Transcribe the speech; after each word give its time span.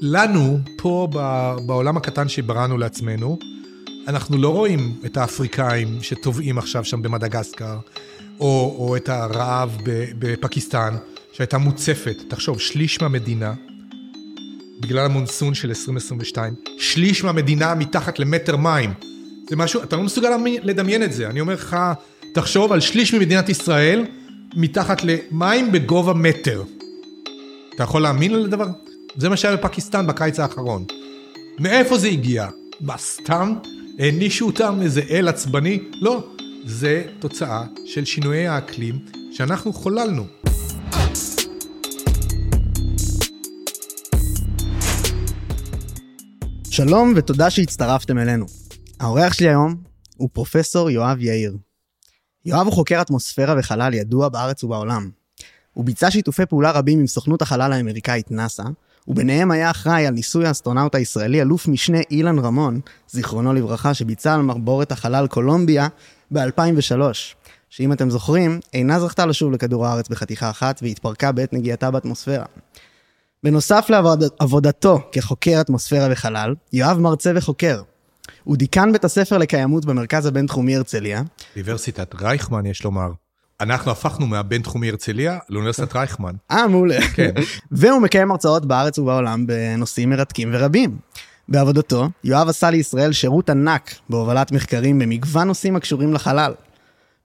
לנו, 0.00 0.58
פה 0.76 1.08
בעולם 1.66 1.96
הקטן 1.96 2.28
שבראנו 2.28 2.78
לעצמנו, 2.78 3.38
אנחנו 4.08 4.38
לא 4.38 4.48
רואים 4.48 4.92
את 5.06 5.16
האפריקאים 5.16 5.98
שטובעים 6.02 6.58
עכשיו 6.58 6.84
שם 6.84 7.02
במדגסקר, 7.02 7.78
או, 8.40 8.76
או 8.78 8.96
את 8.96 9.08
הרעב 9.08 9.78
בפקיסטן, 10.18 10.96
שהייתה 11.32 11.58
מוצפת. 11.58 12.16
תחשוב, 12.28 12.60
שליש 12.60 13.00
מהמדינה, 13.02 13.54
בגלל 14.80 15.04
המונסון 15.04 15.54
של 15.54 15.68
2022, 15.68 16.54
שליש 16.78 17.24
מהמדינה 17.24 17.74
מתחת 17.74 18.18
למטר 18.18 18.56
מים. 18.56 18.94
זה 19.50 19.56
משהו, 19.56 19.82
אתה 19.82 19.96
לא 19.96 20.02
מסוגל 20.02 20.30
לדמיין 20.62 21.02
את 21.02 21.12
זה. 21.12 21.30
אני 21.30 21.40
אומר 21.40 21.54
לך, 21.54 21.76
תחשוב 22.34 22.72
על 22.72 22.80
שליש 22.80 23.14
ממדינת 23.14 23.48
ישראל 23.48 24.04
מתחת 24.56 25.02
למים 25.04 25.72
בגובה 25.72 26.12
מטר. 26.12 26.62
אתה 27.74 27.82
יכול 27.82 28.02
להאמין 28.02 28.42
לדבר? 28.42 28.66
זה 29.20 29.28
מה 29.28 29.36
שהיה 29.36 29.56
בפקיסטן 29.56 30.06
בקיץ 30.06 30.40
האחרון. 30.40 30.84
מאיפה 31.58 31.98
זה 31.98 32.08
הגיע? 32.08 32.48
מה, 32.80 32.98
סתם? 32.98 33.54
הענישו 33.98 34.46
אותם 34.46 34.78
איזה 34.82 35.02
אל 35.10 35.28
עצבני? 35.28 35.80
לא, 36.00 36.28
זה 36.64 37.04
תוצאה 37.18 37.64
של 37.84 38.04
שינויי 38.04 38.48
האקלים 38.48 38.98
שאנחנו 39.32 39.72
חוללנו. 39.72 40.26
שלום 46.70 47.12
ותודה 47.16 47.50
שהצטרפתם 47.50 48.18
אלינו. 48.18 48.46
האורח 49.00 49.32
שלי 49.32 49.48
היום 49.48 49.82
הוא 50.16 50.28
פרופסור 50.32 50.90
יואב 50.90 51.18
יאיר. 51.20 51.56
יואב 52.44 52.66
הוא 52.66 52.72
חוקר 52.72 53.00
אטמוספירה 53.00 53.54
וחלל 53.58 53.94
ידוע 53.94 54.28
בארץ 54.28 54.64
ובעולם. 54.64 55.10
הוא 55.72 55.84
ביצע 55.84 56.10
שיתופי 56.10 56.46
פעולה 56.46 56.70
רבים 56.70 57.00
עם 57.00 57.06
סוכנות 57.06 57.42
החלל 57.42 57.72
האמריקאית 57.72 58.30
נאס"א, 58.30 58.62
וביניהם 59.08 59.50
היה 59.50 59.70
אחראי 59.70 60.06
על 60.06 60.14
ניסוי 60.14 60.46
האסטרונאוט 60.46 60.94
הישראלי 60.94 61.42
אלוף 61.42 61.68
משנה 61.68 61.98
אילן 62.10 62.38
רמון, 62.38 62.80
זיכרונו 63.08 63.52
לברכה, 63.52 63.94
שביצע 63.94 64.34
על 64.34 64.42
מעבורת 64.42 64.92
החלל 64.92 65.26
קולומביה 65.26 65.88
ב-2003, 66.30 67.00
שאם 67.70 67.92
אתם 67.92 68.10
זוכרים, 68.10 68.60
אינה 68.74 69.00
זכתה 69.00 69.26
לשוב 69.26 69.52
לכדור 69.52 69.86
הארץ 69.86 70.08
בחתיכה 70.08 70.50
אחת 70.50 70.80
והתפרקה 70.82 71.32
בעת 71.32 71.52
נגיעתה 71.52 71.90
באטמוספירה. 71.90 72.44
בנוסף 73.44 73.90
לעבודתו 73.90 75.00
כחוקר 75.12 75.60
אטמוספירה 75.60 76.08
וחלל, 76.10 76.54
יואב 76.72 76.98
מרצה 76.98 77.32
וחוקר. 77.34 77.82
הוא 78.44 78.56
דיקן 78.56 78.92
בית 78.92 79.04
הספר 79.04 79.38
לקיימות 79.38 79.84
במרכז 79.84 80.26
הבינתחומי 80.26 80.76
הרצליה. 80.76 81.22
אוניברסיטת 81.56 82.14
רייכמן, 82.14 82.66
יש 82.66 82.84
לומר. 82.84 83.08
אנחנו 83.60 83.90
הפכנו 83.90 84.26
מהבינתחומי 84.26 84.88
הרצליה 84.88 85.38
לאוניברסיטת 85.48 85.96
רייכמן. 85.96 86.32
אה, 86.50 86.68
מעולה. 86.68 87.00
כן. 87.14 87.30
והוא 87.72 88.02
מקיים 88.02 88.30
הרצאות 88.30 88.66
בארץ 88.66 88.98
ובעולם 88.98 89.46
בנושאים 89.46 90.10
מרתקים 90.10 90.50
ורבים. 90.52 90.98
בעבודתו, 91.48 92.08
יואב 92.24 92.48
עשה 92.48 92.70
לישראל 92.70 93.12
שירות 93.12 93.50
ענק 93.50 93.94
בהובלת 94.10 94.52
מחקרים 94.52 94.98
במגוון 94.98 95.46
נושאים 95.46 95.76
הקשורים 95.76 96.14
לחלל. 96.14 96.52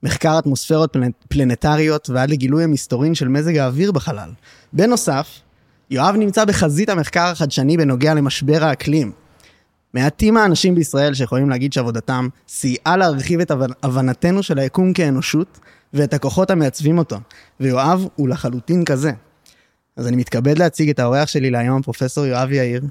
מחקר 0.02 0.38
אטמוספירות 0.38 0.96
פלנטריות 1.28 2.10
ועד 2.10 2.30
לגילוי 2.30 2.64
המסתורין 2.64 3.14
של 3.14 3.28
מזג 3.28 3.56
האוויר 3.56 3.92
בחלל. 3.92 4.30
בנוסף, 4.72 5.28
יואב 5.90 6.14
נמצא 6.16 6.44
בחזית 6.44 6.88
המחקר 6.88 7.26
החדשני 7.26 7.76
בנוגע 7.76 8.14
למשבר 8.14 8.64
האקלים. 8.64 9.12
מעטים 9.94 10.36
האנשים 10.36 10.74
בישראל 10.74 11.14
שיכולים 11.14 11.50
להגיד 11.50 11.72
שעבודתם 11.72 12.28
סייעה 12.48 12.96
להרחיב 12.96 13.40
את 13.40 13.50
הבנתנו 13.82 14.42
של 14.42 14.58
היקום 14.58 14.92
כאנושות 14.92 15.58
ואת 15.94 16.14
הכוחות 16.14 16.50
המעצבים 16.50 16.98
אותו, 16.98 17.16
ויואב 17.60 18.06
הוא 18.16 18.28
לחלוטין 18.28 18.84
כזה. 18.84 19.12
אז 19.96 20.06
אני 20.08 20.16
מתכבד 20.16 20.58
להציג 20.58 20.90
את 20.90 20.98
האורח 20.98 21.28
שלי 21.28 21.50
להיום, 21.50 21.82
פרופסור 21.82 22.26
יואב 22.26 22.52
יאיר. 22.52 22.82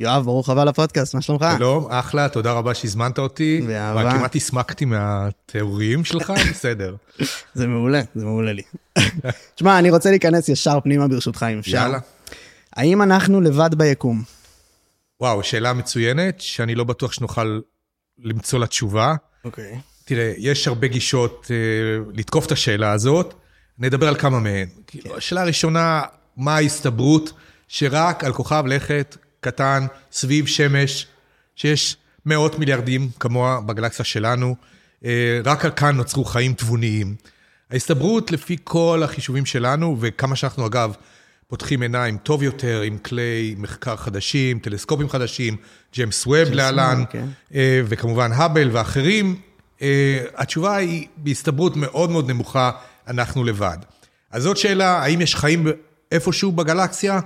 יואב, 0.00 0.24
ברוך 0.24 0.48
הבא 0.48 0.64
לפודקאסט, 0.64 1.14
מה 1.14 1.22
שלומך? 1.22 1.46
שלום, 1.56 1.86
אחלה, 1.90 2.28
תודה 2.28 2.52
רבה 2.52 2.74
שהזמנת 2.74 3.18
אותי. 3.18 3.60
באהבה. 3.66 4.12
כמעט 4.12 4.36
הסמקתי 4.36 4.84
מהתיאורים 4.84 6.04
שלך, 6.04 6.32
בסדר. 6.50 6.96
זה 7.54 7.66
מעולה, 7.66 8.02
זה 8.14 8.24
מעולה 8.24 8.52
לי. 8.52 8.62
תשמע, 9.54 9.78
אני 9.78 9.90
רוצה 9.90 10.10
להיכנס 10.10 10.48
ישר 10.48 10.78
פנימה 10.80 11.08
ברשותך, 11.08 11.46
אם 11.52 11.58
אפשר. 11.58 11.76
יאללה. 11.76 11.98
האם 12.76 13.02
אנחנו 13.02 13.40
לבד 13.40 13.74
ביקום? 13.74 14.22
וואו, 15.20 15.42
שאלה 15.42 15.72
מצוינת, 15.72 16.40
שאני 16.40 16.74
לא 16.74 16.84
בטוח 16.84 17.12
שנוכל 17.12 17.60
למצוא 18.18 18.58
לה 18.58 18.66
תשובה. 18.66 19.14
אוקיי. 19.44 19.72
Okay. 19.72 19.97
תראה, 20.08 20.32
יש 20.38 20.68
הרבה 20.68 20.86
גישות 20.86 21.46
uh, 21.46 22.12
לתקוף 22.14 22.46
את 22.46 22.52
השאלה 22.52 22.92
הזאת, 22.92 23.34
נדבר 23.78 24.08
על 24.08 24.14
כמה 24.14 24.40
מהן. 24.40 24.66
Okay. 24.66 25.02
כן. 25.02 25.10
השאלה 25.16 25.42
הראשונה, 25.42 26.02
מה 26.36 26.56
ההסתברות 26.56 27.32
שרק 27.68 28.24
על 28.24 28.32
כוכב 28.32 28.64
לכת 28.66 29.16
קטן 29.40 29.86
סביב 30.12 30.46
שמש, 30.46 31.06
שיש 31.56 31.96
מאות 32.26 32.58
מיליארדים 32.58 33.08
כמוה 33.20 33.60
בגלקסיה 33.60 34.04
שלנו, 34.04 34.56
uh, 35.02 35.06
רק 35.44 35.64
על 35.64 35.70
כאן 35.70 35.96
נוצרו 35.96 36.24
חיים 36.24 36.54
תבוניים. 36.54 37.14
ההסתברות 37.70 38.32
לפי 38.32 38.56
כל 38.64 39.02
החישובים 39.04 39.46
שלנו, 39.46 39.96
וכמה 40.00 40.36
שאנחנו 40.36 40.66
אגב 40.66 40.94
פותחים 41.48 41.82
עיניים 41.82 42.18
טוב 42.18 42.42
יותר 42.42 42.80
עם 42.80 42.98
כלי 42.98 43.54
מחקר 43.58 43.96
חדשים, 43.96 44.58
טלסקופים 44.58 45.08
חדשים, 45.08 45.56
ג'יימס 45.92 46.26
ווב 46.26 46.48
להלן, 46.52 47.04
כן. 47.10 47.26
אה, 47.54 47.80
וכמובן 47.84 48.32
האבל 48.32 48.68
ואחרים, 48.72 49.26
אה, 49.34 49.47
התשובה 50.36 50.76
היא 50.76 51.06
בהסתברות 51.16 51.76
מאוד 51.76 52.10
מאוד 52.10 52.30
נמוכה, 52.30 52.70
אנחנו 53.08 53.44
לבד. 53.44 53.78
אז 54.30 54.42
זאת 54.42 54.56
שאלה, 54.56 54.98
האם 55.02 55.20
יש 55.20 55.34
חיים 55.34 55.66
איפשהו 56.12 56.52
בגלקסיה? 56.52 57.20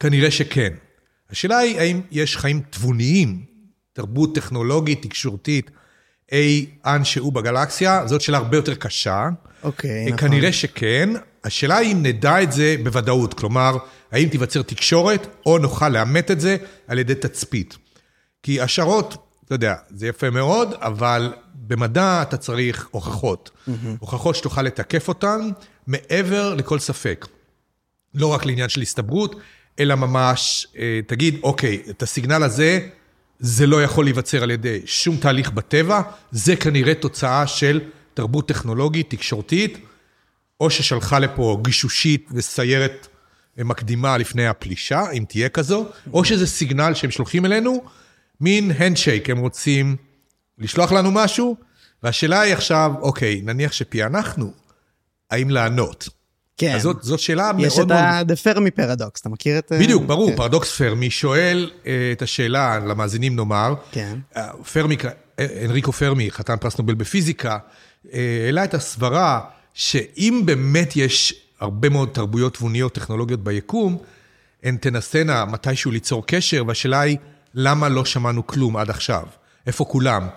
כנראה 0.00 0.30
שכן. 0.30 0.72
השאלה 1.30 1.58
היא, 1.58 1.78
האם 1.78 2.00
יש 2.10 2.36
חיים 2.36 2.60
תבוניים, 2.70 3.44
תרבות 3.92 4.34
טכנולוגית, 4.34 5.02
תקשורתית, 5.02 5.70
אי 6.32 6.66
אנשהו 6.86 7.30
בגלקסיה? 7.30 8.06
זאת 8.06 8.20
שאלה 8.20 8.38
הרבה 8.38 8.56
יותר 8.56 8.74
קשה. 8.74 9.28
אוקיי, 9.62 10.06
נכון. 10.06 10.18
כנראה 10.18 10.52
שכן. 10.52 11.10
השאלה 11.44 11.76
היא 11.76 11.92
אם 11.92 12.02
נדע 12.02 12.42
את 12.42 12.52
זה 12.52 12.76
בוודאות, 12.82 13.34
כלומר, 13.34 13.76
האם 14.12 14.28
תיווצר 14.28 14.62
תקשורת, 14.62 15.26
או 15.46 15.58
נוכל 15.58 15.88
לאמת 15.88 16.30
את 16.30 16.40
זה 16.40 16.56
על 16.88 16.98
ידי 16.98 17.14
תצפית. 17.14 17.76
כי 18.42 18.60
השערות, 18.60 19.16
אתה 19.44 19.54
יודע, 19.54 19.74
זה 19.90 20.06
יפה 20.06 20.30
מאוד, 20.30 20.74
אבל 20.74 21.32
במדע 21.68 22.22
אתה 22.22 22.36
צריך 22.36 22.88
הוכחות. 22.90 23.50
Mm-hmm. 23.50 23.70
הוכחות 23.98 24.36
שתוכל 24.36 24.62
לתקף 24.62 25.08
אותן 25.08 25.40
מעבר 25.86 26.54
לכל 26.54 26.78
ספק. 26.78 27.26
לא 28.14 28.26
רק 28.26 28.46
לעניין 28.46 28.68
של 28.68 28.80
הסתברות, 28.80 29.34
אלא 29.80 29.94
ממש, 29.94 30.66
אה, 30.78 31.00
תגיד, 31.06 31.38
אוקיי, 31.42 31.82
את 31.90 32.02
הסיגנל 32.02 32.42
הזה, 32.42 32.88
זה 33.38 33.66
לא 33.66 33.82
יכול 33.82 34.04
להיווצר 34.04 34.42
על 34.42 34.50
ידי 34.50 34.80
שום 34.86 35.16
תהליך 35.16 35.50
בטבע, 35.50 36.00
זה 36.30 36.56
כנראה 36.56 36.94
תוצאה 36.94 37.46
של 37.46 37.80
תרבות 38.14 38.48
טכנולוגית, 38.48 39.10
תקשורתית, 39.10 39.78
או 40.60 40.70
ששלחה 40.70 41.18
לפה 41.18 41.58
גישושית 41.64 42.28
וסיירת 42.32 43.06
מקדימה 43.58 44.18
לפני 44.18 44.46
הפלישה, 44.46 45.10
אם 45.12 45.24
תהיה 45.28 45.48
כזו, 45.48 45.86
או 46.12 46.24
שזה 46.24 46.46
סיגנל 46.46 46.94
שהם 46.94 47.10
שולחים 47.10 47.46
אלינו, 47.46 47.84
מין 48.40 48.72
הנדשייק, 48.78 49.30
הם 49.30 49.38
רוצים 49.38 49.96
לשלוח 50.58 50.92
לנו 50.92 51.10
משהו, 51.12 51.56
והשאלה 52.02 52.40
היא 52.40 52.52
עכשיו, 52.52 52.92
אוקיי, 53.00 53.40
נניח 53.44 53.72
שפענחנו, 53.72 54.52
האם 55.30 55.50
לענות? 55.50 56.08
כן. 56.56 56.74
אז 56.74 56.82
זאת, 56.82 56.96
זאת 57.02 57.20
שאלה 57.20 57.42
מאוד 57.52 57.56
מאוד... 57.56 57.70
יש 57.70 57.78
את 57.78 57.90
ה-The 57.90 58.56
Fermi 58.56 58.80
Paradox, 58.80 59.20
אתה 59.20 59.28
מכיר 59.28 59.58
את... 59.58 59.72
בדיוק, 59.80 60.04
ברור, 60.04 60.30
כן. 60.30 60.36
פרדוקס 60.36 60.76
פרמי 60.76 61.10
שואל 61.10 61.70
uh, 61.72 61.86
את 62.12 62.22
השאלה, 62.22 62.78
למאזינים 62.78 63.36
נאמר, 63.36 63.74
כן. 63.90 64.18
אה, 64.34 64.38
פרמי, 64.72 64.96
אנריקו 65.64 65.92
פרמי, 65.92 66.30
חתן 66.30 66.56
פרס 66.56 66.78
נובל 66.78 66.94
בפיזיקה, 66.94 67.58
אה, 68.04 68.08
העלה 68.46 68.64
את 68.64 68.74
הסברה 68.74 69.40
שאם 69.74 70.42
באמת 70.44 70.96
יש 70.96 71.34
הרבה 71.60 71.88
מאוד 71.88 72.08
תרבויות 72.08 72.54
תבוניות, 72.54 72.94
טכנולוגיות 72.94 73.44
ביקום, 73.44 73.98
הן 74.62 74.76
תנסנה 74.76 75.44
מתישהו 75.44 75.90
ליצור 75.90 76.26
קשר, 76.26 76.62
והשאלה 76.66 77.00
היא, 77.00 77.18
למה 77.54 77.88
לא 77.88 78.04
שמענו 78.04 78.46
כלום 78.46 78.76
עד 78.76 78.90
עכשיו? 78.90 79.22
איפה 79.66 79.84
כולם? 79.84 80.28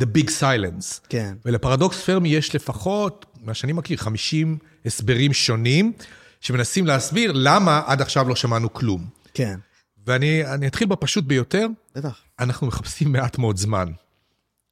The 0.00 0.06
big 0.18 0.28
silence. 0.40 1.00
כן. 1.08 1.34
ולפרדוקס 1.44 2.00
פרמי 2.00 2.28
יש 2.28 2.54
לפחות, 2.54 3.26
מה 3.44 3.54
שאני 3.54 3.72
מכיר, 3.72 3.98
50 3.98 4.58
הסברים 4.86 5.32
שונים, 5.32 5.92
שמנסים 6.40 6.86
להסביר 6.86 7.32
למה 7.34 7.82
עד 7.86 8.00
עכשיו 8.00 8.28
לא 8.28 8.36
שמענו 8.36 8.72
כלום. 8.72 9.04
כן. 9.34 9.58
ואני 10.06 10.42
אתחיל 10.66 10.88
בפשוט 10.88 11.24
ביותר. 11.24 11.66
בטח. 11.96 12.20
אנחנו 12.40 12.66
מחפשים 12.66 13.12
מעט 13.12 13.38
מאוד 13.38 13.56
זמן. 13.56 13.88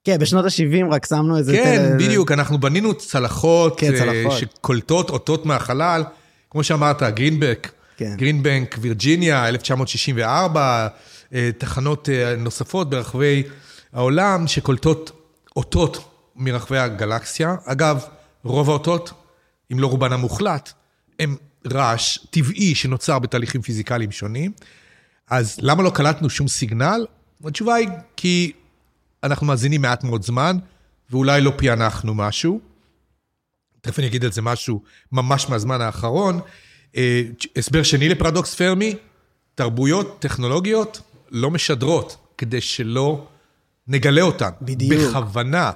כן, 0.04 0.18
בשנות 0.18 0.44
ה-70 0.44 0.94
רק 0.94 1.06
שמנו 1.06 1.38
איזה... 1.38 1.52
כן, 1.52 1.96
טל... 1.98 2.04
בדיוק, 2.04 2.32
אנחנו 2.32 2.58
בנינו 2.58 2.94
צלחות, 2.94 3.80
כן, 3.80 3.92
צלחות. 3.98 4.38
שקולטות 4.38 5.10
אותות 5.10 5.46
מהחלל, 5.46 6.04
כמו 6.50 6.64
שאמרת, 6.64 7.02
גרינבק, 7.02 7.70
כן. 7.96 8.14
גרינבנק, 8.16 8.76
וירג'יניה, 8.80 9.48
1964, 9.48 10.88
אה, 11.34 11.50
תחנות 11.58 12.08
אה, 12.08 12.36
נוספות 12.36 12.90
ברחבי 12.90 13.42
העולם 13.92 14.46
שקולטות 14.46 15.15
אותות 15.56 16.08
מרחבי 16.36 16.78
הגלקסיה. 16.78 17.56
אגב, 17.64 18.04
רוב 18.44 18.70
האותות, 18.70 19.12
אם 19.72 19.80
לא 19.80 19.86
רובן 19.86 20.12
המוחלט, 20.12 20.72
הם 21.18 21.36
רעש 21.72 22.18
טבעי 22.30 22.74
שנוצר 22.74 23.18
בתהליכים 23.18 23.62
פיזיקליים 23.62 24.12
שונים. 24.12 24.52
אז 25.30 25.58
למה 25.62 25.82
לא 25.82 25.90
קלטנו 25.90 26.30
שום 26.30 26.48
סיגנל? 26.48 27.06
התשובה 27.44 27.74
היא 27.74 27.88
כי 28.16 28.52
אנחנו 29.22 29.46
מאזינים 29.46 29.82
מעט 29.82 30.04
מאוד 30.04 30.22
זמן, 30.22 30.56
ואולי 31.10 31.40
לא 31.40 31.52
פענחנו 31.56 32.14
משהו. 32.14 32.60
תכף 33.80 33.98
אני 33.98 34.06
אגיד 34.06 34.24
על 34.24 34.32
זה 34.32 34.42
משהו 34.42 34.82
ממש 35.12 35.48
מהזמן 35.48 35.80
האחרון. 35.80 36.40
אה, 36.96 37.22
הסבר 37.56 37.82
שני 37.82 38.08
לפרדוקס 38.08 38.54
פרמי, 38.54 38.94
תרבויות 39.54 40.16
טכנולוגיות 40.18 41.00
לא 41.30 41.50
משדרות 41.50 42.16
כדי 42.38 42.60
שלא 42.60 43.26
נגלה 43.88 44.22
אותן. 44.22 44.50
בדיוק. 44.62 45.02
בכוונה. 45.02 45.70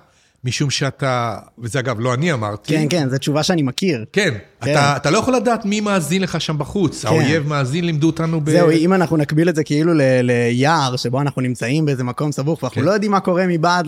משום 0.44 0.70
שאתה, 0.70 1.36
וזה 1.58 1.78
אגב, 1.78 1.96
לא 2.00 2.14
אני 2.14 2.32
אמרתי. 2.32 2.72
כן, 2.72 2.86
כן, 2.90 3.08
זו 3.08 3.18
תשובה 3.18 3.42
שאני 3.42 3.62
מכיר. 3.62 4.04
כן, 4.12 4.34
כן. 4.60 4.72
אתה, 4.72 4.96
אתה 4.96 5.10
לא 5.10 5.18
יכול 5.18 5.36
לדעת 5.36 5.64
מי 5.64 5.80
מאזין 5.80 6.22
לך 6.22 6.40
שם 6.40 6.58
בחוץ. 6.58 7.02
כן. 7.04 7.08
האויב 7.08 7.48
מאזין, 7.48 7.84
לימדו 7.84 8.06
אותנו 8.06 8.40
ב... 8.40 8.50
זהו, 8.50 8.70
אם 8.70 8.92
אנחנו 8.92 9.16
נקביל 9.16 9.48
את 9.48 9.56
זה 9.56 9.64
כאילו 9.64 9.94
ל- 9.94 10.20
ליער, 10.22 10.96
שבו 10.96 11.20
אנחנו 11.20 11.42
נמצאים 11.42 11.86
באיזה 11.86 12.04
מקום 12.04 12.32
סבוך, 12.32 12.62
ואנחנו 12.62 12.80
כן. 12.80 12.86
לא 12.86 12.90
יודעים 12.90 13.12
מה 13.12 13.20
קורה 13.20 13.46
מבעד 13.46 13.86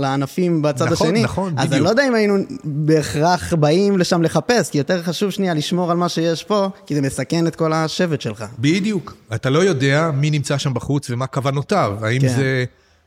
לענפים 0.00 0.62
בצד 0.62 0.86
נכון, 0.92 1.06
השני, 1.06 1.22
נכון, 1.22 1.52
אז 1.56 1.66
בדיוק. 1.66 1.72
אני 1.72 1.84
לא 1.84 1.88
יודע 1.88 2.08
אם 2.08 2.14
היינו 2.14 2.34
בהכרח 2.64 3.54
באים 3.54 3.98
לשם 3.98 4.22
לחפש, 4.22 4.70
כי 4.70 4.78
יותר 4.78 5.02
חשוב 5.02 5.30
שנייה 5.30 5.54
לשמור 5.54 5.90
על 5.90 5.96
מה 5.96 6.08
שיש 6.08 6.44
פה, 6.44 6.68
כי 6.86 6.94
זה 6.94 7.02
מסכן 7.02 7.46
את 7.46 7.56
כל 7.56 7.72
השבט 7.72 8.20
שלך. 8.20 8.44
בדיוק. 8.58 9.16
אתה 9.34 9.50
לא 9.50 9.58
יודע 9.58 10.10
מי 10.14 10.30
נמצא 10.30 10.58
שם 10.58 10.74
בחוץ 10.74 11.10
ומה 11.10 11.26
כוונותיו. 11.26 11.98
האם 12.02 12.20
כן. 12.20 12.28
זה 12.28 12.64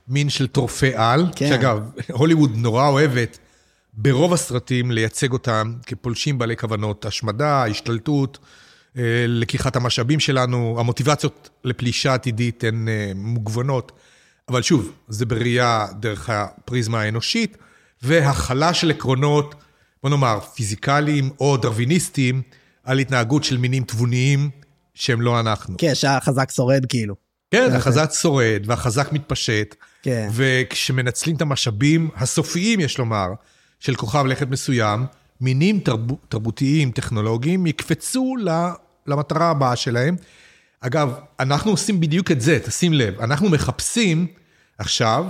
מין 0.08 0.30
של 0.30 0.48
טורפי 0.48 0.96
על, 0.96 1.26
כן. 1.36 1.50
שאגב, 1.50 1.80
הוליווד 2.12 2.52
נורא 2.56 2.88
אוהבת 2.88 3.38
ברוב 3.94 4.34
הסרטים 4.34 4.92
לייצג 4.92 5.34
אותם 5.34 5.74
כפולשים 5.86 6.38
בעלי 6.38 6.58
כוונות, 6.58 7.06
השמדה, 7.06 7.66
השתלטות, 7.66 8.38
אה, 8.98 9.26
לקיחת 9.28 9.76
המשאבים 9.76 10.20
שלנו, 10.20 10.76
המוטיבציות 10.80 11.50
לפלישה 11.64 12.14
עתידית 12.14 12.64
הן 12.64 12.88
אה, 12.88 13.12
מגוונות, 13.16 13.92
אבל 14.50 14.62
שוב, 14.62 14.92
זה 15.08 15.26
בראייה 15.26 15.88
דרך 16.00 16.30
הפריזמה 16.30 17.02
האנושית, 17.02 17.58
והחלה 18.02 18.74
של 18.74 18.92
עקרונות, 18.92 19.56
בוא 20.04 20.10
נאמר, 20.10 20.40
פיזיקליים 20.40 21.30
או 21.40 21.58
דרוויניסטיים, 21.58 22.42
על 22.84 23.00
התנהגות 23.00 23.44
של 23.44 23.58
מינים 23.58 23.84
תבוניים 23.84 24.50
שהם 24.94 25.22
לא 25.22 25.40
אנחנו. 25.40 25.76
כן, 25.78 25.96
שהחזק 25.96 26.52
שורד 26.52 26.86
כאילו. 26.90 27.16
כן, 27.52 27.72
זה 27.72 27.78
החזק 27.78 28.12
שורד 28.14 28.62
והחזק 28.66 29.12
מתפשט, 29.12 29.76
כן. 30.04 30.30
וכשמנצלים 30.34 31.36
את 31.36 31.42
המשאבים 31.42 32.10
הסופיים, 32.16 32.80
יש 32.80 32.98
לומר, 32.98 33.28
של 33.80 33.96
כוכב 33.96 34.26
לכת 34.26 34.50
מסוים, 34.50 35.06
מינים 35.42 35.80
תרב... 35.80 36.00
תרבותיים, 36.30 36.92
טכנולוגיים, 36.92 37.68
יקפצו 37.68 38.36
ל... 38.40 38.50
למטרה 39.08 39.50
הבאה 39.50 39.76
שלהם. 39.76 40.16
אגב, 40.82 41.14
אנחנו 41.40 41.72
עושים 41.72 42.00
בדיוק 42.00 42.32
את 42.32 42.42
זה, 42.42 42.60
תשים 42.60 42.94
לב, 42.94 43.20
אנחנו 43.20 43.50
מחפשים 43.50 44.28
עכשיו, 44.78 45.26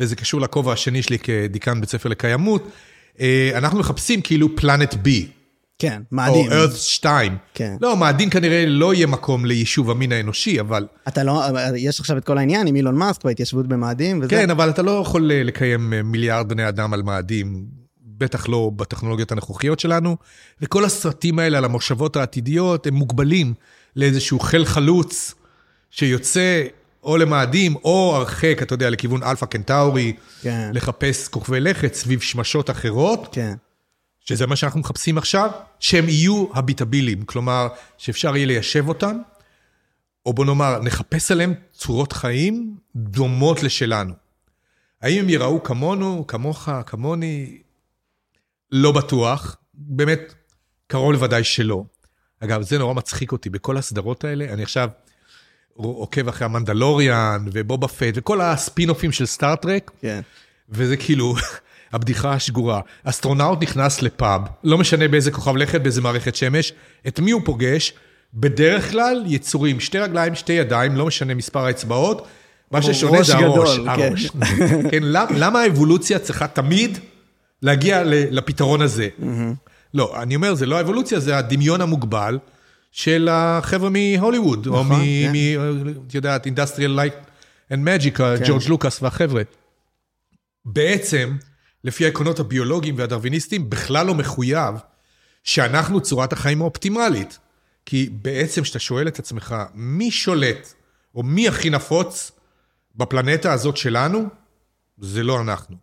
וזה 0.00 0.16
קשור 0.16 0.40
לכובע 0.40 0.72
השני 0.72 1.02
שלי 1.02 1.18
כדיקן 1.18 1.80
בית 1.80 1.90
ספר 1.90 2.08
לקיימות, 2.08 2.70
אה, 3.20 3.50
אנחנו 3.54 3.78
מחפשים 3.78 4.22
כאילו 4.22 4.56
פלנט 4.56 4.94
B. 4.94 5.08
כן, 5.80 6.02
מאדים. 6.12 6.52
או 6.52 6.64
Earth 6.64 6.76
2. 6.76 7.36
כן. 7.54 7.76
לא, 7.80 7.96
מאדים 7.96 8.30
כנראה 8.30 8.64
לא 8.66 8.94
יהיה 8.94 9.06
מקום 9.06 9.46
ליישוב 9.46 9.90
המין 9.90 10.12
האנושי, 10.12 10.60
אבל... 10.60 10.86
אתה 11.08 11.22
לא, 11.22 11.42
יש 11.76 12.00
עכשיו 12.00 12.18
את 12.18 12.24
כל 12.24 12.38
העניין 12.38 12.66
עם 12.66 12.76
אילון 12.76 12.94
מאסק 12.94 13.24
וההתיישבות 13.24 13.66
במאדים 13.66 14.18
וזה. 14.18 14.30
כן, 14.30 14.50
אבל 14.50 14.70
אתה 14.70 14.82
לא 14.82 14.90
יכול 14.90 15.32
אה, 15.32 15.42
לקיים 15.42 15.92
אה, 15.92 16.02
מיליארד 16.02 16.48
בני 16.48 16.68
אדם 16.68 16.92
על 16.94 17.02
מאדים, 17.02 17.64
בטח 18.18 18.48
לא 18.48 18.70
בטכנולוגיות 18.76 19.32
הנוכחיות 19.32 19.80
שלנו, 19.80 20.16
וכל 20.60 20.84
הסרטים 20.84 21.38
האלה 21.38 21.58
על 21.58 21.64
המושבות 21.64 22.16
העתידיות, 22.16 22.86
הם 22.86 22.94
מוגבלים 22.94 23.54
לאיזשהו 23.96 24.40
חיל 24.40 24.64
חלוץ 24.64 25.34
שיוצא 25.90 26.62
או 27.02 27.16
למאדים 27.16 27.76
או 27.76 28.12
הרחק, 28.16 28.58
אתה 28.62 28.74
יודע, 28.74 28.90
לכיוון 28.90 29.22
אלפא 29.22 29.46
קנטאורי, 29.46 30.12
כן. 30.42 30.70
לחפש 30.74 31.28
כוכבי 31.28 31.60
לכת 31.60 31.94
סביב 31.94 32.20
שמשות 32.20 32.70
אחרות. 32.70 33.28
כן. 33.32 33.54
שזה 34.20 34.46
מה 34.46 34.56
שאנחנו 34.56 34.80
מחפשים 34.80 35.18
עכשיו, 35.18 35.50
שהם 35.80 36.08
יהיו 36.08 36.46
הביטביליים, 36.54 37.22
כלומר, 37.22 37.68
שאפשר 37.98 38.36
יהיה 38.36 38.46
ליישב 38.46 38.88
אותם, 38.88 39.16
או 40.26 40.32
בוא 40.32 40.44
נאמר, 40.44 40.80
נחפש 40.82 41.30
עליהם 41.30 41.54
צורות 41.72 42.12
חיים 42.12 42.76
דומות 42.96 43.62
לשלנו. 43.62 44.14
האם 45.02 45.18
הם 45.18 45.28
ייראו 45.28 45.62
כמונו, 45.62 46.26
כמוך, 46.26 46.68
כמוני? 46.86 47.58
לא 48.72 48.92
בטוח, 48.92 49.56
באמת, 49.74 50.34
קרוב 50.86 51.12
לוודאי 51.12 51.44
שלא. 51.44 51.84
אגב, 52.40 52.62
זה 52.62 52.78
נורא 52.78 52.94
מצחיק 52.94 53.32
אותי, 53.32 53.50
בכל 53.50 53.76
הסדרות 53.76 54.24
האלה, 54.24 54.52
אני 54.52 54.62
עכשיו 54.62 54.88
עוקב 55.74 56.28
אחרי 56.28 56.44
המנדלוריאן 56.44 57.44
ובובה 57.52 57.88
פט 57.88 58.12
וכל 58.14 58.40
הספין-אופים 58.40 59.12
של 59.12 59.26
סטארט-טרק, 59.26 59.90
כן. 60.00 60.20
וזה 60.68 60.96
כאילו 60.96 61.34
הבדיחה 61.92 62.32
השגורה. 62.32 62.80
אסטרונאוט 63.04 63.62
נכנס 63.62 64.02
לפאב, 64.02 64.40
לא 64.64 64.78
משנה 64.78 65.08
באיזה 65.08 65.30
כוכב 65.30 65.56
לכת, 65.56 65.80
באיזה 65.80 66.00
מערכת 66.00 66.34
שמש, 66.36 66.72
את 67.08 67.20
מי 67.20 67.30
הוא 67.30 67.42
פוגש? 67.44 67.92
בדרך 68.34 68.90
כלל 68.90 69.22
יצורים, 69.26 69.80
שתי 69.80 69.98
רגליים, 69.98 70.34
שתי 70.34 70.52
ידיים, 70.52 70.96
לא 70.96 71.06
משנה 71.06 71.34
מספר 71.34 71.64
האצבעות, 71.64 72.26
מה 72.70 72.82
ששונה 72.82 73.22
זה 73.22 73.34
הראש. 73.36 73.78
גדול, 73.78 73.88
כן. 73.96 74.02
הראש. 74.02 74.26
כן, 74.90 75.02
למ- 75.02 75.34
למה 75.36 75.60
האבולוציה 75.60 76.18
צריכה 76.18 76.46
תמיד 76.46 76.98
להגיע 77.62 78.02
לפתרון 78.06 78.82
הזה? 78.82 79.08
לא, 79.94 80.22
אני 80.22 80.36
אומר, 80.36 80.54
זה 80.54 80.66
לא 80.66 80.76
האבולוציה, 80.78 81.20
זה 81.20 81.38
הדמיון 81.38 81.80
המוגבל 81.80 82.38
של 82.92 83.28
החבר'ה 83.30 83.90
מהוליווד, 83.90 84.66
או 84.66 84.84
מ... 84.84 84.86
נכון, 84.86 85.00
כן. 85.04 85.32
מ- 85.32 85.88
את 86.08 86.14
יודעת, 86.14 86.46
Industrial 86.46 86.98
Light 86.98 87.30
and 87.72 87.78
Magic, 87.86 88.20
ג'ורג' 88.46 88.62
לוקאס 88.68 89.02
והחבר'ה. 89.02 89.42
בעצם, 90.64 91.36
לפי 91.84 92.04
העקרונות 92.04 92.40
הביולוגיים 92.40 92.94
והדרוויניסטיים, 92.98 93.70
בכלל 93.70 94.06
לא 94.06 94.14
מחויב 94.14 94.74
שאנחנו 95.44 96.00
צורת 96.00 96.32
החיים 96.32 96.60
האופטימלית. 96.62 97.38
כי 97.86 98.10
בעצם, 98.12 98.62
כשאתה 98.62 98.78
שואל 98.78 99.08
את 99.08 99.18
עצמך, 99.18 99.54
מי 99.74 100.10
שולט, 100.10 100.74
או 101.14 101.22
מי 101.22 101.48
הכי 101.48 101.70
נפוץ 101.70 102.32
בפלנטה 102.96 103.52
הזאת 103.52 103.76
שלנו, 103.76 104.24
זה 104.98 105.22
לא 105.22 105.40
אנחנו. 105.40 105.76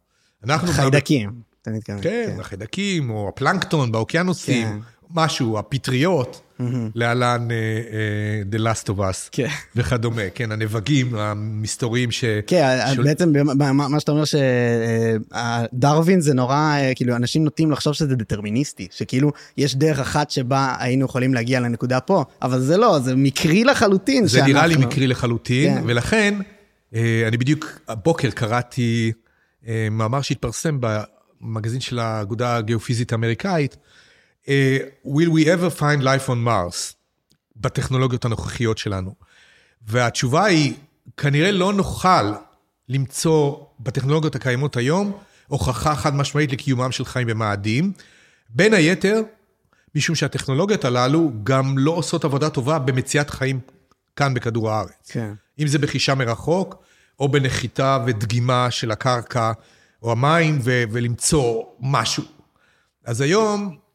אנחנו... 0.43 0.67
חיידקים, 0.67 1.41
אתה 1.61 1.71
מתכוון. 1.71 2.01
כן, 2.01 2.37
החיידקים, 2.39 3.09
או 3.09 3.29
הפלנקטון 3.29 3.91
באוקיינוסים, 3.91 4.67
כן. 4.67 4.77
משהו, 5.15 5.59
הפטריות, 5.59 6.41
להלן 6.95 7.47
אה, 7.51 7.55
אה, 7.55 8.41
The 8.51 8.61
Last 8.61 8.89
of 8.89 8.99
Us, 8.99 9.29
כן. 9.31 9.47
וכדומה, 9.75 10.21
כן, 10.35 10.51
הנבגים 10.51 11.15
המסתוריים 11.15 12.11
ש... 12.11 12.25
כן, 12.47 12.77
בעצם 13.03 13.33
מה 13.55 13.71
מה 13.71 13.99
שאתה 13.99 14.11
אומר 14.11 14.23
שדרווין 15.73 16.21
זה 16.21 16.33
נורא, 16.33 16.55
אה, 16.55 16.91
כאילו 16.95 17.15
אנשים 17.15 17.43
נוטים 17.43 17.71
לחשוב 17.71 17.93
שזה 17.93 18.15
דטרמיניסטי, 18.15 18.87
שכאילו 18.91 19.31
יש 19.57 19.75
דרך 19.75 19.99
אחת 19.99 20.31
שבה 20.31 20.75
היינו 20.79 21.05
יכולים 21.05 21.33
להגיע 21.33 21.59
לנקודה 21.59 21.99
פה, 21.99 22.23
אבל 22.41 22.59
זה 22.59 22.77
לא, 22.77 22.99
זה 22.99 23.15
מקרי 23.15 23.63
לחלוטין 23.63 24.27
זה 24.27 24.43
נראה 24.43 24.67
לי 24.67 24.75
מקרי 24.75 25.07
לחלוטין, 25.07 25.75
כן. 25.75 25.83
ולכן 25.85 26.33
אה, 26.95 27.23
אני 27.27 27.37
בדיוק 27.37 27.79
הבוקר 27.87 28.29
קראתי 28.29 29.11
אה, 29.67 29.87
מאמר 29.91 30.21
שהתפרסם 30.21 30.79
במגזין 30.81 31.79
של 31.79 31.99
האגודה 31.99 32.55
הגיאופיזית 32.55 33.11
האמריקאית, 33.11 33.73
אה, 33.73 33.79
Will 35.05 35.29
we 35.29 35.45
ever 35.45 35.79
find 35.79 36.03
life 36.03 36.29
on 36.29 36.47
Mars? 36.47 36.93
בטכנולוגיות 37.55 38.25
הנוכחיות 38.25 38.77
שלנו. 38.77 39.13
והתשובה 39.87 40.45
היא, 40.45 40.73
כנראה 41.17 41.51
לא 41.51 41.73
נוכל 41.73 42.31
למצוא 42.89 43.55
בטכנולוגיות 43.79 44.35
הקיימות 44.35 44.77
היום 44.77 45.17
הוכחה 45.47 45.95
חד 45.95 46.15
משמעית 46.15 46.51
לקיומם 46.51 46.91
של 46.91 47.05
חיים 47.05 47.27
במאדים. 47.27 47.93
בין 48.49 48.73
היתר, 48.73 49.21
משום 49.95 50.15
שהטכנולוגיות 50.15 50.85
הללו 50.85 51.31
גם 51.43 51.77
לא 51.77 51.91
עושות 51.91 52.25
עבודה 52.25 52.49
טובה 52.49 52.79
במציאת 52.79 53.29
חיים 53.29 53.59
כאן 54.15 54.33
בכדור 54.33 54.71
הארץ. 54.71 55.11
כן. 55.11 55.33
אם 55.59 55.67
זה 55.67 55.79
בחישה 55.79 56.15
מרחוק, 56.15 56.83
או 57.19 57.29
בנחיתה 57.29 57.97
ודגימה 58.05 58.71
של 58.71 58.91
הקרקע 58.91 59.51
או 60.03 60.11
המים, 60.11 60.59
ו- 60.63 60.83
ולמצוא 60.91 61.63
משהו. 61.79 62.23
אז 63.05 63.21
היום, 63.21 63.69
אה, 63.69 63.86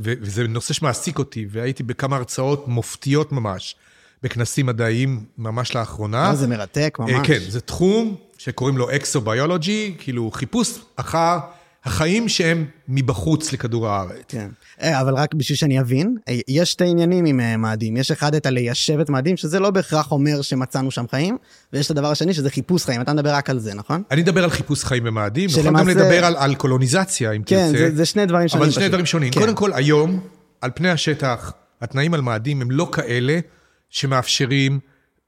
וזה 0.00 0.48
נושא 0.48 0.74
שמעסיק 0.74 1.18
אותי, 1.18 1.46
והייתי 1.50 1.82
בכמה 1.82 2.16
הרצאות 2.16 2.68
מופתיות 2.68 3.32
ממש, 3.32 3.76
בכנסים 4.22 4.66
מדעיים 4.66 5.24
ממש 5.38 5.74
לאחרונה. 5.74 6.26
אה, 6.26 6.34
זה 6.34 6.46
מרתק 6.46 6.98
אה, 7.00 7.04
ממש. 7.04 7.26
כן, 7.26 7.38
זה 7.48 7.60
תחום 7.60 8.16
שקוראים 8.38 8.78
לו 8.78 8.90
אקסוביולוגי, 8.96 9.94
כאילו 9.98 10.30
חיפוש 10.30 10.78
אחר 10.96 11.38
החיים 11.84 12.28
שהם 12.28 12.64
מבחוץ 12.88 13.52
לכדור 13.52 13.88
הארץ. 13.88 14.24
כן. 14.28 14.48
אה, 14.82 15.00
אבל 15.00 15.14
רק 15.14 15.34
בשביל 15.34 15.56
שאני 15.56 15.80
אבין, 15.80 16.16
אה, 16.28 16.38
יש 16.48 16.72
שתי 16.72 16.84
עניינים 16.84 17.24
עם 17.24 17.40
אה, 17.40 17.56
מאדים. 17.56 17.96
יש 17.96 18.10
אחד 18.10 18.34
את 18.34 18.46
הליישב 18.46 19.00
את 19.00 19.10
מאדים, 19.10 19.36
שזה 19.36 19.60
לא 19.60 19.70
בהכרח 19.70 20.12
אומר 20.12 20.42
שמצאנו 20.42 20.90
שם 20.90 21.04
חיים, 21.10 21.36
ויש 21.72 21.86
את 21.86 21.90
הדבר 21.90 22.10
השני 22.10 22.34
שזה 22.34 22.50
חיפוש 22.50 22.84
חיים. 22.84 23.00
אתה 23.00 23.12
מדבר 23.12 23.34
רק 23.34 23.50
על 23.50 23.58
זה, 23.58 23.74
נכון? 23.74 24.02
אני 24.10 24.22
אדבר 24.22 24.44
על 24.44 24.50
חיפוש 24.50 24.84
חיים 24.84 25.04
במאדים, 25.04 25.50
נוכל 25.50 25.62
גם 25.62 25.66
שלמעשה- 25.66 25.90
לדבר 25.90 26.24
על, 26.24 26.36
על 26.36 26.54
קולוניזציה, 26.54 27.32
אם 27.32 27.42
כן, 27.42 27.66
תרצה. 27.72 27.78
זה, 27.90 27.96
זה 27.96 28.04
שני 28.06 28.26
דברים 28.26 28.48
שונים. 28.48 28.62
אבל 28.62 28.72
שני 28.72 28.80
פשוט. 28.80 28.90
דברים 28.90 29.06
שונים. 29.06 29.32
כן. 29.32 29.40
קודם 29.40 29.54
כל, 29.54 29.72
היום, 29.74 30.20
על 30.60 30.70
פני 30.74 30.90
השטח, 30.90 31.52
התנאים 31.80 32.14
על 32.14 32.20
מאדים 32.20 32.62
הם 32.62 32.70
לא 32.70 32.88
כאלה 32.92 33.38
שמאפשרים 33.90 34.78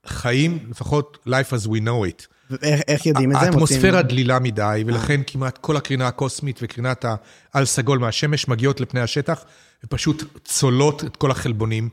חיים, 0.06 0.58
לפחות 0.70 1.18
life 1.28 1.52
as 1.52 1.66
we 1.66 1.80
know 1.80 2.08
it. 2.10 2.26
איך 2.88 3.06
יודעים 3.06 3.32
את 3.32 3.36
זה? 3.40 3.46
האטמוספירה. 3.46 4.02
דלילה 4.02 4.38
מדי, 4.38 4.84
ולכן 4.86 5.20
כמעט 5.26 5.58
כל 5.58 5.76
הקרינה 5.76 6.08
הקוסמית 6.08 6.60
וקרינת 6.62 7.04
העל 7.54 7.64
סגול 7.64 7.98
מהשמש 7.98 8.48
מגיעות 8.48 8.80
לפני 8.80 9.00
השטח, 9.00 9.44
ופשוט 9.84 10.24
צולות 10.44 11.04
את 11.04 11.16
כל 11.16 11.30
החלבונים, 11.30 11.88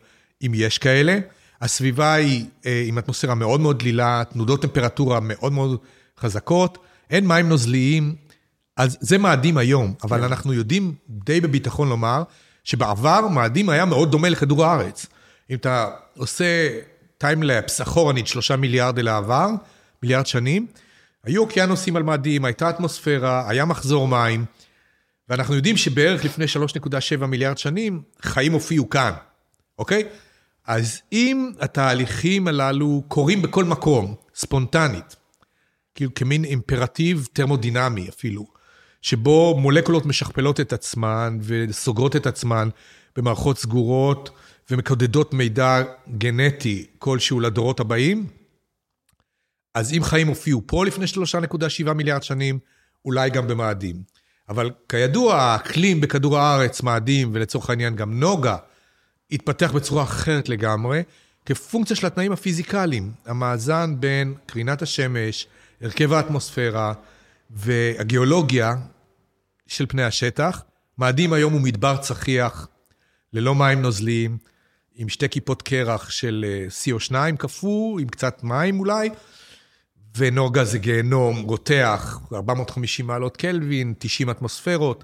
אם 0.46 0.52
יש 0.56 0.78
כאלה. 0.78 1.20
הסביבה 1.62 2.14
היא 2.14 2.46
אה, 2.66 2.84
עם 2.88 2.98
אטמוספירה 2.98 3.36
מאוד 3.36 3.60
מאוד 3.60 3.80
דלילה, 3.80 4.24
תנודות 4.34 4.62
טמפרטורה 4.62 5.20
מאוד 5.20 5.52
מאוד 5.52 5.80
חזקות, 6.20 6.78
אין 7.10 7.28
מים 7.28 7.50
נוזליים, 7.50 8.16
אז 8.78 8.98
זה 9.00 9.18
מאדים 9.18 9.58
היום, 9.58 9.94
אבל 10.04 10.18
כן. 10.18 10.24
אנחנו 10.24 10.54
יודעים 10.54 10.94
די 11.10 11.42
בביטחון 11.42 11.90
לומר, 11.90 12.24
שבעבר 12.64 13.28
מאדים 13.28 13.70
היה 13.70 13.86
מאוד 13.86 14.12
דומה 14.12 14.30
לכדור 14.30 14.66
הארץ. 14.66 15.06
אם 15.50 15.56
אתה 15.56 15.88
עושה 16.18 16.70
טיימלפס 17.18 17.82
אחורנית 17.82 18.28
שלושה 18.28 18.56
מיליארד 18.56 19.00
אל 19.00 19.08
העבר, 19.08 19.50
מיליארד 20.04 20.26
שנים, 20.26 20.68
היו 21.24 21.42
אוקיינוסים 21.42 21.96
על 21.96 22.04
מאדים, 22.04 22.46
הייתה 22.46 22.70
אטמוספירה, 22.70 23.50
היה 23.50 23.66
מחזור 23.66 24.08
מים, 24.08 24.46
ואנחנו 25.30 25.56
יודעים 25.56 25.78
שבערך 25.78 26.26
לפני 26.26 26.46
3.7 27.20 27.26
מיליארד 27.26 27.58
שנים, 27.58 28.02
חיים 28.22 28.52
הופיעו 28.52 28.90
כאן, 28.90 29.12
אוקיי? 29.80 30.04
אז 30.68 31.02
אם 31.12 31.52
התהליכים 31.60 32.48
הללו 32.48 33.04
קורים 33.08 33.42
בכל 33.42 33.64
מקום, 33.64 34.16
ספונטנית, 34.36 35.16
כאילו 35.96 36.14
כמין 36.14 36.44
אימפרטיב 36.44 37.28
טרמודינמי 37.34 38.10
אפילו, 38.10 38.46
שבו 39.02 39.58
מולקולות 39.60 40.06
משכפלות 40.06 40.60
את 40.60 40.74
עצמן 40.74 41.38
וסוגרות 41.42 42.16
את 42.16 42.28
עצמן 42.28 42.70
במערכות 43.16 43.58
סגורות 43.58 44.30
ומקודדות 44.72 45.34
מידע 45.34 45.84
גנטי 46.18 46.86
כלשהו 47.00 47.40
לדורות 47.40 47.80
הבאים, 47.80 48.28
אז 49.78 49.94
אם 49.94 50.04
חיים 50.04 50.28
הופיעו 50.28 50.62
פה 50.66 50.86
לפני 50.86 51.06
3.7 51.86 51.94
מיליארד 51.94 52.24
שנים, 52.24 52.60
אולי 53.06 53.30
גם 53.30 53.48
במאדים. 53.48 53.96
אבל 54.50 54.72
כידוע, 54.90 55.36
האקלים 55.36 56.02
בכדור 56.02 56.38
הארץ, 56.38 56.82
מאדים, 56.82 57.30
ולצורך 57.34 57.70
העניין 57.70 57.96
גם 57.96 58.20
נוגה, 58.20 58.58
התפתח 59.32 59.72
בצורה 59.72 60.04
אחרת 60.04 60.50
לגמרי, 60.50 61.04
כפונקציה 61.46 61.96
של 61.96 62.08
התנאים 62.08 62.32
הפיזיקליים. 62.32 63.12
המאזן 63.26 63.96
בין 64.00 64.34
קרינת 64.46 64.82
השמש, 64.82 65.48
הרכב 65.82 66.14
האטמוספירה 66.14 66.94
והגיאולוגיה 67.50 68.76
של 69.68 69.86
פני 69.86 70.04
השטח. 70.04 70.64
מאדים 70.98 71.34
היום 71.34 71.54
הוא 71.54 71.62
מדבר 71.62 71.98
צחיח, 71.98 72.68
ללא 73.34 73.56
מים 73.56 73.82
נוזליים, 73.82 74.38
עם 74.96 75.10
שתי 75.10 75.30
כיפות 75.30 75.62
קרח 75.62 76.10
של 76.10 76.46
אה, 76.48 76.68
CO2 76.70 77.36
קפוא, 77.38 78.00
עם 78.00 78.08
קצת 78.08 78.44
מים 78.44 78.80
אולי, 78.80 79.10
ונוגה 80.18 80.64
זה 80.64 80.78
גיהנום 80.78 81.42
רותח, 81.42 82.20
450 82.34 83.08
מעלות 83.08 83.38
קלווין, 83.38 83.94
90 84.00 84.30
אטמוספירות. 84.30 85.04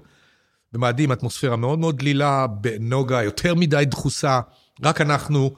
במאדים 0.72 1.12
אטמוספירה 1.12 1.56
מאוד 1.56 1.78
מאוד 1.78 1.98
דלילה, 1.98 2.46
בנוגה 2.46 3.22
יותר 3.22 3.54
מדי 3.54 3.84
דחוסה. 3.86 4.40
רק 4.82 5.00
אנחנו, 5.00 5.54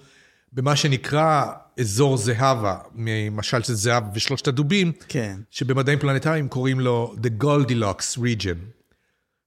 במה 0.52 0.76
שנקרא 0.76 1.44
אזור 1.80 2.16
זהבה, 2.16 2.78
מהמשל 2.94 3.62
של 3.62 3.74
זהבה 3.74 4.04
ושלושת 4.14 4.48
הדובים, 4.48 4.92
כן. 5.08 5.40
שבמדעים 5.50 5.98
פלנטריים 5.98 6.48
קוראים 6.48 6.80
לו 6.80 7.14
The 7.22 7.42
Goldilocks 7.44 8.18
region. 8.18 8.58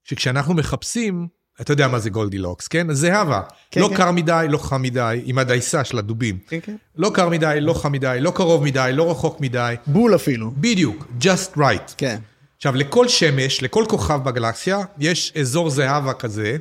שכשאנחנו 0.03 0.53
מחפשים, 0.53 1.27
אתה 1.61 1.73
יודע 1.73 1.87
מה 1.87 1.99
זה 1.99 2.09
Goldilocks, 2.09 2.67
כן? 2.67 2.93
זהבה. 2.93 3.41
כן, 3.71 3.81
לא 3.81 3.87
כן. 3.87 3.95
קר 3.95 4.11
מדי, 4.11 4.45
לא 4.49 4.57
חם 4.57 4.81
מדי, 4.81 5.21
עם 5.25 5.37
הדייסה 5.37 5.83
של 5.83 5.97
הדובים. 5.97 6.37
כן, 6.47 6.59
כן. 6.63 6.75
לא 6.95 7.11
קר 7.13 7.29
מדי, 7.29 7.57
לא 7.61 7.73
חם 7.73 7.91
מדי, 7.91 8.17
לא 8.21 8.31
קרוב 8.31 8.63
מדי, 8.63 8.91
לא 8.93 9.11
רחוק 9.11 9.41
מדי. 9.41 9.75
בול 9.87 10.15
אפילו. 10.15 10.51
בדיוק, 10.57 11.07
just 11.21 11.57
right. 11.57 11.93
כן. 11.97 12.19
עכשיו, 12.57 12.75
לכל 12.75 13.07
שמש, 13.07 13.63
לכל 13.63 13.85
כוכב 13.89 14.19
בגלקסיה, 14.23 14.79
יש 14.99 15.33
אזור 15.39 15.69
זהבה 15.69 16.13
כזה, 16.13 16.57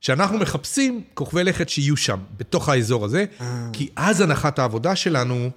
שאנחנו 0.00 0.38
מחפשים 0.38 1.02
כוכבי 1.14 1.44
לכת 1.44 1.68
שיהיו 1.68 1.96
שם, 1.96 2.18
בתוך 2.36 2.68
האזור 2.68 3.04
הזה, 3.04 3.24
אה. 3.40 3.68
כי 3.72 3.88
אז 3.96 4.20
הנחת 4.20 4.58
העבודה 4.58 4.96
שלנו, 4.96 5.50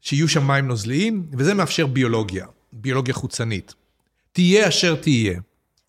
שיהיו 0.00 0.28
שם 0.28 0.46
מים 0.46 0.68
נוזליים, 0.68 1.26
וזה 1.32 1.54
מאפשר 1.54 1.86
ביולוגיה, 1.86 2.46
ביולוגיה 2.72 3.14
חוצנית. 3.14 3.74
תהיה 4.32 4.68
אשר 4.68 4.94
תהיה. 4.94 5.40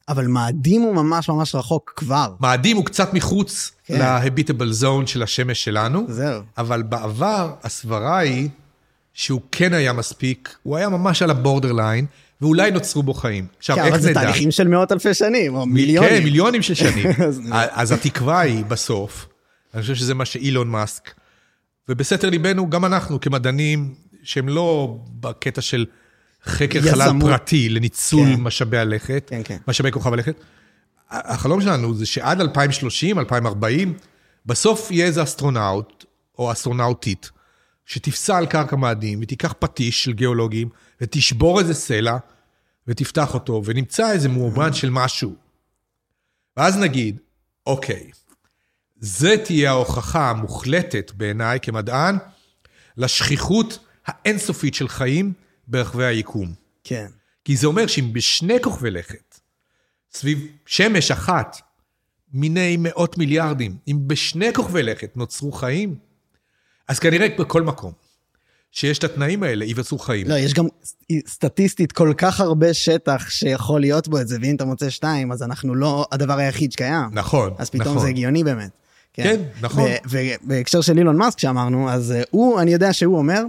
אבל 0.09 0.27
מאדים 0.27 0.81
הוא 0.81 0.95
ממש 0.95 1.29
ממש 1.29 1.55
רחוק 1.55 1.93
כבר. 1.95 2.33
מאדים 2.39 2.77
הוא 2.77 2.85
קצת 2.85 3.13
מחוץ 3.13 3.71
כן. 3.85 3.99
להביטבל 3.99 4.71
זון 4.71 5.07
של 5.07 5.23
השמש 5.23 5.63
שלנו. 5.63 6.05
זהו. 6.09 6.41
אבל 6.57 6.81
בעבר 6.81 7.53
הסברה 7.63 8.17
היא 8.17 8.49
שהוא 9.13 9.41
כן 9.51 9.73
היה 9.73 9.93
מספיק, 9.93 10.55
הוא 10.63 10.77
היה 10.77 10.89
ממש 10.89 11.21
על 11.21 11.29
הבורדרליין, 11.29 12.05
ואולי 12.41 12.71
נוצרו 12.71 13.03
בו 13.03 13.13
חיים. 13.13 13.47
עכשיו, 13.57 13.75
כן, 13.75 13.81
איך 13.81 13.93
נדע? 13.93 13.97
אבל 13.97 14.07
זה 14.07 14.13
תהליכים 14.13 14.51
של 14.51 14.67
מאות 14.67 14.91
אלפי 14.91 15.13
שנים, 15.13 15.55
או 15.55 15.65
מיליונים. 15.65 16.09
כן, 16.09 16.23
מיליונים 16.23 16.61
של 16.61 16.73
שנים. 16.73 17.05
אז 17.51 17.91
התקווה 17.91 18.39
היא 18.39 18.65
בסוף, 18.65 19.27
אני 19.73 19.81
חושב 19.81 19.95
שזה 19.95 20.13
מה 20.13 20.25
שאילון 20.25 20.67
מאסק, 20.69 21.13
ובסתר 21.89 22.29
ליבנו, 22.29 22.69
גם 22.69 22.85
אנחנו 22.85 23.19
כמדענים, 23.19 23.93
שהם 24.23 24.49
לא 24.49 24.97
בקטע 25.19 25.61
של 25.61 25.85
חקר 26.45 26.77
יזמות. 26.77 26.93
חלל 26.93 27.19
פרטי 27.21 27.69
לניצול 27.69 28.35
כן. 28.35 28.41
משאבי 28.41 28.77
הלכת, 28.77 29.25
כן, 29.27 29.41
כן. 29.43 29.57
משאבי 29.67 29.91
כוכב 29.91 30.13
הלכת, 30.13 30.35
החלום 31.09 31.61
שלנו 31.61 31.93
זה 31.93 32.05
שעד 32.05 32.41
2030, 32.41 33.19
2040, 33.19 33.93
בסוף 34.45 34.91
יהיה 34.91 35.05
איזה 35.05 35.23
אסטרונאוט, 35.23 36.05
או 36.39 36.51
אסטרונאוטית, 36.51 37.29
שתפסע 37.85 38.37
על 38.37 38.45
קרקע 38.45 38.75
מאדים, 38.75 39.19
ותיקח 39.21 39.53
פטיש 39.59 40.03
של 40.03 40.13
גיאולוגים, 40.13 40.69
ותשבור 41.01 41.59
איזה 41.59 41.73
סלע, 41.73 42.17
ותפתח 42.87 43.33
אותו, 43.33 43.61
ונמצא 43.65 44.11
איזה 44.11 44.29
מאובן 44.29 44.73
של 44.73 44.89
משהו. 44.89 45.35
ואז 46.57 46.77
נגיד, 46.77 47.19
אוקיי, 47.65 48.11
זה 48.99 49.35
תהיה 49.43 49.69
ההוכחה 49.69 50.29
המוחלטת 50.29 51.11
בעיניי 51.15 51.59
כמדען, 51.61 52.17
לשכיחות 52.97 53.79
האינסופית 54.05 54.73
של 54.73 54.87
חיים 54.87 55.33
ברחבי 55.69 56.05
היקום. 56.05 56.53
כן. 56.83 57.07
כי 57.45 57.55
זה 57.55 57.67
אומר 57.67 57.87
שאם 57.87 58.13
בשני 58.13 58.61
כוכבי 58.61 58.91
לכת, 58.91 59.39
סביב 60.13 60.47
שמש 60.65 61.11
אחת, 61.11 61.57
מיני 62.33 62.77
מאות 62.79 63.17
מיליארדים, 63.17 63.77
אם 63.87 63.97
בשני 64.07 64.53
כוכבי 64.53 64.83
לכת 64.83 65.17
נוצרו 65.17 65.51
חיים, 65.51 65.95
אז 66.87 66.99
כנראה 66.99 67.27
בכל 67.39 67.61
מקום 67.61 67.91
שיש 68.71 68.97
את 68.97 69.03
התנאים 69.03 69.43
האלה, 69.43 69.65
ייווצרו 69.65 69.99
חיים. 69.99 70.27
לא, 70.27 70.35
יש 70.35 70.53
גם 70.53 70.67
סטטיסטית 71.27 71.91
כל 71.91 72.13
כך 72.17 72.39
הרבה 72.39 72.73
שטח 72.73 73.29
שיכול 73.29 73.81
להיות 73.81 74.07
בו 74.07 74.19
את 74.19 74.27
זה, 74.27 74.37
ואם 74.41 74.55
אתה 74.55 74.65
מוצא 74.65 74.89
שתיים, 74.89 75.31
אז 75.31 75.43
אנחנו 75.43 75.75
לא 75.75 76.05
הדבר 76.11 76.37
היחיד 76.37 76.71
שקיים. 76.71 77.09
נכון, 77.11 77.53
אז 77.57 77.69
פתאום 77.69 77.87
נכון. 77.87 77.99
זה 78.01 78.07
הגיוני 78.07 78.43
באמת. 78.43 78.69
כן, 79.13 79.23
כן 79.23 79.43
נכון. 79.61 79.89
ובהקשר 80.09 80.81
של 80.81 80.97
אילון 80.97 81.17
מאסק 81.17 81.39
שאמרנו, 81.39 81.89
אז 81.89 82.11
אה, 82.11 82.21
הוא, 82.31 82.61
אני 82.61 82.71
יודע 82.71 82.93
שהוא 82.93 83.17
אומר, 83.17 83.43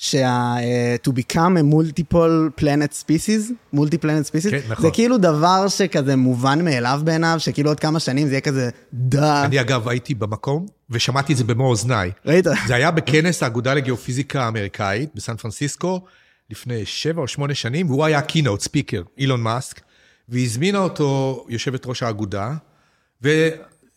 שה- 0.00 0.56
uh, 0.56 1.08
to 1.08 1.12
become 1.12 1.56
a 1.56 1.74
multiple 1.74 2.50
planet 2.60 2.92
species, 3.02 3.52
multi-planet 3.74 4.26
species, 4.30 4.50
כן, 4.50 4.60
נכון. 4.68 4.82
זה 4.82 4.90
כאילו 4.92 5.18
דבר 5.18 5.68
שכזה 5.68 6.16
מובן 6.16 6.64
מאליו 6.64 7.00
בעיניו, 7.04 7.36
שכאילו 7.38 7.70
עוד 7.70 7.80
כמה 7.80 8.00
שנים 8.00 8.26
זה 8.26 8.32
יהיה 8.32 8.40
כזה 8.40 8.70
דה. 8.94 9.44
אני 9.44 9.60
אגב 9.60 9.88
הייתי 9.88 10.14
במקום 10.14 10.66
ושמעתי 10.90 11.32
את 11.32 11.38
זה 11.38 11.44
במו 11.44 11.66
אוזניי. 11.68 12.10
ראית? 12.26 12.46
זה 12.66 12.74
היה 12.74 12.90
בכנס 12.90 13.42
האגודה 13.42 13.74
לגיאופיזיקה 13.74 14.44
האמריקאית 14.44 15.10
בסן 15.14 15.36
פרנסיסקו 15.36 16.00
לפני 16.50 16.86
שבע 16.86 17.22
או 17.22 17.28
שמונה 17.28 17.54
שנים, 17.54 17.90
והוא 17.90 18.04
היה 18.04 18.20
keynote 18.20 18.60
speaker, 18.60 19.02
אילון 19.18 19.40
מאסק, 19.40 19.80
והזמינה 20.28 20.78
אותו 20.78 21.44
יושבת 21.48 21.86
ראש 21.86 22.02
האגודה, 22.02 22.52
ו... 23.24 23.48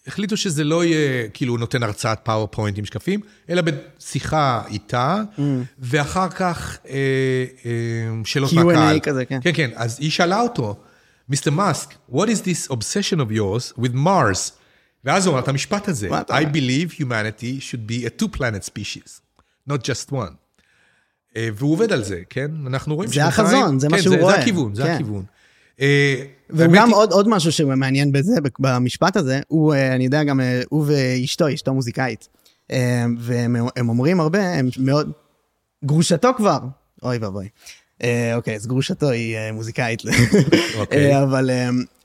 החליטו 0.08 0.38
שזה 0.38 0.64
לא 0.64 0.86
יהיה, 0.86 1.30
כאילו, 1.30 1.58
נותן 1.58 1.84
הרצאת 1.84 2.20
PowerPoint 2.24 2.78
עם 2.78 2.86
שקפים, 2.86 3.20
אלא 3.50 3.62
בשיחה 3.62 4.62
איתה, 4.68 5.22
mm. 5.38 5.42
ואחר 5.80 6.30
כך 6.30 6.78
אה, 6.90 6.96
אה, 7.66 8.26
שאלות 8.26 8.54
מהקהל. 8.54 8.98
Q&A 8.98 9.00
כזה, 9.00 9.26
כן. 9.26 9.40
כן, 9.44 9.52
כן, 9.54 9.70
אז 9.76 9.98
היא 10.00 10.12
שאלה 10.12 10.42
אותו, 10.42 10.80
מיסטר 11.30 11.52
מאסק, 11.52 11.90
what 12.12 12.26
is 12.26 12.42
this 12.46 12.72
obsession 12.72 13.18
of 13.18 13.32
yours 13.32 13.80
with 13.80 13.94
Mars? 13.94 14.52
ואז 15.06 15.26
הוא 15.26 15.34
אמר 15.34 15.44
את 15.44 15.48
המשפט 15.48 15.88
הזה, 15.88 16.10
I 16.30 16.44
believe 16.54 17.00
humanity 17.00 17.62
should 17.62 17.92
be 17.92 18.06
a 18.06 18.22
two-planet 18.22 18.70
species, 18.70 19.22
not 19.70 19.78
just 19.78 20.12
one. 20.12 20.34
אה, 21.36 21.50
והוא 21.56 21.74
עובד 21.74 21.92
על 21.92 22.04
זה, 22.04 22.22
כן? 22.30 22.52
אנחנו 22.68 22.96
רואים 22.96 23.10
זה 23.10 23.26
החזון, 23.26 23.80
זה 23.80 23.90
מה 23.90 23.98
כן, 23.98 24.04
שהוא 24.04 24.16
זה, 24.16 24.22
רואה. 24.22 24.34
זה 24.34 24.42
הכיוון, 24.42 24.76
זה 24.76 24.84
כן. 24.84 24.94
הכיוון. 24.94 25.24
אה, 25.82 26.24
והוא 26.50 26.74
גם 26.74 26.94
עוד, 26.94 27.12
עוד 27.12 27.28
משהו 27.28 27.52
שמעניין 27.52 28.12
בזה, 28.12 28.36
במשפט 28.60 29.18
הזה, 29.18 29.40
הוא, 29.48 29.74
אה, 29.74 29.96
אני 29.96 30.04
יודע 30.04 30.24
גם, 30.24 30.40
אה, 30.40 30.62
הוא 30.70 30.86
ואשתו, 30.88 31.54
אשתו 31.54 31.74
מוזיקאית. 31.74 32.28
והם 33.20 33.56
הם 33.76 33.90
אומרים 33.90 34.20
הרבה, 34.20 34.54
הם 34.54 34.70
מאוד, 34.78 35.12
גרושתו 35.86 36.30
כבר, 36.38 36.60
אוי 37.04 37.18
ואבוי. 37.18 37.48
אוקיי, 38.36 38.56
אז 38.56 38.68
גרושתו 38.68 39.10
היא 39.10 39.38
מוזיקאית. 39.54 40.02
אוקיי. 40.80 41.24
אבל 41.24 41.50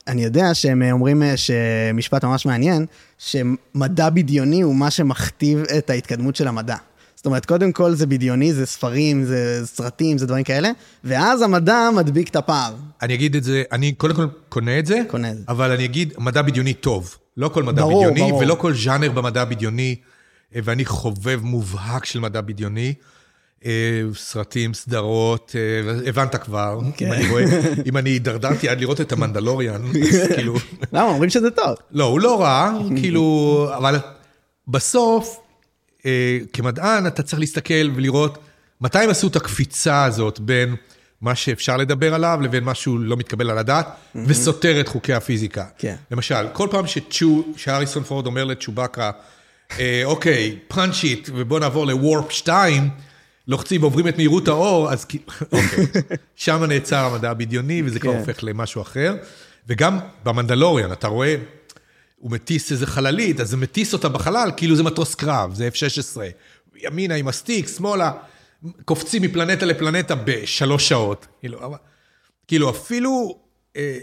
אני 0.07 0.23
יודע 0.23 0.53
שהם 0.53 0.81
אומרים 0.91 1.23
שמשפט 1.35 2.23
ממש 2.23 2.45
מעניין, 2.45 2.85
שמדע 3.17 4.09
בדיוני 4.09 4.61
הוא 4.61 4.75
מה 4.75 4.91
שמכתיב 4.91 5.63
את 5.77 5.89
ההתקדמות 5.89 6.35
של 6.35 6.47
המדע. 6.47 6.77
זאת 7.27 7.29
אומרת, 7.29 7.45
קודם 7.45 7.71
כל 7.71 7.93
זה 7.93 8.07
בדיוני, 8.07 8.53
זה 8.53 8.65
ספרים, 8.65 9.23
זה 9.25 9.61
סרטים, 9.65 10.17
זה 10.17 10.25
דברים 10.25 10.43
כאלה, 10.43 10.71
ואז 11.03 11.41
המדע 11.41 11.89
מדביק 11.95 12.29
את 12.29 12.35
הפער. 12.35 12.73
אני 13.01 13.13
אגיד 13.13 13.35
את 13.35 13.43
זה, 13.43 13.63
אני 13.71 13.93
קודם 13.93 14.15
כל 14.15 14.27
קונה 14.49 14.79
את 14.79 14.85
זה, 14.85 15.01
קונה 15.07 15.31
את 15.31 15.37
זה. 15.37 15.43
אבל 15.47 15.71
אני 15.71 15.85
אגיד, 15.85 16.13
מדע 16.17 16.41
בדיוני 16.41 16.73
טוב. 16.73 17.17
לא 17.37 17.49
כל 17.49 17.63
מדע 17.63 17.81
ברור, 17.81 18.11
בדיוני, 18.11 18.19
ברור. 18.19 18.41
ולא 18.41 18.55
כל 18.55 18.73
ז'אנר 18.73 19.11
במדע 19.11 19.41
הבדיוני, 19.41 19.95
אה, 20.55 20.59
ואני 20.63 20.85
חובב 20.85 21.39
מובהק 21.43 22.05
של 22.05 22.19
מדע 22.19 22.41
בדיוני. 22.41 22.93
אה, 23.65 23.71
סרטים, 24.15 24.73
סדרות, 24.73 25.55
אה, 25.55 26.09
הבנת 26.09 26.35
כבר, 26.35 26.79
כן. 26.97 27.05
אם 27.05 27.13
אני 27.13 27.29
רואה, 27.29 27.43
אם 27.87 27.97
אני 27.97 28.09
הידרדרתי 28.09 28.69
עד 28.69 28.79
לראות 28.79 29.01
את 29.01 29.11
המנדלוריאן, 29.11 29.81
אז 30.11 30.27
כאילו, 30.35 30.55
למה? 30.93 31.09
אומרים 31.09 31.29
שזה 31.29 31.51
טוב. 31.51 31.75
לא, 31.91 32.03
הוא 32.03 32.19
לא 32.19 32.41
רע, 32.41 32.71
כאילו, 33.01 33.67
אבל 33.77 33.95
בסוף, 34.67 35.39
כמדען, 36.53 37.07
אתה 37.07 37.23
צריך 37.23 37.39
להסתכל 37.39 37.89
ולראות 37.95 38.37
מתי 38.81 38.99
הם 38.99 39.09
עשו 39.09 39.27
את 39.27 39.35
הקפיצה 39.35 40.03
הזאת 40.03 40.39
בין 40.39 40.75
מה 41.21 41.35
שאפשר 41.35 41.77
לדבר 41.77 42.13
עליו 42.13 42.39
לבין 42.41 42.63
מה 42.63 42.75
שהוא 42.75 42.99
לא 42.99 43.17
מתקבל 43.17 43.49
על 43.49 43.57
הדעת, 43.57 43.87
וסותר 44.15 44.79
את 44.79 44.87
חוקי 44.87 45.13
הפיזיקה. 45.13 45.65
כן. 45.77 45.95
למשל, 46.11 46.47
כל 46.53 46.67
פעם 46.71 46.87
שצ'ו, 46.87 47.43
שהריסון 47.57 48.03
פורד 48.03 48.25
אומר 48.25 48.43
לצ'ובקה, 48.43 49.11
אה, 49.79 50.01
אוקיי, 50.05 50.57
פאנצ' 50.67 51.03
איט, 51.03 51.29
ובוא 51.35 51.59
נעבור 51.59 51.87
לוורפ 51.87 52.31
2, 52.31 52.89
לוחצים 53.47 53.81
ועוברים 53.81 54.07
את 54.07 54.17
מהירות 54.17 54.47
האור, 54.47 54.91
אז 54.91 55.05
אוקיי, 55.51 55.85
שם 56.35 56.63
נעצר 56.63 57.05
המדע 57.05 57.31
הבדיוני, 57.31 57.81
וזה 57.85 57.99
כבר 57.99 58.13
כן. 58.13 58.19
הופך 58.19 58.43
למשהו 58.43 58.81
אחר. 58.81 59.15
וגם 59.67 59.99
במנדלוריאן, 60.23 60.91
אתה 60.91 61.07
רואה, 61.07 61.35
הוא 62.19 62.31
מטיס 62.31 62.71
איזה 62.71 62.85
חללית, 62.87 63.39
אז 63.39 63.49
זה 63.49 63.57
מטיס 63.57 63.93
אותה 63.93 64.09
בחלל, 64.09 64.51
כאילו 64.57 64.75
זה 64.75 64.83
מטוס 64.83 65.15
קרב, 65.15 65.53
זה 65.55 65.69
F-16. 65.73 66.17
ימינה 66.83 67.15
עם 67.15 67.27
הסטיק, 67.27 67.67
שמאלה, 67.67 68.11
קופצים 68.85 69.21
מפלנטה 69.21 69.65
לפלנטה 69.65 70.15
בשלוש 70.15 70.89
שעות. 70.89 71.27
כאילו, 71.39 71.65
אבל- 71.65 71.77
כאילו 72.47 72.69
אפילו 72.69 73.37
אה, 73.75 73.97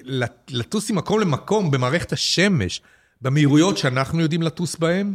לטוס 0.50 0.90
ממקום 0.90 1.20
למקום 1.20 1.70
במערכת 1.70 2.12
השמש, 2.12 2.80
במהירויות 3.22 3.78
שאנחנו 3.78 4.20
יודעים 4.20 4.42
לטוס 4.42 4.76
בהן, 4.76 5.14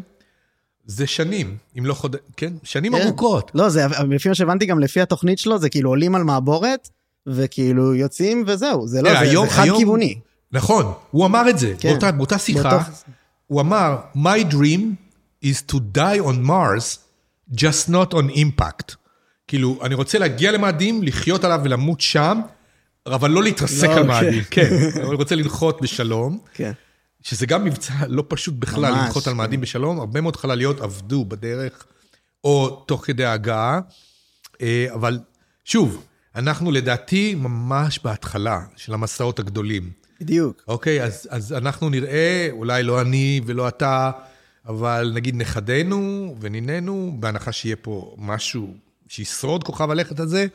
זה 0.86 1.08
שנים, 1.08 1.58
אם 1.77 1.86
לא 1.86 1.94
חוד... 1.94 2.15
כן, 2.38 2.53
שנים 2.63 2.96
כן. 2.96 3.01
ארוכות. 3.01 3.51
לא, 3.56 3.70
זה, 3.70 3.86
לפי 4.10 4.29
מה 4.29 4.36
שהבנתי 4.36 4.65
גם 4.65 4.79
לפי 4.79 5.01
התוכנית 5.01 5.39
שלו, 5.39 5.60
זה 5.60 5.70
כאילו 5.70 5.89
עולים 5.89 6.15
על 6.15 6.24
מעבורת, 6.24 6.89
וכאילו 7.27 7.96
יוצאים 7.96 8.44
וזהו, 8.48 8.88
זה 8.88 9.01
לא, 9.01 9.10
תראה, 9.10 9.20
זה, 9.25 9.29
היום- 9.29 9.48
זה 9.48 9.53
חד-כיווני. 9.53 10.20
נכון, 10.51 10.94
הוא 11.12 11.25
אמר 11.25 11.50
את 11.50 11.60
זה, 11.60 11.74
כן. 11.79 11.89
באותה, 11.89 12.12
באותה 12.12 12.38
שיחה, 12.38 12.70
באותו- 12.70 12.84
הוא 13.48 13.62
אמר, 13.62 13.98
My 14.15 14.51
dream 14.53 14.82
is 15.46 15.72
to 15.72 15.75
die 15.98 16.25
on 16.25 16.48
Mars, 16.50 16.98
just 17.56 17.89
not 17.89 18.13
on 18.13 18.36
impact. 18.36 18.96
כאילו, 19.48 19.79
אני 19.82 19.96
רוצה 19.96 20.20
להגיע 20.20 20.51
למאדים, 20.51 21.03
לחיות 21.03 21.44
עליו 21.44 21.62
ולמות 21.63 22.01
שם, 22.01 22.41
אבל 23.06 23.32
לא 23.32 23.44
להתרסק 23.44 23.88
לא, 23.88 23.94
על 23.94 24.01
כן. 24.03 24.08
מאדים, 24.08 24.44
כן. 24.51 24.70
אני 24.96 25.15
רוצה 25.15 25.36
לנחות 25.36 25.82
בשלום, 25.82 26.39
כן. 26.53 26.72
שזה 27.22 27.46
גם 27.46 27.63
מבצע 27.65 27.94
לא 28.08 28.24
פשוט 28.27 28.53
בכלל, 28.60 28.91
ממש, 28.91 29.03
לנחות 29.06 29.27
על 29.27 29.34
כן. 29.34 29.38
מאדים 29.38 29.62
בשלום, 29.62 30.00
הרבה 30.00 30.22
מאוד 30.22 30.36
חלליות 30.36 30.82
עבדו 30.82 31.25
בדרך, 31.25 31.86
או 32.44 32.84
תוך 32.88 33.06
כדי 33.06 33.25
ההגעה, 33.25 33.79
אה, 34.62 34.88
אבל 34.94 35.20
שוב, 35.65 36.03
אנחנו 36.36 36.72
לדעתי 36.72 37.36
ממש 37.36 38.00
בהתחלה 38.03 38.60
של 38.75 38.94
המסעות 38.94 39.39
הגדולים. 39.39 39.89
בדיוק. 40.20 40.64
אוקיי, 40.68 41.04
אז, 41.04 41.28
אז 41.32 41.54
אנחנו 41.54 41.90
נראה, 41.90 42.48
אולי 42.52 42.84
לא 42.84 43.02
אני 43.02 43.42
ולא 43.46 43.68
אתה, 43.68 44.12
אבל 44.66 45.12
נגיד 45.16 45.36
נכדינו 45.36 46.36
ונינינו, 46.40 47.16
בהנחה 47.20 47.52
שיהיה 47.52 47.76
פה 47.76 48.16
משהו 48.18 48.74
שישרוד 49.08 49.64
כוכב 49.64 49.92
הלכת 49.92 50.20
הזה, 50.20 50.48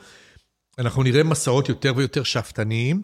אנחנו 0.78 1.02
נראה 1.02 1.22
מסעות 1.22 1.68
יותר 1.68 1.92
ויותר 1.96 2.22
שאפתניים. 2.22 3.02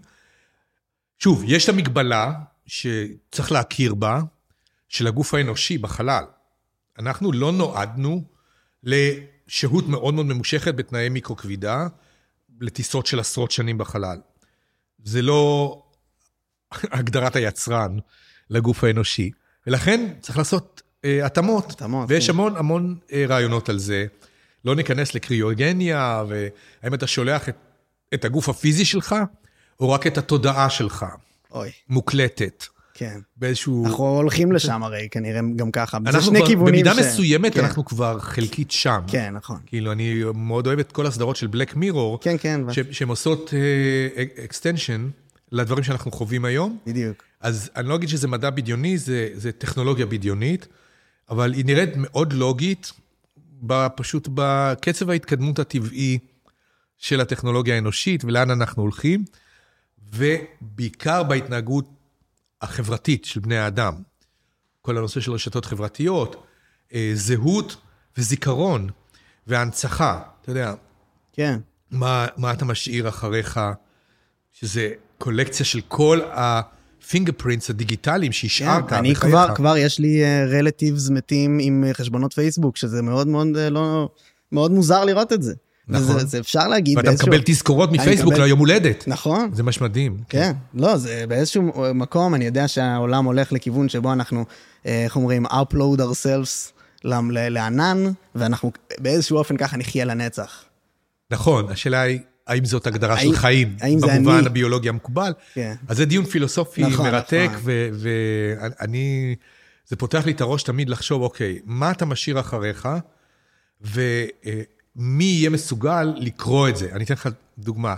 שוב, 1.18 1.42
יש 1.46 1.64
את 1.64 1.68
המגבלה 1.68 2.32
שצריך 2.66 3.52
להכיר 3.52 3.94
בה, 3.94 4.20
של 4.88 5.06
הגוף 5.06 5.34
האנושי 5.34 5.78
בחלל. 5.78 6.24
אנחנו 6.98 7.32
לא 7.32 7.52
נועדנו 7.52 8.24
לשהות 8.82 9.88
מאוד 9.88 10.14
מאוד 10.14 10.26
ממושכת 10.26 10.74
בתנאי 10.74 11.08
מיקרו-כבידה, 11.08 11.86
לטיסות 12.60 13.06
של 13.06 13.20
עשרות 13.20 13.50
שנים 13.50 13.78
בחלל. 13.78 14.20
זה 15.04 15.22
לא 15.22 15.82
הגדרת 16.92 17.36
היצרן 17.36 17.96
לגוף 18.50 18.84
האנושי. 18.84 19.30
ולכן 19.66 20.08
צריך 20.20 20.38
לעשות 20.38 20.82
אה, 21.04 21.26
התאמות. 21.26 21.70
התאמות, 21.70 22.06
ויש 22.08 22.26
כן. 22.26 22.32
המון 22.32 22.56
המון 22.56 22.96
אה, 23.12 23.24
רעיונות 23.28 23.68
על 23.68 23.78
זה. 23.78 24.06
לא 24.64 24.74
ניכנס 24.74 25.14
לקריוגניה, 25.14 26.24
והאם 26.28 26.94
אתה 26.94 27.06
שולח 27.06 27.48
את, 27.48 27.56
את 28.14 28.24
הגוף 28.24 28.48
הפיזי 28.48 28.84
שלך, 28.84 29.14
או 29.80 29.90
רק 29.90 30.06
את 30.06 30.18
התודעה 30.18 30.70
שלך, 30.70 31.06
אוי, 31.50 31.70
מוקלטת, 31.88 32.64
כן. 32.94 33.18
באיזשהו... 33.36 33.86
אנחנו 33.86 34.04
הולכים 34.04 34.52
לשם 34.52 34.82
הרי, 34.82 35.08
כנראה 35.10 35.40
גם 35.56 35.70
ככה. 35.70 35.98
זה 36.12 36.22
שני 36.22 36.38
כבר, 36.38 36.46
כיוונים 36.48 36.74
במידה 36.74 36.94
ש... 36.94 36.98
מסוימת, 36.98 37.54
כן. 37.54 37.60
אנחנו 37.60 37.84
כבר 37.84 38.18
חלקית 38.18 38.70
שם. 38.70 39.00
כן, 39.06 39.34
נכון. 39.34 39.58
כאילו, 39.66 39.92
אני 39.92 40.22
מאוד 40.34 40.66
אוהב 40.66 40.78
את 40.78 40.92
כל 40.92 41.06
הסדרות 41.06 41.36
של 41.36 41.46
Black 41.46 41.76
Mirror, 41.76 42.20
כן, 42.20 42.36
כן, 42.38 42.60
ו- 42.66 42.92
שהן 42.92 43.08
עושות 43.08 43.54
extension 44.44 45.08
לדברים 45.52 45.84
שאנחנו 45.84 46.12
חווים 46.12 46.44
היום. 46.44 46.78
בדיוק. 46.86 47.22
אז 47.40 47.70
אני 47.76 47.88
לא 47.88 47.94
אגיד 47.94 48.08
שזה 48.08 48.28
מדע 48.28 48.50
בדיוני, 48.50 48.98
זה, 48.98 49.28
זה 49.34 49.52
טכנולוגיה 49.52 50.06
בדיונית, 50.06 50.68
אבל 51.30 51.52
היא 51.52 51.64
נראית 51.64 51.90
מאוד 51.96 52.32
לוגית, 52.32 52.92
פשוט 53.96 54.28
בקצב 54.34 55.10
ההתקדמות 55.10 55.58
הטבעי 55.58 56.18
של 56.98 57.20
הטכנולוגיה 57.20 57.74
האנושית 57.74 58.24
ולאן 58.24 58.50
אנחנו 58.50 58.82
הולכים, 58.82 59.24
ובעיקר 60.12 61.22
בהתנהגות 61.22 61.88
החברתית 62.62 63.24
של 63.24 63.40
בני 63.40 63.58
האדם. 63.58 63.94
כל 64.82 64.98
הנושא 64.98 65.20
של 65.20 65.32
רשתות 65.32 65.64
חברתיות, 65.64 66.46
אה, 66.94 67.10
זהות 67.14 67.76
וזיכרון 68.18 68.90
והנצחה. 69.46 70.22
אתה 70.42 70.50
יודע, 70.50 70.74
כן. 71.32 71.60
מה, 71.90 72.26
מה 72.36 72.52
אתה 72.52 72.64
משאיר 72.64 73.08
אחריך, 73.08 73.60
שזה 74.52 74.92
קולקציה 75.20 75.66
של 75.66 75.80
כל 75.88 76.20
ה 76.32 76.43
fingerprints 76.43 77.70
הדיגיטליים 77.70 78.32
שהשארת 78.32 78.88
כן, 78.88 78.96
אני 78.96 79.12
בחייך. 79.12 79.34
כבר, 79.34 79.54
כבר 79.54 79.76
יש 79.76 79.98
לי 79.98 80.22
רלטיבס 80.50 81.10
מתים 81.10 81.58
עם 81.62 81.84
אה, 81.86 81.94
חשבונות 81.94 82.32
פייסבוק, 82.32 82.76
שזה 82.76 83.02
מאוד 83.02 83.26
מאוד 83.28 83.56
אה, 83.56 83.70
לא... 83.70 84.08
מאוד 84.52 84.70
מוזר 84.70 85.04
לראות 85.04 85.32
את 85.32 85.42
זה. 85.42 85.54
נכון. 85.88 86.16
וזה, 86.16 86.26
זה 86.26 86.38
אפשר 86.38 86.68
להגיד 86.68 86.96
ואתה 86.96 87.08
באיזשהו... 87.08 87.28
מקבל 87.28 87.42
תזכורות 87.46 87.88
אני 87.88 87.98
מפייסבוק 87.98 88.32
מקבל- 88.32 88.44
ליום 88.44 88.58
הולדת. 88.58 89.04
נכון. 89.06 89.50
זה 89.54 89.62
מה 89.62 89.72
שמדהים. 89.72 90.16
כן, 90.28 90.52
לא, 90.74 90.96
זה 90.96 91.24
באיזשהו 91.28 91.62
מקום, 91.94 92.34
אני 92.34 92.44
יודע 92.44 92.68
שהעולם 92.68 93.24
הולך 93.24 93.52
לכיוון 93.52 93.88
שבו 93.88 94.12
אנחנו, 94.12 94.44
אה, 94.86 95.04
איך 95.04 95.16
אומרים, 95.16 95.46
upload 95.46 95.98
ourselves 95.98 96.72
לענן, 97.30 98.04
ואנחנו 98.34 98.72
באיזשהו 98.98 99.36
אופן 99.38 99.56
ככה 99.56 99.76
נחיה 99.76 100.04
לנצח. 100.04 100.64
נכון, 101.30 101.68
השאלה 101.70 102.00
היא, 102.00 102.18
האם 102.50 102.64
זאת 102.64 102.86
הגדרה 102.86 103.20
של 103.20 103.36
חיים, 103.36 103.76
במובן? 104.00 104.46
הביולוגי 104.46 104.88
המקובל? 104.88 105.32
כן. 105.54 105.74
אז 105.88 105.96
זה 105.96 106.04
דיון 106.04 106.24
פילוסופי 106.24 106.82
נכון, 106.82 107.06
מרתק, 107.10 107.48
נכון. 107.52 107.72
ואני, 107.92 109.34
זה 109.88 109.96
פותח 109.96 110.26
לי 110.26 110.32
את 110.32 110.40
הראש 110.40 110.62
תמיד 110.62 110.88
לחשוב, 110.88 111.22
אוקיי, 111.22 111.58
מה 111.64 111.90
אתה 111.90 112.04
משאיר 112.04 112.40
אחריך, 112.40 112.88
ומי 113.80 115.24
יהיה 115.24 115.50
מסוגל 115.50 116.12
לקרוא 116.16 116.68
את 116.68 116.76
זה? 116.76 116.88
אני 116.92 117.04
אתן 117.04 117.14
לך 117.14 117.28
דוגמה. 117.58 117.94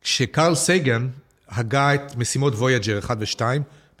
כשקרל 0.00 0.54
סייגן 0.54 1.08
הגה 1.48 1.94
את 1.94 2.16
משימות 2.16 2.54
וויג'ר 2.54 2.98
1 2.98 3.16
ו-2 3.20 3.40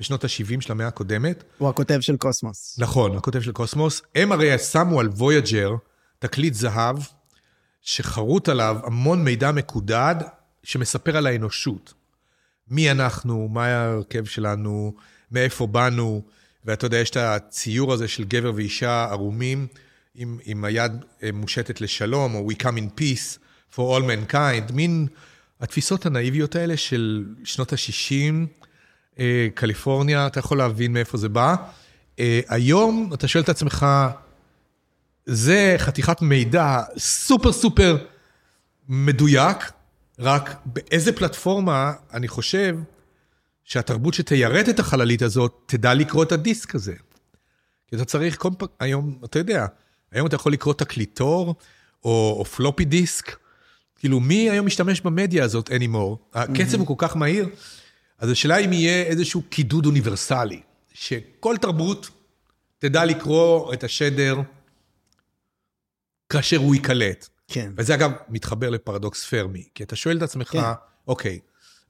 בשנות 0.00 0.24
ה-70 0.24 0.60
של 0.60 0.72
המאה 0.72 0.86
הקודמת, 0.86 1.44
הוא 1.58 1.68
הכותב 1.68 2.00
של 2.00 2.16
קוסמוס. 2.16 2.76
נכון, 2.78 3.16
הכותב 3.16 3.40
של 3.40 3.52
קוסמוס, 3.52 4.02
הם 4.14 4.32
הרי 4.32 4.58
שמו 4.58 5.00
על 5.00 5.08
וויג'ר 5.08 5.70
תקליט 6.18 6.54
זהב, 6.54 6.96
שחרוט 7.86 8.48
עליו 8.48 8.76
המון 8.84 9.24
מידע 9.24 9.52
מקודד, 9.52 10.14
שמספר 10.62 11.16
על 11.16 11.26
האנושות. 11.26 11.94
מי 12.68 12.90
אנחנו, 12.90 13.48
מה 13.48 13.66
ההרכב 13.66 14.24
שלנו, 14.24 14.94
מאיפה 15.30 15.66
באנו, 15.66 16.22
ואתה 16.64 16.86
יודע, 16.86 16.96
יש 16.96 17.10
את 17.10 17.16
הציור 17.16 17.92
הזה 17.92 18.08
של 18.08 18.24
גבר 18.24 18.52
ואישה 18.54 19.04
ערומים, 19.10 19.66
עם, 20.14 20.38
עם 20.44 20.64
היד 20.64 20.92
אה, 21.22 21.32
מושטת 21.32 21.80
לשלום, 21.80 22.34
או 22.34 22.50
We 22.50 22.54
come 22.62 22.76
in 22.76 23.00
peace 23.00 23.38
for 23.74 23.78
all 23.78 24.02
mankind, 24.02 24.72
מין 24.72 25.06
התפיסות 25.60 26.06
הנאיביות 26.06 26.56
האלה 26.56 26.76
של 26.76 27.24
שנות 27.44 27.72
ה-60, 27.72 28.46
אה, 29.18 29.48
קליפורניה, 29.54 30.26
אתה 30.26 30.38
יכול 30.38 30.58
להבין 30.58 30.92
מאיפה 30.92 31.18
זה 31.18 31.28
בא. 31.28 31.54
אה, 32.18 32.40
היום 32.48 33.10
אתה 33.14 33.28
שואל 33.28 33.44
את 33.44 33.48
עצמך, 33.48 33.86
זה 35.26 35.74
חתיכת 35.78 36.22
מידע 36.22 36.82
סופר 36.98 37.52
סופר 37.52 37.96
מדויק, 38.88 39.56
רק 40.18 40.56
באיזה 40.64 41.12
פלטפורמה 41.12 41.92
אני 42.12 42.28
חושב 42.28 42.76
שהתרבות 43.64 44.14
שתיירט 44.14 44.68
את 44.68 44.78
החללית 44.78 45.22
הזאת 45.22 45.62
תדע 45.66 45.94
לקרוא 45.94 46.22
את 46.22 46.32
הדיסק 46.32 46.74
הזה. 46.74 46.94
כי 47.88 47.96
אתה 47.96 48.04
צריך 48.04 48.38
כל 48.38 48.50
פעם, 48.58 48.68
היום, 48.80 49.18
אתה 49.24 49.38
יודע, 49.38 49.66
היום 50.12 50.26
אתה 50.26 50.36
יכול 50.36 50.52
לקרוא 50.52 50.74
תקליטור, 50.74 51.54
או, 52.04 52.36
או 52.38 52.44
פלופי 52.44 52.84
דיסק. 52.84 53.36
כאילו, 53.98 54.20
מי 54.20 54.50
היום 54.50 54.66
משתמש 54.66 55.00
במדיה 55.00 55.44
הזאת 55.44 55.68
anymore? 55.68 56.16
הקצב 56.34 56.78
הוא 56.78 56.86
כל 56.86 56.94
כך 56.98 57.16
מהיר. 57.16 57.48
אז 58.18 58.30
השאלה 58.30 58.56
אם 58.58 58.72
יהיה 58.72 59.02
איזשהו 59.02 59.42
קידוד 59.42 59.86
אוניברסלי, 59.86 60.60
שכל 60.92 61.56
תרבות 61.56 62.10
תדע 62.78 63.04
לקרוא 63.04 63.74
את 63.74 63.84
השדר 63.84 64.36
כאשר 66.28 66.56
הוא 66.56 66.74
ייקלט. 66.74 67.28
כן. 67.48 67.72
וזה 67.76 67.94
אגב 67.94 68.12
מתחבר 68.28 68.70
לפרדוקס 68.70 69.26
פרמי, 69.26 69.68
כי 69.74 69.82
אתה 69.82 69.96
שואל 69.96 70.16
את 70.16 70.22
עצמך, 70.22 70.48
כן. 70.48 70.60
אוקיי, 71.08 71.38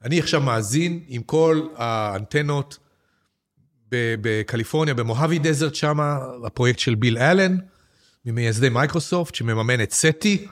אני 0.03 0.19
עכשיו 0.19 0.41
מאזין 0.41 1.03
עם 1.07 1.23
כל 1.23 1.67
האנטנות 1.75 2.77
בקליפורניה, 3.89 4.93
ב 4.93 5.00
Mojave 5.00 5.39
Desert 5.39 5.75
שם, 5.75 5.99
הפרויקט 6.45 6.79
של 6.79 6.95
ביל 6.95 7.17
אלן, 7.17 7.57
ממייסדי 8.25 8.69
מייקרוסופט, 8.69 9.35
שמממן 9.35 9.81
את 9.83 9.91
SETI, 9.93 10.47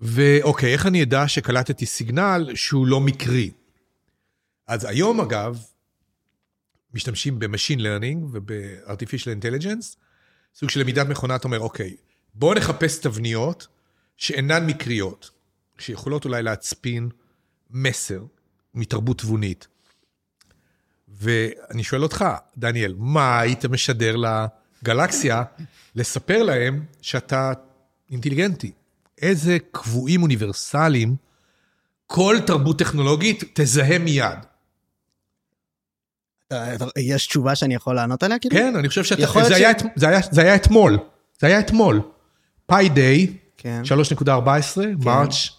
ואוקיי, 0.00 0.72
איך 0.72 0.86
אני 0.86 1.02
אדע 1.02 1.28
שקלטתי 1.28 1.86
סיגנל 1.86 2.50
שהוא 2.54 2.86
לא 2.86 3.00
מקרי? 3.00 3.50
אז 4.66 4.84
היום, 4.84 5.20
אגב, 5.20 5.62
משתמשים 6.94 7.38
ב-Machine 7.38 7.78
Learning 7.78 8.18
וב-Artificial 8.32 9.42
Intelligence, 9.42 9.96
סוג 10.54 10.70
של 10.70 10.80
למידת 10.80 11.06
מכונה, 11.06 11.36
אתה 11.36 11.44
אומר, 11.44 11.60
אוקיי, 11.60 11.96
בואו 12.38 12.54
נחפש 12.54 12.98
תבניות 12.98 13.66
שאינן 14.16 14.66
מקריות, 14.66 15.30
שיכולות 15.78 16.24
אולי 16.24 16.42
להצפין 16.42 17.08
מסר 17.70 18.22
מתרבות 18.74 19.18
תבונית. 19.18 19.66
ואני 21.08 21.84
שואל 21.84 22.02
אותך, 22.02 22.24
דניאל, 22.58 22.94
מה 22.98 23.40
היית 23.40 23.64
משדר 23.66 24.16
לגלקסיה 24.16 25.42
לספר 25.94 26.42
להם 26.42 26.84
שאתה 27.02 27.52
אינטליגנטי? 28.10 28.72
איזה 29.22 29.56
קבועים 29.72 30.22
אוניברסליים 30.22 31.16
כל 32.06 32.36
תרבות 32.46 32.78
טכנולוגית 32.78 33.44
תזהה 33.54 33.98
מיד. 33.98 34.38
יש 36.98 37.26
תשובה 37.26 37.54
שאני 37.54 37.74
יכול 37.74 37.94
לענות 37.94 38.22
עליה? 38.22 38.38
כאילו? 38.38 38.54
כן, 38.56 38.76
אני 38.76 38.88
חושב 38.88 39.04
שאתה... 39.04 39.22
יכול 39.22 39.42
זה 39.42 39.48
להיות 39.48 39.60
היה 39.60 39.78
ש- 39.78 39.82
את- 39.82 39.86
זה 39.96 40.08
היה- 40.08 40.20
זה 40.30 40.40
היה 40.40 40.54
אתמול. 40.54 40.98
זה 41.40 41.46
היה 41.46 41.60
אתמול. 41.60 42.00
פאי 42.68 42.88
דיי, 42.88 43.26
כן. 43.56 43.82
3.14, 44.24 44.30
מרץ', 45.04 45.50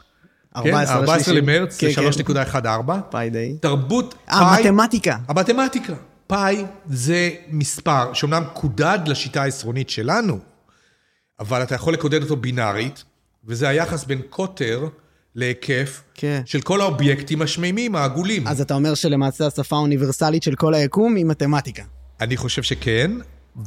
כן, 0.64 0.74
14 0.74 1.02
לשלישי. 1.02 1.42
למרץ, 1.42 1.78
כן, 1.78 1.88
זה 2.14 2.24
כן. 2.24 2.34
3.14. 2.34 2.92
פאי 3.10 3.30
דיי. 3.30 3.58
תרבות 3.62 4.16
אה, 4.30 4.56
פאי... 4.56 4.64
מתמטיקה. 4.64 5.18
המתמטיקה. 5.28 5.94
פאי 6.28 6.66
זה 6.86 7.30
מספר 7.48 8.14
שאומנם 8.14 8.44
קודד 8.54 9.00
לשיטה 9.06 9.44
העשרונית 9.44 9.90
שלנו, 9.90 10.40
אבל 11.40 11.64
אתה 11.64 11.76
יכול 11.76 11.94
לקודד 11.94 12.22
אותו 12.22 12.36
בינארית, 12.36 13.04
וזה 13.46 13.70
היחס 13.70 14.04
בין 14.04 14.22
קוטר 14.30 14.88
להיקף 15.36 16.02
כן. 16.16 16.42
של 16.46 16.62
כל 16.62 16.82
האובייקטים 16.82 17.42
השמימים, 17.42 17.96
העגולים. 17.96 18.48
אז 18.48 18.62
אתה 18.62 18.74
אומר 18.74 18.94
שלמעשה 18.94 19.48
השפה 19.48 19.76
האוניברסלית 19.76 20.44
של 20.44 20.56
כל 20.56 20.74
היקום 20.74 21.16
היא 21.16 21.26
מתמטיקה. 21.26 21.84
אני 22.22 22.38
חושב 22.38 22.64
שכן, 22.64 23.12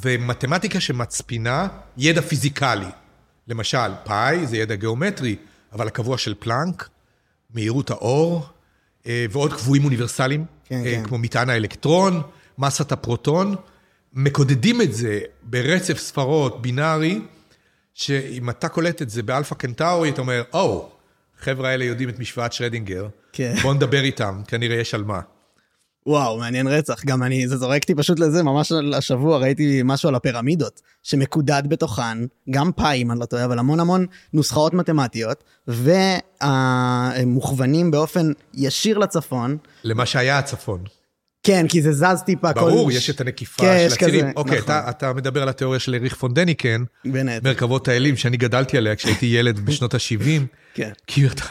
ומתמטיקה 0.02 0.80
שמצפינה 0.80 1.68
ידע 1.96 2.20
פיזיקלי. 2.20 2.86
למשל, 3.48 3.92
פאי 4.04 4.46
זה 4.46 4.56
ידע 4.56 4.74
גיאומטרי, 4.74 5.36
אבל 5.72 5.86
הקבוע 5.86 6.18
של 6.18 6.34
פלנק, 6.38 6.88
מהירות 7.54 7.90
האור, 7.90 8.46
אה, 9.06 9.26
ועוד 9.30 9.52
קבועים 9.52 9.84
אוניברסליים, 9.84 10.44
כן, 10.64 10.74
אה, 10.74 10.84
כן. 10.84 11.04
כמו 11.04 11.18
מטען 11.18 11.50
האלקטרון, 11.50 12.22
מסת 12.58 12.92
הפרוטון, 12.92 13.54
מקודדים 14.12 14.82
את 14.82 14.94
זה 14.94 15.20
ברצף 15.42 15.98
ספרות 15.98 16.62
בינארי, 16.62 17.20
שאם 17.94 18.50
אתה 18.50 18.68
קולט 18.68 19.02
את 19.02 19.10
זה 19.10 19.22
באלפא 19.22 19.54
קנטאורי, 19.54 20.10
אתה 20.10 20.20
אומר, 20.20 20.42
או, 20.52 20.92
החבר'ה 21.40 21.68
האלה 21.68 21.84
יודעים 21.84 22.08
את 22.08 22.18
משוואת 22.18 22.52
שרדינגר, 22.52 23.08
כן. 23.32 23.54
בואו 23.62 23.74
נדבר 23.74 24.00
איתם, 24.00 24.42
כנראה 24.46 24.76
יש 24.76 24.94
על 24.94 25.04
מה. 25.04 25.20
וואו, 26.06 26.38
מעניין 26.38 26.66
רצח. 26.66 27.04
גם 27.04 27.22
אני, 27.22 27.48
זה 27.48 27.56
זורק 27.56 27.82
אותי 27.82 27.94
פשוט 27.94 28.18
לזה, 28.18 28.42
ממש 28.42 28.72
השבוע 28.94 29.38
ראיתי 29.38 29.80
משהו 29.84 30.08
על 30.08 30.14
הפירמידות, 30.14 30.80
שמקודד 31.02 31.62
בתוכן, 31.68 32.18
גם 32.50 32.72
פאי, 32.72 33.02
אם 33.02 33.10
אני 33.10 33.20
לא 33.20 33.24
טועה, 33.24 33.44
אבל 33.44 33.58
המון 33.58 33.80
המון 33.80 34.06
נוסחאות 34.32 34.74
מתמטיות, 34.74 35.44
ומוכוונים 37.22 37.90
באופן 37.90 38.32
ישיר 38.54 38.98
לצפון. 38.98 39.56
למה 39.84 40.06
שהיה 40.06 40.38
הצפון. 40.38 40.84
כן, 41.42 41.68
כי 41.68 41.82
זה 41.82 41.92
זז 41.92 42.22
טיפה. 42.26 42.52
ברור, 42.52 42.90
כל... 42.90 42.96
יש 42.96 43.10
את 43.10 43.20
הנקיפה 43.20 43.62
כן, 43.62 43.78
של 43.78 43.86
יש 43.86 43.92
הצירים. 43.92 44.20
כזה, 44.20 44.30
אוקיי, 44.36 44.58
נכון. 44.58 44.64
אתה, 44.64 44.90
אתה 44.90 45.12
מדבר 45.12 45.42
על 45.42 45.48
התיאוריה 45.48 45.80
של 45.80 45.94
אריך 45.94 46.14
פון 46.16 46.34
דניקן, 46.34 46.84
בין 47.04 47.28
היתר. 47.28 47.48
מרכבות 47.48 47.88
האלים, 47.88 48.16
שאני 48.16 48.36
גדלתי 48.36 48.76
עליה 48.76 48.96
כשהייתי 48.96 49.26
ילד 49.26 49.60
בשנות 49.60 49.94
ה-70. 49.94 50.42
כן. 50.74 50.90
כי 51.06 51.26
אתה, 51.26 51.44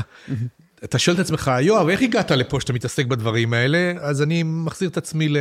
אתה 0.84 1.00
שואל 1.00 1.16
את 1.16 1.20
עצמך, 1.20 1.52
יואב, 1.62 1.90
איך 1.90 2.02
הגעת 2.02 2.32
לפה 2.32 2.60
שאתה 2.60 2.74
מתעסק 2.74 3.06
בדברים 3.06 3.54
האלה? 3.54 3.94
אז 4.00 4.22
אני 4.22 4.44
מחזיר 4.44 4.90
את 4.90 4.98
עצמי 4.98 5.30
ל, 5.30 5.38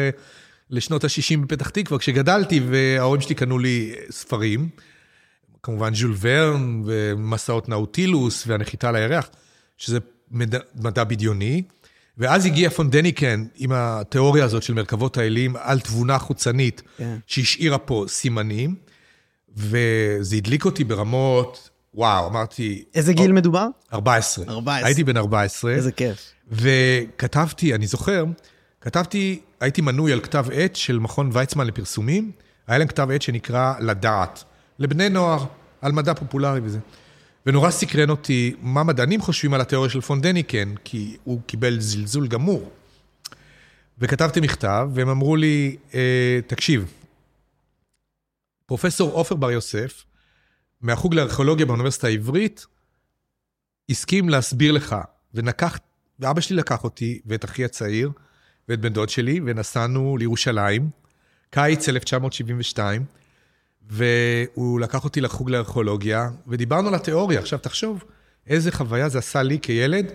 לשנות 0.70 1.05
ה-60 1.05 1.38
בפתח 1.38 1.68
תקווה, 1.68 1.98
כשגדלתי 1.98 2.61
וההורים 2.70 3.20
שלי 3.20 3.35
קנו 3.35 3.59
לי 3.59 3.94
ספרים, 4.11 4.68
כמובן 5.62 5.94
ז'ול 5.94 6.14
ורן 6.20 6.83
ומסעות 6.85 7.68
נאוטילוס 7.68 8.44
והנחיתה 8.46 8.88
על 8.88 8.96
הירח, 8.96 9.31
שזה 9.76 9.98
מדע, 10.31 10.59
מדע 10.74 11.05
בדיוני. 11.05 11.62
ואז 12.18 12.46
הגיע 12.46 12.70
פון 12.70 12.90
דניקן 12.90 13.44
עם 13.57 13.72
התיאוריה 13.72 14.44
הזאת 14.44 14.62
של 14.62 14.74
מרכבות 14.74 15.18
האלים 15.18 15.57
על 15.57 15.81
תבונה 15.81 16.18
חוצנית, 16.18 16.83
כן. 16.96 17.16
שהשאירה 17.26 17.79
פה 17.79 18.05
סימנים, 18.09 18.74
וזה 19.57 20.37
הדליק 20.37 20.64
אותי 20.64 20.85
ברמות, 20.85 21.69
וואו, 21.94 22.26
אמרתי... 22.26 22.85
איזה 22.94 23.12
גיל 23.12 23.33
מדובר? 23.33 23.66
14. 23.92 24.44
14. 24.48 24.87
הייתי 24.87 25.05
בן 25.05 25.16
14. 25.16 25.72
איזה 25.72 25.92
כיף. 25.92 26.33
וכתבתי, 26.50 27.74
אני 27.74 27.87
זוכר, 27.87 28.24
כתבתי, 28.81 29.40
הייתי 29.61 29.81
מנוי 29.81 30.12
על 30.12 30.20
כתב 30.20 30.46
עת 30.53 30.76
של 30.76 30.98
מכון 30.98 31.31
ויצמן 31.33 31.66
לפרסומים, 31.66 32.31
היה 32.66 32.79
להם 32.79 32.88
כתב 32.88 33.11
עת 33.11 33.22
שנקרא 33.22 33.74
לדעת, 33.81 34.44
לבני 34.79 35.09
נוער, 35.09 35.44
על 35.81 35.92
מדע 35.92 36.14
פופולרי 36.14 36.61
וזה. 36.62 36.79
ונורא 37.46 37.70
סקרן 37.70 38.11
אותי 38.11 38.55
מה 38.61 38.83
מדענים 38.83 39.20
חושבים 39.20 39.55
על 39.55 39.61
התיאוריה 39.61 39.90
של 39.90 40.00
פון 40.00 40.20
דניקן, 40.20 40.74
כי 40.85 41.16
הוא 41.24 41.40
קיבל 41.46 41.81
זלזול 41.81 42.29
גמור. 42.29 42.70
וכתבתי 43.98 44.40
מכתב, 44.40 44.88
והם 44.94 45.09
אמרו 45.09 45.37
לי, 45.37 45.76
אה, 45.94 46.40
תקשיב, 46.46 46.92
פרופסור 48.66 49.12
עופר 49.12 49.35
בר 49.35 49.50
יוסף, 49.50 50.05
מהחוג 50.80 51.14
לארכיאולוגיה 51.14 51.66
באוניברסיטה 51.66 52.06
העברית, 52.06 52.66
הסכים 53.90 54.28
להסביר 54.28 54.72
לך, 54.72 54.96
ונקח, 55.34 55.78
ואבא 56.18 56.40
שלי 56.40 56.56
לקח 56.56 56.84
אותי 56.84 57.20
ואת 57.26 57.44
אחי 57.44 57.64
הצעיר 57.64 58.10
ואת 58.68 58.80
בן 58.80 58.92
דוד 58.92 59.08
שלי, 59.08 59.40
ונסענו 59.44 60.16
לירושלים, 60.16 60.90
קיץ 61.50 61.88
1972, 61.88 63.04
והוא 63.90 64.80
לקח 64.80 65.04
אותי 65.04 65.20
לחוג 65.20 65.50
לארכיאולוגיה, 65.50 66.30
ודיברנו 66.46 66.88
על 66.88 66.94
התיאוריה. 66.94 67.40
עכשיו, 67.40 67.58
תחשוב, 67.58 68.04
איזה 68.46 68.72
חוויה 68.72 69.08
זה 69.08 69.18
עשה 69.18 69.42
לי 69.42 69.58
כילד 69.62 70.06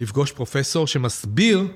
לפגוש 0.00 0.32
פרופסור 0.32 0.86
שמסביר 0.86 1.66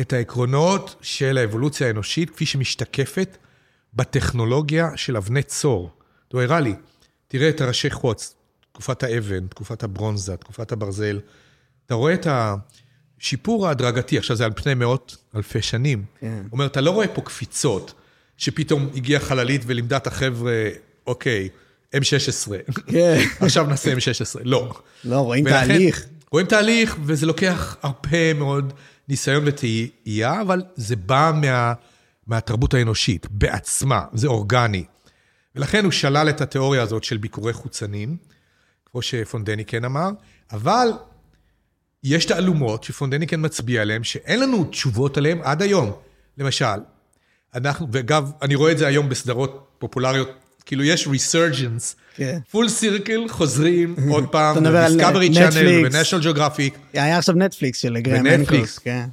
את 0.00 0.12
העקרונות 0.12 0.96
של 1.00 1.38
האבולוציה 1.38 1.86
האנושית, 1.86 2.30
כפי 2.30 2.46
שמשתקפת 2.46 3.36
בטכנולוגיה 3.94 4.96
של 4.96 5.16
אבני 5.16 5.42
צור. 5.42 5.90
הוא 6.32 6.42
הראה 6.42 6.60
לי, 6.60 6.74
תראה 7.30 7.48
את 7.48 7.60
הראשי 7.60 7.90
חוץ, 7.90 8.34
תקופת 8.72 9.02
האבן, 9.02 9.46
תקופת 9.46 9.82
הברונזה, 9.82 10.36
תקופת 10.36 10.72
הברזל. 10.72 11.20
אתה 11.86 11.94
רואה 11.94 12.14
את 12.14 12.26
השיפור 13.20 13.68
ההדרגתי, 13.68 14.18
עכשיו 14.18 14.36
זה 14.36 14.44
על 14.44 14.52
פני 14.56 14.74
מאות 14.74 15.16
אלפי 15.36 15.62
שנים. 15.62 16.04
כן. 16.20 16.42
אומר, 16.52 16.66
אתה 16.66 16.80
לא 16.80 16.90
רואה 16.90 17.08
פה 17.08 17.20
קפיצות, 17.20 17.94
שפתאום 18.36 18.88
הגיעה 18.94 19.20
חללית 19.20 19.62
ולימדה 19.66 19.96
את 19.96 20.06
החבר'ה, 20.06 20.52
אוקיי, 21.06 21.48
M16, 21.96 22.50
כן. 22.86 23.18
עכשיו 23.44 23.66
נעשה 23.66 23.92
M16. 23.92 24.40
לא. 24.44 24.72
לא, 25.04 25.16
רואים 25.18 25.44
ולכן- 25.44 25.66
תהליך. 25.66 26.06
רואים 26.32 26.46
תהליך, 26.46 26.96
וזה 27.04 27.26
לוקח 27.26 27.76
הרבה 27.82 28.34
מאוד 28.34 28.72
ניסיון 29.08 29.42
וטעייה, 29.46 30.40
אבל 30.42 30.62
זה 30.76 30.96
בא 30.96 31.32
מה, 31.42 31.72
מהתרבות 32.26 32.74
האנושית 32.74 33.26
בעצמה, 33.30 34.04
זה 34.12 34.26
אורגני. 34.26 34.84
ולכן 35.56 35.84
הוא 35.84 35.92
שלל 35.92 36.28
את 36.28 36.40
התיאוריה 36.40 36.82
הזאת 36.82 37.04
של 37.04 37.16
ביקורי 37.16 37.52
חוצנים, 37.52 38.16
כמו 38.90 39.02
שפון 39.02 39.43
דניקן 39.43 39.84
אמר, 39.84 40.10
אבל 40.52 40.88
יש 42.04 42.24
תעלומות 42.24 42.84
שפון 42.84 43.14
דניקן 43.14 43.44
מצביע 43.44 43.82
עליהן, 43.82 44.04
שאין 44.04 44.40
לנו 44.40 44.64
תשובות 44.64 45.16
עליהן 45.16 45.38
עד 45.42 45.62
היום. 45.62 45.92
למשל, 46.38 46.80
אנחנו, 47.54 47.86
ואגב, 47.92 48.30
אני 48.42 48.54
רואה 48.54 48.72
את 48.72 48.78
זה 48.78 48.86
היום 48.86 49.08
בסדרות 49.08 49.66
פופולריות, 49.78 50.30
כאילו 50.66 50.84
יש 50.84 51.08
כן. 52.16 52.38
full 52.50 52.68
circle, 52.68 53.28
חוזרים 53.28 53.96
עוד 54.12 54.26
פעם, 54.26 54.66
Discovery 54.86 55.34
Channel 55.34 55.86
ו-National 55.86 56.24
Geographic, 56.24 56.78
היה 56.92 57.18
עכשיו 57.18 57.34
נטפליקס 57.34 57.78
של 57.78 57.98
גרהם 57.98 58.26
הנקוק. 58.26 58.78
כן. 58.78 59.06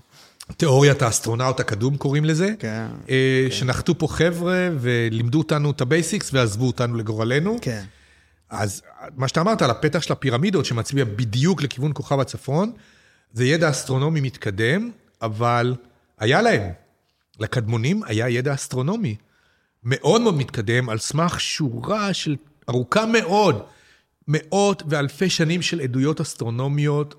תיאוריית 0.58 1.02
האסטרונאוט 1.02 1.60
הקדום 1.60 1.98
קוראים 1.98 2.26
לזה, 2.26 2.54
כן, 2.60 2.88
אה, 3.10 3.48
שנחתו 3.50 3.98
פה 3.98 4.08
חבר'ה 4.08 4.70
ולימדו 4.80 5.38
אותנו 5.38 5.72
את 5.72 5.82
ה 5.82 5.89
basics 5.89 6.34
ועזבו 6.34 6.68
אותנו 6.68 6.96
לגורלנו. 6.96 7.58
כן. 7.62 7.84
אז 8.50 8.82
מה 9.16 9.28
שאתה 9.28 9.42
אמרת 9.42 9.62
על 9.62 9.70
הפתח 9.70 10.02
של 10.02 10.14
הפירמידות 10.14 10.66
שמצביע 10.66 11.06
בדיוק 11.06 11.62
לכיוון 11.62 11.92
כוכב 11.94 12.20
הצפון, 12.20 12.72
זה 13.34 13.46
ידע 13.46 13.70
אסטרונומי 13.70 14.22
מתקדם, 14.22 14.92
אבל 15.22 15.76
היה 16.20 16.42
להם, 16.42 16.72
לקדמונים 17.40 18.04
היה 18.06 18.30
ידע 18.30 18.54
אסטרונומי 18.54 19.16
מאוד 19.84 20.22
מאוד 20.22 20.36
מתקדם, 20.36 20.90
על 20.90 20.98
סמך 20.98 21.40
שורה 21.40 22.14
של, 22.14 22.36
ארוכה 22.70 23.06
מאוד, 23.06 23.64
מאות 24.28 24.84
ואלפי 24.90 25.30
שנים 25.30 25.62
של 25.62 25.82
עדויות 25.82 26.22
אסטרונומיות 26.22 27.16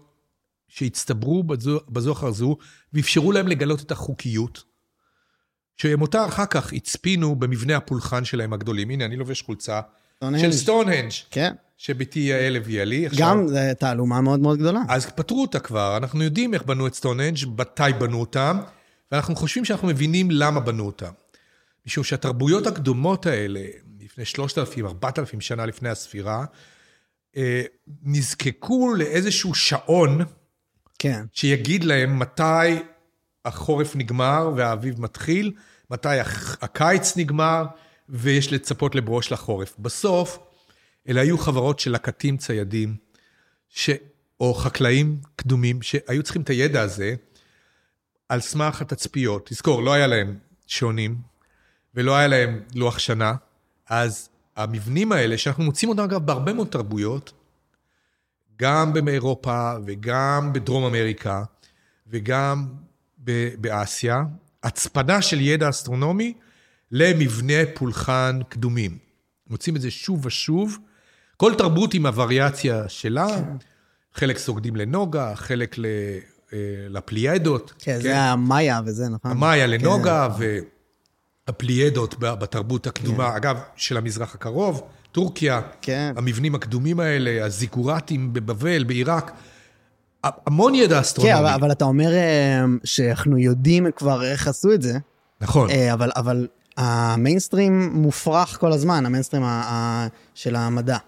שהצטברו 0.69 1.43
בזו, 1.43 1.81
בזו 1.89 2.13
אחר 2.13 2.31
זו, 2.31 2.57
ואפשרו 2.93 3.33
להם 3.33 3.49
לגלות 3.49 3.83
את 3.83 3.91
החוקיות. 3.91 4.65
שאותה 5.77 6.25
אחר 6.27 6.47
כך 6.47 6.73
הצפינו 6.73 7.37
במבנה 7.37 7.77
הפולחן 7.77 8.25
שלהם 8.25 8.53
הגדולים. 8.53 8.91
הנה, 8.91 9.05
אני 9.05 9.17
לובש 9.17 9.43
חולצה 9.43 9.81
של 10.41 10.53
סטונהנג'. 10.53 11.13
כן. 11.31 11.55
שבתי 11.77 12.21
יעל 12.21 12.57
הביאה 12.57 12.85
לי. 12.85 13.09
גם, 13.19 13.49
זו 13.49 13.59
תעלומה 13.79 14.21
מאוד 14.21 14.41
מאוד 14.41 14.59
גדולה. 14.59 14.81
אז 14.89 15.07
פתרו 15.07 15.43
אותה 15.43 15.59
כבר, 15.59 15.97
אנחנו 15.97 16.23
יודעים 16.23 16.55
איך 16.55 16.63
בנו 16.63 16.87
את 16.87 16.95
סטונהנג', 16.95 17.39
מתי 17.59 17.83
בנו 17.99 18.21
אותם, 18.21 18.59
ואנחנו 19.13 19.37
חושבים 19.37 19.65
שאנחנו 19.65 19.89
מבינים 19.89 20.31
למה 20.31 20.61
בנו 20.61 20.87
אותם. 20.87 21.11
משום 21.87 22.05
שהתרבויות 22.05 22.67
הקדומות 22.67 23.27
האלה, 23.27 23.61
לפני 24.01 24.25
3,000, 24.25 24.87
4,000 24.87 25.41
שנה 25.41 25.67
לפני 25.67 25.89
הספירה, 25.89 26.45
אה, 27.37 27.63
נזקקו 28.03 28.95
לאיזשהו 28.95 29.55
שעון, 29.55 30.19
כן. 30.99 31.25
שיגיד 31.33 31.85
להם 31.85 32.19
מתי 32.19 32.83
החורף 33.45 33.97
נגמר 33.97 34.51
והאביב 34.57 35.01
מתחיל, 35.01 35.53
מתי 35.91 36.19
הקיץ 36.61 37.17
נגמר 37.17 37.65
ויש 38.09 38.53
לצפות 38.53 38.95
לבואו 38.95 39.23
של 39.23 39.35
החורף. 39.35 39.75
בסוף, 39.79 40.39
אלה 41.09 41.21
היו 41.21 41.39
חברות 41.39 41.79
של 41.79 41.93
לקטים 41.93 42.37
ציידים, 42.37 42.97
ש... 43.69 43.91
או 44.41 44.55
חקלאים 44.55 45.21
קדומים, 45.37 45.83
שהיו 45.83 46.23
צריכים 46.23 46.43
את 46.43 46.51
הידע 46.51 46.83
הזה 46.83 47.15
על 48.29 48.41
סמך 48.41 48.81
התצפיות. 48.81 49.49
תזכור, 49.49 49.83
לא 49.83 49.93
היה 49.93 50.07
להם 50.07 50.39
שעונים, 50.67 51.17
ולא 51.95 52.17
היה 52.17 52.29
להם 52.29 52.63
לוח 52.75 52.99
שנה, 52.99 53.35
אז 53.89 54.29
המבנים 54.57 55.13
האלה, 55.13 55.39
שאנחנו 55.39 55.65
מוצאים 55.65 55.89
אותם 55.89 56.03
אגב 56.03 56.27
בהרבה 56.27 56.53
מאוד 56.53 56.69
תרבויות, 56.69 57.33
גם 58.61 58.93
באירופה 58.93 59.73
וגם 59.87 60.53
בדרום 60.53 60.85
אמריקה 60.85 61.43
וגם 62.07 62.67
באסיה, 63.59 64.23
הצפנה 64.63 65.23
של 65.23 65.41
ידע 65.41 65.69
אסטרונומי 65.69 66.35
למבנה 66.93 67.55
פולחן 67.75 68.41
קדומים. 68.49 68.99
מוצאים 69.51 69.77
את 69.77 69.81
זה 69.81 69.91
שוב 69.91 70.27
ושוב. 70.27 70.79
כל 71.37 71.55
תרבות 71.59 71.95
עם 71.95 72.07
הווריאציה 72.07 72.89
שלה, 72.89 73.27
כן. 73.29 73.57
חלק 74.15 74.39
סוגדים 74.39 74.77
לנוגה, 74.77 75.35
חלק 75.35 75.77
אה, 76.53 76.59
לפליידות. 76.89 77.73
כן, 77.79 77.95
כן, 77.95 78.01
זה 78.01 78.21
המאיה 78.21 78.81
וזה, 78.87 79.09
נכון? 79.09 79.31
המאיה 79.31 79.67
לנוגה, 79.67 80.29
כן. 80.39 80.45
והפליידות 81.49 82.15
בתרבות 82.19 82.87
הקדומה, 82.87 83.31
כן. 83.31 83.37
אגב, 83.37 83.59
של 83.77 83.97
המזרח 83.97 84.35
הקרוב, 84.35 84.83
טורקיה, 85.13 85.61
כן. 85.83 86.13
המבנים 86.17 86.55
הקדומים 86.55 87.01
האלה, 87.01 87.45
הזיגורטים 87.45 88.33
בבבל, 88.33 88.85
בעיראק. 88.85 89.33
המון 90.25 90.75
ידע 90.75 91.01
אסטרונומי. 91.01 91.35
כן, 91.35 91.45
אבל, 91.45 91.55
אבל 91.55 91.73
אתה 91.73 91.85
אומר 91.85 92.13
אה, 92.13 92.65
שאנחנו 92.85 93.39
יודעים 93.39 93.87
כבר 93.97 94.25
איך 94.25 94.49
עשו 94.49 94.73
את 94.73 94.83
זה. 94.83 94.99
נכון. 95.41 95.71
אה, 95.71 95.93
אבל, 95.93 96.11
אבל 96.17 96.47
המיינסטרים 96.77 97.91
מופרך 97.93 98.57
כל 98.61 98.73
הזמן, 98.73 99.07
המיינסטרים 99.07 99.43
של 100.35 100.57
המדע. 100.57 100.99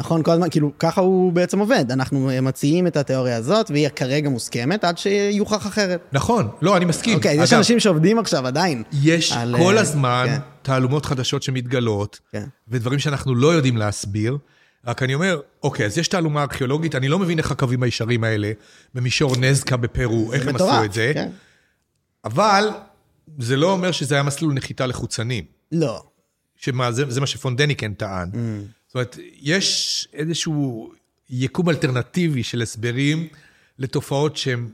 נכון, 0.00 0.22
כל 0.22 0.30
הזמן, 0.30 0.50
כאילו, 0.50 0.72
ככה 0.78 1.00
הוא 1.00 1.32
בעצם 1.32 1.58
עובד. 1.58 1.92
אנחנו 1.92 2.30
מציעים 2.42 2.86
את 2.86 2.96
התיאוריה 2.96 3.36
הזאת, 3.36 3.70
והיא 3.70 3.88
כרגע 3.88 4.28
מוסכמת, 4.28 4.84
עד 4.84 4.98
שיוכח 4.98 5.66
אחרת. 5.66 6.00
נכון, 6.12 6.48
לא, 6.62 6.76
אני 6.76 6.84
מסכים. 6.84 7.14
אוקיי, 7.14 7.34
אגב, 7.34 7.42
יש 7.42 7.52
אנשים 7.52 7.80
שעובדים 7.80 8.18
עכשיו 8.18 8.46
עדיין. 8.46 8.82
יש 9.02 9.32
על, 9.32 9.54
כל 9.58 9.76
אה, 9.76 9.82
הזמן 9.82 10.26
כן. 10.28 10.38
תעלומות 10.62 11.06
חדשות 11.06 11.42
שמתגלות, 11.42 12.20
כן. 12.32 12.44
ודברים 12.68 12.98
שאנחנו 12.98 13.34
לא 13.34 13.48
יודעים 13.54 13.76
להסביר. 13.76 14.38
רק 14.86 15.02
אני 15.02 15.14
אומר, 15.14 15.40
אוקיי, 15.62 15.86
אז 15.86 15.98
יש 15.98 16.08
תעלומה 16.08 16.42
ארכיאולוגית, 16.42 16.94
אני 16.94 17.08
לא 17.08 17.18
מבין 17.18 17.38
איך 17.38 17.50
הקווים 17.50 17.82
הישרים 17.82 18.24
האלה, 18.24 18.52
במישור 18.94 19.36
נזקה 19.36 19.76
בפרו, 19.76 20.32
איך 20.32 20.46
הם 20.46 20.54
מטורף, 20.54 20.72
עשו 20.72 20.84
את 20.84 20.92
זה. 20.92 21.10
כן. 21.14 21.28
אבל 22.24 22.68
זה 23.38 23.56
לא 23.56 23.72
אומר 23.72 23.92
שזה 23.92 24.14
היה 24.14 24.22
מסלול 24.22 24.54
נחיתה 24.54 24.86
לחוצנים. 24.86 25.44
לא. 25.72 26.02
שמה, 26.56 26.92
זה, 26.92 27.04
זה 27.08 27.20
מה 27.20 27.26
שפונדניקן 27.26 27.94
טען. 27.94 28.30
Mm. 28.32 28.36
זאת 28.90 28.94
אומרת, 28.94 29.18
יש 29.40 30.08
איזשהו 30.12 30.92
יקום 31.30 31.70
אלטרנטיבי 31.70 32.42
של 32.42 32.62
הסברים 32.62 33.28
לתופעות 33.78 34.36
שהן 34.36 34.70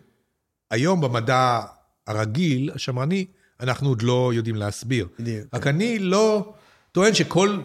היום 0.70 1.00
במדע 1.00 1.60
הרגיל, 2.06 2.70
השמרני, 2.74 3.26
אנחנו 3.60 3.88
עוד 3.88 4.02
לא 4.02 4.32
יודעים 4.34 4.56
להסביר. 4.56 5.08
בדיוק. 5.18 5.54
רק 5.54 5.66
אני 5.66 5.98
לא 5.98 6.54
טוען 6.92 7.14
שכל 7.14 7.60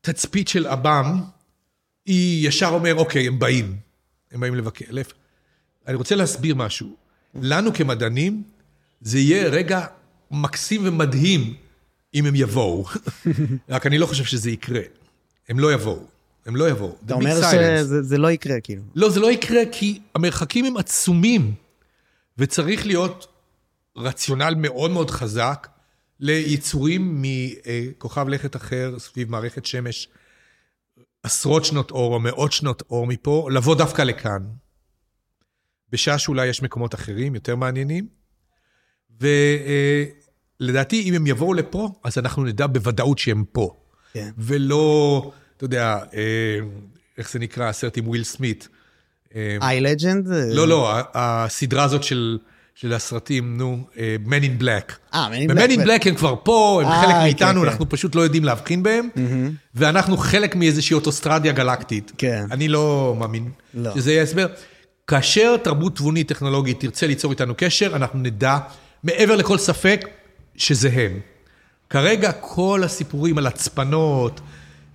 תצפית 0.00 0.48
של 0.48 0.66
עב"ם, 0.66 1.20
היא 2.06 2.48
ישר 2.48 2.68
אומר, 2.68 2.94
אוקיי, 2.94 3.26
הם 3.26 3.38
באים. 3.38 3.76
הם 4.32 4.40
באים 4.40 4.54
לבקר. 4.54 4.84
אני 5.86 5.96
רוצה 5.96 6.14
להסביר 6.14 6.54
משהו. 6.54 6.96
לנו 7.42 7.74
כמדענים, 7.74 8.42
זה 9.00 9.18
יהיה 9.18 9.48
רגע 9.48 9.86
מקסים 10.30 10.80
ומדהים 10.84 11.54
אם 12.14 12.26
הם 12.26 12.34
יבואו. 12.34 12.84
רק 13.68 13.86
אני 13.86 13.98
לא 13.98 14.06
חושב 14.06 14.24
שזה 14.24 14.50
יקרה. 14.50 14.80
הם 15.48 15.58
לא 15.58 15.72
יבואו. 15.72 16.00
הם 16.46 16.56
לא 16.56 16.70
יבואו. 16.70 16.96
אתה 17.06 17.14
אומר 17.14 17.40
שזה 17.42 18.18
לא 18.18 18.30
יקרה, 18.30 18.60
כאילו. 18.60 18.82
לא, 18.94 19.10
זה 19.10 19.20
לא 19.20 19.32
יקרה 19.32 19.60
כי 19.72 20.00
המרחקים 20.14 20.64
הם 20.64 20.76
עצומים, 20.76 21.54
וצריך 22.38 22.86
להיות 22.86 23.26
רציונל 23.96 24.54
מאוד 24.58 24.90
מאוד 24.90 25.10
חזק 25.10 25.68
ליצורים 26.20 27.22
מכוכב 27.22 28.28
לכת 28.28 28.56
אחר 28.56 28.98
סביב 28.98 29.30
מערכת 29.30 29.66
שמש, 29.66 30.08
עשרות 31.22 31.64
שנות 31.64 31.90
אור 31.90 32.14
או 32.14 32.20
מאות 32.20 32.52
שנות 32.52 32.82
אור 32.90 33.06
מפה, 33.06 33.48
לבוא 33.52 33.74
דווקא 33.74 34.02
לכאן. 34.02 34.42
בשעה 35.90 36.18
שאולי 36.18 36.46
יש 36.46 36.62
מקומות 36.62 36.94
אחרים 36.94 37.34
יותר 37.34 37.56
מעניינים. 37.56 38.06
ולדעתי, 40.60 41.02
אם 41.02 41.14
הם 41.14 41.26
יבואו 41.26 41.54
לפה, 41.54 41.92
אז 42.04 42.18
אנחנו 42.18 42.44
נדע 42.44 42.66
בוודאות 42.66 43.18
שהם 43.18 43.44
פה. 43.52 43.83
כן. 44.14 44.28
ולא, 44.38 45.32
אתה 45.56 45.64
יודע, 45.64 45.98
אה, 46.14 46.58
איך 47.18 47.30
זה 47.30 47.38
נקרא, 47.38 47.68
הסרט 47.68 47.96
עם 47.96 48.08
וויל 48.08 48.24
סמית. 48.24 48.68
איי 49.62 49.80
לג'נד? 49.80 50.28
לא, 50.28 50.68
לא, 50.68 50.92
הסדרה 51.14 51.84
הזאת 51.84 52.02
של... 52.02 52.38
של 52.76 52.92
הסרטים, 52.92 53.56
נו, 53.56 53.86
אה, 53.98 54.16
Men 54.26 54.42
in 54.42 54.62
Black. 54.62 54.92
אה, 55.14 55.28
Men 55.28 55.50
in 55.50 55.52
Black. 55.52 55.56
ו-Men 55.56 55.70
in 55.70 55.86
Black 55.86 56.08
הם 56.08 56.14
כבר 56.14 56.34
פה, 56.42 56.82
הם 56.84 57.02
חלק 57.02 57.14
מאיתנו, 57.14 57.64
אנחנו 57.64 57.88
פשוט 57.88 58.14
לא 58.14 58.20
יודעים 58.20 58.44
להבחין 58.44 58.82
בהם, 58.82 59.08
ואנחנו 59.74 60.16
חלק 60.16 60.56
מאיזושהי 60.56 60.94
אוטוסטרדיה 60.94 61.52
גלקטית. 61.52 62.12
כן. 62.18 62.44
אני 62.50 62.68
לא 62.68 63.16
מאמין 63.18 63.50
שזה 63.94 64.12
יהיה 64.12 64.22
הסבר. 64.22 64.46
כאשר 65.06 65.56
תרבות 65.56 65.96
תבונית 65.96 66.28
טכנולוגית 66.28 66.80
תרצה 66.80 67.06
ליצור 67.06 67.30
איתנו 67.30 67.54
קשר, 67.56 67.96
אנחנו 67.96 68.18
נדע, 68.18 68.58
מעבר 69.04 69.36
לכל 69.36 69.58
ספק, 69.58 70.08
שזה 70.56 70.88
הם. 70.92 71.20
כרגע 71.94 72.32
כל 72.32 72.80
הסיפורים 72.84 73.38
על 73.38 73.46
הצפנות 73.46 74.40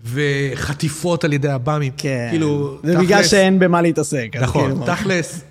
וחטיפות 0.05 1.23
על 1.23 1.33
ידי 1.33 1.49
עב"מים, 1.49 1.91
כן. 1.97 2.27
כאילו, 2.31 2.79
זה 2.83 2.93
תכלס... 2.93 3.05
בגלל 3.05 3.23
שאין 3.23 3.59
במה 3.59 3.81
להתעסק. 3.81 4.29
נכון, 4.41 4.71
כאילו... 4.71 4.85
תכלס, 4.85 5.43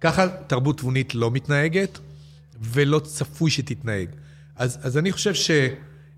ככה 0.00 0.28
תרבות 0.28 0.78
תבונית 0.78 1.14
לא 1.14 1.30
מתנהגת, 1.30 1.98
ולא 2.60 2.98
צפוי 2.98 3.50
שתתנהג. 3.50 4.08
אז, 4.56 4.78
אז 4.82 4.98
אני 4.98 5.12
חושב 5.12 5.34
שזה 5.34 5.66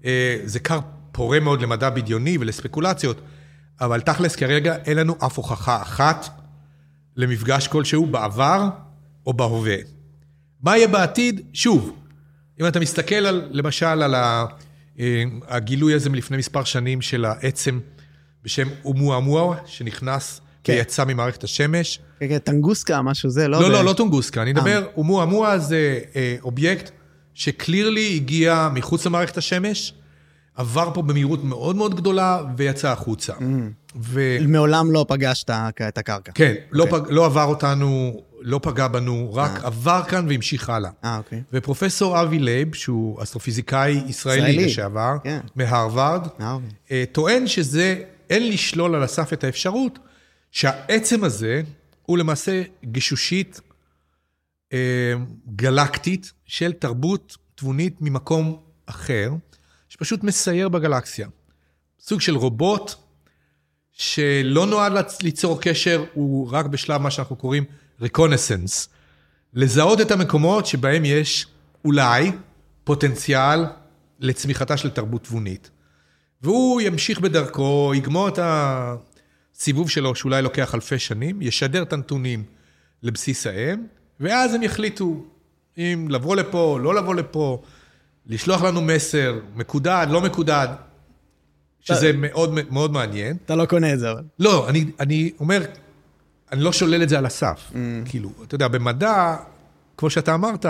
אה, 0.05 0.65
כר 0.65 0.79
פורה 1.13 1.41
מאוד 1.41 1.63
למדע 1.63 1.91
בדיוני 1.91 2.39
ולספקולציות, 2.41 3.21
אבל 3.81 4.01
תכלס 4.01 4.37
כרגע 4.37 4.77
אין 4.85 4.97
לנו 4.97 5.17
אף 5.27 5.37
הוכחה 5.37 5.83
אחת 5.83 6.29
למפגש 7.17 7.69
כלשהו 7.69 8.07
בעבר 8.07 8.69
או 9.27 9.33
בהווה. 9.33 9.77
מה 10.63 10.77
יהיה 10.77 10.89
בעתיד? 10.89 11.41
שוב, 11.53 11.93
אם 12.61 12.67
אתה 12.67 12.81
מסתכל 12.81 13.15
על, 13.15 13.49
למשל 13.51 13.87
על 13.87 14.15
אה, 14.15 14.45
הגילוי 15.49 15.95
הזה 15.95 16.11
מלפני 16.11 16.37
מספר 16.37 16.65
שנים 16.65 17.03
של 17.03 17.25
העצם 17.25 17.81
בשם 18.45 18.69
אומואמואה, 18.85 19.59
שנכנס 19.67 20.41
כן. 20.65 20.73
ויצא 20.73 21.05
ממערכת 21.05 21.45
השמש. 21.45 21.99
כן, 22.21 22.29
כן, 22.29 22.39
טנגוסקה, 22.39 23.03
משהו 23.03 23.31
זה, 23.31 23.49
לא... 23.49 23.61
לא, 23.61 23.69
ב... 23.69 23.73
לא, 23.73 23.85
לא 23.85 23.93
טונגוסקה, 23.93 24.43
אני 24.43 24.53
מדבר, 24.53 24.83
אה. 24.83 24.89
אומואמואה 24.97 25.59
זה 25.59 25.99
אה, 26.17 26.37
אובייקט 26.43 26.91
שקלירלי 27.35 28.15
הגיע 28.15 28.69
מחוץ 28.75 29.07
למערכת 29.07 29.37
השמש, 29.37 29.95
עבר 30.55 30.91
פה 30.95 31.03
במהירות 31.03 31.45
מאוד 31.45 31.77
מאוד 31.77 31.95
גדולה 31.95 32.43
ויצא 32.57 32.93
החוצה. 32.93 33.33
Mm. 33.33 33.43
ו... 33.97 34.37
מעולם 34.49 34.93
לא 34.93 35.05
פגש 35.09 35.45
את 35.89 35.99
הקרקע. 35.99 36.33
כן, 36.35 36.55
okay. 36.57 36.69
לא, 36.73 36.85
אוקיי. 36.85 37.01
פג... 37.01 37.07
לא 37.11 37.27
עבר 37.27 37.45
אותנו 37.45 38.21
לא 38.47 38.61
פגע 38.63 38.89
בנו, 38.89 39.35
רק 39.35 39.51
אה. 39.51 39.67
עבר 39.67 40.03
כאן 40.09 40.29
והמשיך 40.29 40.71
הלאה. 40.71 40.91
אה, 41.05 41.17
אוקיי. 41.17 41.43
ופרופסור 41.53 42.23
אבי 42.23 42.39
לוב, 42.39 42.75
שהוא 42.75 43.23
אסטרופיזיקאי 43.23 44.03
ישראלי 44.07 44.65
לשעבר, 44.65 45.17
כן. 45.25 45.41
מהרווארד, 45.57 46.29
אה. 46.41 47.05
טוען 47.13 47.47
שזה 47.47 48.03
אין 48.31 48.49
לשלול 48.49 48.95
על 48.95 49.03
הסף 49.03 49.33
את 49.33 49.45
האפשרות 49.45 49.99
שהעצם 50.51 51.25
הזה 51.25 51.63
הוא 52.03 52.19
למעשה 52.19 52.63
גישושית 52.85 53.61
אה, 54.73 55.15
גלקטית 55.57 56.33
של 56.45 56.73
תרבות 56.73 57.37
תבונית 57.55 57.97
ממקום 58.01 58.57
אחר, 58.87 59.31
שפשוט 59.89 60.25
מסייר 60.25 60.69
בגלקסיה. 60.69 61.29
סוג 62.01 62.21
של 62.21 62.37
רובוט 62.37 62.95
שלא 63.93 64.67
נועד 64.67 64.93
ליצור 65.23 65.61
קשר, 65.61 66.05
הוא 66.15 66.49
רק 66.53 66.67
בשלב 66.67 67.01
מה 67.01 67.11
שאנחנו 67.11 67.37
קוראים 67.37 67.65
רקונסנס. 68.01 68.89
לזהות 69.55 70.01
את 70.01 70.11
המקומות 70.11 70.67
שבהם 70.67 71.05
יש 71.05 71.47
אולי 71.85 72.33
פוטנציאל 72.85 73.65
לצמיחתה 74.21 74.77
של 74.77 74.91
תרבות 74.91 75.25
תבונית. 75.25 75.71
והוא 76.43 76.81
ימשיך 76.81 77.21
בדרכו, 77.21 77.93
יגמור 77.95 78.29
את 78.29 78.39
הסיבוב 78.43 79.91
שלו, 79.91 80.15
שאולי 80.15 80.43
לוקח 80.43 80.75
אלפי 80.75 80.99
שנים, 80.99 81.43
ישדר 81.43 81.83
את 81.83 81.93
הנתונים 81.93 82.45
לבסיס 83.03 83.47
האם, 83.47 83.87
ואז 84.21 84.55
הם 84.55 84.63
יחליטו 84.63 85.25
אם 85.79 86.07
לבוא 86.11 86.37
לפה, 86.37 86.79
לא 86.83 86.95
לבוא 86.95 87.15
לפה, 87.15 87.63
לשלוח 88.27 88.63
לנו 88.63 88.81
מסר, 88.83 89.39
מקודד, 89.55 90.07
לא 90.11 90.21
מקודד, 90.21 90.69
שזה 91.81 92.13
מאוד 92.15 92.55
מאוד 92.71 92.93
מעניין. 92.93 93.37
אתה 93.45 93.55
לא 93.55 93.67
קונה 93.67 93.93
את 93.93 93.99
זה, 93.99 94.11
אבל. 94.11 94.23
לא, 94.39 94.69
אני, 94.69 94.85
אני 95.01 95.33
אומר, 95.41 95.63
אני 96.53 96.61
לא 96.61 96.73
שולל 96.73 97.03
את 97.03 97.09
זה 97.09 97.19
על 97.19 97.27
הסף. 97.27 97.71
Mm. 97.73 97.77
כאילו, 98.05 98.31
אתה 98.43 98.55
יודע, 98.55 98.69
במדע, 98.69 99.37
כמו 99.97 100.11
שאתה 100.11 100.35
אמרת, 100.35 100.67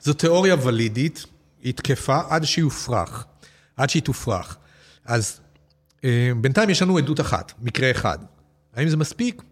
זו 0.00 0.12
תיאוריה 0.12 0.56
ולידית, 0.62 1.24
היא 1.62 1.74
תקפה 1.74 2.20
עד 2.28 2.44
שיופרך, 2.44 3.24
עד 3.76 3.90
שהיא 3.90 4.02
תופרך. 4.02 4.56
אז 5.04 5.40
אה, 6.04 6.32
בינתיים 6.40 6.70
יש 6.70 6.82
לנו 6.82 6.98
עדות 6.98 7.20
אחת, 7.20 7.52
מקרה 7.62 7.90
אחד. 7.90 8.18
האם 8.74 8.88
זה 8.88 8.96
מספיק? 8.96 9.42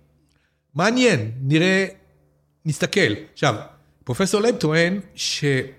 מעניין, 0.74 1.32
נראה, 1.40 1.86
נסתכל. 2.64 3.12
עכשיו, 3.32 3.54
פרופסור 4.04 4.40
לב 4.40 4.56
טוען 4.56 5.00
שאנחנו 5.14 5.76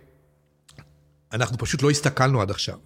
פשוט 1.58 1.82
לא 1.82 1.90
הסתכלנו 1.90 2.42
עד 2.42 2.52
עכשיו, 2.52 2.78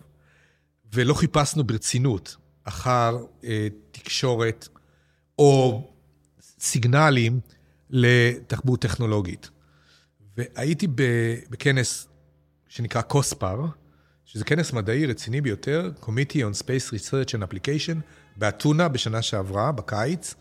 ולא 0.93 1.13
חיפשנו 1.13 1.63
ברצינות 1.63 2.35
אחר 2.63 3.17
אה, 3.43 3.67
תקשורת 3.91 4.67
או 5.39 5.89
סיגנלים 6.63 7.39
לתחברות 7.89 8.81
טכנולוגית. 8.81 9.49
והייתי 10.37 10.87
בכנס 11.49 12.07
שנקרא 12.67 13.01
קוספר, 13.01 13.65
שזה 14.25 14.45
כנס 14.45 14.73
מדעי 14.73 15.05
רציני 15.05 15.41
ביותר, 15.41 15.91
Committee 16.01 16.35
on 16.35 16.61
Space 16.63 16.93
Research 16.93 17.29
and 17.29 17.43
Application, 17.43 17.95
באתונה 18.37 18.87
בשנה 18.87 19.21
שעברה, 19.21 19.71
בקיץ, 19.71 20.33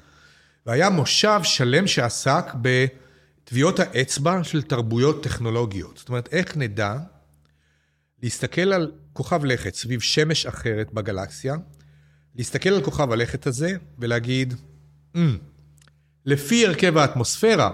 והיה 0.67 0.91
מושב 0.91 1.41
שלם 1.43 1.87
שעסק 1.87 2.45
בטביעות 2.63 3.79
האצבע 3.79 4.45
של 4.45 4.63
תרבויות 4.63 5.23
טכנולוגיות. 5.23 5.97
זאת 5.97 6.09
אומרת, 6.09 6.29
איך 6.33 6.57
נדע 6.57 6.97
להסתכל 8.23 8.73
על 8.73 8.93
כוכב 9.13 9.45
לכת 9.45 9.75
סביב 9.75 10.01
שמש 10.01 10.47
אחרת 10.47 10.93
בגלקסיה, 10.93 11.57
להסתכל 12.35 12.69
על 12.69 12.83
כוכב 12.83 13.13
הלכת 13.13 13.47
הזה 13.47 13.77
ולהגיד, 13.99 14.55
mm, 15.15 15.19
לפי 16.27 16.67
הרכב 16.67 16.97
האטמוספירה, 16.97 17.71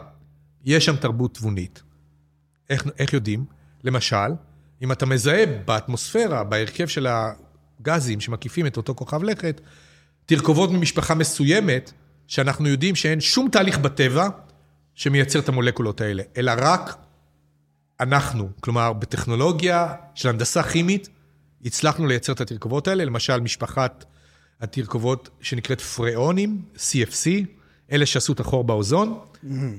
יש 0.65 0.85
שם 0.85 0.97
תרבות 0.97 1.35
תבונית. 1.35 1.83
איך, 2.71 2.85
איך 2.99 3.13
יודעים? 3.13 3.45
למשל, 3.85 4.31
אם 4.83 4.93
אתה 4.93 5.07
מזהה 5.07 5.47
באטמוספירה, 5.65 6.45
בהרכב 6.45 6.87
של 6.87 7.07
הגזים 7.07 8.21
שמקיפים 8.21 8.67
את 8.67 8.77
אותו 8.77 8.95
כוכב 8.95 9.23
לכת, 9.23 9.61
תרכובות 10.27 10.71
ממשפחה 10.71 11.15
מסוימת, 11.15 11.93
שאנחנו 12.27 12.69
יודעים 12.69 12.95
שאין 12.95 13.21
שום 13.21 13.49
תהליך 13.51 13.79
בטבע 13.79 14.29
שמייצר 14.95 15.39
את 15.39 15.49
המולקולות 15.49 16.01
האלה, 16.01 16.23
אלא 16.37 16.53
רק 16.59 16.97
אנחנו. 18.01 18.51
כלומר, 18.61 18.93
בטכנולוגיה 18.93 19.95
של 20.15 20.29
הנדסה 20.29 20.63
כימית, 20.63 21.09
הצלחנו 21.65 22.07
לייצר 22.07 22.33
את 22.33 22.41
התרכובות 22.41 22.89
האלה, 22.89 23.05
למשל 23.05 23.41
משפחת 23.41 24.05
התרכובות 24.61 25.31
שנקראת 25.41 25.81
פריאונים, 25.81 26.63
CFC, 26.77 27.29
אלה 27.93 28.07
שעשו 28.07 28.33
את 28.33 28.41
החור 28.41 28.65
באוזון. 28.65 29.19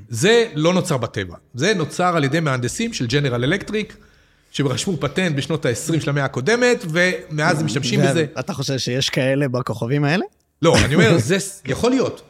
זה 0.09 0.45
לא 0.55 0.73
נוצר 0.73 0.97
בטבע, 0.97 1.35
זה 1.53 1.73
נוצר 1.73 2.15
על 2.15 2.23
ידי 2.23 2.39
מהנדסים 2.39 2.93
של 2.93 3.07
ג'נרל 3.07 3.43
אלקטריק, 3.43 3.97
שרשמו 4.51 4.97
פטנט 4.97 5.35
בשנות 5.35 5.65
ה-20 5.65 5.99
של 5.99 6.09
המאה 6.09 6.25
הקודמת, 6.25 6.85
ומאז 6.89 7.59
הם 7.59 7.65
משתמשים 7.65 7.99
בזה. 8.01 8.25
אתה 8.39 8.53
חושב 8.53 8.77
שיש 8.77 9.09
כאלה 9.09 9.47
בכוכבים 9.47 10.03
האלה? 10.03 10.25
לא, 10.61 10.75
אני 10.85 10.95
אומר, 10.95 11.17
זה 11.17 11.37
יכול 11.65 11.91
להיות. 11.91 12.21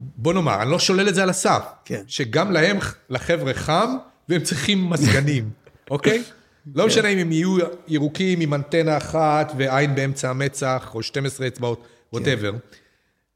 בוא 0.00 0.32
נאמר, 0.32 0.62
אני 0.62 0.70
לא 0.70 0.78
שולל 0.78 1.08
את 1.08 1.14
זה 1.14 1.22
על 1.22 1.30
הסף. 1.30 1.64
כן. 1.84 2.02
שגם 2.06 2.52
להם, 2.52 2.78
לחבר'ה 3.10 3.54
חם, 3.54 3.96
והם 4.28 4.42
צריכים 4.42 4.90
מזגנים, 4.90 5.50
אוקיי? 5.90 6.22
לא. 6.74 6.86
משנה 6.86 7.08
אם 7.08 7.18
הם 7.18 7.32
יהיו 7.32 7.56
ירוקים 7.88 8.40
עם 8.40 8.54
אנטנה 8.54 8.96
אחת 8.96 9.52
ועין 9.58 9.94
באמצע 9.94 10.30
המצח, 10.30 10.90
או 10.94 11.02
12 11.02 11.46
אצבעות, 11.46 11.86
ווטאבר. 12.12 12.52
כן. 12.52 12.58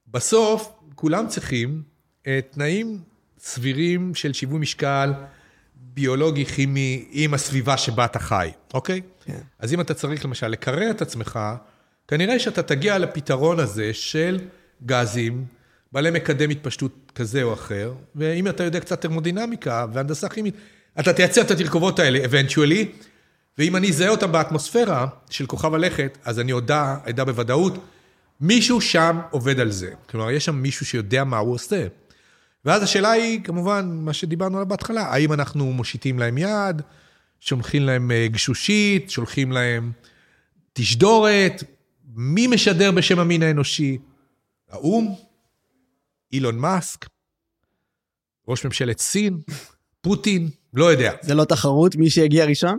בסוף, 0.09 0.73
כולם 0.95 1.27
צריכים 1.29 1.83
אה, 2.27 2.41
תנאים 2.51 2.99
סבירים 3.39 4.15
של 4.15 4.33
שיווי 4.33 4.59
משקל, 4.59 5.13
ביולוגי, 5.75 6.45
כימי, 6.45 7.09
עם 7.11 7.35
הסביבה 7.35 7.77
שבה 7.77 8.05
אתה 8.05 8.19
חי, 8.19 8.51
אוקיי? 8.75 9.01
כן. 9.25 9.39
אז 9.59 9.75
אם 9.75 9.81
אתה 9.81 9.95
צריך 9.95 10.25
למשל 10.25 10.49
לקרר 10.49 10.91
את 10.91 11.03
עצמך, 11.03 11.41
כנראה 12.09 12.39
שאתה 12.39 12.63
תגיע 12.63 12.99
לפתרון 12.99 13.61
הזה 13.61 13.95
של 13.95 14.41
גזים, 14.87 15.45
בעלי 15.93 16.11
מקדם 16.11 16.51
התפשטות 16.51 17.13
כזה 17.15 17.43
או 17.43 17.53
אחר, 17.53 17.93
ואם 18.15 18.49
אתה 18.49 18.65
יודע 18.65 18.81
קצת 18.81 19.01
טרמודינמיקה 19.01 19.87
והנדסה 19.93 20.29
כימית, 20.29 20.55
אתה 21.01 21.13
תייצר 21.13 21.41
את 21.41 21.51
התרכובות 21.51 21.99
האלה, 21.99 22.25
eventually, 22.25 22.87
ואם 23.59 23.77
אני 23.77 23.89
אזהה 23.89 24.09
אותם 24.09 24.33
באטמוספירה 24.33 25.07
של 25.31 25.47
כוכב 25.47 25.75
הלכת, 25.75 26.19
אז 26.25 26.41
אני 26.41 26.59
אדע, 26.59 26.97
אדע 27.09 27.25
בוודאות, 27.25 27.79
מישהו 28.41 28.81
שם 28.81 29.21
עובד 29.31 29.61
על 29.61 29.71
זה. 29.71 29.93
כלומר, 30.09 30.31
יש 30.31 30.45
שם 30.45 30.55
מישהו 30.55 30.87
שיודע 30.87 31.25
מה 31.25 31.39
הוא 31.39 31.55
עושה. 31.55 31.87
ואז 32.65 32.83
השאלה 32.83 33.11
היא, 33.11 33.41
כמובן, 33.45 33.91
מה 33.93 34.13
שדיברנו 34.13 34.57
עליו 34.57 34.69
בהתחלה, 34.69 35.03
האם 35.03 35.33
אנחנו 35.33 35.73
מושיטים 35.73 36.19
להם 36.19 36.39
יד, 36.39 36.83
שולחים 37.41 37.83
להם 37.83 38.11
אה, 38.11 38.29
גשושית, 38.29 39.11
שולחים 39.11 39.53
להם 39.53 39.93
תשדורת, 40.73 41.63
מי 42.15 42.47
משדר 42.47 42.93
בשם 42.93 43.19
המין 43.19 43.43
האנושי? 43.43 43.99
האו"ם? 44.71 45.15
אילון 46.33 46.59
מאסק? 46.59 47.07
ראש 48.49 48.65
ממשלת 48.65 48.99
סין? 48.99 49.41
פוטין? 50.01 50.49
לא 50.75 50.85
יודע. 50.85 51.13
זה 51.23 51.35
לא 51.35 51.45
תחרות 51.45 51.97
מי 51.97 52.11
שיגיע 52.11 52.45
ראשון? 52.45 52.79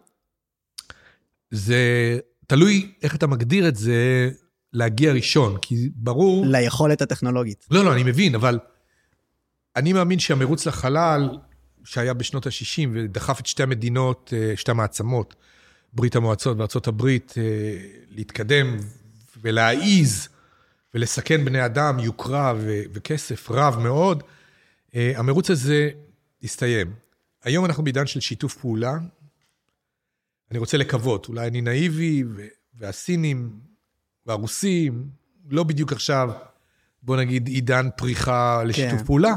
זה 1.51 2.19
תלוי 2.47 2.91
איך 3.03 3.15
אתה 3.15 3.27
מגדיר 3.27 3.67
את 3.67 3.75
זה 3.75 4.29
להגיע 4.75 5.13
ראשון, 5.13 5.57
כי 5.61 5.89
ברור... 5.95 6.45
ליכולת 6.45 7.01
הטכנולוגית. 7.01 7.65
לא, 7.71 7.85
לא, 7.85 7.93
אני 7.93 8.03
מבין, 8.03 8.35
אבל 8.35 8.59
אני 9.75 9.93
מאמין 9.93 10.19
שהמרוץ 10.19 10.65
לחלל, 10.65 11.29
שהיה 11.83 12.13
בשנות 12.13 12.47
ה-60 12.47 12.89
ודחף 12.93 13.39
את 13.39 13.45
שתי 13.45 13.63
המדינות, 13.63 14.33
אה, 14.37 14.53
שתי 14.55 14.71
המעצמות, 14.71 15.35
ברית 15.93 16.15
המועצות 16.15 16.57
וארצות 16.57 16.87
הברית, 16.87 17.33
אה, 17.37 17.43
להתקדם 18.09 18.77
ולהעיז 19.41 20.29
ולסכן 20.93 21.45
בני 21.45 21.65
אדם, 21.65 21.99
יוקרה 21.99 22.53
ו- 22.57 22.81
וכסף 22.93 23.51
רב 23.51 23.79
מאוד, 23.79 24.23
אה, 24.95 25.13
המרוץ 25.15 25.49
הזה 25.49 25.89
הסתיים. 26.43 26.93
היום 27.43 27.65
אנחנו 27.65 27.83
בעידן 27.83 28.07
של 28.07 28.19
שיתוף 28.19 28.57
פעולה. 28.57 28.97
אני 30.51 30.59
רוצה 30.59 30.77
לקוות, 30.77 31.27
אולי 31.27 31.47
אני 31.47 31.61
נאיבי, 31.61 32.23
והסינים 32.73 33.59
והרוסים, 34.25 35.07
לא 35.49 35.63
בדיוק 35.63 35.91
עכשיו, 35.91 36.31
בוא 37.03 37.17
נגיד, 37.17 37.47
עידן 37.47 37.89
פריחה 37.97 38.63
לשיתוף 38.63 38.99
כן. 38.99 39.05
פעולה. 39.05 39.35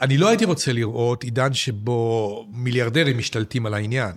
אני 0.00 0.18
לא 0.18 0.28
הייתי 0.28 0.44
רוצה 0.44 0.72
לראות 0.72 1.24
עידן 1.24 1.54
שבו 1.54 2.48
מיליארדרים 2.52 3.18
משתלטים 3.18 3.66
על 3.66 3.74
העניין. 3.74 4.12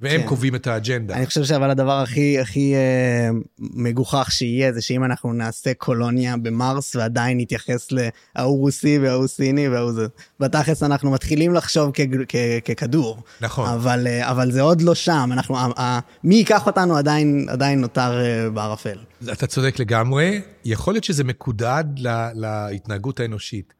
והם 0.00 0.20
כן. 0.20 0.26
קובעים 0.26 0.54
את 0.54 0.66
האג'נדה. 0.66 1.14
אני 1.14 1.26
חושב 1.26 1.44
שאבל 1.44 1.70
הדבר 1.70 1.92
הכי 1.92 2.38
הכי 2.40 2.74
אה, 2.74 3.30
מגוחך 3.58 4.28
שיהיה 4.32 4.72
זה 4.72 4.82
שאם 4.82 5.04
אנחנו 5.04 5.32
נעשה 5.32 5.74
קולוניה 5.74 6.36
במרס 6.36 6.96
ועדיין 6.96 7.40
נתייחס 7.40 7.88
להוא 7.92 8.58
רוסי 8.58 8.98
וההוא 8.98 9.26
סיני 9.26 9.68
וההוא 9.68 9.92
זה. 9.92 10.06
בתכלס 10.40 10.82
אנחנו 10.82 11.10
מתחילים 11.10 11.54
לחשוב 11.54 11.90
כ, 11.94 12.00
כ, 12.28 12.36
ככדור. 12.64 13.22
נכון. 13.40 13.68
אבל, 13.68 14.06
אה, 14.06 14.30
אבל 14.30 14.52
זה 14.52 14.62
עוד 14.62 14.82
לא 14.82 14.94
שם, 14.94 15.30
אנחנו, 15.32 15.58
ה, 15.58 15.80
ה, 15.80 16.00
מי 16.24 16.34
ייקח 16.34 16.66
אותנו 16.66 16.96
עדיין, 16.96 17.46
עדיין 17.48 17.80
נותר 17.80 18.20
אה, 18.20 18.50
בערפל. 18.50 18.98
אתה 19.32 19.46
צודק 19.46 19.78
לגמרי, 19.78 20.40
יכול 20.64 20.94
להיות 20.94 21.04
שזה 21.04 21.24
מקודד 21.24 21.84
לה, 21.96 22.30
להתנהגות 22.34 23.20
האנושית. 23.20 23.74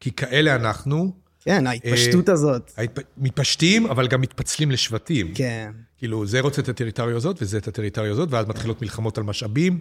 כי 0.00 0.12
כאלה 0.12 0.54
אנחנו, 0.54 1.12
כן, 1.44 1.66
ההתפשטות 1.66 2.28
אה, 2.28 2.34
הזאת. 2.34 2.72
מתפשטים, 3.16 3.86
אבל 3.86 4.08
גם 4.08 4.20
מתפצלים 4.20 4.70
לשבטים. 4.70 5.34
כן. 5.34 5.70
כאילו, 5.98 6.26
זה 6.26 6.40
רוצה 6.40 6.62
את 6.62 6.68
הטריטוריה 6.68 7.16
הזאת 7.16 7.36
וזה 7.42 7.58
את 7.58 7.68
הטריטוריה 7.68 8.12
הזאת, 8.12 8.28
ואז 8.32 8.46
מתחילות 8.46 8.82
מלחמות 8.82 9.18
על 9.18 9.24
משאבים. 9.24 9.78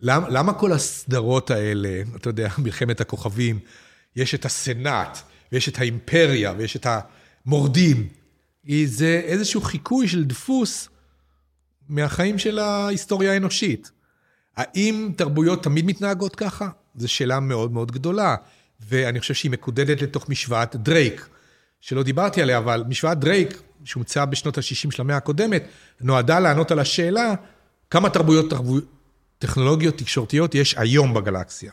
למה, 0.00 0.28
למה 0.28 0.52
כל 0.52 0.72
הסדרות 0.72 1.50
האלה, 1.50 2.02
אתה 2.16 2.28
יודע, 2.28 2.48
מלחמת 2.64 3.00
הכוכבים, 3.00 3.58
יש 4.16 4.34
את 4.34 4.44
הסנאט, 4.44 5.18
ויש 5.52 5.68
את 5.68 5.78
האימפריה, 5.78 6.54
ויש 6.58 6.76
את 6.76 6.86
המורדים. 7.46 8.08
זה 8.84 9.20
איזשהו 9.24 9.60
חיקוי 9.60 10.08
של 10.08 10.24
דפוס 10.24 10.88
מהחיים 11.88 12.38
של 12.38 12.58
ההיסטוריה 12.58 13.32
האנושית. 13.32 13.90
האם 14.56 15.10
תרבויות 15.16 15.62
תמיד 15.62 15.86
מתנהגות 15.86 16.36
ככה? 16.36 16.68
זו 16.96 17.08
שאלה 17.08 17.40
מאוד 17.40 17.72
מאוד 17.72 17.92
גדולה, 17.92 18.36
ואני 18.80 19.20
חושב 19.20 19.34
שהיא 19.34 19.50
מקודדת 19.50 20.02
לתוך 20.02 20.28
משוואת 20.28 20.76
דרייק, 20.76 21.28
שלא 21.80 22.02
דיברתי 22.02 22.42
עליה, 22.42 22.58
אבל 22.58 22.84
משוואת 22.88 23.18
דרייק, 23.18 23.62
שהומצאה 23.84 24.26
בשנות 24.26 24.58
ה-60 24.58 24.90
של 24.90 25.02
המאה 25.02 25.16
הקודמת, 25.16 25.64
נועדה 26.00 26.40
לענות 26.40 26.70
על 26.70 26.78
השאלה 26.78 27.34
כמה 27.90 28.10
תרבויות 28.10 28.50
תרבו... 28.50 28.78
טכנולוגיות 29.38 29.98
תקשורתיות 29.98 30.54
יש 30.54 30.74
היום 30.78 31.14
בגלקסיה. 31.14 31.72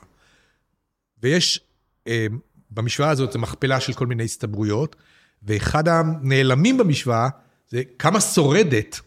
ויש, 1.24 1.60
אה, 2.08 2.28
במשוואה 2.72 3.10
הזאת, 3.10 3.36
מכפלה 3.36 3.80
של 3.80 3.93
כל 3.93 4.08
מיני 4.08 4.24
הסתברויות, 4.24 4.95
ואחד 5.43 5.88
הנעלמים 5.88 6.78
במשוואה 6.78 7.30
זה 7.70 7.82
כמה 7.99 8.22
שורדת 8.22 8.99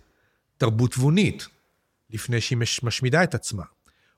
תרבות 0.57 0.93
תבונית 0.93 1.49
לפני 2.11 2.41
שהיא 2.41 2.59
משמידה 2.83 3.23
את 3.23 3.35
עצמה, 3.35 3.63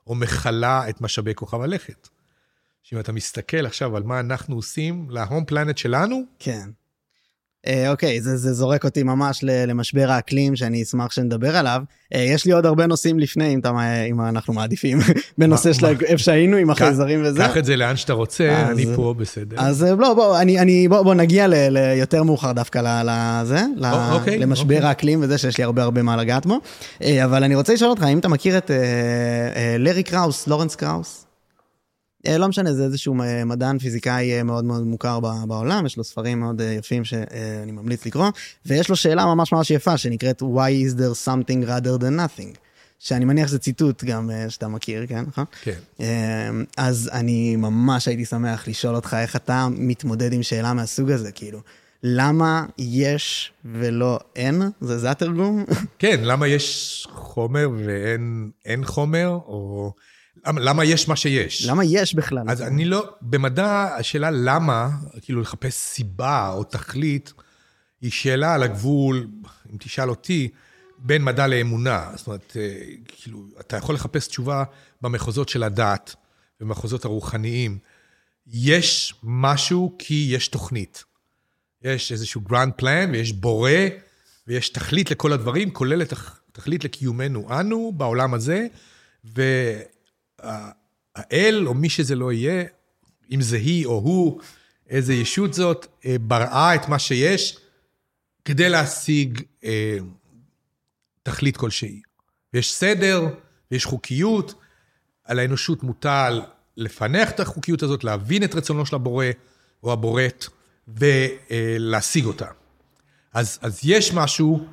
או 0.07 0.15
מכלה 0.15 0.89
את 0.89 1.01
משאבי 1.01 1.35
כוכב 1.35 1.61
הלכת. 1.61 2.07
שאם 2.83 2.99
אתה 2.99 3.11
מסתכל 3.11 3.65
עכשיו 3.65 3.97
על 3.97 4.03
מה 4.03 4.19
אנחנו 4.19 4.55
עושים 4.55 5.07
להום 5.09 5.45
פלנט 5.45 5.77
שלנו, 5.77 6.23
כן. 6.39 6.69
אה, 7.67 7.91
אוקיי, 7.91 8.21
זה, 8.21 8.37
זה 8.37 8.53
זורק 8.53 8.85
אותי 8.85 9.03
ממש 9.03 9.39
למשבר 9.43 10.11
האקלים 10.11 10.55
שאני 10.55 10.83
אשמח 10.83 11.11
שנדבר 11.11 11.57
עליו. 11.57 11.81
אה, 12.13 12.21
יש 12.21 12.45
לי 12.45 12.51
עוד 12.51 12.65
הרבה 12.65 12.87
נושאים 12.87 13.19
לפני, 13.19 13.53
אם, 13.53 13.59
אתה, 13.59 13.71
אם 14.09 14.21
אנחנו 14.21 14.53
מעדיפים, 14.53 14.99
בנושא 15.37 15.73
של 15.73 15.85
איפה 15.85 16.23
שהיינו 16.23 16.57
עם 16.57 16.69
החייזרים 16.69 17.21
וזה. 17.25 17.43
קח 17.43 17.57
את 17.57 17.65
זה 17.65 17.75
לאן 17.75 17.95
שאתה 17.95 18.13
רוצה, 18.13 18.71
אני 18.71 18.85
פה 18.95 19.15
בסדר. 19.17 19.57
אז 19.59 19.83
אה, 19.83 19.95
לא, 19.95 20.13
בוא, 20.13 20.39
אני, 20.39 20.59
אני, 20.59 20.87
בוא, 20.87 21.01
בוא 21.01 21.13
נגיע 21.13 21.47
ליותר 21.47 22.23
מאוחר 22.23 22.51
דווקא 22.51 23.01
לזה, 23.05 23.61
אוקיי, 24.11 24.39
למשבר 24.39 24.75
אוקיי. 24.75 24.87
האקלים 24.87 25.19
וזה, 25.23 25.37
שיש 25.37 25.57
לי 25.57 25.63
הרבה 25.63 25.83
הרבה 25.83 26.01
מה 26.01 26.17
לגעת 26.17 26.45
בו. 26.45 26.59
אבל 27.23 27.43
אני 27.43 27.55
רוצה 27.55 27.73
לשאול 27.73 27.89
אותך, 27.89 28.03
האם 28.03 28.19
אתה 28.19 28.27
מכיר 28.27 28.57
את 28.57 28.71
לארי 29.79 30.03
קראוס, 30.03 30.47
לורנס 30.47 30.75
קראוס? 30.75 31.30
אה, 32.27 32.37
לא 32.37 32.47
משנה, 32.47 32.73
זה 32.73 32.83
איזשהו 32.83 33.15
מדען 33.45 33.79
פיזיקאי 33.79 34.33
אה, 34.37 34.43
מאוד 34.43 34.65
מאוד 34.65 34.83
מוכר 34.83 35.19
בעולם, 35.47 35.85
יש 35.85 35.97
לו 35.97 36.03
ספרים 36.03 36.39
מאוד 36.39 36.61
אה, 36.61 36.67
יפים 36.67 37.03
שאני 37.03 37.71
ממליץ 37.71 38.05
לקרוא, 38.05 38.27
ויש 38.65 38.89
לו 38.89 38.95
שאלה 38.95 39.25
ממש 39.25 39.53
ממש 39.53 39.71
יפה 39.71 39.97
שנקראת 39.97 40.41
Why 40.41 40.89
is 40.89 40.97
there 40.97 41.27
something 41.27 41.67
rather 41.67 42.01
than 42.01 42.19
nothing? 42.19 42.57
שאני 42.99 43.25
מניח 43.25 43.47
שזה 43.47 43.59
ציטוט 43.59 44.03
גם 44.03 44.29
שאתה 44.49 44.67
מכיר, 44.67 45.07
כן, 45.07 45.23
נכון? 45.27 45.45
כן. 45.61 46.05
אז 46.77 47.09
אני 47.13 47.55
ממש 47.55 48.07
הייתי 48.07 48.25
שמח 48.25 48.67
לשאול 48.67 48.95
אותך 48.95 49.17
איך 49.19 49.35
אתה 49.35 49.67
מתמודד 49.71 50.33
עם 50.33 50.43
שאלה 50.43 50.73
מהסוג 50.73 51.11
הזה, 51.11 51.31
כאילו. 51.31 51.59
למה 52.03 52.65
יש 52.77 53.51
ולא 53.65 54.19
אין? 54.35 54.61
זה, 54.81 54.99
זה 54.99 55.11
התרגום? 55.11 55.65
כן, 55.99 56.19
למה 56.23 56.47
יש 56.47 57.07
חומר 57.11 57.69
ואין 57.85 58.85
חומר, 58.85 59.27
או... 59.27 59.93
למה 60.45 60.85
יש 60.85 61.07
מה 61.07 61.15
שיש? 61.15 61.65
למה 61.65 61.85
יש 61.85 62.15
בכלל? 62.15 62.49
אז 62.49 62.61
אני 62.61 62.85
לא, 62.85 63.09
במדע, 63.21 63.95
השאלה 63.99 64.31
למה, 64.31 64.89
כאילו 65.21 65.41
לחפש 65.41 65.73
סיבה 65.73 66.53
או 66.53 66.63
תכלית, 66.63 67.33
היא 68.01 68.11
שאלה 68.11 68.53
על 68.53 68.63
הגבול, 68.63 69.27
אם 69.71 69.77
תשאל 69.79 70.09
אותי, 70.09 70.49
בין 70.97 71.23
מדע 71.23 71.47
לאמונה. 71.47 72.11
זאת 72.15 72.27
אומרת, 72.27 72.57
אה, 72.59 72.81
כאילו, 73.07 73.43
אתה 73.59 73.77
יכול 73.77 73.95
לחפש 73.95 74.27
תשובה 74.27 74.63
במחוזות 75.01 75.49
של 75.49 75.63
הדת, 75.63 76.15
במחוזות 76.59 77.05
הרוחניים. 77.05 77.77
יש 78.47 79.13
משהו 79.23 79.95
כי 79.99 80.27
יש 80.29 80.47
תוכנית. 80.47 81.03
יש 81.81 82.11
איזשהו 82.11 82.41
grand 82.49 82.81
plan 82.81 83.09
ויש 83.11 83.33
בורא 83.33 83.71
ויש 84.47 84.69
תכלית 84.69 85.11
לכל 85.11 85.33
הדברים, 85.33 85.71
כולל 85.71 86.01
את 86.01 86.13
התכלית 86.51 86.83
לקיומנו 86.83 87.59
אנו 87.59 87.91
בעולם 87.97 88.33
הזה, 88.33 88.67
ו... 89.35 89.41
האל, 91.15 91.67
או 91.67 91.73
מי 91.73 91.89
שזה 91.89 92.15
לא 92.15 92.31
יהיה, 92.31 92.63
אם 93.31 93.41
זה 93.41 93.57
היא 93.57 93.85
או 93.85 93.91
הוא, 93.91 94.41
איזה 94.89 95.13
ישות 95.13 95.53
זאת, 95.53 95.87
אה, 96.05 96.15
בראה 96.21 96.75
את 96.75 96.87
מה 96.89 96.99
שיש 96.99 97.57
כדי 98.45 98.69
להשיג 98.69 99.41
אה, 99.63 99.97
תכלית 101.23 101.57
כלשהי. 101.57 102.01
יש 102.53 102.73
סדר, 102.73 103.27
יש 103.71 103.85
חוקיות, 103.85 104.53
על 105.23 105.39
האנושות 105.39 105.83
מוטל 105.83 106.41
לפענח 106.77 107.29
את 107.29 107.39
החוקיות 107.39 107.83
הזאת, 107.83 108.03
להבין 108.03 108.43
את 108.43 108.55
רצונו 108.55 108.85
של 108.85 108.95
הבורא 108.95 109.25
או 109.83 109.93
הבוראת, 109.93 110.45
ולהשיג 110.87 112.25
אותה. 112.25 112.47
אז, 113.33 113.59
אז 113.61 113.79
יש 113.83 114.13
משהו, 114.13 114.65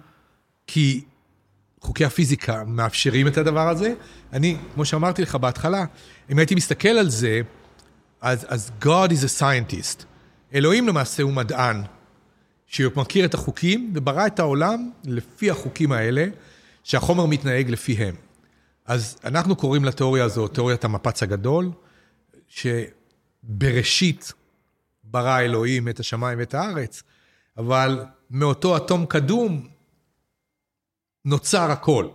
כי 0.67 1.05
חוקי 1.81 2.05
הפיזיקה 2.05 2.65
מאפשרים 2.65 3.27
את 3.27 3.37
הדבר 3.37 3.69
הזה. 3.69 3.95
אני, 4.33 4.57
כמו 4.75 4.85
שאמרתי 4.85 5.23
לך 5.23 5.35
בהתחלה, 5.35 5.85
אם 6.31 6.39
הייתי 6.39 6.55
מסתכל 6.55 6.89
על 6.89 7.11
זה, 7.11 7.41
אז, 8.21 8.47
אז 8.49 8.71
God 8.83 9.09
is 9.09 9.25
a 9.25 9.41
scientist. 9.41 10.05
אלוהים 10.55 10.89
למעשה 10.89 11.23
הוא 11.23 11.33
מדען, 11.33 11.83
שמכיר 12.67 13.25
את 13.25 13.35
החוקים 13.35 13.93
וברא 13.95 14.27
את 14.27 14.39
העולם 14.39 14.91
לפי 15.05 15.51
החוקים 15.51 15.93
האלה, 15.93 16.27
שהחומר 16.85 17.27
מתנהג 17.27 17.71
לפיהם. 17.71 18.15
אז 18.87 19.19
אנחנו 19.25 19.57
קוראים 19.57 19.85
לתיאוריה 19.85 20.25
הזו 20.25 20.49
תיאוריית 20.49 20.85
המפץ 20.85 21.23
הגדול, 21.23 21.71
שבראשית 22.49 24.33
ברא 25.05 25.41
אלוהים 25.41 25.89
את 25.89 26.01
השמיים 26.01 26.39
ואת 26.39 26.55
הארץ, 26.55 27.03
אבל 27.59 28.05
מאותו 28.31 28.77
אטום 28.77 29.07
קדום 29.07 29.69
נוצר 31.25 31.71
הכל. 31.71 32.07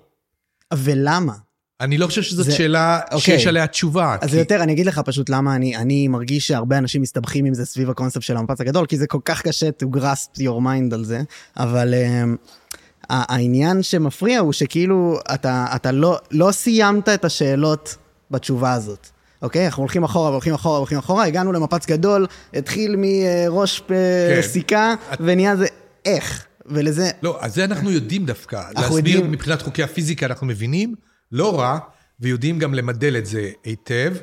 ולמה? 0.74 1.34
אני 1.82 1.98
לא 1.98 2.08
חושב 2.08 2.22
שזאת 2.22 2.46
זה, 2.46 2.52
שאלה 2.52 3.00
אוקיי. 3.04 3.20
שיש 3.20 3.48
עליה 3.48 3.68
תשובה. 3.68 4.18
אז 4.22 4.30
כי... 4.30 4.38
יותר, 4.38 4.64
אני 4.64 4.74
אגיד 4.74 4.86
לך 4.86 5.02
פשוט 5.06 5.30
למה 5.30 5.56
אני, 5.56 5.78
אני 5.78 6.08
מרגיש 6.08 6.48
שהרבה 6.48 6.78
אנשים 6.78 7.02
מסתבכים 7.02 7.46
עם 7.46 7.54
זה 7.54 7.66
סביב 7.66 7.90
הקונספט 7.90 8.22
של 8.22 8.38
המפץ 8.38 8.62
הגדול, 8.62 8.86
כי 8.86 8.98
זה 8.98 9.08
כל 9.08 9.20
כך 9.26 9.42
קשה 9.42 9.70
to 9.84 9.98
grasp 9.98 10.40
your 10.40 10.60
mind 10.64 10.94
על 10.94 11.06
זה, 11.06 11.22
אבל 11.58 11.94
uh, 11.94 13.08
העניין 13.10 13.84
שמפריע 13.84 14.40
הוא 14.40 14.54
שכאילו 14.54 15.20
אתה, 15.34 15.66
אתה 15.76 15.92
לא, 15.92 16.18
לא 16.32 16.52
סיימת 16.52 17.10
את 17.10 17.26
השאלות 17.26 17.96
בתשובה 18.32 18.74
הזאת. 18.74 19.08
אוקיי? 19.42 19.66
אנחנו 19.66 19.84
הולכים 19.84 20.04
אחורה 20.04 20.30
והולכים 20.30 20.54
אחורה 20.54 20.76
והולכים 20.76 20.98
אחורה, 20.98 21.26
הגענו 21.26 21.52
למפץ 21.52 21.86
גדול, 21.86 22.28
התחיל 22.54 22.96
מראש 22.98 23.80
כן. 23.88 24.42
סיכה, 24.42 24.94
את... 25.14 25.18
ונהיה 25.22 25.56
זה 25.56 25.66
איך. 26.06 26.46
ולזה... 26.66 27.10
לא, 27.24 27.38
אז 27.42 27.56
זה 27.56 27.64
אנחנו 27.64 27.92
יודעים 27.92 28.26
דווקא. 28.26 28.64
להסביר 28.76 28.98
יודעים... 28.98 29.32
מבחינת 29.32 29.62
חוקי 29.62 29.84
הפיזיקה 29.84 30.26
אנחנו 30.26 30.48
מבינים, 30.48 30.96
לא 31.32 31.60
רע, 31.60 31.80
ויודעים 32.20 32.60
גם 32.60 32.74
למדל 32.74 33.18
את 33.18 33.26
זה 33.26 33.52
היטב, 33.64 34.14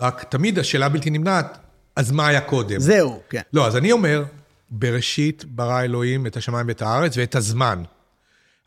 רק 0.00 0.24
תמיד 0.24 0.58
השאלה 0.58 0.86
הבלתי 0.86 1.10
נמנעת, 1.10 1.58
אז 1.96 2.10
מה 2.10 2.26
היה 2.26 2.40
קודם? 2.40 2.80
זהו, 2.80 3.20
כן. 3.30 3.42
לא, 3.52 3.66
אז 3.66 3.76
אני 3.76 3.92
אומר, 3.92 4.24
בראשית 4.70 5.44
ברא 5.44 5.82
אלוהים 5.82 6.26
את 6.26 6.36
השמיים 6.36 6.68
ואת 6.68 6.82
הארץ 6.82 7.16
ואת 7.16 7.34
הזמן. 7.34 7.82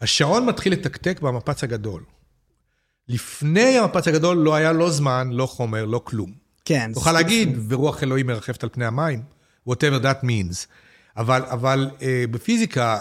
השעון 0.01 0.45
מתחיל 0.45 0.73
לתקתק 0.73 1.19
במפץ 1.21 1.63
הגדול. 1.63 2.03
לפני 3.07 3.77
המפץ 3.77 4.07
הגדול 4.07 4.37
לא 4.37 4.55
היה 4.55 4.71
לא 4.71 4.89
זמן, 4.89 5.29
לא 5.31 5.45
חומר, 5.45 5.85
לא 5.85 6.01
כלום. 6.03 6.31
כן. 6.65 6.91
תוכל 6.93 7.11
להגיד, 7.11 7.59
ורוח 7.69 8.03
אלוהים 8.03 8.27
מרחפת 8.27 8.63
על 8.63 8.69
פני 8.71 8.85
המים, 8.85 9.21
whatever 9.69 10.03
that 10.03 10.23
means. 10.23 10.67
אבל, 11.17 11.41
אבל 11.45 11.89
אה, 12.01 12.23
בפיזיקה, 12.31 12.99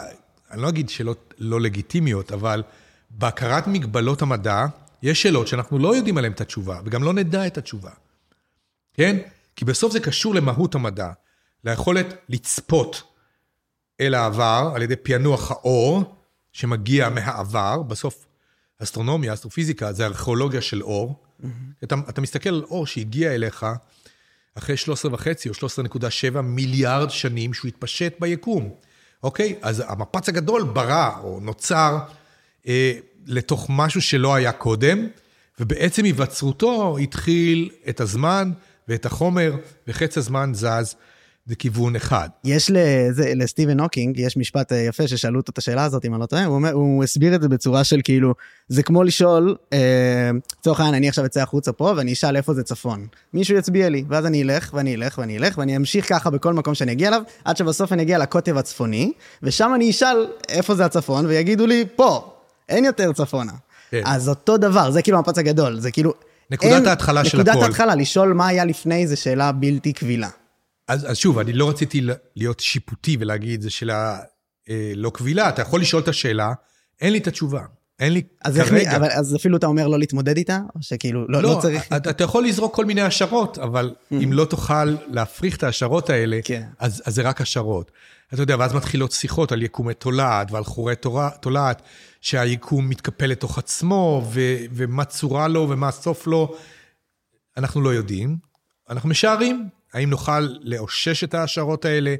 אני 0.50 0.62
לא 0.62 0.68
אגיד 0.68 0.88
שאלות 0.88 1.34
לא 1.38 1.60
לגיטימיות, 1.60 2.32
אבל 2.32 2.62
בהכרת 3.10 3.66
מגבלות 3.66 4.22
המדע, 4.22 4.66
יש 5.02 5.22
שאלות 5.22 5.48
שאנחנו 5.48 5.78
לא 5.78 5.96
יודעים 5.96 6.18
עליהן 6.18 6.32
את 6.32 6.40
התשובה, 6.40 6.80
וגם 6.84 7.02
לא 7.02 7.12
נדע 7.12 7.46
את 7.46 7.58
התשובה. 7.58 7.90
כן? 8.94 9.16
כי 9.56 9.64
בסוף 9.64 9.92
זה 9.92 10.00
קשור 10.00 10.34
למהות 10.34 10.74
המדע, 10.74 11.10
ליכולת 11.64 12.06
לצפות 12.28 13.02
אל 14.00 14.14
העבר 14.14 14.72
על 14.74 14.82
ידי 14.82 14.96
פענוח 14.96 15.50
האור 15.50 16.16
שמגיע 16.52 17.08
מהעבר, 17.08 17.82
בסוף 17.82 18.26
אסטרונומיה, 18.82 19.32
אסטרופיזיקה, 19.32 19.92
זה 19.92 20.06
ארכיאולוגיה 20.06 20.60
של 20.60 20.82
אור. 20.82 21.14
Mm-hmm. 21.42 21.46
אתה, 21.84 21.94
אתה 22.08 22.20
מסתכל 22.20 22.48
על 22.48 22.64
אור 22.64 22.86
שהגיע 22.86 23.34
אליך, 23.34 23.66
אחרי 24.54 24.76
13 24.76 25.14
וחצי 25.14 25.48
או 25.48 25.54
13.7 25.54 26.40
מיליארד 26.40 27.10
שנים 27.10 27.54
שהוא 27.54 27.68
התפשט 27.68 28.14
ביקום. 28.20 28.70
אוקיי? 29.22 29.54
אז 29.62 29.82
המפץ 29.86 30.28
הגדול 30.28 30.62
ברא 30.62 31.10
או 31.22 31.40
נוצר 31.40 31.98
אה, 32.68 32.92
לתוך 33.26 33.66
משהו 33.68 34.02
שלא 34.02 34.34
היה 34.34 34.52
קודם, 34.52 35.06
ובעצם 35.60 36.04
היווצרותו 36.04 36.98
התחיל 36.98 37.70
את 37.88 38.00
הזמן 38.00 38.52
ואת 38.88 39.06
החומר, 39.06 39.56
וחץ 39.88 40.18
הזמן 40.18 40.52
זז 40.54 40.94
זה 41.50 41.56
כיוון 41.56 41.96
אחד. 41.96 42.28
יש 42.44 42.70
לזה, 42.74 43.32
לסטיבן 43.36 43.80
הוקינג, 43.80 44.18
יש 44.18 44.36
משפט 44.36 44.72
אה, 44.72 44.78
יפה 44.78 45.08
ששאלו 45.08 45.40
אותו 45.40 45.50
את 45.52 45.58
השאלה 45.58 45.84
הזאת, 45.84 46.04
אם 46.04 46.14
אני 46.14 46.20
לא 46.20 46.26
טועה, 46.26 46.44
הוא, 46.44 46.54
אומר, 46.54 46.72
הוא 46.72 47.04
הסביר 47.04 47.34
את 47.34 47.42
זה 47.42 47.48
בצורה 47.48 47.84
של 47.84 48.00
כאילו, 48.04 48.34
זה 48.68 48.82
כמו 48.82 49.02
לשאול, 49.02 49.56
אה, 49.72 50.30
לצורך 50.60 50.80
העניין, 50.80 50.94
אני 50.94 51.08
עכשיו 51.08 51.24
אצא 51.24 51.42
החוצה 51.42 51.72
פה 51.72 51.92
ואני 51.96 52.12
אשאל 52.12 52.36
איפה 52.36 52.54
זה 52.54 52.62
צפון. 52.62 53.06
מישהו 53.34 53.56
יצביע 53.56 53.88
לי, 53.88 54.04
ואז 54.08 54.26
אני 54.26 54.42
אלך 54.42 54.70
ואני 54.74 54.94
אלך 54.94 55.18
ואני 55.18 55.38
אלך 55.38 55.58
ואני 55.58 55.76
אמשיך 55.76 56.08
ככה 56.08 56.30
בכל 56.30 56.54
מקום 56.54 56.74
שאני 56.74 56.92
אגיע 56.92 57.08
אליו, 57.08 57.22
עד 57.44 57.56
שבסוף 57.56 57.92
אני 57.92 58.02
אגיע 58.02 58.18
לקוטב 58.18 58.56
הצפוני, 58.56 59.12
ושם 59.42 59.72
אני 59.74 59.90
אשאל 59.90 60.26
איפה 60.48 60.74
זה 60.74 60.84
הצפון, 60.84 61.26
ויגידו 61.26 61.66
לי, 61.66 61.84
פה, 61.96 62.34
אין 62.68 62.84
יותר 62.84 63.12
צפונה. 63.12 63.52
כן. 63.90 64.02
אז 64.04 64.28
אותו 64.28 64.56
דבר, 64.56 64.90
זה 64.90 65.02
כאילו 65.02 65.18
המפץ 65.18 65.38
הגדול, 65.38 65.80
זה 65.80 65.90
כאילו... 65.90 66.12
נקודת 66.50 66.72
אין, 66.72 66.86
ההתחלה 66.86 67.24
של 67.24 67.40
הכל. 67.40 67.50
נקודת 67.50 67.62
ההתחלה, 67.62 67.94
לשאול 67.94 68.32
מה 68.32 68.46
היה 68.46 68.64
לפני 68.64 69.06
זה 69.06 69.16
שאלה 69.16 69.52
בלתי 69.52 69.92
קבילה. 69.92 70.28
אז, 70.90 71.10
אז 71.10 71.16
שוב, 71.16 71.38
אני 71.38 71.52
לא 71.52 71.68
רציתי 71.68 72.06
להיות 72.36 72.60
שיפוטי 72.60 73.16
ולהגיד, 73.20 73.60
זו 73.60 73.70
שאלה 73.70 74.18
אה, 74.68 74.92
לא 74.96 75.10
קבילה, 75.14 75.48
אתה 75.48 75.62
יכול 75.62 75.80
לשאול 75.80 76.02
את 76.02 76.08
השאלה, 76.08 76.52
אין 77.00 77.12
לי 77.12 77.18
את 77.18 77.26
התשובה. 77.26 77.62
אין 78.00 78.12
לי 78.12 78.22
אז 78.44 78.56
כרגע... 78.56 78.76
איך, 78.76 78.94
אבל, 78.94 79.08
אז 79.10 79.36
אפילו 79.36 79.56
אתה 79.56 79.66
אומר 79.66 79.88
לא 79.88 79.98
להתמודד 79.98 80.36
איתה? 80.36 80.58
או 80.74 80.82
שכאילו, 80.82 81.28
לא, 81.28 81.42
לא, 81.42 81.54
לא 81.54 81.58
צריך... 81.62 81.86
אתה, 81.96 82.10
אתה 82.10 82.24
יכול 82.24 82.44
לזרוק 82.44 82.74
כל 82.74 82.84
מיני 82.84 83.00
השערות, 83.00 83.58
אבל 83.58 83.94
mm. 83.94 84.14
אם 84.24 84.32
לא 84.32 84.44
תוכל 84.44 84.84
להפריך 85.06 85.56
את 85.56 85.62
ההשערות 85.62 86.10
האלה, 86.10 86.40
כן. 86.44 86.62
אז, 86.78 87.02
אז 87.06 87.14
זה 87.14 87.22
רק 87.22 87.40
השערות. 87.40 87.90
אתה 88.34 88.42
יודע, 88.42 88.56
ואז 88.58 88.74
מתחילות 88.74 89.12
שיחות 89.12 89.52
על 89.52 89.62
יקומי 89.62 89.94
תולעת 89.94 90.52
ועל 90.52 90.64
חורי 90.64 90.94
תולעת, 91.40 91.82
שהיקום 92.20 92.88
מתקפל 92.88 93.26
לתוך 93.26 93.58
עצמו, 93.58 94.22
ו, 94.32 94.40
ומה 94.72 95.04
צורה 95.04 95.48
לו 95.48 95.66
ומה 95.70 95.88
הסוף 95.88 96.26
לו. 96.26 96.54
אנחנו 97.56 97.80
לא 97.80 97.88
יודעים. 97.94 98.36
אנחנו 98.90 99.08
משערים, 99.08 99.68
האם 99.92 100.10
נוכל 100.10 100.40
לאושש 100.60 101.24
את 101.24 101.34
ההשערות 101.34 101.84
האלה, 101.84 102.14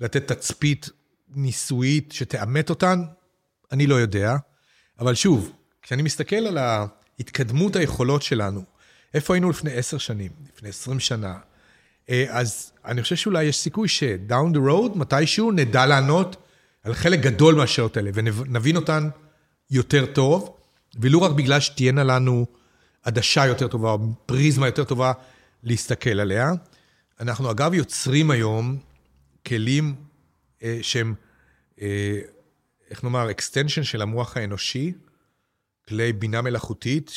לתת 0.00 0.32
תצפית 0.32 0.90
ניסויית 1.34 2.12
שתאמת 2.12 2.70
אותן? 2.70 3.02
אני 3.72 3.86
לא 3.86 3.94
יודע. 3.94 4.36
אבל 4.98 5.14
שוב, 5.14 5.52
כשאני 5.82 6.02
מסתכל 6.02 6.36
על 6.36 6.58
התקדמות 7.20 7.76
היכולות 7.76 8.22
שלנו, 8.22 8.62
איפה 9.14 9.34
היינו 9.34 9.50
לפני 9.50 9.72
עשר 9.72 9.98
שנים, 9.98 10.30
לפני 10.54 10.68
עשרים 10.68 11.00
שנה, 11.00 11.38
אה, 12.10 12.26
אז 12.28 12.72
אני 12.84 13.02
חושב 13.02 13.16
שאולי 13.16 13.44
יש 13.44 13.56
סיכוי 13.56 13.88
ש-down 13.88 14.56
the 14.56 14.58
road, 14.68 14.98
מתישהו 14.98 15.52
נדע 15.52 15.86
לענות 15.86 16.36
על 16.82 16.94
חלק 16.94 17.20
גדול 17.20 17.54
מהשאלות 17.54 17.96
האלה, 17.96 18.10
ונבין 18.14 18.76
אותן 18.76 19.08
יותר 19.70 20.06
טוב, 20.06 20.56
ולו 21.00 21.22
רק 21.22 21.30
בגלל 21.30 21.60
שתהיינה 21.60 22.04
לנו 22.04 22.46
עדשה 23.02 23.46
יותר 23.46 23.68
טובה, 23.68 23.90
או 23.90 23.98
פריזמה 24.26 24.66
יותר 24.66 24.84
טובה 24.84 25.12
להסתכל 25.62 26.20
עליה. 26.20 26.50
אנחנו 27.20 27.50
אגב 27.50 27.74
יוצרים 27.74 28.30
היום 28.30 28.78
כלים 29.46 29.94
אה, 30.62 30.78
שהם, 30.82 31.14
אה, 31.80 32.20
איך 32.90 33.04
נאמר, 33.04 33.28
extension 33.30 33.82
של 33.82 34.02
המוח 34.02 34.36
האנושי, 34.36 34.92
כלי 35.88 36.12
בינה 36.12 36.42
מלאכותית, 36.42 37.12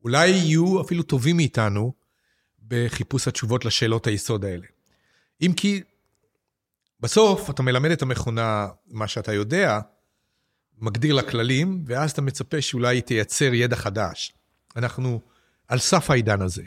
שאולי 0.00 0.28
יהיו 0.28 0.80
אפילו 0.80 1.02
טובים 1.02 1.36
מאיתנו 1.36 1.92
בחיפוש 2.68 3.28
התשובות 3.28 3.64
לשאלות 3.64 4.06
היסוד 4.06 4.44
האלה. 4.44 4.66
אם 5.42 5.52
כי 5.56 5.82
בסוף 7.00 7.50
אתה 7.50 7.62
מלמד 7.62 7.90
את 7.90 8.02
המכונה 8.02 8.68
מה 8.86 9.08
שאתה 9.08 9.32
יודע, 9.32 9.80
מגדיר 10.78 11.14
לה 11.14 11.22
כללים, 11.30 11.84
ואז 11.86 12.10
אתה 12.10 12.22
מצפה 12.22 12.62
שאולי 12.62 12.96
היא 12.96 13.02
תייצר 13.02 13.54
ידע 13.54 13.76
חדש. 13.76 14.32
אנחנו 14.76 15.20
על 15.68 15.78
סף 15.78 16.10
העידן 16.10 16.42
הזה. 16.42 16.62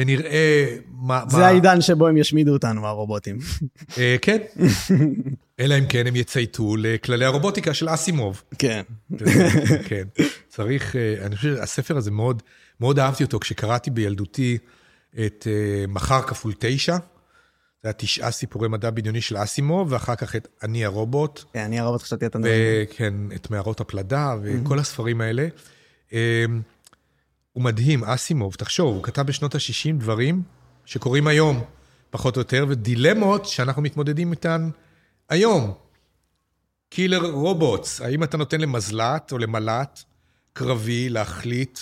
ונראה 0.00 0.76
מה... 0.88 1.22
זה 1.28 1.38
מה... 1.38 1.46
העידן 1.46 1.80
שבו 1.80 2.08
הם 2.08 2.16
ישמידו 2.16 2.52
אותנו, 2.52 2.86
הרובוטים. 2.86 3.38
אה, 3.98 4.16
כן. 4.22 4.38
אלא 5.60 5.78
אם 5.78 5.86
כן 5.88 6.06
הם 6.06 6.16
יצייתו 6.16 6.76
לכללי 6.76 7.24
הרובוטיקה 7.24 7.74
של 7.74 7.88
אסימוב. 7.88 8.42
כן. 8.58 8.82
כן. 9.88 10.02
צריך, 10.48 10.96
אה, 10.96 11.26
אני 11.26 11.36
חושב 11.36 11.56
שהספר 11.56 11.96
הזה 11.96 12.10
מאוד, 12.10 12.42
מאוד 12.80 12.98
אהבתי 12.98 13.24
אותו 13.24 13.40
כשקראתי 13.40 13.90
בילדותי 13.90 14.58
את 15.26 15.46
אה, 15.50 15.84
מחר 15.88 16.22
כפול 16.22 16.52
תשע. 16.58 16.96
זה 17.82 17.88
היה 17.88 17.92
תשעה 17.92 18.30
סיפורי 18.30 18.68
מדע 18.68 18.90
בדיוני 18.90 19.20
של 19.20 19.36
אסימוב, 19.36 19.92
ואחר 19.92 20.14
כך 20.14 20.36
את 20.36 20.48
אני 20.62 20.84
הרובוט. 20.84 21.44
כן, 21.52 21.60
אני 21.60 21.80
הרובוט 21.80 22.02
חשבתי 22.02 22.26
את 22.26 22.34
הנושא. 22.34 22.84
כן, 22.96 23.14
את 23.34 23.50
מערות 23.50 23.80
הפלדה 23.80 24.34
וכל 24.42 24.78
הספרים 24.78 25.20
האלה. 25.20 25.48
הוא 27.52 27.64
מדהים, 27.64 28.04
אסימוב, 28.04 28.54
תחשוב, 28.54 28.94
הוא 28.94 29.02
כתב 29.02 29.22
בשנות 29.22 29.54
ה-60 29.54 29.92
דברים 29.98 30.42
שקורים 30.84 31.26
היום, 31.26 31.64
פחות 32.10 32.36
או 32.36 32.40
יותר, 32.40 32.66
ודילמות 32.68 33.46
שאנחנו 33.46 33.82
מתמודדים 33.82 34.32
איתן 34.32 34.70
היום. 35.28 35.74
killer 36.88 37.30
robots, 37.30 38.00
האם 38.00 38.22
אתה 38.22 38.36
נותן 38.36 38.60
למזל"ט 38.60 39.32
או 39.32 39.38
למל"ט 39.38 40.00
קרבי 40.52 41.08
להחליט 41.08 41.78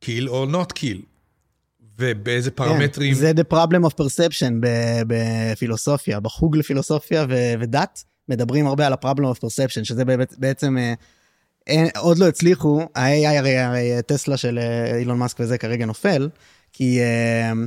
kill 0.00 0.28
או 0.28 0.46
not 0.46 0.72
kill? 0.72 1.02
ובאיזה 1.98 2.50
כן, 2.50 2.56
פרמטרים... 2.56 3.14
זה 3.14 3.32
the 3.36 3.52
problem 3.54 3.86
of 3.86 3.92
perception 4.00 4.52
בפילוסופיה, 5.06 6.20
בחוג 6.20 6.56
לפילוסופיה 6.56 7.26
ודת, 7.60 8.04
מדברים 8.28 8.66
הרבה 8.66 8.86
על 8.86 8.92
ה-problem 8.92 9.34
of 9.34 9.38
perception, 9.38 9.84
שזה 9.84 10.02
בעצם 10.38 10.78
אה, 10.78 10.94
אין, 11.66 11.88
עוד 11.98 12.18
לא 12.18 12.28
הצליחו, 12.28 12.88
ה-AI 12.94 13.38
הרי, 13.38 13.58
הרי 13.58 13.90
טסלה 14.06 14.36
של 14.36 14.58
אה, 14.58 14.96
אילון 14.98 15.18
מאסק 15.18 15.36
וזה 15.40 15.58
כרגע 15.58 15.86
נופל, 15.86 16.28
כי 16.72 17.00
הם, 17.02 17.66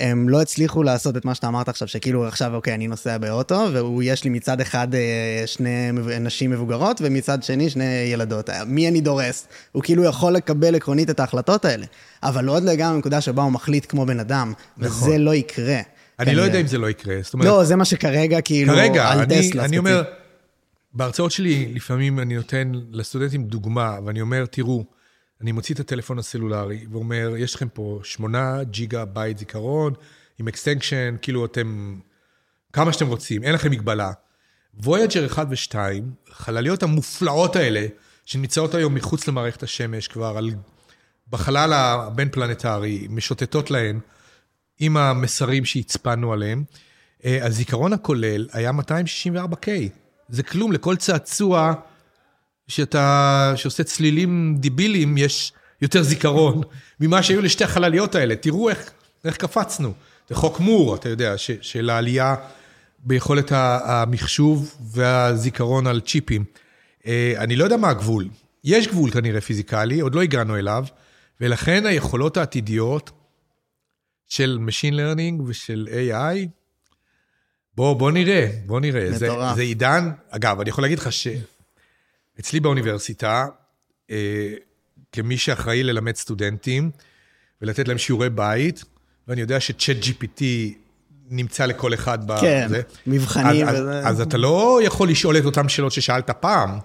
אה, 0.00 0.10
הם 0.10 0.28
לא 0.28 0.40
הצליחו 0.40 0.82
לעשות 0.82 1.16
את 1.16 1.24
מה 1.24 1.34
שאתה 1.34 1.48
אמרת 1.48 1.68
עכשיו, 1.68 1.88
שכאילו 1.88 2.26
עכשיו, 2.26 2.54
אוקיי, 2.54 2.74
אני 2.74 2.88
נוסע 2.88 3.18
באוטו, 3.18 3.66
ויש 3.98 4.24
לי 4.24 4.30
מצד 4.30 4.60
אחד 4.60 4.94
אה, 4.94 5.42
שני 5.46 5.92
נשים 6.20 6.50
מבוגרות, 6.50 7.00
ומצד 7.04 7.42
שני 7.42 7.70
שני 7.70 7.84
ילדות. 8.12 8.50
מי 8.66 8.88
אני 8.88 9.00
דורס? 9.00 9.46
הוא 9.72 9.82
כאילו 9.82 10.04
יכול 10.04 10.32
לקבל 10.32 10.74
עקרונית 10.74 11.10
את 11.10 11.20
ההחלטות 11.20 11.64
האלה, 11.64 11.86
אבל 12.22 12.48
עוד 12.48 12.62
לא 12.62 12.70
הגענו 12.70 12.94
לנקודה 12.94 13.20
שבה 13.20 13.42
הוא 13.42 13.52
מחליט 13.52 13.86
כמו 13.88 14.06
בן 14.06 14.20
אדם, 14.20 14.52
נכון. 14.76 15.08
וזה 15.08 15.18
לא 15.18 15.34
יקרה. 15.34 15.80
אני 16.20 16.34
לא 16.34 16.42
יודע 16.42 16.60
אם 16.60 16.66
זה 16.66 16.78
לא 16.78 16.90
יקרה, 16.90 17.16
זאת 17.22 17.34
אומרת... 17.34 17.48
לא, 17.48 17.64
זה 17.64 17.76
מה 17.76 17.84
שכרגע, 17.84 18.40
כאילו, 18.40 18.74
כרגע, 18.74 19.08
על 19.08 19.18
אני, 19.18 19.42
טסלה. 19.42 19.64
אני 19.64 19.78
אומר... 19.78 20.02
בהרצאות 20.92 21.32
שלי, 21.32 21.74
לפעמים 21.74 22.20
אני 22.20 22.36
נותן 22.36 22.72
לסטודנטים 22.90 23.44
דוגמה, 23.44 23.98
ואני 24.04 24.20
אומר, 24.20 24.46
תראו, 24.46 24.84
אני 25.40 25.52
מוציא 25.52 25.74
את 25.74 25.80
הטלפון 25.80 26.18
הסלולרי, 26.18 26.86
ואומר, 26.90 27.34
יש 27.38 27.54
לכם 27.54 27.68
פה 27.68 28.00
שמונה 28.04 28.64
ג'יגה 28.64 29.04
בייט 29.04 29.38
זיכרון, 29.38 29.92
עם 30.38 30.48
extension, 30.48 31.16
כאילו 31.22 31.44
אתם, 31.44 31.98
כמה 32.72 32.92
שאתם 32.92 33.06
רוצים, 33.06 33.42
אין 33.42 33.54
לכם 33.54 33.70
מגבלה. 33.70 34.12
וויג'ר 34.74 35.26
1 35.26 35.46
ו-2, 35.50 35.74
חלליות 36.30 36.82
המופלאות 36.82 37.56
האלה, 37.56 37.86
שנמצאות 38.24 38.74
היום 38.74 38.94
מחוץ 38.94 39.28
למערכת 39.28 39.62
השמש 39.62 40.08
כבר, 40.08 40.38
על, 40.38 40.50
בחלל 41.30 41.72
הבין-פלנטרי, 41.72 43.06
משוטטות 43.10 43.70
להן, 43.70 44.00
עם 44.78 44.96
המסרים 44.96 45.64
שהצפנו 45.64 46.32
עליהם, 46.32 46.64
אה, 47.24 47.46
הזיכרון 47.46 47.92
הכולל 47.92 48.48
היה 48.52 48.70
264K. 48.70 49.68
זה 50.28 50.42
כלום, 50.42 50.72
לכל 50.72 50.96
צעצוע 50.96 51.74
שאתה, 52.68 53.52
שעושה 53.56 53.84
צלילים 53.84 54.56
דיביליים, 54.58 55.18
יש 55.18 55.52
יותר 55.82 56.02
זיכרון 56.02 56.60
ממה 57.00 57.22
שהיו 57.22 57.42
לשתי 57.42 57.64
החלליות 57.64 58.14
האלה. 58.14 58.36
תראו 58.36 58.68
איך, 58.68 58.90
איך 59.24 59.36
קפצנו. 59.36 59.92
זה 60.28 60.34
חוק 60.34 60.60
מור, 60.60 60.94
אתה 60.94 61.08
יודע, 61.08 61.38
ש, 61.38 61.50
של 61.60 61.90
העלייה 61.90 62.34
ביכולת 62.98 63.52
המחשוב 63.84 64.74
והזיכרון 64.92 65.86
על 65.86 66.00
צ'יפים. 66.00 66.44
אה, 67.06 67.34
אני 67.36 67.56
לא 67.56 67.64
יודע 67.64 67.76
מה 67.76 67.88
הגבול. 67.88 68.28
יש 68.64 68.88
גבול 68.88 69.10
כנראה 69.10 69.40
פיזיקלי, 69.40 70.00
עוד 70.00 70.14
לא 70.14 70.22
הגענו 70.22 70.56
אליו, 70.56 70.84
ולכן 71.40 71.86
היכולות 71.86 72.36
העתידיות 72.36 73.10
של 74.28 74.58
Machine 74.66 74.94
Learning 74.94 75.42
ושל 75.46 75.88
AI 75.90 76.48
בוא, 77.78 77.94
בוא 77.96 78.10
נראה, 78.10 78.48
בוא 78.66 78.80
נראה. 78.80 79.10
מטורף. 79.10 79.48
זה, 79.50 79.54
זה 79.56 79.62
עידן, 79.62 80.10
אגב, 80.30 80.60
אני 80.60 80.70
יכול 80.70 80.84
להגיד 80.84 80.98
לך 80.98 81.08
שאצלי 81.12 82.60
באוניברסיטה, 82.60 83.46
אה, 84.10 84.52
כמי 85.12 85.36
שאחראי 85.36 85.82
ללמד 85.82 86.16
סטודנטים 86.16 86.90
ולתת 87.62 87.88
להם 87.88 87.98
שיעורי 87.98 88.30
בית, 88.30 88.84
ואני 89.28 89.40
יודע 89.40 89.60
שצ'אט 89.60 89.96
GPT 90.02 90.42
נמצא 91.30 91.66
לכל 91.66 91.94
אחד 91.94 92.26
בזה. 92.26 92.40
כן, 92.40 92.68
מבחנים 93.06 93.68
אז, 93.68 93.80
וזה. 93.80 93.98
אז, 93.98 94.06
אז 94.06 94.20
אתה 94.20 94.36
לא 94.36 94.80
יכול 94.84 95.10
לשאול 95.10 95.38
את 95.38 95.44
אותן 95.44 95.68
שאלות 95.68 95.92
ששאלת 95.92 96.30
פעם, 96.30 96.78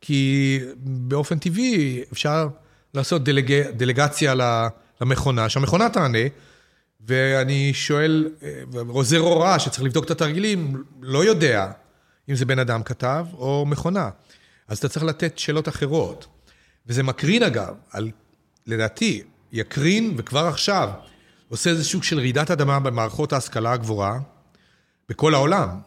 כי 0.00 0.58
באופן 0.84 1.38
טבעי 1.38 2.02
אפשר 2.12 2.48
לעשות 2.94 3.24
דלג, 3.24 3.70
דלגציה 3.70 4.34
למכונה, 5.00 5.48
שהמכונה 5.48 5.88
תענה. 5.88 6.18
ואני 7.06 7.74
שואל, 7.74 8.28
עוזר 8.88 9.18
הוראה 9.18 9.58
שצריך 9.58 9.82
לבדוק 9.82 10.04
את 10.04 10.10
התרגילים, 10.10 10.84
לא 11.00 11.24
יודע 11.24 11.72
אם 12.28 12.34
זה 12.34 12.44
בן 12.44 12.58
אדם 12.58 12.82
כתב 12.82 13.26
או 13.32 13.66
מכונה. 13.66 14.10
אז 14.68 14.78
אתה 14.78 14.88
צריך 14.88 15.04
לתת 15.04 15.38
שאלות 15.38 15.68
אחרות. 15.68 16.26
וזה 16.86 17.02
מקרין 17.02 17.42
אגב, 17.42 17.74
על, 17.90 18.10
לדעתי, 18.66 19.22
יקרין 19.52 20.14
וכבר 20.16 20.46
עכשיו, 20.46 20.90
עושה 21.48 21.70
איזה 21.70 21.84
סוג 21.84 22.02
של 22.02 22.18
רעידת 22.18 22.50
אדמה 22.50 22.80
במערכות 22.80 23.32
ההשכלה 23.32 23.72
הגבוהה 23.72 24.18
בכל 25.08 25.34
העולם. 25.34 25.80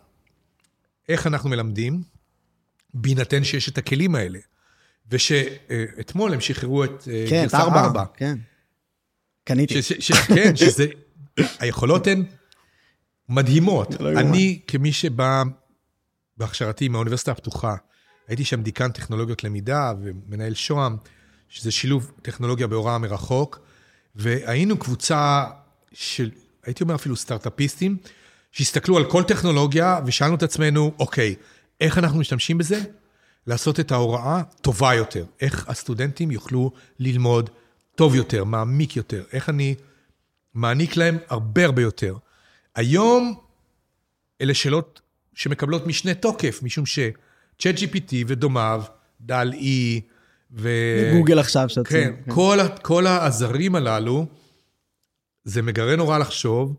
איך 1.09 1.27
אנחנו 1.27 1.49
מלמדים, 1.49 2.03
בהינתן 2.93 3.43
שיש 3.43 3.69
את 3.69 3.77
הכלים 3.77 4.15
האלה. 4.15 4.39
ושאתמול 5.11 6.33
הם 6.33 6.41
שחררו 6.41 6.83
את 6.83 7.07
אה, 7.11 7.25
כן, 7.29 7.41
גרסה 7.41 7.59
4. 7.59 7.81
ארבע. 7.81 8.03
כן, 8.13 8.37
קניתי. 9.43 9.81
ש, 9.81 9.93
ש, 9.93 10.11
כן, 10.11 10.55
שזה, 10.55 10.87
היכולות 11.59 12.07
הן 12.07 12.23
מדהימות. 13.29 13.99
לא 13.99 14.19
אני, 14.19 14.59
כמי 14.67 14.91
שבא 14.91 15.43
בהכשרתי 16.37 16.87
מהאוניברסיטה 16.87 17.31
הפתוחה, 17.31 17.75
הייתי 18.27 18.45
שם 18.45 18.61
דיקן 18.61 18.91
טכנולוגיות 18.91 19.43
למידה 19.43 19.93
ומנהל 20.01 20.53
שוהם, 20.53 20.97
שזה 21.49 21.71
שילוב 21.71 22.11
טכנולוגיה 22.21 22.67
בהוראה 22.67 22.97
מרחוק, 22.97 23.59
והיינו 24.15 24.77
קבוצה 24.77 25.45
של, 25.93 26.31
הייתי 26.63 26.83
אומר 26.83 26.95
אפילו 26.95 27.15
סטארט-אפיסטים, 27.15 27.97
שהסתכלו 28.51 28.97
על 28.97 29.11
כל 29.11 29.23
טכנולוגיה 29.23 29.99
ושאלנו 30.05 30.35
את 30.35 30.43
עצמנו, 30.43 30.93
אוקיי, 30.99 31.35
איך 31.81 31.97
אנחנו 31.97 32.19
משתמשים 32.19 32.57
בזה? 32.57 32.81
לעשות 33.47 33.79
את 33.79 33.91
ההוראה 33.91 34.41
טובה 34.61 34.93
יותר. 34.93 35.25
איך 35.41 35.69
הסטודנטים 35.69 36.31
יוכלו 36.31 36.71
ללמוד 36.99 37.49
טוב 37.95 38.15
יותר, 38.15 38.43
מעמיק 38.43 38.95
יותר, 38.95 39.23
איך 39.33 39.49
אני 39.49 39.75
מעניק 40.53 40.95
להם 40.95 41.17
הרבה 41.27 41.65
הרבה 41.65 41.81
יותר. 41.81 42.15
היום 42.75 43.39
אלה 44.41 44.53
שאלות 44.53 45.01
שמקבלות 45.33 45.87
משנה 45.87 46.13
תוקף, 46.13 46.59
משום 46.63 46.85
ש-Chat 46.85 47.77
GPT 47.77 48.13
ודומיו, 48.27 48.83
דל 49.21 49.53
E 49.53 50.01
ו... 50.51 50.69
גוגל 51.13 51.39
עכשיו 51.39 51.69
שאתה... 51.69 51.89
כן, 51.89 52.13
כן. 52.25 52.31
כל, 52.31 52.57
כל 52.81 53.07
העזרים 53.07 53.75
הללו, 53.75 54.25
זה 55.43 55.61
מגרה 55.61 55.95
נורא 55.95 56.17
לחשוב 56.17 56.75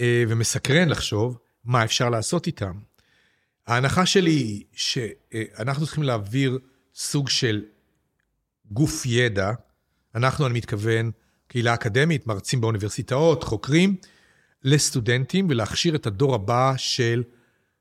אה, 0.00 0.24
ומסקרן 0.28 0.88
לחשוב 0.88 1.38
מה 1.64 1.84
אפשר 1.84 2.10
לעשות 2.10 2.46
איתם. 2.46 2.72
ההנחה 3.66 4.06
שלי 4.06 4.30
היא 4.30 4.64
שאנחנו 4.72 5.86
צריכים 5.86 6.02
להעביר 6.02 6.58
סוג 6.94 7.28
של 7.28 7.64
גוף 8.70 9.06
ידע, 9.06 9.52
אנחנו, 10.14 10.46
אני 10.46 10.54
מתכוון, 10.54 11.10
קהילה 11.48 11.74
אקדמית, 11.74 12.26
מרצים 12.26 12.60
באוניברסיטאות, 12.60 13.44
חוקרים, 13.44 13.96
לסטודנטים 14.62 15.46
ולהכשיר 15.50 15.94
את 15.94 16.06
הדור 16.06 16.34
הבא 16.34 16.74
של 16.76 17.22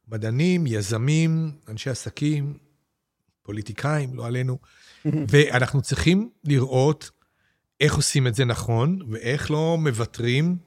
מדענים, 0.08 0.68
יזמים, 0.68 1.52
אנשי 1.68 1.90
עסקים, 1.90 2.58
פוליטיקאים, 3.44 4.16
לא 4.16 4.28
עלינו. 4.28 4.58
ואנחנו 5.32 5.82
צריכים 5.82 6.30
לראות 6.44 7.12
איך 7.80 7.96
עושים 7.96 8.28
את 8.28 8.36
זה 8.36 8.46
נכון, 8.46 9.00
ואיך 9.12 9.52
לא 9.52 9.78
מוותרים 9.80 10.58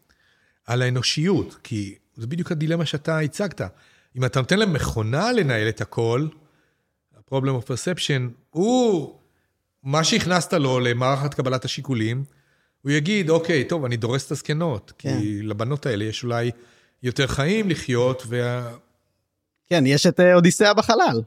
על 0.67 0.83
האנושיות, 0.83 1.59
כי 1.63 1.95
זה 2.17 2.27
בדיוק 2.27 2.53
הדילמה 2.53 2.87
שאתה 2.87 3.19
הצגת. 3.19 3.61
אם 4.17 4.25
אתה 4.25 4.41
נותן 4.41 4.59
למכונה 4.59 5.33
לנהל 5.33 5.69
את 5.69 5.81
הכל, 5.81 6.29
ה-problem 7.17 7.63
of 7.63 7.65
perception 7.65 8.23
הוא 8.51 9.19
מה 9.83 10.05
שהכנסת 10.05 10.53
לו 10.53 10.81
למערכת 10.81 11.35
קבלת 11.35 11.65
השיקולים, 11.65 12.25
הוא 12.87 12.93
יגיד, 12.93 13.31
אוקיי, 13.31 13.65
טוב, 13.65 13.85
אני 13.85 13.97
דורס 13.97 14.27
את 14.27 14.31
הזקנות, 14.31 14.93
כן. 14.99 15.19
כי 15.21 15.43
לבנות 15.43 15.87
האלה 15.87 16.05
יש 16.05 16.25
אולי 16.25 16.51
יותר 17.03 17.27
חיים 17.27 17.71
לחיות, 17.71 18.23
וה... 18.27 18.73
כן, 19.67 19.87
יש 19.87 20.07
את 20.07 20.21
אה, 20.21 20.35
אודיסאה 20.35 20.75
בחלל, 20.75 21.23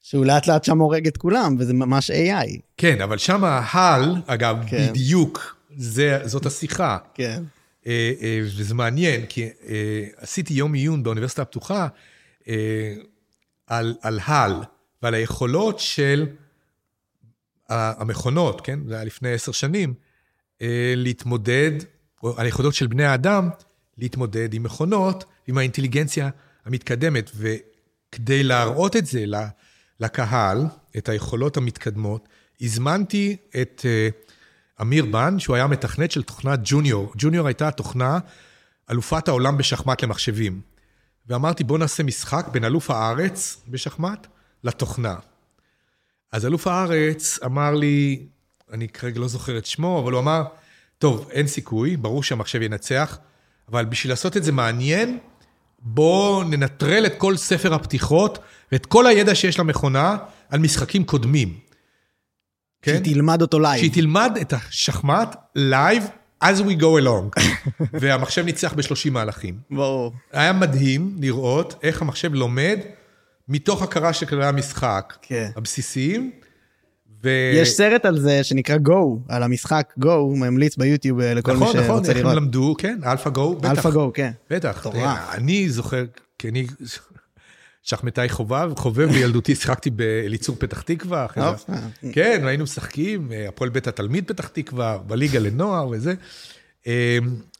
שהוא 0.00 0.26
לאט 0.26 0.46
לאט 0.46 0.64
שם 0.64 0.78
הורג 0.78 1.06
את 1.06 1.16
כולם, 1.16 1.56
וזה 1.58 1.74
ממש 1.74 2.10
AI. 2.10 2.60
כן, 2.76 3.00
אבל 3.00 3.18
שם 3.18 3.44
ההל, 3.44 4.14
אגב, 4.26 4.56
כן. 4.66 4.88
בדיוק, 4.90 5.56
זה, 5.76 6.18
זאת 6.24 6.46
השיחה. 6.46 6.98
כן. 7.14 7.42
אה, 7.86 8.12
אה, 8.22 8.40
וזה 8.42 8.74
מעניין, 8.74 9.26
כי 9.26 9.48
עשיתי 10.16 10.54
יום 10.54 10.74
עיון 10.74 11.02
באוניברסיטה 11.02 11.42
הפתוחה 11.42 11.88
על, 13.66 13.94
על 14.02 14.20
הל 14.24 14.62
ועל 15.02 15.14
היכולות 15.14 15.78
של 15.78 16.26
המכונות, 17.68 18.60
כן? 18.60 18.78
זה 18.88 18.94
היה 18.94 19.04
לפני 19.04 19.32
עשר 19.32 19.52
שנים, 19.52 19.90
אה, 19.90 20.11
להתמודד, 20.96 21.72
או 22.22 22.38
על 22.38 22.46
היכולות 22.46 22.74
של 22.74 22.86
בני 22.86 23.04
האדם, 23.04 23.48
להתמודד 23.98 24.54
עם 24.54 24.62
מכונות, 24.62 25.24
עם 25.46 25.58
האינטליגנציה 25.58 26.30
המתקדמת. 26.64 27.30
וכדי 27.36 28.42
להראות 28.42 28.96
את 28.96 29.06
זה 29.06 29.24
לקהל, 30.00 30.66
את 30.96 31.08
היכולות 31.08 31.56
המתקדמות, 31.56 32.28
הזמנתי 32.60 33.36
את 33.62 33.82
אה, 33.84 34.08
אמיר 34.80 35.04
בן, 35.04 35.38
שהוא 35.38 35.56
היה 35.56 35.66
מתכנת 35.66 36.10
של 36.10 36.22
תוכנת 36.22 36.60
ג'וניור. 36.64 37.12
ג'וניור 37.16 37.46
הייתה 37.46 37.70
תוכנה 37.70 38.18
אלופת 38.90 39.28
העולם 39.28 39.56
בשחמט 39.56 40.02
למחשבים. 40.02 40.60
ואמרתי, 41.26 41.64
בוא 41.64 41.78
נעשה 41.78 42.02
משחק 42.02 42.48
בין 42.52 42.64
אלוף 42.64 42.90
הארץ 42.90 43.62
בשחמט 43.68 44.26
לתוכנה. 44.64 45.16
אז 46.32 46.46
אלוף 46.46 46.66
הארץ 46.66 47.38
אמר 47.44 47.74
לי, 47.74 48.26
אני 48.72 48.88
כרגע 48.88 49.20
לא 49.20 49.28
זוכר 49.28 49.58
את 49.58 49.66
שמו, 49.66 50.00
אבל 50.02 50.12
הוא 50.12 50.20
אמר, 50.20 50.42
טוב, 50.98 51.28
אין 51.30 51.46
סיכוי, 51.46 51.96
ברור 51.96 52.22
שהמחשב 52.22 52.62
ינצח, 52.62 53.18
אבל 53.68 53.84
בשביל 53.84 54.12
לעשות 54.12 54.36
את 54.36 54.44
זה 54.44 54.52
מעניין, 54.52 55.18
בואו 55.78 56.42
ננטרל 56.42 57.06
את 57.06 57.14
כל 57.18 57.36
ספר 57.36 57.74
הפתיחות 57.74 58.38
ואת 58.72 58.86
כל 58.86 59.06
הידע 59.06 59.34
שיש 59.34 59.58
למכונה 59.58 60.16
על 60.48 60.60
משחקים 60.60 61.04
קודמים. 61.04 61.58
כן? 62.82 62.92
שהיא 63.04 63.14
תלמד 63.14 63.42
אותו 63.42 63.58
live. 63.58 63.78
שהיא 63.78 63.92
תלמד 63.92 64.38
את 64.40 64.52
השחמט 64.52 65.36
live 65.54 66.04
as 66.44 66.56
we 66.58 66.80
go 66.80 67.04
along. 67.04 67.42
והמחשב 68.00 68.44
ניצח 68.44 68.72
ב-30 68.72 69.10
מהלכים. 69.10 69.58
ברור. 69.70 70.12
היה 70.32 70.52
מדהים 70.52 71.16
לראות 71.20 71.74
איך 71.82 72.02
המחשב 72.02 72.34
לומד 72.34 72.78
מתוך 73.48 73.82
הכרה 73.82 74.12
של 74.12 74.26
כללי 74.26 74.46
המשחק 74.46 75.16
כן. 75.22 75.50
הבסיסיים. 75.56 76.30
ו... 77.24 77.28
יש 77.54 77.68
סרט 77.68 78.04
על 78.04 78.18
זה 78.18 78.44
שנקרא 78.44 78.76
גו, 78.76 79.18
על 79.28 79.42
המשחק 79.42 79.92
גו, 79.98 80.12
הוא 80.12 80.38
ממליץ 80.38 80.76
ביוטיוב 80.76 81.20
אה, 81.20 81.34
לכל 81.34 81.52
נכון, 81.52 81.66
מי 81.66 81.72
שרוצה 81.72 81.86
נכון, 81.86 81.94
לראות. 81.94 82.08
נכון, 82.08 82.20
נכון, 82.20 82.36
הם 82.36 82.42
למדו, 82.44 82.74
כן, 82.78 82.98
AlphaGo, 83.06 83.56
בטח. 83.56 83.70
AlphaGo, 83.70 84.10
כן. 84.14 84.30
בטח. 84.50 84.86
אני 85.34 85.68
זוכר, 85.68 86.04
כי 86.38 86.48
אני 86.48 86.66
שחמטאי 87.82 88.28
חובב, 88.28 88.72
חובב 88.76 89.12
בילדותי, 89.12 89.54
שיחקתי 89.54 89.90
באליצור 89.90 90.56
פתח 90.58 90.80
תקווה. 90.80 91.26
כן, 92.12 92.40
והיינו 92.44 92.64
משחקים, 92.64 93.32
אה, 93.32 93.48
הפועל 93.48 93.70
בית 93.70 93.86
התלמיד 93.86 94.24
פתח 94.28 94.48
תקווה, 94.48 94.98
בליגה 94.98 95.38
לנוער 95.38 95.88
וזה. 95.88 96.14
אמ, 96.86 96.92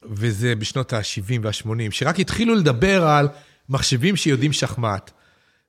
וזה 0.04 0.54
בשנות 0.54 0.92
ה-70 0.92 1.38
וה-80, 1.42 1.90
שרק 1.90 2.20
התחילו 2.20 2.54
לדבר 2.54 3.06
על 3.06 3.28
מחשבים 3.68 4.16
שיודעים 4.16 4.52
שחמט. 4.52 5.10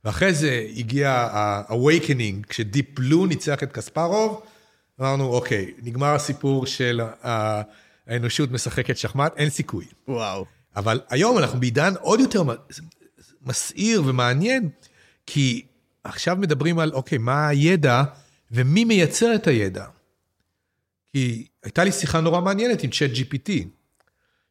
ואחרי 0.06 0.34
זה 0.34 0.68
הגיע 0.76 1.12
ה-awakening, 1.12 2.48
כשדיפ 2.50 2.86
בלו 3.00 3.26
ניצח 3.26 3.64
את 3.64 3.72
קספרוב, 3.72 4.44
אמרנו, 5.02 5.26
אוקיי, 5.26 5.74
נגמר 5.82 6.16
הסיפור 6.16 6.66
של 6.66 7.02
האנושות 8.08 8.52
משחקת 8.52 8.98
שחמט, 8.98 9.34
אין 9.38 9.50
סיכוי. 9.50 9.86
וואו. 10.08 10.46
אבל 10.76 11.02
היום 11.10 11.38
אנחנו 11.38 11.60
בעידן 11.60 11.94
עוד 12.00 12.20
יותר 12.20 12.44
מסעיר 13.42 14.04
ומעניין, 14.06 14.70
כי 15.26 15.66
עכשיו 16.04 16.36
מדברים 16.36 16.80
על, 16.80 16.92
אוקיי, 16.94 17.18
מה 17.18 17.48
הידע 17.48 18.04
ומי 18.52 18.86
מייצר 18.86 19.36
את 19.36 19.48
הידע. 19.48 19.86
כי 21.12 21.48
הייתה 21.64 21.84
לי 21.84 21.92
שיחה 21.92 22.22
נורא 22.22 22.42
מעניינת 22.42 22.84
עם 22.84 22.90
צ'אט 22.90 23.12
GPT. 23.12 23.52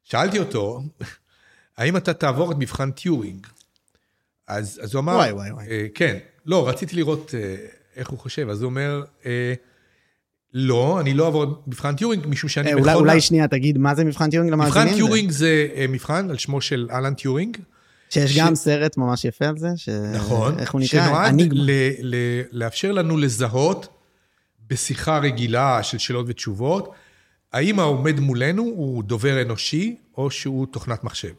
שאלתי 0.03 0.39
אותו, 0.39 0.83
האם 1.77 1.97
אתה 1.97 2.15
תעבור 2.15 2.53
את 2.53 2.57
מבחן 2.59 2.91
טיורינג? 2.91 3.47
אז, 4.49 4.81
אז 4.83 4.95
הוא 4.95 5.01
אמר... 5.01 5.13
וואי, 5.13 5.33
וואי, 5.33 5.53
וואי. 5.53 5.67
אה, 5.71 5.87
כן, 5.95 6.19
לא, 6.47 6.69
רציתי 6.69 6.97
לראות 6.97 7.35
אה, 7.35 7.57
איך 7.97 8.09
הוא 8.09 8.19
חושב, 8.19 8.49
אז 8.49 8.63
הוא 8.63 8.69
אומר, 8.71 9.03
אה, 9.27 9.55
לא, 10.55 11.01
אני 11.01 11.15
לא 11.15 11.27
אעבור 11.27 11.63
מבחן 11.67 11.97
טיורינג, 11.97 12.27
משום 12.27 12.49
שאני 12.49 12.73
אה, 12.73 12.75
אולי, 12.75 12.95
אולי 12.95 13.21
שנייה, 13.21 13.49
תגיד, 13.49 13.79
מה 13.79 13.95
זה 13.95 14.05
מבחן 14.05 14.31
טיורינג 14.31 14.53
למאזינים? 14.53 14.87
מבחן 14.87 14.97
טיורינג 14.97 15.31
זה, 15.31 15.39
זה 15.39 15.69
אה, 15.75 15.87
מבחן 15.89 16.31
על 16.31 16.39
שמו 16.39 16.61
של 16.61 16.89
אלן 16.91 17.15
טיורינג. 17.15 17.57
שיש 18.11 18.33
ש... 18.33 18.39
גם 18.39 18.55
סרט 18.55 18.97
ממש 18.97 19.25
יפה 19.25 19.47
על 19.47 19.59
זה, 19.59 19.69
ש... 19.77 19.89
נכון, 20.15 20.59
איך 20.59 20.73
הוא 20.73 20.81
נקרא? 20.81 21.07
שנועד 21.07 21.41
ל, 21.53 21.71
ל, 22.03 22.17
לאפשר 22.53 22.93
לנו 22.93 23.17
לזהות 23.17 23.89
בשיחה 24.69 25.19
רגילה 25.19 25.83
של 25.83 25.99
שאלות 25.99 26.27
ותשובות, 26.29 26.93
האם 27.53 27.79
העומד 27.79 28.21
מולנו 28.21 28.63
הוא 28.63 29.05
דובר 29.05 29.43
אנושי 29.43 29.97
או 30.17 30.31
שהוא 30.31 30.67
תוכנת 30.67 31.05
מחשב. 31.05 31.33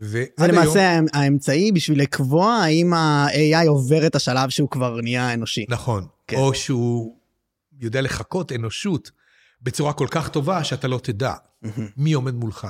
זה 0.00 0.24
למעשה 0.38 0.90
היום... 0.90 1.06
האמצעי 1.12 1.72
בשביל 1.72 2.00
לקבוע 2.00 2.52
האם 2.52 2.92
ה-AI 2.92 3.68
עובר 3.68 4.06
את 4.06 4.14
השלב 4.14 4.48
שהוא 4.48 4.70
כבר 4.70 5.00
נהיה 5.00 5.34
אנושי. 5.34 5.66
נכון, 5.68 6.06
כן. 6.28 6.36
או 6.36 6.54
שהוא 6.54 7.16
יודע 7.80 8.00
לחקות 8.00 8.52
אנושות 8.52 9.10
בצורה 9.62 9.92
כל 9.92 10.06
כך 10.10 10.28
טובה 10.28 10.64
שאתה 10.64 10.88
לא 10.88 11.00
תדע 11.02 11.32
מי 11.96 12.12
עומד 12.12 12.34
מולך. 12.34 12.66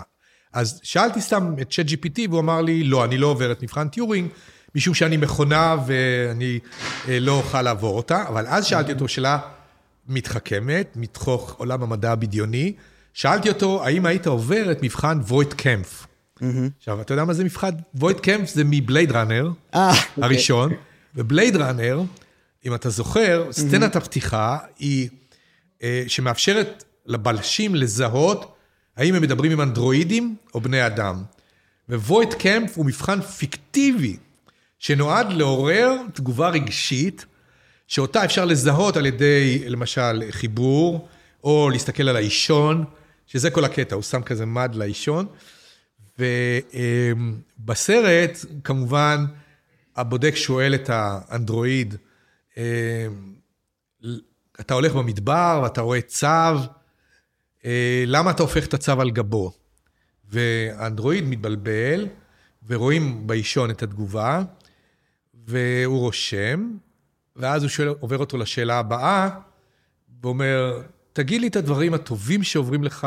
אז 0.53 0.81
שאלתי 0.83 1.20
סתם 1.20 1.55
את 1.61 1.72
ChatGPT 1.72 2.20
והוא 2.28 2.41
אמר 2.41 2.61
לי, 2.61 2.85
לא, 2.85 3.05
אני 3.05 3.18
לא 3.18 3.26
עובר 3.26 3.53
את 3.53 3.62
מבחן 3.62 3.89
טיורינג, 3.89 4.31
משום 4.74 4.95
שאני 4.95 5.16
מכונה 5.16 5.76
ואני 5.87 6.59
אה, 7.09 7.20
לא 7.20 7.33
אוכל 7.33 7.62
לעבור 7.62 7.97
אותה, 7.97 8.28
אבל 8.28 8.47
אז 8.47 8.66
שאלתי 8.66 8.93
אותו 8.93 9.09
שאלה 9.09 9.39
מתחכמת, 10.09 10.93
מתוך 10.97 11.55
עולם 11.59 11.83
המדע 11.83 12.12
הבדיוני, 12.12 12.72
שאלתי 13.14 13.49
אותו, 13.49 13.85
האם 13.85 14.07
היית 14.07 14.26
עובר 14.26 14.72
את 14.72 14.83
מבחן 14.83 15.18
Voight-Kampff? 15.28 16.07
עכשיו, 16.78 17.01
אתה 17.01 17.14
יודע 17.14 17.24
מה 17.24 17.32
זה 17.32 17.45
מבחן? 17.45 17.70
Voight-Kampff 17.94 18.48
זה 18.49 18.62
מ-Blade 18.64 19.12
Runner, 19.12 19.51
אה, 19.74 19.91
אוקיי. 19.91 20.24
הראשון, 20.24 20.72
ובלייד 21.14 21.57
ראנר, 21.57 22.03
אם 22.66 22.74
אתה 22.74 22.91
זוכר, 22.91 23.49
סצנת 23.51 23.97
הפתיחה 23.97 24.59
היא 24.78 25.09
אה, 25.82 26.05
שמאפשרת 26.09 26.84
לבלשים 27.07 27.74
לזהות 27.74 28.55
האם 28.97 29.14
הם 29.14 29.22
מדברים 29.22 29.53
עם 29.53 29.61
אנדרואידים 29.61 30.36
או 30.55 30.61
בני 30.61 30.86
אדם. 30.86 31.22
וויט 31.88 32.34
קמפ 32.34 32.76
הוא 32.76 32.86
מבחן 32.86 33.20
פיקטיבי, 33.20 34.16
שנועד 34.78 35.32
לעורר 35.32 35.97
תגובה 36.12 36.49
רגשית, 36.49 37.26
שאותה 37.86 38.24
אפשר 38.24 38.45
לזהות 38.45 38.97
על 38.97 39.07
ידי, 39.07 39.64
למשל, 39.66 40.22
חיבור, 40.30 41.09
או 41.45 41.70
להסתכל 41.70 42.09
על 42.09 42.16
האישון, 42.16 42.84
שזה 43.26 43.51
כל 43.51 43.64
הקטע, 43.64 43.95
הוא 43.95 44.03
שם 44.03 44.22
כזה 44.22 44.47
מד 44.47 44.74
לאישון. 44.74 45.26
ובסרט, 47.58 48.38
כמובן, 48.64 49.24
הבודק 49.96 50.34
שואל 50.34 50.74
את 50.74 50.90
האנדרואיד, 50.92 51.94
אמ, 52.56 52.62
אתה 54.60 54.74
הולך 54.74 54.94
במדבר 54.94 55.60
ואתה 55.62 55.80
רואה 55.80 56.00
צו, 56.00 56.26
אה, 57.64 58.04
למה 58.06 58.30
אתה 58.30 58.42
הופך 58.42 58.66
את 58.66 58.74
הצו 58.74 59.00
על 59.00 59.10
גבו? 59.10 59.52
והאנדרואיד 60.24 61.24
מתבלבל, 61.24 62.08
ורואים 62.66 63.26
באישון 63.26 63.70
את 63.70 63.82
התגובה, 63.82 64.42
והוא 65.34 65.98
רושם, 65.98 66.70
ואז 67.36 67.62
הוא 67.62 67.68
שואל, 67.68 67.88
עובר 67.88 68.18
אותו 68.18 68.38
לשאלה 68.38 68.78
הבאה, 68.78 69.30
ואומר, 70.22 70.82
תגיד 71.12 71.40
לי 71.40 71.46
את 71.46 71.56
הדברים 71.56 71.94
הטובים 71.94 72.42
שעוברים 72.42 72.84
לך 72.84 73.06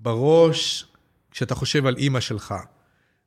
בראש 0.00 0.86
כשאתה 1.34 1.54
חושב 1.54 1.86
על 1.86 1.96
אימא 1.96 2.20
שלך. 2.20 2.54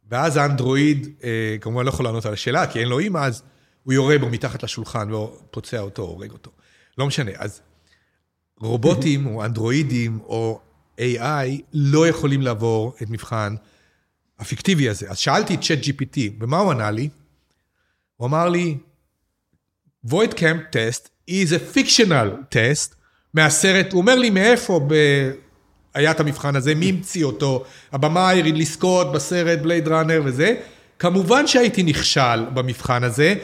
ואז 0.10 0.38
האנדרואיד, 0.38 1.08
אה, 1.24 1.56
כמובן 1.62 1.86
לא 1.86 1.90
יכול 1.90 2.06
לענות 2.06 2.26
על 2.26 2.34
השאלה, 2.34 2.68
כי 2.68 2.80
אין 2.80 2.88
לו 2.88 3.00
אימא, 3.00 3.18
אז 3.18 3.44
הוא 3.84 3.94
יורה 3.94 4.18
בו 4.18 4.30
מתחת 4.30 4.64
לשולחן 4.64 5.14
ופוצע 5.14 5.80
אותו, 5.80 6.02
הורג 6.02 6.32
אותו. 6.32 6.52
לא 6.98 7.08
משנה. 7.08 7.32
אז 7.38 7.62
רובוטים 8.60 9.26
או 9.28 9.46
אנדרואידים 9.46 10.20
או 10.24 10.62
AI 11.00 11.62
לא 11.74 12.08
יכולים 12.08 12.42
לעבור 12.42 12.96
את 13.02 13.10
מבחן 13.10 13.56
הפיקטיבי 14.40 14.90
הזה. 14.90 15.10
אז 15.10 15.18
שאלתי 15.18 15.56
את 15.56 15.62
צ'אט 15.62 15.80
GPT, 15.80 16.20
ומה 16.40 16.58
הוא 16.58 16.72
ענה 16.72 16.92
לי? 16.92 17.10
הוא 18.16 18.28
אמר 18.28 18.50
לי, 18.50 18.78
void 20.08 20.34
camp 20.34 20.76
test 20.76 21.10
is 21.30 21.50
a 21.50 21.78
fictional 21.78 22.54
test 22.54 22.96
מהסרט, 23.34 23.94
הוא 23.94 24.02
אומר 24.02 24.16
לי 24.16 24.30
מאיפה. 24.30 24.88
היה 25.98 26.12
את 26.12 26.20
המבחן 26.20 26.56
הזה, 26.56 26.76
מי 26.76 26.90
המציא 26.90 27.24
אותו, 27.24 27.64
הבמאי 27.92 28.42
רידלי 28.42 28.66
סקוט 28.66 29.08
בסרט 29.08 29.60
בלייד 29.60 29.88
ראנר 29.88 30.22
וזה. 30.26 30.56
כמובן 31.00 31.48
שהייתי 31.48 31.84
נכשל 31.84 32.46
במבחן 32.54 33.04
הזה, 33.04 33.36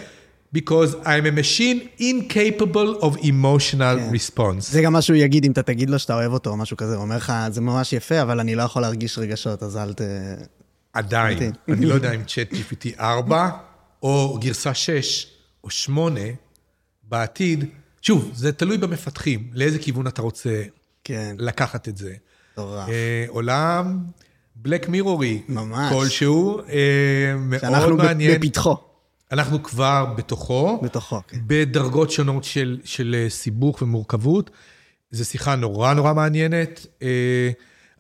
because 0.56 0.94
I'm 1.04 1.26
a 1.26 1.32
machine 1.32 1.80
incapable 2.00 3.02
of 3.02 3.18
emotional 3.22 3.98
yeah. 3.98 4.16
response. 4.16 4.62
זה 4.62 4.82
גם 4.82 4.94
מה 4.94 5.02
שהוא 5.02 5.18
יגיד 5.18 5.46
אם 5.46 5.52
אתה 5.52 5.64
תגיד 5.64 5.90
לו 5.90 6.00
שאתה 6.00 6.14
אוהב 6.16 6.34
אותו 6.34 6.50
או 6.50 6.58
משהו 6.58 6.78
כזה, 6.78 6.96
הוא 6.96 7.02
אומר 7.02 7.18
לך, 7.18 7.34
זה 7.50 7.62
ממש 7.62 7.94
יפה, 7.94 8.22
אבל 8.22 8.40
אני 8.40 8.56
לא 8.56 8.64
יכול 8.64 8.82
להרגיש 8.82 9.18
רגשות, 9.18 9.64
אז 9.64 9.78
אל 9.78 9.94
ת... 9.94 10.02
עדיין, 10.94 11.38
אני 11.70 11.86
לא 11.86 11.94
יודע 11.94 12.12
אם 12.14 12.24
צ'אט 12.24 12.50
GPT 12.52 13.00
4 13.00 13.50
או 14.04 14.38
גרסה 14.42 14.74
6 14.74 15.28
או 15.64 15.70
8 15.70 16.20
בעתיד, 17.04 17.66
שוב, 18.02 18.32
זה 18.36 18.52
תלוי 18.52 18.78
במפתחים, 18.78 19.48
לאיזה 19.54 19.80
כיוון 19.80 20.08
אתה 20.08 20.22
רוצה 20.22 20.64
כן. 21.04 21.36
לקחת 21.40 21.88
את 21.88 21.98
זה. 21.98 22.14
מטורף. 22.54 22.90
אה, 22.90 23.26
עולם 23.28 24.00
בלק 24.56 24.90
מירורי. 24.90 25.42
ממש. 25.50 25.94
כלשהו, 25.94 26.60
אה, 26.60 27.36
מאוד 27.38 27.92
מעניין. 27.94 28.32
שאנחנו 28.32 28.48
בפתחו. 28.48 28.78
אנחנו 29.32 29.64
כבר 29.64 30.06
בתוכו. 30.18 30.80
בתוכו, 30.84 31.22
כן. 31.28 31.38
בדרגות 31.48 32.12
שונות 32.12 32.44
של, 32.44 32.80
של 32.84 33.16
אה, 33.20 33.30
סיבוך 33.30 33.82
ומורכבות. 33.82 34.50
זו 35.12 35.26
שיחה 35.26 35.56
נורא 35.56 35.94
נורא 35.94 36.14
מעניינת. 36.14 36.86
אה, 37.02 37.52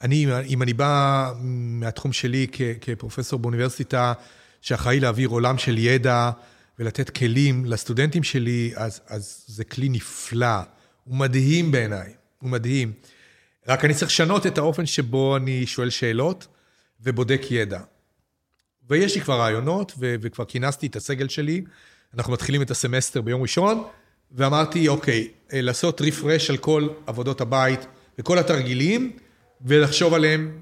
אני, 0.01 0.27
אם 0.47 0.61
אני 0.61 0.73
בא 0.73 1.31
מהתחום 1.41 2.13
שלי 2.13 2.47
כ, 2.51 2.61
כפרופסור 2.81 3.39
באוניברסיטה, 3.39 4.13
שאחראי 4.61 4.99
להעביר 4.99 5.29
עולם 5.29 5.57
של 5.57 5.77
ידע 5.77 6.31
ולתת 6.79 7.09
כלים 7.09 7.65
לסטודנטים 7.65 8.23
שלי, 8.23 8.71
אז, 8.75 9.01
אז 9.07 9.43
זה 9.47 9.63
כלי 9.63 9.89
נפלא. 9.89 10.57
הוא 11.03 11.15
מדהים 11.15 11.71
בעיניי, 11.71 12.13
הוא 12.39 12.49
מדהים. 12.49 12.91
רק 13.67 13.85
אני 13.85 13.93
צריך 13.93 14.11
לשנות 14.11 14.47
את 14.47 14.57
האופן 14.57 14.85
שבו 14.85 15.37
אני 15.37 15.65
שואל 15.65 15.89
שאלות 15.89 16.47
ובודק 17.01 17.41
ידע. 17.49 17.79
ויש 18.89 19.15
לי 19.15 19.21
כבר 19.21 19.39
רעיונות, 19.39 19.93
ו- 19.99 20.15
וכבר 20.21 20.45
כינסתי 20.45 20.87
את 20.87 20.95
הסגל 20.95 21.27
שלי. 21.27 21.63
אנחנו 22.13 22.33
מתחילים 22.33 22.61
את 22.61 22.71
הסמסטר 22.71 23.21
ביום 23.21 23.41
ראשון, 23.41 23.83
ואמרתי, 24.31 24.87
אוקיי, 24.87 25.27
אה, 25.53 25.61
לעשות 25.61 26.01
רפרש 26.01 26.49
על 26.49 26.57
כל 26.57 26.87
עבודות 27.07 27.41
הבית 27.41 27.79
וכל 28.19 28.39
התרגילים, 28.39 29.17
ולחשוב 29.61 30.13
עליהם 30.13 30.57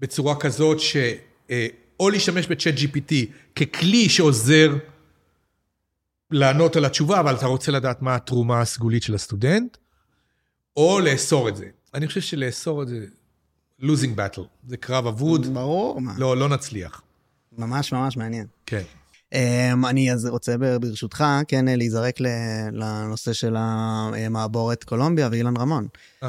בצורה 0.00 0.40
כזאת 0.40 0.80
ש... 0.80 0.96
אה, 1.50 1.66
או 2.00 2.10
להשתמש 2.10 2.46
בצ'אט 2.46 2.74
GPT 2.74 3.14
ככלי 3.56 4.08
שעוזר 4.08 4.76
לענות 6.30 6.76
על 6.76 6.84
התשובה, 6.84 7.20
אבל 7.20 7.34
אתה 7.34 7.46
רוצה 7.46 7.72
לדעת 7.72 8.02
מה 8.02 8.14
התרומה 8.14 8.60
הסגולית 8.60 9.02
של 9.02 9.14
הסטודנט, 9.14 9.76
או 10.76 11.00
לאסור 11.00 11.48
את 11.48 11.56
זה. 11.56 11.66
אני 11.94 12.06
חושב 12.06 12.20
שלאסור 12.20 12.82
את 12.82 12.88
זה, 12.88 13.06
losing 13.80 14.16
battle, 14.16 14.42
זה 14.68 14.76
קרב 14.76 15.06
אבוד. 15.06 15.54
ברור. 15.54 16.00
לא, 16.16 16.36
לא 16.36 16.48
נצליח. 16.48 17.02
ממש 17.58 17.92
ממש 17.92 18.16
מעניין. 18.16 18.46
כן. 18.66 18.82
Um, 19.34 19.88
אני 19.88 20.12
אז 20.12 20.26
רוצה 20.26 20.56
ברשותך, 20.80 21.24
כן, 21.48 21.64
להיזרק 21.68 22.20
לנושא 22.72 23.32
של 23.32 23.56
המעבורת 23.58 24.84
קולומביה 24.84 25.28
ואילן 25.32 25.56
רמון. 25.56 25.88
Um, 26.24 26.26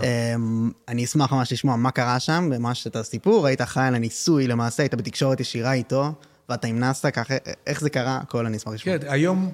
אני 0.88 1.04
אשמח 1.04 1.34
ממש 1.34 1.54
לשמוע 1.54 1.76
מה 1.76 1.92
קרה 1.92 2.20
שם, 2.20 2.50
ממש 2.50 2.88
את 2.88 2.96
הסיפור, 2.96 3.48
היית 3.48 3.62
אחראי 3.62 3.88
על 3.88 3.96
הניסוי, 3.96 4.48
למעשה 4.48 4.84
היית 4.84 4.94
בתקשורת 4.94 5.40
ישירה 5.40 5.74
איתו, 5.74 6.14
ואתה 6.50 6.68
עם 6.68 6.84
ככה, 7.14 7.34
איך 7.68 7.82
זה 7.82 7.90
קרה, 7.90 8.18
הכל 8.18 8.46
אני 8.46 8.58
אשמח 8.58 8.74
לשמוע. 8.74 8.98
כן, 8.98 9.08
היום, 9.10 9.52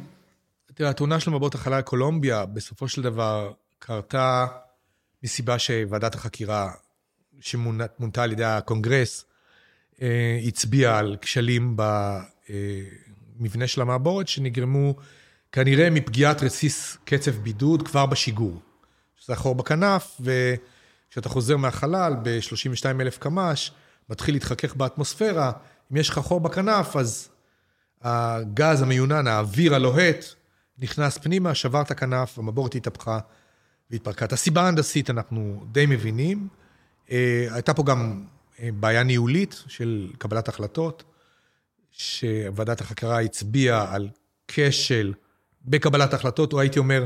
תראה, 0.74 0.89
התאונה 0.89 1.20
של 1.20 1.32
מעבורת 1.32 1.55
החלל 1.55 1.82
קולומביה, 1.82 2.45
בסופו 2.45 2.88
של 2.88 3.01
דבר, 3.01 3.51
קרתה 3.80 4.45
מסיבה 5.24 5.59
שוועדת 5.59 6.15
החקירה, 6.15 6.72
שמונתה 7.39 8.24
על 8.24 8.32
ידי 8.32 8.43
הקונגרס, 8.43 9.26
אה, 10.01 10.39
הצביעה 10.47 10.99
על 10.99 11.18
כשלים 11.22 11.78
במבנה 13.39 13.68
של 13.68 13.82
המעבורת, 13.82 14.28
שנגרמו 14.28 14.95
כנראה 15.51 15.89
מפגיעת 15.89 16.43
רסיס 16.43 16.97
קצב 17.05 17.32
בידוד 17.32 17.88
כבר 17.88 18.05
בשיגור. 18.05 18.61
שזה 19.15 19.34
החור 19.34 19.55
בכנף, 19.55 20.22
וכשאתה 20.22 21.30
חוזר 21.30 21.57
מהחלל 21.57 22.15
ב-32 22.24 23.01
אלף 23.01 23.18
קמ"ש, 23.18 23.72
מתחיל 24.09 24.36
להתחכך 24.36 24.76
באטמוספירה, 24.76 25.51
אם 25.91 25.97
יש 25.97 26.09
לך 26.09 26.20
חור 26.20 26.39
בכנף, 26.39 26.95
אז 26.95 27.30
הגז 28.01 28.82
המיונן, 28.82 29.28
האוויר 29.28 29.76
הלוהט, 29.76 30.26
נכנס 30.80 31.18
פנימה, 31.18 31.55
שבר 31.55 31.82
את 31.82 31.91
הכנף, 31.91 32.39
המבורת 32.39 32.76
התהפכה 32.76 33.20
והתפרקה. 33.91 34.25
את 34.25 34.33
הסיבה 34.33 34.61
ההנדסית 34.61 35.09
אנחנו 35.09 35.65
די 35.71 35.85
מבינים. 35.85 36.47
אה, 37.11 37.47
הייתה 37.51 37.73
פה 37.73 37.83
גם 37.83 38.25
אה, 38.59 38.69
בעיה 38.79 39.03
ניהולית 39.03 39.63
של 39.67 40.11
קבלת 40.17 40.47
החלטות, 40.47 41.03
שוועדת 41.91 42.81
החקירה 42.81 43.21
הצביעה 43.21 43.95
על 43.95 44.09
כשל 44.47 45.13
בקבלת 45.65 46.13
החלטות, 46.13 46.53
או 46.53 46.59
הייתי 46.59 46.79
אומר, 46.79 47.05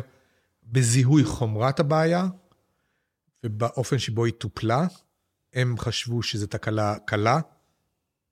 בזיהוי 0.64 1.24
חומרת 1.24 1.80
הבעיה, 1.80 2.28
ובאופן 3.44 4.00
שבו 4.00 4.26
היא 4.26 4.34
טופלה. 4.34 4.88
הם 5.54 5.78
חשבו 5.78 6.24
שזו 6.24 6.48
תקלה 6.48 6.96
קלה, 7.06 7.40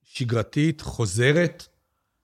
שגרתית, 0.04 0.82
חוזרת, 0.82 1.68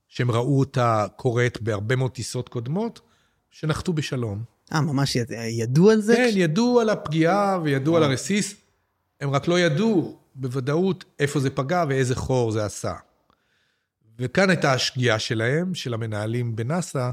שהם 0.08 0.32
ראו 0.32 0.60
אותה 0.60 1.06
קורית 1.16 1.62
בהרבה 1.62 1.96
מאוד 1.96 2.12
טיסות 2.12 2.50
קודמות, 2.50 3.02
שנחתו 3.50 3.94
בשלום. 3.94 4.44
אה, 4.74 4.82
ממש 4.82 5.18
ידעו 5.50 5.92
על 5.92 6.02
זה? 6.02 6.16
כן, 6.16 6.32
ידעו 6.36 6.80
על 6.80 6.90
הפגיעה 6.90 7.60
וידעו 7.64 7.98
על 7.98 8.04
הרסיס, 8.04 8.56
הם 9.22 9.30
רק 9.30 9.48
לא 9.48 9.60
ידעו 9.60 10.18
בוודאות 10.36 11.06
איפה 11.20 11.40
זה 11.40 11.50
פגע 11.50 11.84
ואיזה 11.90 12.16
חור 12.16 12.52
זה 12.52 12.66
עשה. 12.66 12.94
וכאן 14.20 14.50
הייתה 14.50 14.74
השגיאה 14.74 15.20
שלהם, 15.20 15.76
של 15.76 15.94
המנהלים 15.94 16.56
בנאסא. 16.56 17.10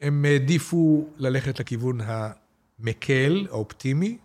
הם 0.00 0.24
העדיפו 0.24 1.08
ללכת 1.16 1.60
לכיוון 1.60 1.98
המקל, 2.00 3.46
האופטימי, 3.50 4.18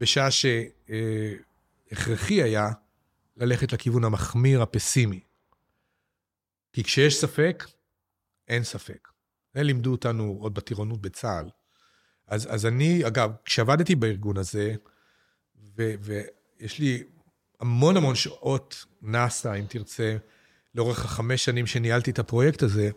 בשעה 0.00 0.28
שהכרחי 1.90 2.42
היה 2.42 2.70
ללכת 3.36 3.72
לכיוון 3.72 4.04
המחמיר, 4.04 4.62
הפסימי. 4.62 5.20
כי 6.72 6.84
כשיש 6.84 7.20
ספק, 7.20 7.64
אין 8.48 8.64
ספק. 8.64 9.11
זה 9.54 9.62
לימדו 9.62 9.92
אותנו 9.92 10.36
עוד 10.40 10.54
בטירונות 10.54 11.00
בצה"ל. 11.00 11.48
אז, 12.26 12.54
אז 12.54 12.66
אני, 12.66 13.06
אגב, 13.06 13.30
כשעבדתי 13.44 13.94
בארגון 13.94 14.36
הזה, 14.36 14.74
ו, 15.76 15.92
ויש 16.00 16.78
לי 16.78 17.02
המון 17.60 17.96
המון 17.96 18.14
שעות 18.14 18.84
נאסא, 19.02 19.58
אם 19.58 19.64
תרצה, 19.68 20.16
לאורך 20.74 21.04
החמש 21.04 21.44
שנים 21.44 21.66
שניהלתי 21.66 22.10
את 22.10 22.18
הפרויקט 22.18 22.62
הזה, 22.62 22.90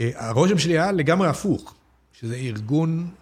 אה, 0.00 0.10
הרושם 0.14 0.58
שלי 0.58 0.72
היה 0.72 0.92
לגמרי 0.92 1.28
הפוך, 1.28 1.74
שזה 2.12 2.34
ארגון 2.34 3.14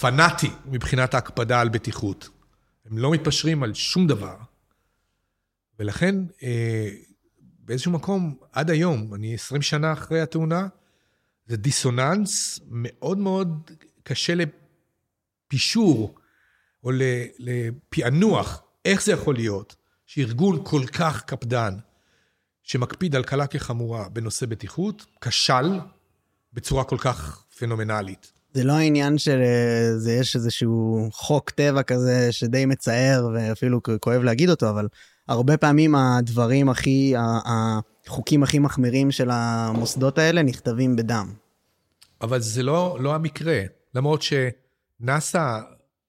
פנאטי 0.00 0.50
מבחינת 0.66 1.14
ההקפדה 1.14 1.60
על 1.60 1.68
בטיחות. 1.68 2.28
הם 2.90 2.98
לא 2.98 3.10
מתפשרים 3.10 3.62
על 3.62 3.74
שום 3.74 4.06
דבר. 4.06 4.36
ולכן, 5.78 6.14
אה, 6.42 6.88
באיזשהו 7.58 7.92
מקום, 7.92 8.36
עד 8.52 8.70
היום, 8.70 9.14
אני 9.14 9.34
20 9.34 9.62
שנה 9.62 9.92
אחרי 9.92 10.20
התאונה, 10.20 10.68
זה 11.46 11.56
דיסוננס 11.56 12.60
מאוד 12.70 13.18
מאוד 13.18 13.70
קשה 14.02 14.32
לפישור 14.34 16.14
או 16.84 16.90
לפענוח, 17.38 18.62
איך 18.84 19.02
זה 19.02 19.12
יכול 19.12 19.34
להיות 19.34 19.76
שארגון 20.06 20.64
כל 20.64 20.86
כך 20.86 21.22
קפדן, 21.22 21.74
שמקפיד 22.62 23.16
על 23.16 23.22
קלה 23.22 23.46
כחמורה 23.46 24.08
בנושא 24.08 24.46
בטיחות, 24.46 25.06
כשל 25.20 25.80
בצורה 26.52 26.84
כל 26.84 26.98
כך 26.98 27.44
פנומנלית. 27.58 28.32
זה 28.54 28.64
לא 28.64 28.72
העניין 28.72 29.18
של 29.18 29.38
זה 29.96 30.12
יש 30.12 30.36
איזשהו 30.36 31.08
חוק 31.12 31.50
טבע 31.50 31.82
כזה 31.82 32.32
שדי 32.32 32.66
מצער 32.66 33.28
ואפילו 33.34 33.80
כואב 34.00 34.22
להגיד 34.22 34.50
אותו, 34.50 34.70
אבל 34.70 34.88
הרבה 35.28 35.56
פעמים 35.56 35.94
הדברים 35.94 36.68
הכי, 36.68 37.14
החוקים 37.16 38.42
הכי 38.42 38.58
מחמירים 38.58 39.10
של 39.10 39.30
המוסדות 39.30 40.18
האלה 40.18 40.42
נכתבים 40.42 40.96
בדם. 40.96 41.34
אבל 42.20 42.40
זה 42.40 42.62
לא, 42.62 42.96
לא 43.00 43.14
המקרה, 43.14 43.62
למרות 43.94 44.22
שנאס"א 44.22 45.60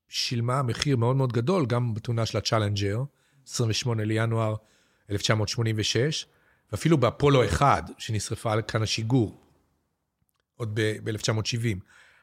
שילמה 0.10 0.64
מחיר 0.64 0.98
מאוד 0.98 1.16
מאוד 1.16 1.34
גדול, 1.34 1.66
גם 1.66 1.94
בתאונה 1.94 2.26
של 2.26 2.38
הצ'אלנג'ר, 2.38 3.04
28 3.48 4.04
לינואר 4.04 4.56
1986, 5.12 6.26
ואפילו 6.72 6.98
באפולו 6.98 7.46
1, 7.46 7.90
שנשרפה 7.98 8.54
על 8.54 8.62
כן 8.62 8.84
השיגור, 8.84 9.42
עוד 10.56 10.80
ב-1970. 10.80 11.78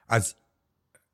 אז 0.09 0.34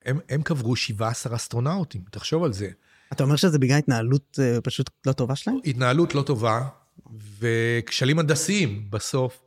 הם, 0.04 0.18
הם 0.28 0.42
קברו 0.42 0.76
17 0.76 1.36
אסטרונאוטים, 1.36 2.02
תחשוב 2.10 2.44
על 2.44 2.52
זה. 2.52 2.68
אתה 3.12 3.24
אומר 3.24 3.36
שזה 3.36 3.58
בגלל 3.58 3.78
התנהלות 3.78 4.38
אה, 4.38 4.60
פשוט 4.60 4.90
לא 5.06 5.12
טובה 5.12 5.36
שלהם? 5.36 5.56
התנהלות 5.64 6.14
לא 6.14 6.22
טובה, 6.22 6.68
וכשלים 7.38 8.18
הנדסיים 8.18 8.90
בסוף. 8.90 9.42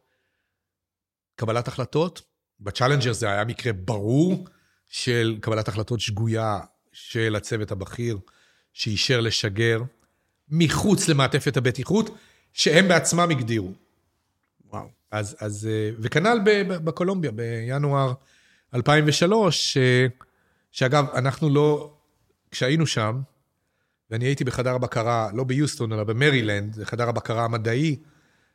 קבלת 1.35 1.67
החלטות, 1.67 2.21
בצ'אלנג'ר 2.59 3.13
זה 3.13 3.29
היה 3.29 3.45
מקרה 3.45 3.73
ברור 3.73 4.47
של 4.87 5.37
קבלת 5.41 5.67
החלטות 5.67 5.99
שגויה 5.99 6.59
של 6.91 7.35
הצוות 7.35 7.71
הבכיר, 7.71 8.17
שאישר 8.73 9.21
לשגר 9.21 9.81
מחוץ 10.49 11.07
למעטפת 11.07 11.57
הבטיחות, 11.57 12.17
שהם 12.53 12.87
בעצמם 12.87 13.27
הגדירו. 13.31 13.71
וואו. 14.69 14.87
אז, 15.11 15.35
אז 15.39 15.67
אה, 15.71 15.89
וכנ"ל 15.99 16.39
בקולומביה, 16.67 17.31
בינואר 17.31 18.13
2003, 18.73 19.77
שאגב, 20.71 21.05
אנחנו 21.13 21.49
לא, 21.49 21.93
כשהיינו 22.51 22.87
שם, 22.87 23.21
ואני 24.11 24.25
הייתי 24.25 24.43
בחדר 24.43 24.75
הבקרה, 24.75 25.29
לא 25.33 25.43
ביוסטון, 25.43 25.93
אלא 25.93 26.03
במרילנד, 26.03 26.73
זה 26.73 26.85
חדר 26.85 27.09
הבקרה 27.09 27.45
המדעי, 27.45 27.95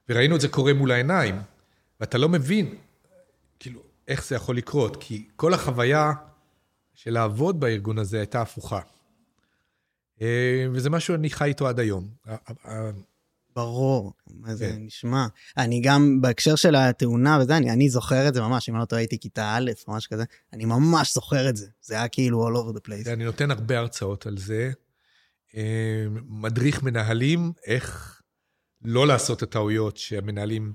וראינו 0.09 0.37
את 0.37 0.41
זה 0.41 0.49
קורה 0.49 0.73
מול 0.75 0.91
העיניים, 0.91 1.43
ואתה 2.01 2.19
לא 2.19 2.29
מבין, 2.29 2.75
כאילו, 3.59 3.81
איך 4.09 4.27
זה 4.27 4.37
יכול 4.37 4.57
לקרות, 4.57 4.97
כי 5.01 5.29
כל 5.37 5.55
החוויה 5.55 6.13
של 6.95 7.11
לעבוד 7.11 7.61
בארגון 7.61 7.99
הזה 7.99 8.19
הייתה 8.19 8.43
הפוכה. 8.43 8.81
אה, 10.23 10.67
וזה 10.73 10.91
משהו 10.91 11.15
שאני 11.15 11.31
חי 11.31 11.45
איתו 11.45 11.69
עד 11.69 11.81
היום. 11.81 12.09
ברור, 13.57 14.13
מה 14.31 14.55
זה 14.55 14.67
כן. 14.67 14.77
נשמע. 14.79 15.27
אני 15.57 15.81
גם, 15.81 16.21
בהקשר 16.21 16.57
של 16.57 16.75
התאונה 16.75 17.39
וזה, 17.43 17.57
אני, 17.57 17.71
אני 17.71 17.89
זוכר 17.89 18.29
את 18.29 18.35
זה 18.35 18.41
ממש, 18.41 18.69
אם 18.69 18.75
אני 18.75 18.81
לא 18.81 18.85
טועה, 18.85 19.01
הייתי 19.01 19.19
כיתה 19.19 19.55
א', 19.57 19.71
ממש 19.89 20.07
כזה, 20.07 20.25
אני 20.53 20.65
ממש 20.65 21.15
זוכר 21.15 21.49
את 21.49 21.57
זה. 21.57 21.67
זה 21.83 21.95
היה 21.95 22.09
כאילו 22.09 22.49
all 22.49 22.53
over 22.53 22.77
the 22.77 22.81
place. 22.89 23.13
אני 23.13 23.25
נותן 23.25 23.51
הרבה 23.51 23.79
הרצאות 23.79 24.27
על 24.27 24.39
זה. 24.39 24.73
אה, 25.57 26.07
מדריך 26.29 26.83
מנהלים 26.83 27.53
איך 27.67 28.21
לא 28.83 29.07
לעשות 29.07 29.39
את 29.39 29.43
הטעויות 29.43 29.97
שהמנהלים 29.97 30.73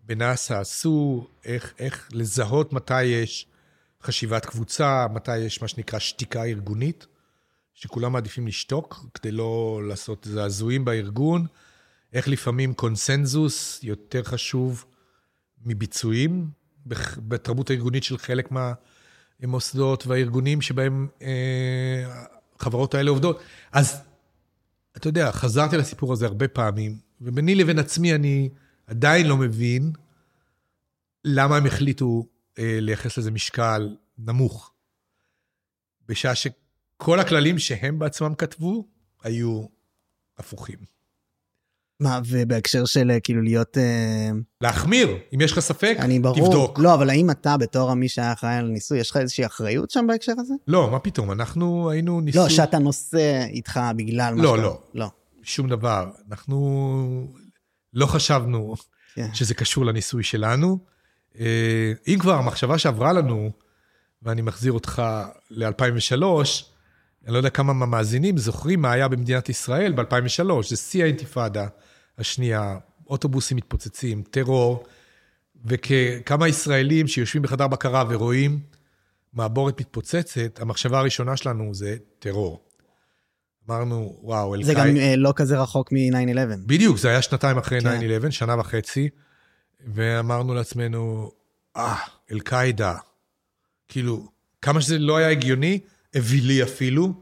בנאס"א 0.00 0.54
עשו, 0.54 1.28
איך, 1.44 1.74
איך 1.78 2.08
לזהות 2.12 2.72
מתי 2.72 3.04
יש 3.04 3.46
חשיבת 4.02 4.46
קבוצה, 4.46 5.06
מתי 5.14 5.38
יש 5.38 5.62
מה 5.62 5.68
שנקרא 5.68 5.98
שתיקה 5.98 6.44
ארגונית, 6.44 7.06
שכולם 7.74 8.12
מעדיפים 8.12 8.46
לשתוק 8.46 9.06
כדי 9.14 9.30
לא 9.30 9.80
לעשות 9.88 10.26
זעזועים 10.30 10.84
בארגון, 10.84 11.46
איך 12.12 12.28
לפעמים 12.28 12.74
קונסנזוס 12.74 13.80
יותר 13.82 14.22
חשוב 14.24 14.84
מביצועים 15.64 16.50
בתרבות 17.18 17.70
הארגונית 17.70 18.02
של 18.02 18.18
חלק 18.18 18.48
מהמוסדות 19.40 20.06
והארגונים 20.06 20.60
שבהם 20.60 21.08
אה, 21.22 22.26
החברות 22.58 22.94
האלה 22.94 23.10
עובדות. 23.10 23.40
אז 23.72 24.07
אתה 24.98 25.08
יודע, 25.08 25.32
חזרתי 25.32 25.76
לסיפור 25.76 26.12
הזה 26.12 26.26
הרבה 26.26 26.48
פעמים, 26.48 26.98
וביני 27.20 27.54
לבין 27.54 27.78
עצמי 27.78 28.14
אני 28.14 28.48
עדיין 28.86 29.26
לא 29.26 29.36
מבין 29.36 29.92
למה 31.24 31.56
הם 31.56 31.66
החליטו 31.66 32.26
אה, 32.58 32.78
לייחס 32.80 33.18
לזה 33.18 33.30
משקל 33.30 33.96
נמוך. 34.18 34.72
בשעה 36.08 36.34
שכל 36.34 37.20
הכללים 37.20 37.58
שהם 37.58 37.98
בעצמם 37.98 38.34
כתבו 38.34 38.88
היו 39.22 39.66
הפוכים. 40.38 40.78
מה, 42.00 42.20
ובהקשר 42.26 42.84
של 42.84 43.10
אה, 43.10 43.20
כאילו 43.20 43.42
להיות... 43.42 43.78
אה... 43.78 44.30
להחמיר, 44.60 45.16
אם 45.34 45.40
יש 45.40 45.52
לך 45.52 45.60
ספק, 45.60 45.96
אני 45.98 46.18
ברור, 46.18 46.46
תבדוק. 46.46 46.78
לא, 46.78 46.94
אבל 46.94 47.10
האם 47.10 47.30
אתה, 47.30 47.56
בתור 47.56 47.94
מי 47.94 48.08
שהיה 48.08 48.32
אחראי 48.32 48.54
על 48.54 48.64
הניסוי, 48.64 48.98
יש 48.98 49.10
לך 49.10 49.16
איזושהי 49.16 49.46
אחריות 49.46 49.90
שם 49.90 50.04
בהקשר 50.08 50.32
הזה? 50.38 50.54
לא, 50.68 50.90
מה 50.90 50.98
פתאום, 50.98 51.30
אנחנו 51.30 51.90
היינו 51.90 52.20
ניסוי... 52.20 52.42
לא, 52.42 52.48
שאתה 52.48 52.78
נושא 52.78 53.44
איתך 53.48 53.80
בגלל 53.96 54.34
מה 54.34 54.42
לא, 54.42 54.50
שאתה... 54.50 54.62
לא, 54.62 54.80
לא. 54.94 55.10
שום 55.42 55.68
דבר. 55.68 56.10
אנחנו 56.30 57.26
לא 57.94 58.06
חשבנו 58.06 58.74
כן. 59.14 59.28
שזה 59.34 59.54
קשור 59.54 59.84
לניסוי 59.84 60.22
שלנו. 60.22 60.78
אה, 61.40 61.92
אם 62.08 62.18
כבר 62.18 62.34
המחשבה 62.34 62.78
שעברה 62.78 63.12
לנו, 63.12 63.50
ואני 64.22 64.42
מחזיר 64.42 64.72
אותך 64.72 65.02
ל-2003, 65.50 66.22
אני 67.24 67.32
לא 67.32 67.38
יודע 67.38 67.50
כמה 67.50 67.72
מהמאזינים 67.72 68.38
זוכרים 68.38 68.82
מה 68.82 68.92
היה 68.92 69.08
במדינת 69.08 69.48
ישראל 69.48 69.92
ב-2003, 69.92 70.68
זה 70.68 70.76
שיא 70.76 71.04
האינתיפאדה 71.04 71.66
השנייה, 72.18 72.78
אוטובוסים 73.06 73.56
מתפוצצים, 73.56 74.22
טרור, 74.30 74.84
וכמה 75.64 76.48
ישראלים 76.48 77.08
שיושבים 77.08 77.42
בחדר 77.42 77.66
בקרה 77.66 78.04
ורואים 78.08 78.60
מעבורת 79.32 79.80
מתפוצצת, 79.80 80.60
המחשבה 80.60 80.98
הראשונה 80.98 81.36
שלנו 81.36 81.74
זה 81.74 81.96
טרור. 82.18 82.68
אמרנו, 83.68 84.18
וואו, 84.22 84.54
אל-קאעידה... 84.54 84.82
זה 84.82 84.88
גם 84.88 84.96
אה, 84.96 85.16
לא 85.16 85.32
כזה 85.36 85.60
רחוק 85.60 85.92
מ-9-11. 85.92 86.56
בדיוק, 86.66 86.98
זה 86.98 87.08
היה 87.08 87.22
שנתיים 87.22 87.58
אחרי 87.58 87.80
כן. 87.80 88.00
9-11, 88.26 88.30
שנה 88.30 88.60
וחצי, 88.60 89.08
ואמרנו 89.86 90.54
לעצמנו, 90.54 91.30
אה, 91.76 91.96
אל-קאעידה, 92.32 92.94
כאילו, 93.88 94.28
כמה 94.62 94.80
שזה 94.80 94.98
לא 94.98 95.16
היה 95.16 95.30
הגיוני, 95.30 95.80
אווילי 96.16 96.62
אפילו, 96.62 97.12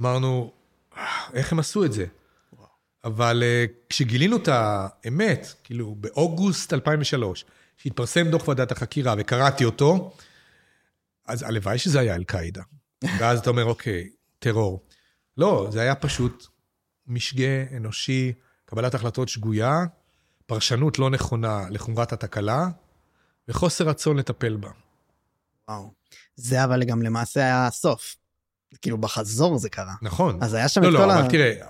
אמרנו, 0.00 0.52
אה, 0.96 1.04
איך 1.32 1.52
הם 1.52 1.58
עשו 1.58 1.84
את 1.84 1.92
זה? 1.92 2.06
אבל 3.04 3.42
uh, 3.42 3.72
כשגילינו 3.88 4.36
את 4.36 4.48
האמת, 4.52 5.46
כאילו, 5.64 5.94
באוגוסט 5.94 6.72
2003, 6.72 7.44
שהתפרסם 7.76 8.30
דוח 8.30 8.48
ועדת 8.48 8.72
החקירה 8.72 9.14
וקראתי 9.18 9.64
אותו, 9.64 10.12
אז 11.26 11.42
הלוואי 11.42 11.78
שזה 11.78 12.00
היה 12.00 12.14
אל-קאעידה. 12.14 12.62
ואז 13.18 13.38
אתה 13.38 13.50
אומר, 13.50 13.64
אוקיי, 13.64 14.10
טרור. 14.38 14.86
לא, 15.36 15.68
זה 15.70 15.80
היה 15.80 15.94
פשוט 15.94 16.46
משגה 17.06 17.76
אנושי, 17.76 18.32
קבלת 18.64 18.94
החלטות 18.94 19.28
שגויה, 19.28 19.84
פרשנות 20.46 20.98
לא 20.98 21.10
נכונה 21.10 21.64
לחומרת 21.70 22.12
התקלה, 22.12 22.68
וחוסר 23.48 23.88
רצון 23.88 24.16
לטפל 24.16 24.56
בה. 24.56 24.70
וואו. 25.68 25.92
זה 26.36 26.64
אבל 26.64 26.84
גם 26.84 27.02
למעשה 27.02 27.40
היה 27.40 27.66
הסוף. 27.66 28.16
כאילו 28.82 28.98
בחזור 28.98 29.58
זה 29.58 29.68
קרה. 29.70 29.94
נכון. 30.02 30.42
אז 30.42 30.54
היה 30.54 30.68
שם 30.68 30.82
לא, 30.82 30.88
את 30.88 30.92
לא, 30.92 30.98
כל 30.98 31.10
ה... 31.10 31.14
לא, 31.14 31.20
אבל 31.20 31.30
תראה, 31.30 31.66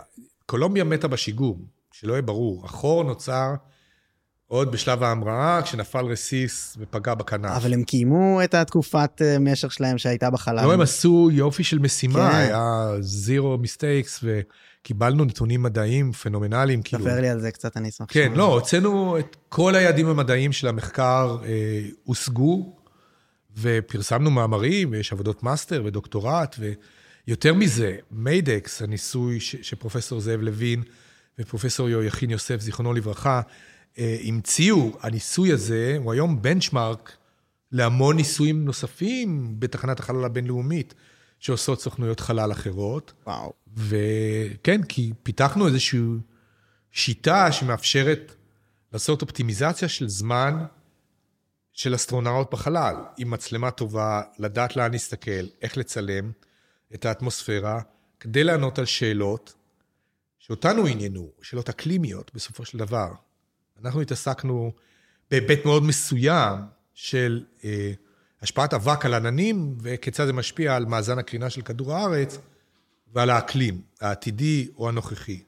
קולומביה 0.49 0.85
מתה 0.85 1.09
בשיגור, 1.09 1.59
שלא 1.93 2.13
יהיה 2.13 2.23
ברור. 2.23 2.65
החור 2.65 3.05
נוצר 3.05 3.55
עוד 4.47 4.73
בשלב 4.73 5.03
ההמראה, 5.03 5.63
כשנפל 5.63 6.05
רסיס 6.05 6.77
ופגע 6.81 7.15
בכנף. 7.15 7.51
אבל 7.57 7.75
הם 7.75 7.83
קיימו 7.83 8.41
את 8.45 8.55
התקופת 8.55 9.23
אה, 9.23 9.39
משך 9.39 9.73
שלהם 9.73 9.99
שהייתה 9.99 10.31
בחלל. 10.31 10.65
לא, 10.65 10.73
הם 10.73 10.81
עשו 10.81 11.29
יופי 11.33 11.65
של 11.65 11.79
משימה, 11.79 12.31
כן. 12.31 12.37
היה 12.37 12.91
זירו 13.01 13.59
מיסטייקס, 13.59 14.25
וקיבלנו 14.25 15.25
נתונים 15.25 15.63
מדעיים 15.63 16.13
פנומנליים. 16.13 16.83
כאילו... 16.83 17.05
ספר 17.05 17.21
לי 17.21 17.29
על 17.29 17.41
זה 17.41 17.51
קצת, 17.51 17.77
אני 17.77 17.89
אשמח. 17.89 18.07
כן, 18.11 18.33
לא, 18.35 18.45
הוצאנו 18.55 19.19
את 19.19 19.37
כל 19.49 19.75
היעדים 19.75 20.07
המדעיים 20.09 20.53
של 20.53 20.69
המחקר, 20.69 21.37
אה, 21.45 21.83
הושגו, 22.05 22.77
ופרסמנו 23.57 24.31
מאמרים, 24.31 24.91
ויש 24.93 25.13
עבודות 25.13 25.43
מאסטר 25.43 25.83
ודוקטורט, 25.85 26.57
ויותר 27.29 27.55
מזה, 27.55 27.97
MEIDEX, 28.11 28.83
הניסוי 28.83 29.41
ש, 29.41 29.57
שפרופסור 29.57 30.21
זאב 30.21 30.41
לוין 30.41 30.83
ופרופסור 31.39 31.89
יהויכין 31.89 32.31
יוסף, 32.31 32.61
זיכרונו 32.61 32.93
לברכה, 32.93 33.41
אה, 33.99 34.19
המציאו, 34.25 34.99
הניסוי 35.01 35.53
הזה 35.53 35.97
הוא 35.99 36.13
היום 36.13 36.43
benchmark 36.43 37.17
להמון 37.73 38.17
ניסויים 38.17 38.65
נוספים 38.65 39.55
בתחנת 39.59 40.01
החלל 40.01 40.25
הבינלאומית, 40.25 40.95
שעושות 41.39 41.81
סוכנויות 41.81 42.21
חלל 42.21 42.53
אחרות. 42.53 43.13
וואו. 43.27 43.53
וכן, 43.77 44.83
כי 44.83 45.13
פיתחנו 45.23 45.67
איזושהי 45.67 46.01
שיטה 46.93 47.53
שמאפשרת 47.53 48.35
לעשות 48.93 49.23
אופטימיזציה 49.23 49.89
של 49.89 50.09
זמן 50.09 50.65
של 51.73 51.95
אסטרונאוט 51.95 52.53
בחלל, 52.53 52.95
עם 53.19 53.31
מצלמה 53.31 53.71
טובה, 53.71 54.23
לדעת 54.39 54.77
לאן 54.77 54.93
להסתכל, 54.93 55.47
איך 55.63 55.77
לצלם 55.77 56.31
את 56.95 57.05
האטמוספירה, 57.05 57.81
כדי 58.21 58.45
לענות 58.45 58.79
על 58.79 58.85
שאלות 58.85 59.55
שאותנו 60.39 60.87
עניינו, 60.87 61.31
שאלות 61.43 61.69
אקלימיות 61.69 62.31
בסופו 62.35 62.65
של 62.65 62.79
דבר. 62.79 63.13
אנחנו 63.83 64.01
התעסקנו 64.01 64.73
בהיבט 65.31 65.65
מאוד 65.65 65.83
מסוים 65.83 66.59
של 66.95 67.45
אה, 67.65 67.93
השפעת 68.43 68.75
אבק 68.75 69.05
על 69.05 69.15
עננים 69.15 69.79
וכיצד 69.83 70.27
זה 70.27 70.33
משפיע 70.33 70.77
על 70.77 70.85
מאזן 70.85 71.19
הקרינה 71.19 71.51
של 71.51 71.63
כדור 71.63 71.95
הארץ 71.95 72.39
ועל 73.13 73.31
האקלים, 73.31 73.83
העתידי 74.01 74.69
או 74.77 74.89
הנוכחי. 74.89 75.43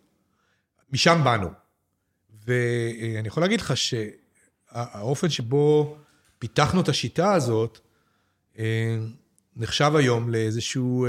משם 0.92 1.20
באנו. 1.24 1.48
ואני 2.46 3.28
יכול 3.28 3.42
להגיד 3.42 3.60
לך 3.60 3.74
שהאופן 3.76 5.28
שבו 5.28 5.96
פיתחנו 6.38 6.80
את 6.80 6.88
השיטה 6.88 7.32
הזאת, 7.32 7.78
אה, 8.58 8.98
נחשב 9.56 9.92
היום 9.96 10.30
לאיזשהו 10.30 11.06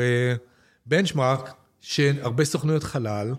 בנצ'מארק 0.86 1.48
אה, 1.48 1.54
שהרבה 1.80 2.46
סוכנויות 2.46 2.84
חלל 2.84 3.34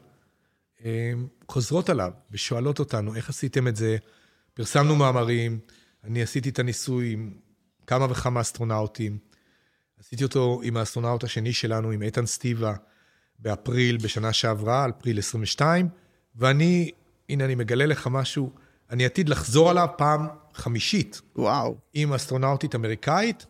אה, 0.84 1.12
חוזרות 1.48 1.90
עליו 1.90 2.12
ושואלות 2.30 2.78
אותנו, 2.78 3.14
איך 3.14 3.28
עשיתם 3.28 3.68
את 3.68 3.76
זה? 3.76 3.96
פרסמנו 4.54 4.96
מאמרים, 4.96 5.58
אני 6.04 6.22
עשיתי 6.22 6.48
את 6.48 6.58
הניסוי 6.58 7.12
עם 7.12 7.34
כמה 7.86 8.06
וכמה 8.10 8.40
אסטרונאוטים. 8.40 9.18
עשיתי 10.00 10.24
אותו 10.24 10.60
עם 10.64 10.76
האסטרונאוט 10.76 11.24
השני 11.24 11.52
שלנו, 11.52 11.90
עם 11.90 12.02
איתן 12.02 12.26
סטיבה, 12.26 12.74
באפריל 13.38 13.96
בשנה 13.96 14.32
שעברה, 14.32 14.86
אפריל 14.98 15.18
22, 15.18 15.88
ואני, 16.36 16.90
הנה, 17.28 17.44
אני 17.44 17.54
מגלה 17.54 17.86
לך 17.86 18.06
משהו, 18.06 18.50
אני 18.90 19.04
עתיד 19.04 19.28
לחזור 19.28 19.70
עליו 19.70 19.88
פעם 19.96 20.26
חמישית. 20.54 21.20
וואו. 21.36 21.76
עם 21.94 22.12
אסטרונאוטית 22.12 22.74
אמריקאית, 22.74 23.46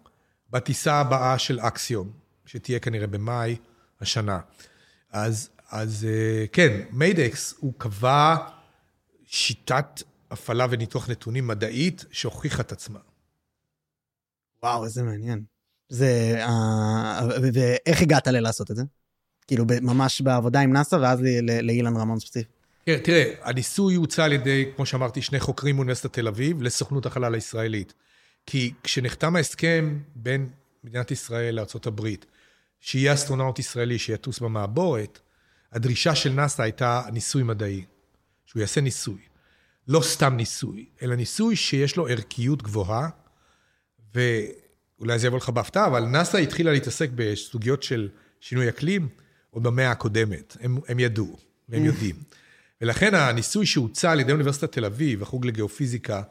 בטיסה 0.53 0.94
הבאה 0.94 1.38
של 1.38 1.61
Axiom, 1.60 2.10
שתהיה 2.46 2.78
כנראה 2.78 3.07
במאי 3.07 3.57
השנה. 4.00 4.40
אז, 5.11 5.50
אז 5.70 6.07
אה, 6.11 6.46
כן, 6.53 6.80
MEIDEX, 6.90 7.54
הוא 7.59 7.72
קבע 7.78 8.36
שיטת 9.26 10.03
הפעלה 10.30 10.66
וניתוח 10.70 11.11
נתונים 11.11 11.46
מדעית 11.46 12.05
שהוכיחה 12.11 12.62
את 12.62 12.72
עצמה. 12.72 12.98
וואו, 14.62 14.84
איזה 14.84 15.03
מעניין. 15.03 15.42
זה... 15.88 16.42
Uh, 16.46 17.22
ואיך 17.53 18.03
הגעת 18.03 18.26
ללעשות 18.26 18.70
את 18.70 18.76
זה? 18.76 18.82
כאילו, 19.46 19.64
ממש 19.82 20.20
בעבודה 20.20 20.61
עם 20.61 20.72
נאס"א, 20.72 20.96
ואז 20.96 21.20
לאילן 21.62 21.96
רמון 21.96 22.20
ספציפי. 22.20 22.48
כן, 22.86 22.98
תראה, 23.05 23.32
הניסוי 23.42 23.94
הוצע 23.94 24.24
על 24.24 24.32
ידי, 24.32 24.64
כמו 24.76 24.86
שאמרתי, 24.86 25.22
שני 25.22 25.40
חוקרים 25.40 25.74
מאוניברסיטת 25.74 26.12
תל 26.12 26.28
אביב 26.28 26.62
לסוכנות 26.62 27.07
החלל 27.07 27.34
הישראלית. 27.34 27.94
כי 28.47 28.72
כשנחתם 28.82 29.36
ההסכם 29.36 29.99
בין 30.14 30.49
מדינת 30.84 31.11
ישראל 31.11 31.55
לארה"ב, 31.55 32.09
שיהיה 32.80 33.14
אסטרונאוט 33.14 33.59
ישראלי 33.59 33.99
שיטוס 33.99 34.40
במעבורת, 34.40 35.18
הדרישה 35.72 36.14
של 36.14 36.32
נאס"א 36.32 36.62
הייתה 36.62 37.03
ניסוי 37.12 37.43
מדעי, 37.43 37.84
שהוא 38.47 38.61
יעשה 38.61 38.80
ניסוי. 38.80 39.18
לא 39.88 40.01
סתם 40.03 40.36
ניסוי, 40.36 40.86
אלא 41.03 41.14
ניסוי 41.14 41.57
שיש 41.57 41.97
לו 41.97 42.09
ערכיות 42.09 42.62
גבוהה, 42.62 43.09
ואולי 44.14 45.18
זה 45.18 45.26
יבוא 45.26 45.38
לך 45.38 45.49
בהפתעה, 45.49 45.86
אבל 45.86 46.05
נאס"א 46.05 46.36
התחילה 46.36 46.72
להתעסק 46.72 47.11
בסוגיות 47.14 47.82
של 47.82 48.09
שינוי 48.40 48.68
אקלים 48.68 49.09
עוד 49.51 49.62
במאה 49.62 49.90
הקודמת. 49.90 50.57
הם, 50.61 50.78
הם 50.88 50.99
ידעו, 50.99 51.36
והם 51.68 51.84
יודעים. 51.84 52.16
ולכן 52.80 53.14
הניסוי 53.14 53.66
שהוצע 53.66 54.11
על 54.11 54.20
ידי 54.20 54.32
אוניברסיטת 54.32 54.72
תל 54.72 54.84
אביב, 54.84 55.22
החוג 55.22 55.47
לגיאופיזיקה 55.47 56.22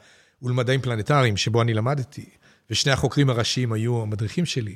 ולמדעים 0.41 0.81
פלנטריים, 0.81 1.37
שבו 1.37 1.61
אני 1.61 1.73
למדתי, 1.73 2.29
ושני 2.69 2.91
החוקרים 2.91 3.29
הראשיים 3.29 3.73
היו 3.73 4.01
המדריכים 4.01 4.45
שלי, 4.45 4.75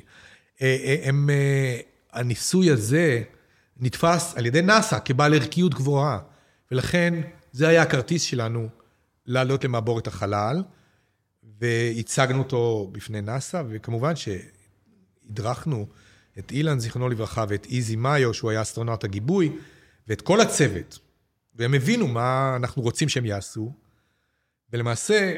אה, 0.62 0.76
אה, 0.84 1.08
הם, 1.08 1.30
אה, 1.30 1.80
הניסוי 2.12 2.70
הזה 2.70 3.22
נתפס 3.76 4.34
על 4.36 4.46
ידי 4.46 4.62
נאס"א 4.62 4.98
כבעל 5.04 5.34
ערכיות 5.34 5.74
גבוהה, 5.74 6.18
ולכן 6.70 7.14
זה 7.52 7.68
היה 7.68 7.82
הכרטיס 7.82 8.22
שלנו 8.22 8.68
לעלות 9.26 9.64
למעבורת 9.64 10.06
החלל, 10.06 10.62
והצגנו 11.60 12.38
אותו 12.38 12.90
בפני 12.92 13.20
נאס"א, 13.20 13.62
וכמובן 13.68 14.12
שהדרכנו 14.16 15.86
את 16.38 16.50
אילן, 16.50 16.78
זיכרונו 16.78 17.08
לברכה, 17.08 17.44
ואת 17.48 17.66
איזי 17.70 17.96
מאיו, 17.96 18.34
שהוא 18.34 18.50
היה 18.50 18.62
אסטרונאוט 18.62 19.04
הגיבוי, 19.04 19.56
ואת 20.08 20.20
כל 20.20 20.40
הצוות. 20.40 20.98
והם 21.54 21.74
הבינו 21.74 22.08
מה 22.08 22.56
אנחנו 22.56 22.82
רוצים 22.82 23.08
שהם 23.08 23.26
יעשו, 23.26 23.72
ולמעשה, 24.72 25.36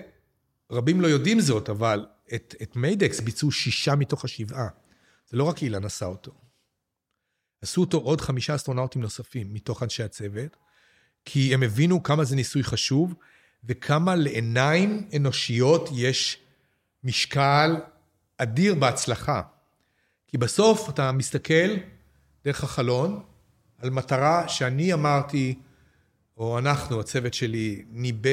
רבים 0.72 1.00
לא 1.00 1.06
יודעים 1.06 1.40
זאת, 1.40 1.68
אבל 1.68 2.06
את, 2.34 2.54
את 2.62 2.76
MEIDEX 2.76 3.20
ביצעו 3.20 3.52
שישה 3.52 3.94
מתוך 3.94 4.24
השבעה. 4.24 4.68
זה 5.30 5.36
לא 5.36 5.44
רק 5.44 5.62
אילן 5.62 5.84
עשה 5.84 6.06
אותו. 6.06 6.32
עשו 7.62 7.80
אותו 7.80 7.98
עוד 7.98 8.20
חמישה 8.20 8.54
אסטרונאוטים 8.54 9.02
נוספים 9.02 9.54
מתוך 9.54 9.82
אנשי 9.82 10.02
הצוות, 10.02 10.56
כי 11.24 11.54
הם 11.54 11.62
הבינו 11.62 12.02
כמה 12.02 12.24
זה 12.24 12.36
ניסוי 12.36 12.62
חשוב, 12.62 13.14
וכמה 13.64 14.16
לעיניים 14.16 15.08
אנושיות 15.16 15.88
יש 15.92 16.38
משקל 17.04 17.76
אדיר 18.38 18.74
בהצלחה. 18.74 19.42
כי 20.26 20.38
בסוף 20.38 20.88
אתה 20.88 21.12
מסתכל 21.12 21.76
דרך 22.44 22.64
החלון 22.64 23.22
על 23.78 23.90
מטרה 23.90 24.48
שאני 24.48 24.92
אמרתי, 24.92 25.58
או 26.38 26.58
אנחנו, 26.58 27.00
הצוות 27.00 27.34
שלי, 27.34 27.84
ניבא 27.90 28.30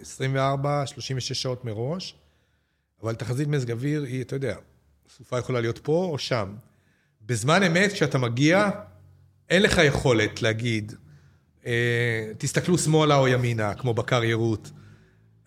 24, 0.00 0.86
36 0.86 1.42
שעות 1.42 1.64
מראש, 1.64 2.14
אבל 3.02 3.14
תחזית 3.14 3.48
מזג 3.48 3.70
אוויר 3.70 4.02
היא, 4.02 4.22
אתה 4.22 4.36
יודע, 4.36 4.56
סופה 5.08 5.38
יכולה 5.38 5.60
להיות 5.60 5.78
פה 5.78 6.08
או 6.12 6.18
שם. 6.18 6.54
בזמן 7.26 7.62
אמת, 7.62 7.92
כשאתה 7.92 8.18
מגיע, 8.18 8.70
אין 9.50 9.62
לך 9.62 9.78
יכולת 9.84 10.42
להגיד, 10.42 10.92
אה, 11.66 12.32
תסתכלו 12.38 12.78
שמאלה 12.78 13.16
או 13.16 13.28
ימינה, 13.28 13.74
כמו 13.74 13.94
בקר 13.94 14.24
יירוט. 14.24 14.68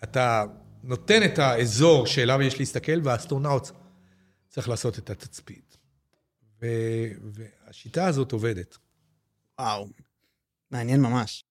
אתה 0.03 0.45
נותן 0.83 1.23
את 1.25 1.39
האזור 1.39 2.07
שאליו 2.07 2.41
יש 2.41 2.59
להסתכל, 2.59 2.99
והאסטרונאוט 3.03 3.71
צריך 4.49 4.69
לעשות 4.69 4.99
את 4.99 5.09
התצפית. 5.09 5.77
והשיטה 6.61 8.05
הזאת 8.05 8.31
עובדת. 8.31 8.77
וואו, 9.59 9.89
מעניין 10.71 11.01
ממש. 11.01 11.45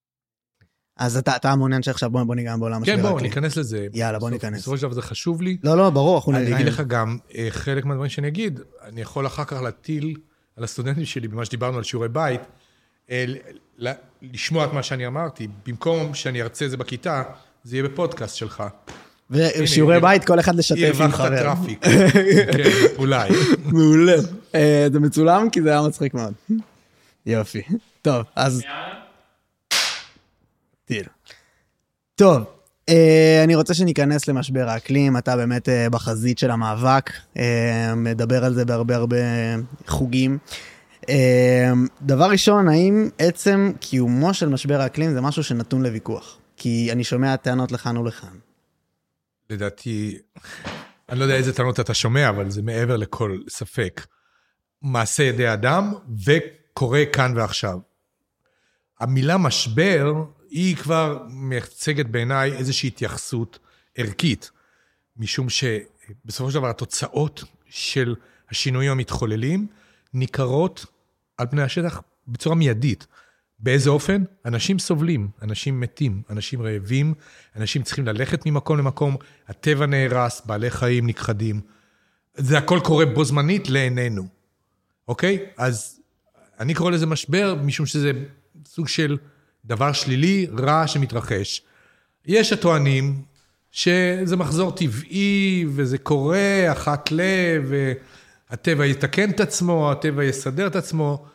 אז 0.97 1.17
אתה, 1.17 1.35
אתה 1.35 1.55
מעוניין 1.55 1.83
שעכשיו 1.83 2.09
בוא, 2.09 2.23
בוא 2.23 2.35
ניגע 2.35 2.55
בעולם 2.57 2.85
כן, 2.85 3.01
בוא, 3.01 3.21
ניכנס 3.21 3.57
לזה. 3.57 3.87
יאללה, 3.93 4.19
בוא 4.19 4.29
ניכנס. 4.29 4.59
בסופו 4.59 4.77
של 4.77 4.83
דבר 4.83 4.93
זה 4.93 5.01
חשוב 5.01 5.41
לי. 5.41 5.57
לא, 5.63 5.77
לא, 5.77 5.89
ברור, 5.89 6.17
אנחנו 6.17 6.31
נגיד. 6.31 6.47
אני 6.47 6.55
אגיד 6.55 6.67
לך 6.67 6.81
גם, 6.87 7.17
אה, 7.35 7.47
חלק 7.49 7.85
מהדברים 7.85 8.09
שאני 8.09 8.27
אגיד, 8.27 8.59
אני 8.83 9.01
יכול 9.01 9.27
אחר 9.27 9.43
כך 9.43 9.61
להטיל 9.61 10.15
על 10.57 10.63
הסטודנטים 10.63 11.05
שלי, 11.05 11.27
במה 11.27 11.45
שדיברנו 11.45 11.77
על 11.77 11.83
שיעורי 11.83 12.09
בית, 12.09 12.41
אה, 13.11 13.25
לשמוע 14.21 14.65
את 14.65 14.73
מה 14.73 14.83
שאני 14.83 15.07
אמרתי. 15.07 15.47
במקום 15.67 16.13
שאני 16.13 16.41
ארצה 16.41 16.65
את 16.65 16.71
זה 16.71 16.77
בכיתה, 16.77 17.23
זה 17.63 17.75
יהיה 17.75 17.83
בפודקאסט 17.89 18.35
שלך. 18.35 18.63
ושיעורי 19.29 19.99
בית, 19.99 20.25
כל 20.25 20.39
אחד 20.39 20.55
לשתף 20.55 21.01
עם 21.01 21.11
חבר. 21.11 21.25
הרווחת 21.25 21.43
traffic. 21.43 21.85
כן, 22.53 22.69
אולי. 22.97 23.29
מעולה. 23.65 24.15
אה, 24.55 24.87
זה 24.91 24.99
מצולם 24.99 25.49
כי 25.49 25.61
זה 25.61 25.69
היה 25.69 25.81
מצחיק 25.81 26.13
מאוד. 26.13 26.33
יופי. 27.25 27.61
טוב, 28.01 28.23
אז... 28.35 28.61
טיל. 30.85 31.05
טוב, 32.15 32.43
אה, 32.89 33.41
אני 33.43 33.55
רוצה 33.55 33.73
שניכנס 33.73 34.27
למשבר 34.27 34.69
האקלים, 34.69 35.17
אתה 35.17 35.35
באמת 35.35 35.69
אה, 35.69 35.89
בחזית 35.89 36.37
של 36.37 36.51
המאבק, 36.51 37.11
אה, 37.37 37.95
מדבר 37.95 38.45
על 38.45 38.53
זה 38.53 38.65
בהרבה 38.65 38.95
הרבה 38.95 39.17
חוגים. 39.87 40.37
דבר 42.01 42.29
ראשון, 42.29 42.69
האם 42.69 43.09
עצם 43.19 43.71
קיומו 43.79 44.33
של 44.33 44.49
משבר 44.49 44.81
האקלים 44.81 45.13
זה 45.13 45.21
משהו 45.21 45.43
שנתון 45.43 45.83
לוויכוח? 45.83 46.37
כי 46.57 46.89
אני 46.91 47.03
שומע 47.03 47.35
טענות 47.35 47.71
לכאן 47.71 47.97
ולכאן. 47.97 48.37
לדעתי, 49.49 50.17
אני 51.09 51.19
לא 51.19 51.23
יודע 51.23 51.35
איזה 51.35 51.53
טענות 51.53 51.79
אתה 51.79 51.93
שומע, 51.93 52.29
אבל 52.29 52.49
זה 52.49 52.61
מעבר 52.61 52.97
לכל 52.97 53.39
ספק. 53.49 54.05
מעשה 54.81 55.23
ידי 55.23 55.53
אדם 55.53 55.93
וקורה 56.25 57.03
כאן 57.13 57.33
ועכשיו. 57.37 57.79
המילה 58.99 59.37
משבר 59.37 60.13
היא 60.55 60.75
כבר 60.75 61.23
מייצגת 61.29 62.05
בעיניי 62.05 62.53
איזושהי 62.53 62.87
התייחסות 62.87 63.59
ערכית, 63.95 64.51
משום 65.17 65.47
שבסופו 65.49 66.51
של 66.51 66.57
דבר 66.59 66.69
התוצאות 66.69 67.43
של 67.69 68.15
השינויים 68.49 68.91
המתחוללים 68.91 69.67
ניכרות 70.13 70.85
על 71.37 71.47
פני 71.47 71.61
השטח 71.61 72.01
בצורה 72.27 72.55
מיידית. 72.55 73.07
באיזה 73.59 73.89
אופן? 73.89 74.23
אנשים 74.45 74.79
סובלים, 74.79 75.27
אנשים 75.41 75.79
מתים, 75.79 76.21
אנשים 76.29 76.61
רעבים, 76.61 77.13
אנשים 77.55 77.83
צריכים 77.83 78.05
ללכת 78.05 78.45
ממקום 78.45 78.77
למקום, 78.77 79.17
הטבע 79.47 79.85
נהרס, 79.85 80.41
בעלי 80.45 80.71
חיים 80.71 81.07
נכחדים. 81.07 81.61
זה 82.35 82.57
הכל 82.57 82.79
קורה 82.83 83.05
בו 83.05 83.25
זמנית 83.25 83.69
לעינינו, 83.69 84.27
אוקיי? 85.07 85.45
אז 85.57 85.99
אני 86.59 86.73
קורא 86.73 86.91
לזה 86.91 87.05
משבר, 87.05 87.55
משום 87.63 87.85
שזה 87.85 88.11
סוג 88.65 88.87
של 88.87 89.17
דבר 89.65 89.91
שלילי, 89.91 90.47
רע 90.59 90.87
שמתרחש. 90.87 91.61
יש 92.25 92.53
הטוענים 92.53 93.21
שזה 93.71 94.35
מחזור 94.35 94.71
טבעי, 94.71 95.65
וזה 95.69 95.97
קורה 95.97 96.71
אחת 96.71 97.11
ל... 97.11 97.21
והטבע 98.49 98.85
יתקן 98.85 99.29
את 99.29 99.39
עצמו, 99.39 99.91
הטבע 99.91 100.23
יסדר 100.23 100.67
את 100.67 100.75
עצמו. 100.75 101.25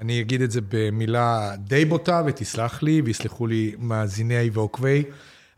אני 0.00 0.20
אגיד 0.20 0.42
את 0.42 0.50
זה 0.50 0.60
במילה 0.68 1.52
די 1.58 1.84
בוטה, 1.84 2.22
ותסלח 2.26 2.82
לי, 2.82 3.00
ויסלחו 3.00 3.46
לי 3.46 3.74
מאזיני 3.78 4.50
ועוקבי 4.52 5.04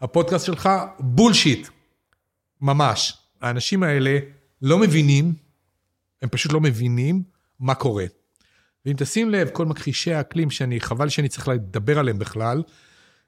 הפודקאסט 0.00 0.46
שלך, 0.46 0.68
בולשיט. 0.98 1.68
ממש. 2.60 3.18
האנשים 3.40 3.82
האלה 3.82 4.18
לא 4.62 4.78
מבינים, 4.78 5.32
הם 6.22 6.28
פשוט 6.28 6.52
לא 6.52 6.60
מבינים 6.60 7.22
מה 7.60 7.74
קורה. 7.74 8.04
ואם 8.86 8.94
תשים 8.96 9.30
לב, 9.30 9.48
כל 9.52 9.66
מכחישי 9.66 10.12
האקלים 10.12 10.50
שאני, 10.50 10.80
חבל 10.80 11.08
שאני 11.08 11.28
צריך 11.28 11.48
לדבר 11.48 11.98
עליהם 11.98 12.18
בכלל, 12.18 12.62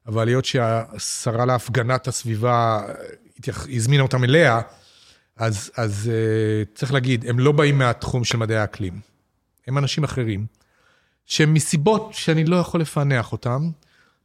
אבל 0.07 0.29
היות 0.29 0.45
שהשרה 0.45 1.45
להפגנת 1.45 2.09
הסביבה 2.09 2.87
הזמינה 3.49 4.03
אותם 4.03 4.25
אליה, 4.25 4.61
אז, 5.37 5.71
אז 5.77 6.11
uh, 6.11 6.75
צריך 6.75 6.93
להגיד, 6.93 7.27
הם 7.29 7.39
לא 7.39 7.53
באים 7.53 7.79
מהתחום 7.79 8.25
של 8.25 8.39
מדעי 8.39 8.57
האקלים. 8.57 9.01
הם 9.67 9.79
אנשים 9.79 10.05
אחרים, 10.05 10.47
שמסיבות 11.27 12.11
שאני 12.13 12.45
לא 12.45 12.57
יכול 12.57 12.81
לפענח 12.81 13.33
אותם, 13.33 13.71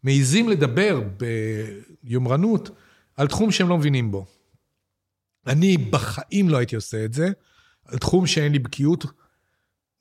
מעיזים 0.03 0.49
לדבר 0.49 1.01
ביומרנות 2.03 2.69
על 3.17 3.27
תחום 3.27 3.51
שהם 3.51 3.69
לא 3.69 3.77
מבינים 3.77 4.11
בו. 4.11 4.25
אני 5.47 5.77
בחיים 5.77 6.49
לא 6.49 6.57
הייתי 6.57 6.75
עושה 6.75 7.05
את 7.05 7.13
זה, 7.13 7.29
על 7.85 7.97
תחום 7.97 8.27
שאין 8.27 8.51
לי 8.51 8.59
בקיאות 8.59 9.05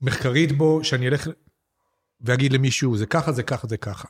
מחקרית 0.05 0.53
בו, 0.53 0.85
שאני 0.85 1.09
אלך 1.09 1.29
ואגיד 2.21 2.53
למישהו, 2.53 2.97
זה 2.97 3.07
ככה, 3.07 3.33
זה 3.33 3.43
ככה, 3.43 3.67
זה 3.67 3.77
ככה. 3.77 4.09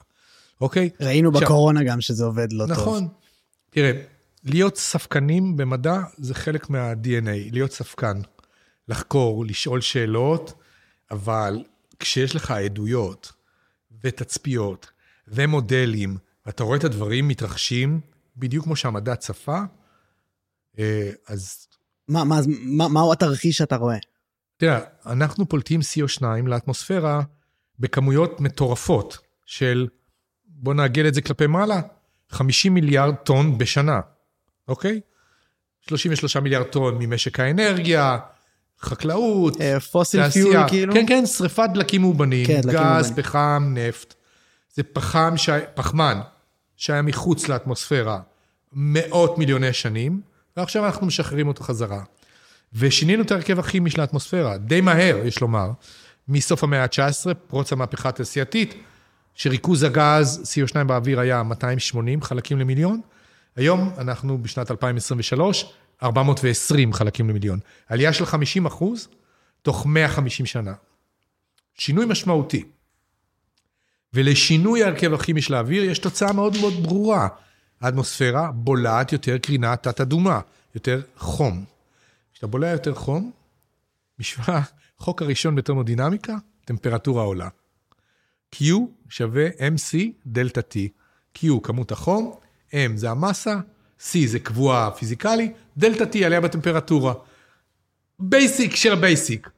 אוקיי? 0.60 0.90
ראינו 1.00 1.30
עכשיו, 1.30 1.42
בקורונה 1.42 1.84
גם 1.84 2.00
שזה 2.00 2.24
עובד 2.24 2.52
לא 2.52 2.66
נכון. 2.66 2.84
טוב. 2.84 2.94
נכון. 2.94 3.08
תראה, 3.70 4.02
להיות 4.44 4.76
ספקנים 4.76 5.56
במדע 5.56 6.00
זה 6.18 6.34
חלק 6.34 6.70
מה-DNA, 6.70 7.52
להיות 7.52 7.72
ספקן. 7.72 8.20
לחקור, 8.88 9.44
לשאול 9.46 9.80
שאלות, 9.80 10.52
אבל 11.10 11.64
כשיש 11.98 12.36
לך 12.36 12.50
עדויות 12.50 13.32
ותצפיות 14.02 14.90
ומודלים, 15.28 16.16
ואתה 16.46 16.64
רואה 16.64 16.78
את 16.78 16.84
הדברים 16.84 17.28
מתרחשים 17.28 18.00
בדיוק 18.36 18.64
כמו 18.64 18.76
שהמדע 18.76 19.16
צפה, 19.16 19.60
אה, 20.78 21.10
אז... 21.26 21.66
מה, 22.08 22.24
מה, 22.24 22.40
מה, 22.48 22.88
מהו 22.88 23.12
התרחיש 23.12 23.56
שאתה 23.56 23.76
רואה? 23.76 23.96
תראה, 24.64 24.80
אנחנו 25.06 25.48
פולטים 25.48 25.80
CO2 25.80 26.22
לאטמוספירה 26.46 27.20
בכמויות 27.78 28.40
מטורפות 28.40 29.18
של, 29.46 29.86
בוא 30.46 30.74
נעגל 30.74 31.08
את 31.08 31.14
זה 31.14 31.22
כלפי 31.22 31.46
מעלה, 31.46 31.80
50 32.30 32.74
מיליארד 32.74 33.14
טון 33.14 33.58
בשנה, 33.58 34.00
אוקיי? 34.68 35.00
33 35.80 36.36
מיליארד 36.36 36.66
טון 36.66 36.98
ממשק 36.98 37.40
האנרגיה, 37.40 38.18
חקלאות, 38.80 39.56
פוסיל 39.92 40.30
פיול 40.30 40.68
כאילו? 40.68 40.94
כן, 40.94 41.06
כן, 41.06 41.26
שריפת 41.26 41.68
דלקים 41.74 42.00
מאובנים, 42.00 42.46
כן, 42.46 42.60
גז, 42.60 42.74
מאובנים. 42.74 43.22
פחם, 43.22 43.74
נפט. 43.74 44.14
זה 44.74 44.82
פחם, 44.82 45.36
ש... 45.36 45.50
פחמן 45.74 46.20
שהיה 46.76 47.02
מחוץ 47.02 47.48
לאטמוספירה 47.48 48.20
מאות 48.72 49.38
מיליוני 49.38 49.72
שנים, 49.72 50.20
ועכשיו 50.56 50.86
אנחנו 50.86 51.06
משחררים 51.06 51.48
אותו 51.48 51.64
חזרה. 51.64 52.02
ושינינו 52.74 53.22
את 53.22 53.30
ההרכב 53.30 53.58
הכימי 53.58 53.90
של 53.90 54.00
האטמוספירה, 54.00 54.58
די 54.58 54.80
מהר, 54.80 55.16
יש 55.24 55.40
לומר, 55.40 55.70
מסוף 56.28 56.64
המאה 56.64 56.82
ה-19, 56.82 57.34
פרוץ 57.34 57.72
המהפכה 57.72 58.08
התעשייתית, 58.08 58.74
שריכוז 59.34 59.82
הגז, 59.82 60.54
CO2 60.54 60.84
באוויר 60.84 61.20
היה 61.20 61.42
280 61.42 62.22
חלקים 62.22 62.58
למיליון. 62.58 63.00
היום 63.56 63.90
אנחנו 63.98 64.42
בשנת 64.42 64.70
2023, 64.70 65.72
420 66.02 66.92
חלקים 66.92 67.28
למיליון. 67.28 67.58
עלייה 67.88 68.12
של 68.12 68.26
50 68.26 68.66
אחוז 68.66 69.08
תוך 69.62 69.86
150 69.86 70.46
שנה. 70.46 70.72
שינוי 71.74 72.06
משמעותי. 72.06 72.64
ולשינוי 74.14 74.82
ההרכב 74.82 75.14
הכימי 75.14 75.42
של 75.42 75.54
האוויר 75.54 75.84
יש 75.84 75.98
תוצאה 75.98 76.32
מאוד 76.32 76.56
מאוד 76.60 76.82
ברורה. 76.82 77.28
האטמוספירה 77.80 78.50
בולעת 78.54 79.12
יותר 79.12 79.38
קרינה 79.38 79.76
תת-אדומה, 79.76 80.40
יותר 80.74 81.00
חום. 81.16 81.64
כשאתה 82.34 82.46
בולע 82.46 82.68
יותר 82.68 82.94
חום, 82.94 83.30
בשביל 84.18 84.56
החוק 84.98 85.22
הראשון 85.22 85.54
בתרמודינמיקה, 85.54 86.36
טמפרטורה 86.64 87.22
עולה. 87.22 87.48
Q 88.54 88.64
שווה 89.08 89.48
MC 89.48 89.96
דלתה 90.26 90.60
T. 90.60 90.76
Q 91.38 91.46
כמות 91.62 91.92
החום, 91.92 92.34
M 92.70 92.74
זה 92.94 93.10
המסה, 93.10 93.56
C 94.00 94.12
זה 94.26 94.38
קבוע 94.38 94.90
פיזיקלי, 94.90 95.52
דלתה 95.76 96.04
T 96.04 96.24
עליה 96.24 96.40
בטמפרטורה. 96.40 97.14
basic 98.18 98.76
של 98.76 98.92
ה 98.92 99.00
basic. 99.00 99.50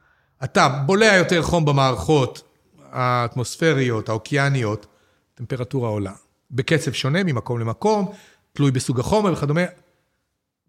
אתה 0.44 0.68
בולע 0.68 1.14
יותר 1.14 1.42
חום 1.42 1.64
במערכות 1.64 2.42
האטמוספריות, 2.92 4.08
האוקייניות, 4.08 4.86
טמפרטורה 5.34 5.88
עולה. 5.88 6.12
בקצב 6.50 6.92
שונה 6.92 7.24
ממקום 7.24 7.60
למקום, 7.60 8.12
תלוי 8.52 8.70
בסוג 8.70 9.00
החומר 9.00 9.32
וכדומה. 9.32 9.64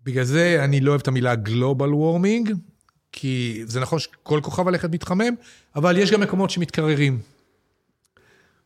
בגלל 0.07 0.23
זה 0.23 0.63
אני 0.63 0.79
לא 0.79 0.91
אוהב 0.91 1.01
את 1.01 1.07
המילה 1.07 1.33
Global 1.33 1.91
Warming, 1.93 2.51
כי 3.11 3.63
זה 3.65 3.79
נכון 3.79 3.99
שכל 3.99 4.39
כוכב 4.43 4.67
הלכת 4.67 4.89
מתחמם, 4.91 5.33
אבל 5.75 5.97
יש 5.97 6.11
גם 6.11 6.21
מקומות 6.21 6.49
שמתקררים. 6.49 7.19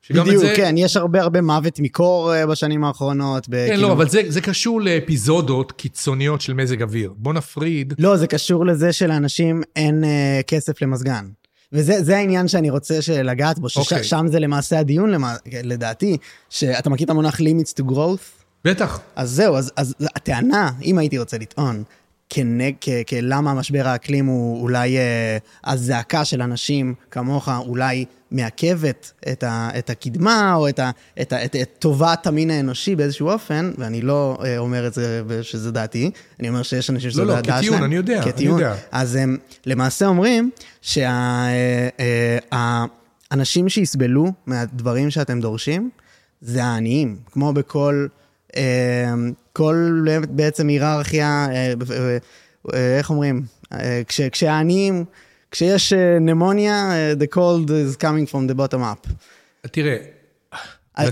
בדיוק, 0.09 0.43
זה... 0.43 0.53
כן, 0.55 0.75
יש 0.77 0.97
הרבה 0.97 1.21
הרבה 1.21 1.41
מוות 1.41 1.79
מקור 1.79 2.33
אה, 2.33 2.47
בשנים 2.47 2.83
האחרונות. 2.83 3.45
כן, 3.45 3.67
כאילו... 3.67 3.81
לא, 3.81 3.91
אבל 3.91 4.09
זה, 4.09 4.21
זה 4.27 4.41
קשור 4.41 4.81
לאפיזודות 4.81 5.71
קיצוניות 5.71 6.41
של 6.41 6.53
מזג 6.53 6.81
אוויר. 6.81 7.13
בוא 7.17 7.33
נפריד. 7.33 7.93
לא, 7.99 8.17
זה 8.17 8.27
קשור 8.27 8.65
לזה 8.65 8.93
שלאנשים 8.93 9.61
אין 9.75 10.03
uh, 10.03 10.43
כסף 10.43 10.81
למזגן. 10.81 11.27
וזה 11.73 12.17
העניין 12.17 12.47
שאני 12.47 12.69
רוצה 12.69 12.99
לגעת 13.23 13.59
בו, 13.59 13.69
ששם 13.69 13.81
okay. 13.81 14.15
אוקיי. 14.15 14.31
זה 14.31 14.39
למעשה 14.39 14.79
הדיון, 14.79 15.09
למה, 15.09 15.35
לדעתי, 15.63 16.17
שאתה 16.49 16.89
מכיר 16.89 17.05
את 17.05 17.09
המונח 17.09 17.39
limits 17.39 17.81
to 17.81 17.91
growth? 17.91 18.40
בטח. 18.65 18.99
אז 19.15 19.29
זהו, 19.29 19.57
אז, 19.57 19.71
אז 19.75 19.95
הטענה, 20.15 20.71
אם 20.83 20.97
הייתי 20.97 21.17
רוצה 21.17 21.37
לטעון, 21.37 21.83
כנג, 22.33 22.73
כ, 22.81 22.89
כלמה 23.09 23.53
משבר 23.53 23.87
האקלים 23.87 24.25
הוא 24.25 24.61
אולי 24.61 24.97
אה, 24.97 25.37
הזעקה 25.65 26.25
של 26.25 26.41
אנשים 26.41 26.93
כמוך 27.11 27.49
אולי 27.49 28.05
מעכבת 28.31 29.11
את, 29.31 29.43
ה, 29.43 29.69
את 29.77 29.89
הקדמה 29.89 30.53
או 30.55 30.69
את, 30.69 30.79
ה, 30.79 30.91
את, 31.21 31.33
ה, 31.33 31.45
את, 31.45 31.55
את 31.55 31.69
טובת 31.79 32.27
המין 32.27 32.51
האנושי 32.51 32.95
באיזשהו 32.95 33.29
אופן, 33.29 33.71
ואני 33.77 34.01
לא 34.01 34.37
אה, 34.45 34.57
אומר 34.57 34.87
את 34.87 34.93
זה 34.93 35.21
שזה 35.41 35.71
דעתי, 35.71 36.11
אני 36.39 36.49
אומר 36.49 36.63
שיש 36.63 36.89
אנשים 36.89 37.11
שזו 37.11 37.25
לא, 37.25 37.35
לא, 37.35 37.41
דעה 37.41 37.63
שלהם. 37.63 37.73
לא, 37.73 37.79
לא, 37.79 37.83
כטיעון, 37.83 37.83
אני 37.83 37.95
יודע, 37.95 38.21
כטיעון. 38.25 38.61
אני 38.61 38.69
יודע. 38.69 38.81
אז 38.91 39.15
הם 39.15 39.37
למעשה 39.65 40.05
אומרים 40.05 40.51
שהאנשים 40.81 41.29
שה, 43.31 43.63
אה, 43.63 43.69
שיסבלו 43.69 44.31
מהדברים 44.45 45.09
שאתם 45.09 45.39
דורשים, 45.39 45.89
זה 46.41 46.63
העניים, 46.63 47.17
כמו 47.31 47.53
בכל... 47.53 48.07
אמ, 48.55 49.31
כל 49.53 50.05
בעצם 50.29 50.67
היררכיה, 50.67 51.47
אה, 51.51 51.73
אה, 52.73 52.97
איך 52.97 53.09
אומרים? 53.09 53.41
אה, 53.73 54.01
כש, 54.07 54.21
כשהעניים, 54.21 55.05
כשיש 55.51 55.93
נמוניה, 56.21 56.91
the 57.19 57.35
cold 57.35 57.67
is 57.67 57.97
coming 57.97 58.31
from 58.31 58.51
the 58.51 58.55
bottom 58.55 58.79
up. 58.79 59.13
תראה. 59.71 59.95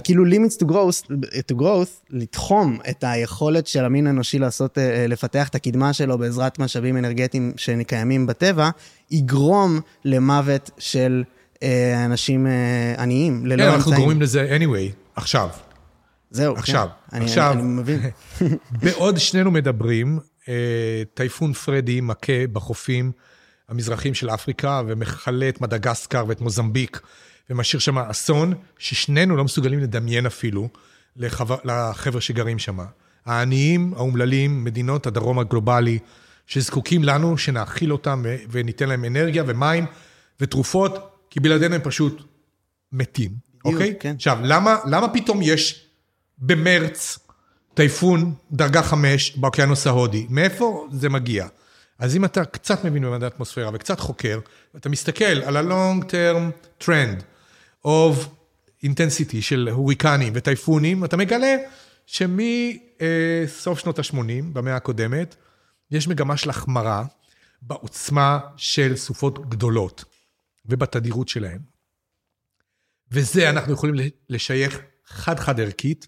כאילו 0.03 0.25
limits 0.25 0.63
to 0.63 0.67
growth, 0.67 1.11
to 1.51 1.55
growth, 1.55 2.05
לתחום 2.09 2.77
את 2.89 3.03
היכולת 3.07 3.67
של 3.67 3.85
המין 3.85 4.07
האנושי 4.07 4.39
לעשות, 4.39 4.77
לפתח 5.07 5.47
את 5.47 5.55
הקדמה 5.55 5.93
שלו 5.93 6.17
בעזרת 6.17 6.59
משאבים 6.59 6.97
אנרגטיים 6.97 7.53
שקיימים 7.57 8.27
בטבע, 8.27 8.69
יגרום 9.11 9.79
למוות 10.05 10.71
של 10.77 11.23
אנשים 12.05 12.47
עניים, 12.97 13.45
ללא 13.45 13.53
אמצעים. 13.53 13.71
כן, 13.71 13.75
אנחנו 13.75 13.91
גורמים 13.91 14.21
לזה 14.21 14.57
anyway, 14.57 14.93
עכשיו. 15.15 15.49
זהו, 16.31 16.55
עכשיו, 16.55 16.87
כן. 17.11 17.21
עכשיו, 17.21 17.51
אני, 17.53 17.61
אני 17.61 17.67
מבין. 17.67 17.99
בעוד 18.83 19.17
שנינו 19.17 19.51
מדברים, 19.51 20.19
אה, 20.49 21.03
טייפון 21.13 21.53
פרדי 21.53 22.01
מכה 22.01 22.47
בחופים 22.53 23.11
המזרחיים 23.69 24.13
של 24.13 24.29
אפריקה 24.29 24.81
ומכלה 24.87 25.49
את 25.49 25.61
מדגסקר 25.61 26.25
ואת 26.27 26.41
מוזמביק 26.41 27.01
ומשאיר 27.49 27.79
שם 27.79 27.97
אסון 27.97 28.53
ששנינו 28.77 29.35
לא 29.35 29.43
מסוגלים 29.43 29.79
לדמיין 29.79 30.25
אפילו 30.25 30.69
לחבר, 31.15 31.57
לחבר'ה 31.63 32.21
שגרים 32.21 32.59
שם. 32.59 32.79
העניים, 33.25 33.93
האומללים, 33.95 34.63
מדינות 34.63 35.07
הדרום 35.07 35.39
הגלובלי, 35.39 35.99
שזקוקים 36.47 37.03
לנו, 37.03 37.37
שנאכיל 37.37 37.91
אותם 37.91 38.23
וניתן 38.51 38.89
להם 38.89 39.05
אנרגיה 39.05 39.43
ומים 39.47 39.85
ותרופות, 40.39 41.25
כי 41.29 41.39
בלעדינו 41.39 41.75
הם 41.75 41.81
פשוט 41.83 42.23
מתים, 42.91 43.31
אוקיי? 43.65 43.95
כן. 43.99 44.15
עכשיו, 44.15 44.37
למה, 44.43 44.77
למה 44.85 45.09
פתאום 45.09 45.39
יש 45.41 45.88
במרץ 46.41 47.19
טייפון 47.73 48.35
דרגה 48.51 48.83
5 48.83 49.37
באוקיינוס 49.37 49.87
ההודי? 49.87 50.27
מאיפה 50.29 50.87
זה 50.91 51.09
מגיע? 51.09 51.47
אז 51.99 52.15
אם 52.15 52.25
אתה 52.25 52.45
קצת 52.45 52.85
מבין 52.85 53.03
במדעי 53.03 53.27
אטמוספירה 53.27 53.69
וקצת 53.73 53.99
חוקר, 53.99 54.39
ואתה 54.73 54.89
מסתכל 54.89 55.25
על 55.25 55.57
ה-long 55.57 56.03
term 56.03 56.51
trend 56.83 57.23
of 57.85 58.27
intensity 58.85 59.41
של 59.41 59.69
הוריקנים 59.71 60.33
וטייפונים, 60.35 61.05
אתה 61.05 61.17
מגלה 61.17 61.55
שמסוף 62.05 63.79
שנות 63.79 63.99
ה-80, 63.99 64.43
במאה 64.53 64.75
הקודמת, 64.75 65.35
יש 65.91 66.07
מגמה 66.07 66.37
של 66.37 66.49
החמרה 66.49 67.05
בעוצמה 67.61 68.39
של 68.57 68.95
סופות 68.95 69.49
גדולות 69.49 70.03
ובתדירות 70.65 71.29
שלהן. 71.29 71.59
וזה 73.11 73.49
אנחנו 73.49 73.73
יכולים 73.73 73.95
לשייך 74.29 74.79
חד-חד 75.05 75.59
ערכית 75.59 76.07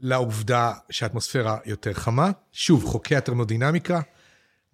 לעובדה 0.00 0.72
שהאטמוספירה 0.90 1.56
יותר 1.66 1.92
חמה. 1.92 2.30
שוב, 2.52 2.84
חוקי 2.84 3.16
הטרמודינמיקה 3.16 4.00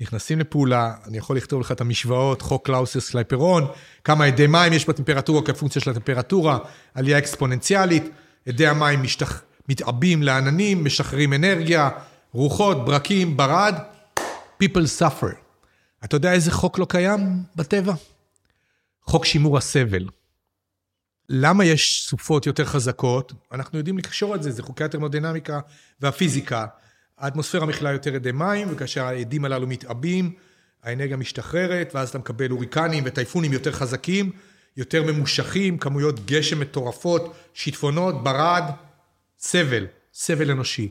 נכנסים 0.01 0.41
לפעולה, 0.41 0.95
אני 1.07 1.19
יכול 1.19 1.37
לכתוב 1.37 1.61
לך 1.61 1.73
את 1.73 1.81
המשוואות, 1.81 2.43
חוק 2.43 2.67
קלאוזיוס 2.67 3.11
קלפרון, 3.11 3.67
כמה 4.05 4.29
אדי 4.29 4.47
מים 4.47 4.73
יש 4.73 4.89
בטמפרטורה 4.89 5.43
כפונקציה 5.43 5.83
של 5.83 5.91
הטמפרטורה, 5.91 6.59
עלייה 6.95 7.19
אקספוננציאלית, 7.19 8.05
אדי 8.49 8.67
המים 8.67 9.03
משתח... 9.03 9.43
מתעבים 9.69 10.23
לעננים, 10.23 10.85
משחררים 10.85 11.33
אנרגיה, 11.33 11.91
רוחות, 12.33 12.85
ברקים, 12.85 13.37
ברד, 13.37 13.75
people 14.63 15.01
suffer. 15.01 15.35
אתה 16.05 16.17
יודע 16.17 16.33
איזה 16.33 16.51
חוק 16.51 16.79
לא 16.79 16.85
קיים 16.85 17.43
בטבע? 17.57 17.95
חוק 19.03 19.25
שימור 19.25 19.59
הסבל. 19.59 20.09
למה 21.35 21.65
יש 21.65 22.07
סופות 22.09 22.47
יותר 22.47 22.65
חזקות? 22.65 23.33
אנחנו 23.53 23.79
יודעים 23.79 23.99
לקשור 23.99 24.35
את 24.35 24.43
זה, 24.43 24.51
זה 24.51 24.63
חוקי 24.63 24.85
הטרמודינמיקה 24.85 25.61
והפיזיקה. 26.01 26.67
האטמוספירה 27.19 27.67
מכילה 27.67 27.93
יותר 27.93 28.17
אדי 28.17 28.33
מים, 28.33 28.69
וכאשר 28.71 29.05
האדים 29.05 29.45
הללו 29.45 29.67
מתעבים, 29.67 30.33
האנרגיה 30.83 31.17
משתחררת, 31.17 31.93
ואז 31.95 32.09
אתה 32.09 32.19
מקבל 32.19 32.51
הוריקנים 32.51 33.05
וטייפונים 33.07 33.53
יותר 33.53 33.73
חזקים, 33.73 34.33
יותר 34.77 35.03
ממושכים, 35.03 35.79
כמויות 35.79 36.27
גשם 36.27 36.61
מטורפות, 36.61 37.35
שיטפונות, 37.55 38.25
ברד, 38.25 38.65
סבל, 39.39 39.87
סבל 40.15 40.51
אנושי. 40.51 40.91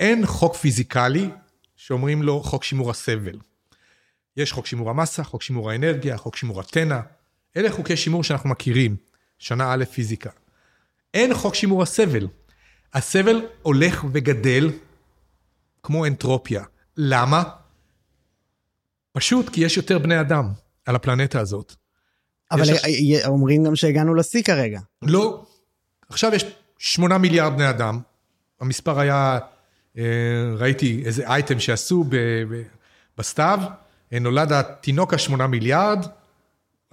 אין 0.00 0.26
חוק 0.26 0.56
פיזיקלי 0.56 1.28
שאומרים 1.76 2.22
לו 2.22 2.42
חוק 2.42 2.64
שימור 2.64 2.90
הסבל. 2.90 3.38
יש 4.36 4.52
חוק 4.52 4.66
שימור 4.66 4.90
המסה, 4.90 5.24
חוק 5.24 5.42
שימור 5.42 5.70
האנרגיה, 5.70 6.16
חוק 6.16 6.36
שימור 6.36 6.60
התנע. 6.60 7.00
אלה 7.56 7.70
חוקי 7.70 7.96
שימור 7.96 8.24
שאנחנו 8.24 8.50
מכירים, 8.50 9.11
שנה 9.42 9.72
א' 9.72 9.84
פיזיקה. 9.84 10.30
אין 11.14 11.34
חוק 11.34 11.54
שימור 11.54 11.82
הסבל. 11.82 12.28
הסבל 12.94 13.46
הולך 13.62 14.04
וגדל 14.12 14.70
כמו 15.82 16.06
אנטרופיה. 16.06 16.64
למה? 16.96 17.42
פשוט 19.12 19.48
כי 19.48 19.64
יש 19.64 19.76
יותר 19.76 19.98
בני 19.98 20.20
אדם 20.20 20.48
על 20.86 20.96
הפלנטה 20.96 21.40
הזאת. 21.40 21.74
אבל 22.50 22.62
יש... 22.86 23.24
אומרים 23.26 23.64
גם 23.64 23.76
שהגענו 23.76 24.14
לשיא 24.14 24.42
כרגע. 24.42 24.80
לא. 25.02 25.44
עכשיו 26.08 26.34
יש 26.34 26.44
שמונה 26.78 27.18
מיליארד 27.18 27.52
בני 27.52 27.70
אדם. 27.70 28.00
המספר 28.60 29.00
היה, 29.00 29.38
אה, 29.98 30.02
ראיתי 30.56 31.02
איזה 31.04 31.28
אייטם 31.28 31.60
שעשו 31.60 32.04
בסתיו, 33.18 33.60
אה, 34.12 34.18
נולד 34.18 34.52
התינוק 34.52 35.14
השמונה 35.14 35.46
מיליארד, 35.46 36.06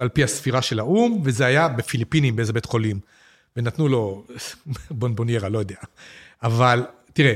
על 0.00 0.08
פי 0.08 0.24
הספירה 0.24 0.62
של 0.62 0.78
האו"ם, 0.78 1.20
וזה 1.24 1.46
היה 1.46 1.68
בפיליפינים 1.68 2.36
באיזה 2.36 2.52
בית 2.52 2.64
חולים. 2.64 3.00
ונתנו 3.56 3.88
לו 3.88 4.24
בונבוניירה, 4.90 5.48
לא 5.48 5.58
יודע. 5.58 5.76
אבל 6.42 6.84
תראה, 7.12 7.34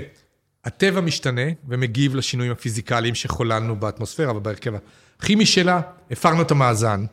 הטבע 0.64 1.00
משתנה 1.00 1.42
ומגיב 1.68 2.14
לשינויים 2.14 2.52
הפיזיקליים 2.52 3.14
שחוללנו 3.14 3.76
באטמוספירה 3.76 4.36
ובהרכב 4.36 4.72
הכימי 5.18 5.46
שלה, 5.46 5.80
הפרנו 6.10 6.42
את 6.42 6.50
המאזן. 6.50 7.04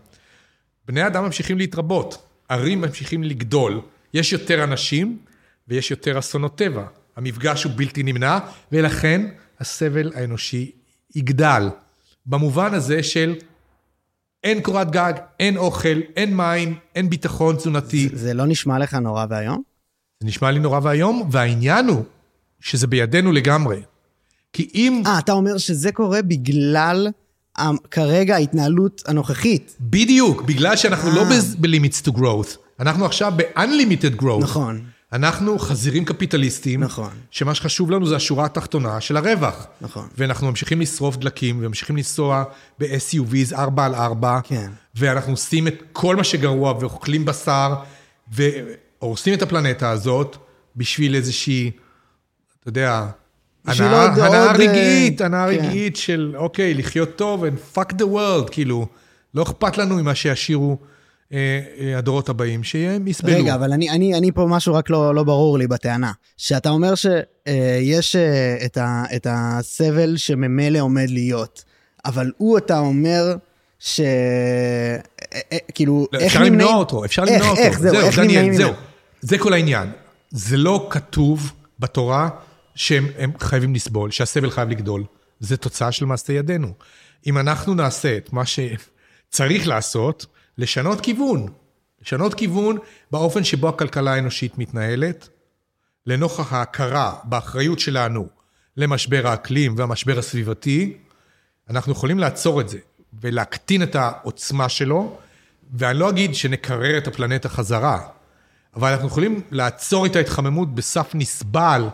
בני 0.87 1.07
אדם 1.07 1.23
ממשיכים 1.23 1.57
להתרבות, 1.57 2.27
ערים 2.49 2.81
ממשיכים 2.81 3.23
לגדול, 3.23 3.81
יש 4.13 4.33
יותר 4.33 4.63
אנשים 4.63 5.17
ויש 5.67 5.91
יותר 5.91 6.19
אסונות 6.19 6.57
טבע. 6.57 6.85
המפגש 7.15 7.63
הוא 7.63 7.71
בלתי 7.75 8.03
נמנע, 8.03 8.39
ולכן 8.71 9.27
הסבל 9.59 10.11
האנושי 10.15 10.71
יגדל. 11.15 11.69
במובן 12.25 12.73
הזה 12.73 13.03
של 13.03 13.35
אין 14.43 14.61
קורת 14.61 14.91
גג, 14.91 15.13
אין 15.39 15.57
אוכל, 15.57 15.99
אין 16.15 16.37
מים, 16.37 16.75
אין 16.95 17.09
ביטחון 17.09 17.55
תזונתי. 17.55 18.09
זה, 18.09 18.17
זה 18.17 18.33
לא 18.33 18.45
נשמע 18.45 18.79
לך 18.79 18.93
נורא 18.93 19.25
ואיום? 19.29 19.61
זה 20.19 20.27
נשמע 20.27 20.51
לי 20.51 20.59
נורא 20.59 20.79
ואיום, 20.83 21.29
והעניין 21.31 21.87
הוא 21.87 22.03
שזה 22.59 22.87
בידינו 22.87 23.31
לגמרי. 23.31 23.81
כי 24.53 24.69
אם... 24.75 25.03
אה, 25.05 25.19
אתה 25.19 25.31
אומר 25.31 25.57
שזה 25.57 25.91
קורה 25.91 26.21
בגלל 26.21 27.07
כרגע 27.91 28.35
ההתנהלות 28.35 29.03
הנוכחית. 29.07 29.77
בדיוק, 29.79 30.41
בגלל 30.41 30.75
שאנחנו 30.75 31.11
아. 31.11 31.15
לא. 31.15 31.23
ב-limits 31.59 32.07
to 32.07 32.11
growth, 32.17 32.57
אנחנו 32.79 33.05
עכשיו 33.05 33.33
ב-unlimited 33.35 34.21
growth. 34.21 34.41
נכון. 34.41 34.81
אנחנו 35.13 35.59
חזירים 35.59 36.05
קפיטליסטים, 36.05 36.83
נכון. 36.83 37.09
שמה 37.31 37.55
שחשוב 37.55 37.91
לנו 37.91 38.07
זה 38.07 38.15
השורה 38.15 38.45
התחתונה 38.45 39.01
של 39.01 39.17
הרווח. 39.17 39.67
נכון. 39.81 40.07
ואנחנו 40.17 40.47
ממשיכים 40.47 40.81
לשרוף 40.81 41.17
דלקים, 41.17 41.57
וממשיכים 41.59 41.97
לנסוע 41.97 42.43
ב-SUVs 42.79 43.55
4 43.55 43.85
על 43.85 43.95
4, 43.95 44.39
כן. 44.43 44.71
ואנחנו 44.95 45.33
עושים 45.33 45.67
את 45.67 45.83
כל 45.91 46.15
מה 46.15 46.23
שגרוע, 46.23 46.73
ואוכלים 46.79 47.25
בשר, 47.25 47.73
והורסים 48.31 49.33
את 49.33 49.41
הפלנטה 49.41 49.89
הזאת, 49.89 50.37
בשביל 50.75 51.15
איזושהי, 51.15 51.71
אתה 52.59 52.69
יודע, 52.69 53.07
הנאה, 53.65 54.05
הנאה 54.05 54.51
רגעית, 54.51 55.21
הנאה 55.21 55.45
כן. 55.45 55.65
רגעית 55.65 55.95
של, 55.95 56.33
אוקיי, 56.35 56.73
לחיות 56.73 57.15
טוב, 57.15 57.43
and 57.43 57.77
fuck 57.77 57.93
the 57.93 58.05
world, 58.13 58.51
כאילו, 58.51 58.87
לא 59.33 59.43
אכפת 59.43 59.77
לנו 59.77 59.95
ממה 59.95 60.15
שישאירו. 60.15 60.77
אה, 61.33 61.61
אה, 61.79 61.97
הדורות 61.97 62.29
הבאים, 62.29 62.63
שהם 62.63 63.07
יסבלו. 63.07 63.37
רגע, 63.37 63.55
אבל 63.55 63.73
אני, 63.73 63.89
אני, 63.89 64.17
אני 64.17 64.31
פה 64.31 64.45
משהו 64.49 64.73
רק 64.73 64.89
לא, 64.89 65.15
לא 65.15 65.23
ברור 65.23 65.57
לי 65.57 65.67
בטענה. 65.67 66.11
שאתה 66.37 66.69
אומר 66.69 66.95
שיש 66.95 68.15
אה, 68.15 68.65
את, 68.65 68.77
ה, 68.77 69.03
את 69.15 69.27
הסבל 69.29 70.17
שממילא 70.17 70.79
עומד 70.79 71.09
להיות, 71.09 71.63
אבל 72.05 72.31
הוא, 72.37 72.57
אתה 72.57 72.79
אומר, 72.79 73.35
ש... 73.79 74.01
כאילו, 75.73 76.07
לא, 76.13 76.19
איך 76.19 76.35
נמנעים... 76.35 76.53
אפשר 76.53 76.65
למנוע 76.65 76.79
אותו, 76.79 77.05
אפשר 77.05 77.23
למנוע 77.23 77.49
אותו. 77.49 77.61
איך, 77.61 77.79
זהו, 77.79 77.95
איך 77.95 78.19
נמנעים 78.19 78.53
זהו, 78.53 78.73
זה 79.21 79.37
כל 79.37 79.53
העניין. 79.53 79.91
זה 80.31 80.57
לא 80.57 80.87
כתוב 80.89 81.51
בתורה 81.79 82.29
שהם 82.75 83.31
חייבים 83.39 83.75
לסבול, 83.75 84.11
שהסבל 84.11 84.49
חייב 84.49 84.69
לגדול. 84.69 85.03
זה 85.39 85.57
תוצאה 85.57 85.91
של 85.91 86.05
מעשה 86.05 86.33
ידינו. 86.33 86.73
אם 87.27 87.37
אנחנו 87.37 87.73
נעשה 87.73 88.17
את 88.17 88.33
מה 88.33 88.43
שצריך 88.45 89.67
לעשות, 89.67 90.25
לשנות 90.61 91.01
כיוון. 91.01 91.47
לשנות 92.01 92.33
כיוון 92.33 92.77
באופן 93.11 93.43
שבו 93.43 93.69
הכלכלה 93.69 94.13
האנושית 94.13 94.57
מתנהלת, 94.57 95.29
לנוכח 96.05 96.53
ההכרה 96.53 97.15
באחריות 97.23 97.79
שלנו 97.79 98.27
למשבר 98.77 99.27
האקלים 99.27 99.75
והמשבר 99.77 100.19
הסביבתי, 100.19 100.97
אנחנו 101.69 101.91
יכולים 101.91 102.19
לעצור 102.19 102.61
את 102.61 102.69
זה 102.69 102.77
ולהקטין 103.21 103.83
את 103.83 103.95
העוצמה 103.95 104.69
שלו, 104.69 105.17
ואני 105.73 105.99
לא 105.99 106.09
אגיד 106.09 106.35
שנקרר 106.35 106.97
את 106.97 107.07
הפלנטה 107.07 107.49
חזרה, 107.49 108.07
אבל 108.75 108.91
אנחנו 108.91 109.07
יכולים 109.07 109.41
לעצור 109.51 110.05
את 110.05 110.15
ההתחממות 110.15 110.75
בסף 110.75 111.11
נסבל 111.13 111.87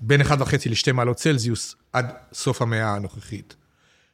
בין 0.00 0.20
1.5 0.20 0.26
ל-2 0.66 0.92
מעלות 0.92 1.16
צלזיוס 1.16 1.76
עד 1.92 2.12
סוף 2.32 2.62
המאה 2.62 2.94
הנוכחית. 2.94 3.56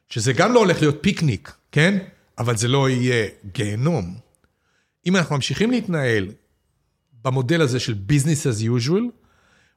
שזה 0.09 0.33
גם 0.33 0.53
לא 0.53 0.59
הולך 0.59 0.81
להיות 0.81 0.97
פיקניק, 1.01 1.53
כן? 1.71 1.97
אבל 2.39 2.57
זה 2.57 2.67
לא 2.67 2.89
יהיה 2.89 3.27
גיהנום. 3.53 4.17
אם 5.05 5.15
אנחנו 5.15 5.35
ממשיכים 5.35 5.71
להתנהל 5.71 6.27
במודל 7.23 7.61
הזה 7.61 7.79
של 7.79 7.95
business 8.09 8.45
as 8.45 8.63
usual, 8.63 9.03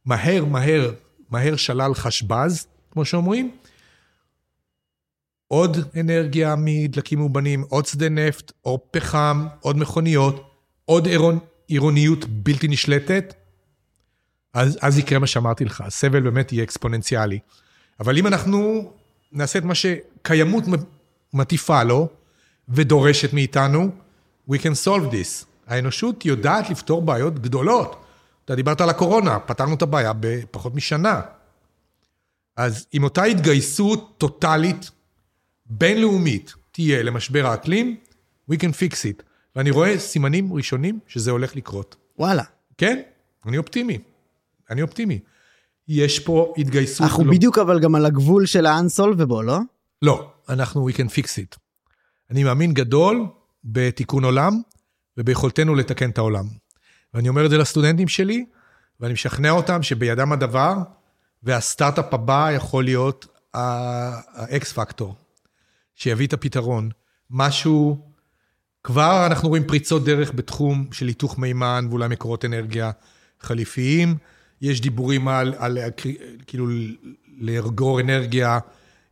מהר, 0.04 0.44
מהר, 0.44 0.92
מהר 1.30 1.56
שלל 1.56 1.94
חשבז, 1.94 2.66
כמו 2.90 3.04
שאומרים, 3.04 3.56
עוד 5.48 5.76
אנרגיה 6.00 6.54
מדלקים 6.58 7.18
מאובנים, 7.18 7.64
עוד 7.68 7.86
שדה 7.86 8.08
נפט, 8.08 8.52
עוד 8.60 8.80
פחם, 8.90 9.46
עוד 9.60 9.76
מכוניות, 9.76 10.50
עוד 10.84 11.06
עירונ... 11.06 11.38
עירוניות 11.66 12.24
בלתי 12.24 12.68
נשלטת, 12.68 13.34
אז, 14.54 14.78
אז 14.82 14.98
יקרה 14.98 15.18
מה 15.18 15.26
שאמרתי 15.26 15.64
לך, 15.64 15.80
הסבל 15.80 16.20
באמת 16.20 16.52
יהיה 16.52 16.64
אקספוננציאלי. 16.64 17.38
אבל 18.00 18.18
אם 18.18 18.26
אנחנו 18.26 18.92
נעשה 19.32 19.58
את 19.58 19.64
מה 19.64 19.74
שקיימות 19.74 20.64
מטיפה 21.32 21.82
לו, 21.82 22.08
ודורשת 22.68 23.32
מאיתנו, 23.32 23.90
we 24.50 24.54
can 24.54 24.86
solve 24.86 25.12
this. 25.12 25.46
האנושות 25.66 26.26
יודעת 26.26 26.70
לפתור 26.70 27.02
בעיות 27.02 27.38
גדולות. 27.38 28.04
אתה 28.44 28.54
דיברת 28.54 28.80
על 28.80 28.90
הקורונה, 28.90 29.38
פתרנו 29.38 29.74
את 29.74 29.82
הבעיה 29.82 30.12
בפחות 30.20 30.74
משנה. 30.74 31.20
אז 32.56 32.86
עם 32.92 33.04
אותה 33.04 33.24
התגייסות 33.24 34.14
טוטאלית 34.18 34.90
בינלאומית 35.66 36.54
תהיה 36.72 37.02
למשבר 37.02 37.46
האקלים, 37.46 37.96
we 38.50 38.54
can 38.54 38.72
fix 38.72 38.92
it. 38.92 39.22
ואני 39.56 39.70
רואה 39.70 39.98
סימנים 39.98 40.52
ראשונים 40.52 40.98
שזה 41.06 41.30
הולך 41.30 41.56
לקרות. 41.56 41.96
וואלה. 42.18 42.42
כן, 42.78 43.00
אני 43.46 43.58
אופטימי. 43.58 43.98
אני 44.70 44.82
אופטימי. 44.82 45.18
יש 45.88 46.18
פה 46.18 46.54
התגייסות... 46.58 47.00
אנחנו 47.00 47.24
לא... 47.24 47.32
בדיוק 47.32 47.58
אבל 47.58 47.80
גם 47.80 47.94
על 47.94 48.06
הגבול 48.06 48.46
של 48.46 48.66
ה-unsolvable, 48.66 49.42
לא? 49.42 49.58
לא, 50.02 50.30
אנחנו 50.48 50.88
we 50.88 50.92
can 50.92 51.08
fix 51.18 51.24
it. 51.24 51.56
אני 52.32 52.44
מאמין 52.44 52.74
גדול 52.74 53.26
בתיקון 53.64 54.24
עולם 54.24 54.60
וביכולתנו 55.16 55.74
לתקן 55.74 56.10
את 56.10 56.18
העולם. 56.18 56.44
ואני 57.14 57.28
אומר 57.28 57.44
את 57.44 57.50
זה 57.50 57.58
לסטודנטים 57.58 58.08
שלי, 58.08 58.44
ואני 59.00 59.12
משכנע 59.12 59.50
אותם 59.50 59.82
שבידם 59.82 60.32
הדבר, 60.32 60.76
והסטארט-אפ 61.42 62.14
הבא 62.14 62.50
יכול 62.52 62.84
להיות 62.84 63.26
האקס 63.54 64.72
פקטור, 64.72 65.14
שיביא 65.94 66.26
את 66.26 66.32
הפתרון. 66.32 66.90
משהו, 67.30 67.98
כבר 68.84 69.26
אנחנו 69.26 69.48
רואים 69.48 69.66
פריצות 69.66 70.04
דרך 70.04 70.32
בתחום 70.34 70.86
של 70.92 71.06
היתוך 71.06 71.38
מימן 71.38 71.86
ואולי 71.90 72.08
מקורות 72.08 72.44
אנרגיה 72.44 72.90
חליפיים. 73.40 74.16
יש 74.62 74.80
דיבורים 74.80 75.28
על, 75.28 75.54
על 75.58 75.78
כאילו, 76.46 76.66
לארגור 77.38 78.00
אנרגיה 78.00 78.58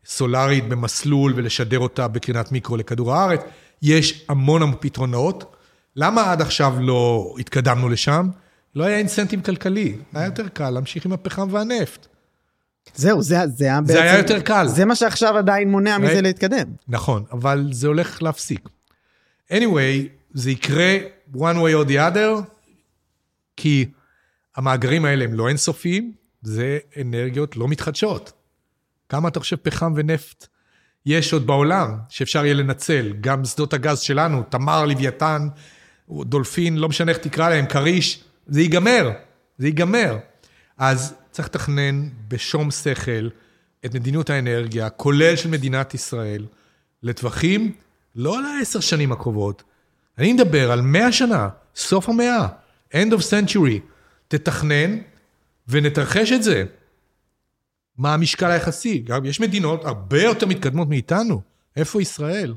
סולארית 0.06 0.68
במסלול 0.68 1.32
ולשדר 1.36 1.78
אותה 1.78 2.09
בקרינת 2.09 2.52
מיקרו 2.52 2.77
לכדור 2.77 3.14
הארץ. 3.14 3.40
יש 3.82 4.24
המון 4.28 4.62
המון 4.62 4.77
פתרונות. 4.81 5.56
למה 5.97 6.32
עד 6.32 6.40
עכשיו 6.40 6.74
לא 6.81 7.35
התקדמנו 7.39 7.89
לשם? 7.89 8.28
לא 8.74 8.85
היה 8.85 8.98
אינסנטיב 8.98 9.40
כלכלי, 9.43 9.97
היה 10.14 10.24
יותר 10.24 10.48
קל 10.48 10.70
להמשיך 10.70 11.06
עם 11.06 11.12
הפחם 11.12 11.48
והנפט. 11.51 12.06
זהו, 12.94 13.22
זה, 13.22 13.36
זה 13.47 13.64
היה 13.64 13.81
בעצם... 13.81 13.93
זה 13.93 14.02
היה 14.02 14.18
יותר 14.18 14.40
קל. 14.40 14.66
זה 14.68 14.85
מה 14.85 14.94
שעכשיו 14.94 15.36
עדיין 15.36 15.70
מונע 15.70 15.98
מזה 15.98 16.18
right? 16.18 16.22
להתקדם. 16.22 16.66
נכון, 16.89 17.24
אבל 17.32 17.68
זה 17.72 17.86
הולך 17.86 18.22
להפסיק. 18.22 18.68
anyway, 19.52 20.09
זה 20.35 20.51
יקרה 20.51 20.98
one 21.35 21.39
way 21.39 21.85
or 21.85 21.89
the 21.89 22.14
other, 22.14 22.43
כי 23.56 23.86
המאגרים 24.56 25.05
האלה 25.05 25.24
הם 25.24 25.35
לא 25.35 25.48
אינסופיים, 25.48 26.12
זה 26.43 26.78
אנרגיות 27.01 27.56
לא 27.56 27.68
מתחדשות. 27.68 28.32
כמה 29.11 29.28
אתה 29.28 29.41
חושב 29.41 29.57
פחם 29.57 29.93
ונפט 29.97 30.47
יש 31.07 31.32
עוד 31.32 31.47
בעולם 31.47 31.97
שאפשר 32.09 32.45
יהיה 32.45 32.55
לנצל? 32.55 33.12
גם 33.20 33.45
שדות 33.45 33.73
הגז 33.73 34.01
שלנו, 34.01 34.43
תמר, 34.43 34.85
לוויתן, 34.85 35.49
דולפין, 36.11 36.77
לא 36.77 36.89
משנה 36.89 37.12
איך 37.12 37.19
תקרא 37.19 37.49
להם, 37.49 37.66
כריש, 37.66 38.24
זה 38.47 38.61
ייגמר, 38.61 39.11
זה 39.59 39.66
ייגמר. 39.66 40.16
אז 40.78 41.15
צריך 41.31 41.49
לתכנן 41.49 42.09
בשום 42.28 42.70
שכל 42.70 43.28
את 43.85 43.95
מדיניות 43.95 44.31
האנרגיה, 44.31 44.91
כולל 44.91 45.37
של 45.37 45.49
מדינת 45.49 45.95
ישראל, 45.95 46.47
לטווחים, 47.03 47.73
לא 48.16 48.43
לעשר 48.43 48.81
שנים 48.81 49.12
הקרובות. 49.12 49.62
אני 50.19 50.32
מדבר 50.32 50.73
על 50.73 50.81
מאה 50.81 51.12
שנה, 51.12 51.49
סוף 51.77 52.09
המאה, 52.09 52.47
end 52.93 53.11
of 53.12 53.20
century. 53.20 53.78
תתכנן 54.28 54.99
ונתרחש 55.69 56.32
את 56.32 56.43
זה. 56.43 56.65
מה 58.01 58.14
המשקל 58.14 58.51
היחסי? 58.51 59.05
יש 59.24 59.40
מדינות 59.40 59.85
הרבה 59.85 60.22
יותר 60.22 60.47
מתקדמות 60.47 60.89
מאיתנו. 60.89 61.43
איפה 61.77 62.02
ישראל? 62.02 62.55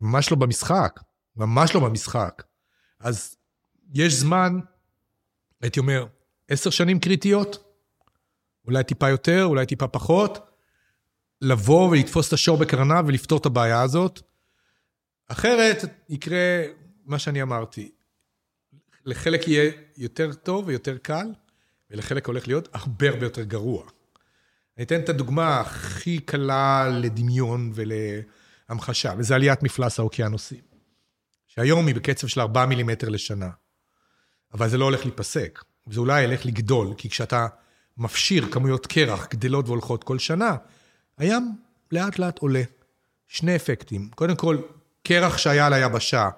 ממש 0.00 0.30
לא 0.30 0.36
במשחק. 0.36 1.00
ממש 1.36 1.74
לא 1.74 1.80
במשחק. 1.80 2.42
אז 3.00 3.36
יש 3.94 4.14
זמן, 4.14 4.60
הייתי 5.62 5.80
אומר, 5.80 6.06
עשר 6.48 6.70
שנים 6.70 7.00
קריטיות, 7.00 7.74
אולי 8.66 8.84
טיפה 8.84 9.08
יותר, 9.08 9.44
אולי 9.44 9.66
טיפה 9.66 9.88
פחות, 9.88 10.38
לבוא 11.40 11.90
ולתפוס 11.90 12.28
את 12.28 12.32
השור 12.32 12.56
בקרניו 12.58 13.04
ולפתור 13.06 13.38
את 13.38 13.46
הבעיה 13.46 13.82
הזאת. 13.82 14.20
אחרת 15.28 15.84
יקרה 16.08 16.62
מה 17.04 17.18
שאני 17.18 17.42
אמרתי, 17.42 17.90
לחלק 19.04 19.48
יהיה 19.48 19.72
יותר 19.96 20.32
טוב 20.32 20.68
ויותר 20.68 20.98
קל, 20.98 21.26
ולחלק 21.90 22.26
הולך 22.26 22.48
להיות 22.48 22.68
הרבה 22.72 23.08
הרבה 23.08 23.26
יותר 23.26 23.42
גרוע. 23.42 23.84
אני 24.76 24.84
אתן 24.84 25.00
את 25.00 25.08
הדוגמה 25.08 25.60
הכי 25.60 26.18
קלה 26.18 26.88
לדמיון 26.88 27.72
ולהמחשה, 27.74 29.12
וזה 29.18 29.34
עליית 29.34 29.62
מפלס 29.62 29.98
האוקיינוסים. 29.98 30.60
שהיום 31.46 31.86
היא 31.86 31.94
בקצב 31.94 32.26
של 32.26 32.40
4 32.40 32.66
מילימטר 32.66 33.08
לשנה. 33.08 33.50
אבל 34.54 34.68
זה 34.68 34.78
לא 34.78 34.84
הולך 34.84 35.00
להיפסק, 35.00 35.64
זה 35.90 36.00
אולי 36.00 36.22
ילך 36.22 36.46
לגדול, 36.46 36.94
כי 36.96 37.08
כשאתה 37.10 37.46
מפשיר 37.96 38.46
כמויות 38.50 38.86
קרח 38.86 39.26
גדלות 39.30 39.66
והולכות 39.66 40.04
כל 40.04 40.18
שנה, 40.18 40.56
הים 41.18 41.52
לאט 41.92 42.18
לאט 42.18 42.38
עולה. 42.38 42.62
שני 43.28 43.56
אפקטים. 43.56 44.10
קודם 44.14 44.36
כל, 44.36 44.58
קרח 45.02 45.38
שהיה 45.38 45.66
על 45.66 45.72
היבשה 45.72 46.28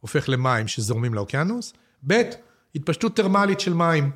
הופך 0.00 0.28
למים 0.28 0.68
שזורמים 0.68 1.14
לאוקיינוס, 1.14 1.72
ב', 2.06 2.22
התפשטות 2.74 3.16
טרמלית 3.16 3.60
של 3.60 3.74
מים. 3.74 4.10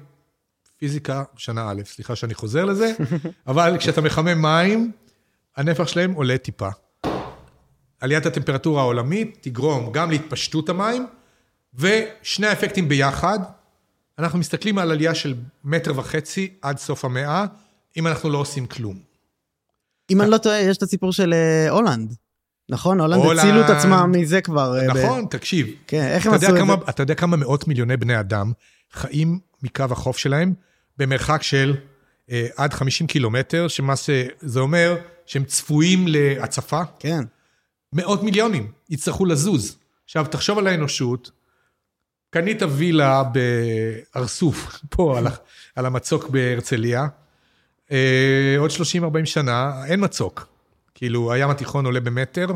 פיזיקה, 0.81 1.25
שנה 1.37 1.71
א', 1.71 1.83
סליחה 1.85 2.17
שאני 2.17 2.35
חוזר 2.35 2.65
לזה, 2.65 2.93
אבל 3.47 3.77
כשאתה 3.79 4.01
מחמם 4.01 4.43
מים, 4.43 4.93
הנפח 5.57 5.89
שלהם 5.89 6.13
עולה 6.13 6.39
טיפה. 6.39 6.69
עליית 8.01 8.27
הטמפרטורה 8.27 8.83
העולמית 8.83 9.39
תגרום 9.41 9.93
גם 9.93 10.11
להתפשטות 10.11 10.69
המים, 10.69 11.07
ושני 11.75 12.47
האפקטים 12.47 12.89
ביחד, 12.89 13.39
אנחנו 14.19 14.39
מסתכלים 14.39 14.79
על 14.79 14.91
עלייה 14.91 15.15
של 15.15 15.35
מטר 15.65 15.99
וחצי 15.99 16.55
עד 16.63 16.79
סוף 16.79 17.05
המאה, 17.05 17.45
אם 17.97 18.07
אנחנו 18.07 18.31
לא 18.31 18.39
עושים 18.39 18.67
כלום. 18.67 18.99
אם 20.11 20.21
אני 20.21 20.31
לא 20.31 20.39
טועה, 20.39 20.61
יש 20.61 20.77
את 20.77 20.83
הסיפור 20.83 21.13
של 21.13 21.33
אה, 21.33 21.71
הולנד. 21.71 22.15
נכון? 22.69 23.01
הולנד 23.01 23.39
הצילו 23.39 23.61
את 23.61 23.71
עצמם 23.71 24.13
מזה 24.15 24.41
כבר. 24.41 24.79
אה, 24.79 24.87
נכון, 24.87 25.27
תקשיב. 25.31 25.67
כן, 25.87 26.07
איך 26.07 26.27
הם 26.27 26.35
עשו 26.35 26.47
את 26.47 26.67
זה? 26.67 26.75
אתה 26.89 27.03
יודע 27.03 27.15
כמה 27.15 27.37
מאות 27.37 27.69
מיליוני 27.69 27.97
בני 27.97 28.21
אדם 28.21 28.53
חיים 28.93 29.39
מקו 29.63 29.85
החוף 29.91 30.19
שלהם 30.19 30.55
במרחק 31.01 31.43
של 31.43 31.77
אה, 32.31 32.47
עד 32.57 32.73
50 32.73 33.07
קילומטר, 33.07 33.69
שמה 33.69 33.97
שזה 33.97 34.61
אומר 34.61 34.97
שהם 35.27 35.45
צפויים 35.45 36.05
להצפה? 36.09 36.83
כן. 36.99 37.25
מאות 37.93 38.23
מיליונים 38.23 38.73
יצטרכו 38.91 39.25
לזוז. 39.25 39.77
עכשיו, 40.05 40.27
תחשוב 40.31 40.59
על 40.59 40.67
האנושות, 40.67 41.31
קנית 42.31 42.63
וילה 42.63 43.23
בארסוף, 44.15 44.67
פה 44.91 45.19
על, 45.19 45.27
על 45.77 45.87
המצוק 45.87 46.29
בהרצליה, 46.29 47.07
אה, 47.93 48.57
עוד 48.59 48.71
30-40 48.71 48.75
שנה, 49.25 49.85
אין 49.87 50.05
מצוק. 50.05 50.47
כאילו, 50.95 51.33
הים 51.33 51.51
התיכון 51.51 51.87
עולה 51.87 52.01
במטר, 52.01 52.47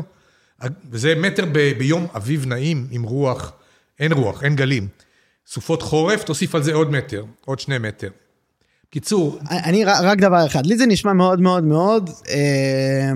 וזה 0.91 1.15
מטר 1.15 1.45
ב, 1.51 1.77
ביום 1.77 2.07
אביב 2.15 2.45
נעים 2.45 2.87
עם 2.91 3.03
רוח, 3.03 3.51
אין 3.99 4.11
רוח, 4.11 4.43
אין 4.43 4.55
גלים. 4.55 4.87
סופות 5.47 5.81
חורף, 5.81 6.23
תוסיף 6.23 6.55
על 6.55 6.63
זה 6.63 6.73
עוד 6.73 6.91
מטר, 6.91 7.25
עוד 7.45 7.59
שני 7.59 7.77
מטר. 7.77 8.09
קיצור... 8.95 9.39
אני 9.49 9.85
רק 9.85 10.17
דבר 10.19 10.45
אחד, 10.45 10.65
לי 10.65 10.77
זה 10.77 10.85
נשמע 10.85 11.13
מאוד 11.13 11.41
מאוד 11.41 11.63
מאוד, 11.63 12.09
אה, 12.29 13.11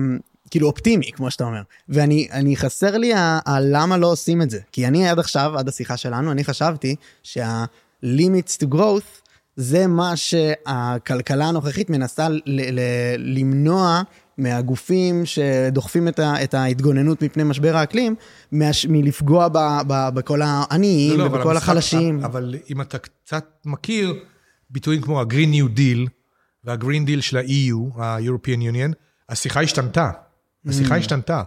כאילו 0.50 0.66
אופטימי, 0.66 1.12
כמו 1.12 1.30
שאתה 1.30 1.44
אומר. 1.44 1.62
ואני 1.88 2.56
חסר 2.56 2.96
לי 2.96 3.12
הלמה 3.46 3.96
לא 3.96 4.06
עושים 4.06 4.42
את 4.42 4.50
זה. 4.50 4.58
כי 4.72 4.86
אני 4.86 5.08
עד 5.08 5.18
עכשיו, 5.18 5.58
עד 5.58 5.68
השיחה 5.68 5.96
שלנו, 5.96 6.32
אני 6.32 6.44
חשבתי 6.44 6.96
שה-limits 7.22 8.62
to 8.62 8.74
growth 8.74 9.28
זה 9.56 9.86
מה 9.86 10.16
שהכלכלה 10.16 11.44
הנוכחית 11.44 11.90
מנסה 11.90 12.28
למנוע 13.18 14.02
מהגופים 14.38 15.26
שדוחפים 15.26 16.08
את, 16.08 16.18
ה, 16.18 16.44
את 16.44 16.54
ההתגוננות 16.54 17.22
מפני 17.22 17.44
משבר 17.44 17.76
האקלים, 17.76 18.14
מש, 18.52 18.86
מלפגוע 18.86 19.48
ב, 19.48 19.58
ב, 19.86 20.08
בכל 20.14 20.42
העניים 20.42 21.18
לא, 21.18 21.24
לא, 21.24 21.30
ובכל 21.30 21.56
החלשים. 21.56 22.16
אבל, 22.24 22.26
אבל 22.26 22.54
אם 22.70 22.80
אתה 22.80 22.98
קצת 22.98 23.44
מכיר 23.64 24.14
ביטויים 24.70 25.02
כמו 25.02 25.20
ה-Green 25.20 25.54
New 25.54 25.78
Deal 25.78 26.08
וה-Green 26.64 27.06
Deal 27.08 27.20
של 27.20 27.36
ה-EU, 27.36 28.00
ה-European 28.02 28.60
Union, 28.72 28.94
השיחה 29.28 29.60
השתנתה. 29.60 30.10
השיחה 30.66 30.94
mm. 30.94 30.98
השתנתה. 30.98 31.42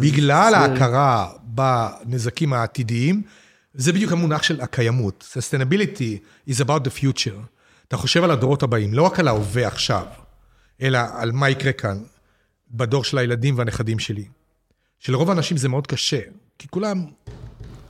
בגלל 0.00 0.50
זה... 0.50 0.58
ההכרה 0.58 1.32
בנזקים 1.42 2.52
העתידיים, 2.52 3.22
זה 3.74 3.92
בדיוק 3.92 4.12
המונח 4.12 4.42
של 4.42 4.60
הקיימות. 4.60 5.28
Sustainability 5.32 6.48
is 6.50 6.64
about 6.64 6.80
the 6.84 7.02
future. 7.02 7.40
אתה 7.88 7.96
חושב 7.96 8.24
על 8.24 8.30
הדורות 8.30 8.62
הבאים, 8.62 8.94
לא 8.94 9.02
רק 9.02 9.20
על 9.20 9.28
ההווה 9.28 9.66
עכשיו, 9.66 10.06
אלא 10.82 10.98
על 11.14 11.32
מה 11.32 11.50
יקרה 11.50 11.72
כאן. 11.72 12.02
בדור 12.70 13.04
של 13.04 13.18
הילדים 13.18 13.58
והנכדים 13.58 13.98
שלי. 13.98 14.24
שלרוב 14.98 15.30
האנשים 15.30 15.56
זה 15.56 15.68
מאוד 15.68 15.86
קשה, 15.86 16.20
כי 16.58 16.68
כולם 16.68 17.06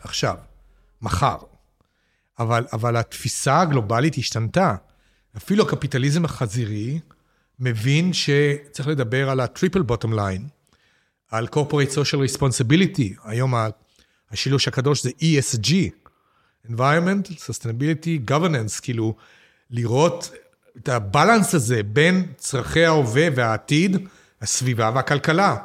עכשיו, 0.02 0.36
מחר. 1.02 1.36
אבל, 2.38 2.64
אבל 2.72 2.96
התפיסה 2.96 3.60
הגלובלית 3.60 4.18
השתנתה. 4.18 4.74
אפילו 5.36 5.64
הקפיטליזם 5.64 6.24
החזירי 6.24 6.98
מבין 7.60 8.12
שצריך 8.12 8.88
לדבר 8.88 9.30
על 9.30 9.40
ה-triple 9.40 9.92
bottom 9.92 10.12
line, 10.12 10.42
על 11.30 11.46
corporate 11.54 11.92
social 11.92 12.36
responsibility, 12.36 13.20
היום 13.24 13.54
השילוש 14.30 14.68
הקדוש 14.68 15.02
זה 15.02 15.10
ESG, 15.20 15.72
environment, 16.70 17.30
sustainability, 17.30 18.30
governance, 18.30 18.80
כאילו 18.82 19.14
לראות 19.70 20.30
את 20.76 20.88
הבלנס 20.88 21.54
הזה 21.54 21.82
בין 21.82 22.26
צרכי 22.36 22.84
ההווה 22.84 23.28
והעתיד, 23.34 24.08
הסביבה 24.42 24.90
והכלכלה. 24.94 25.56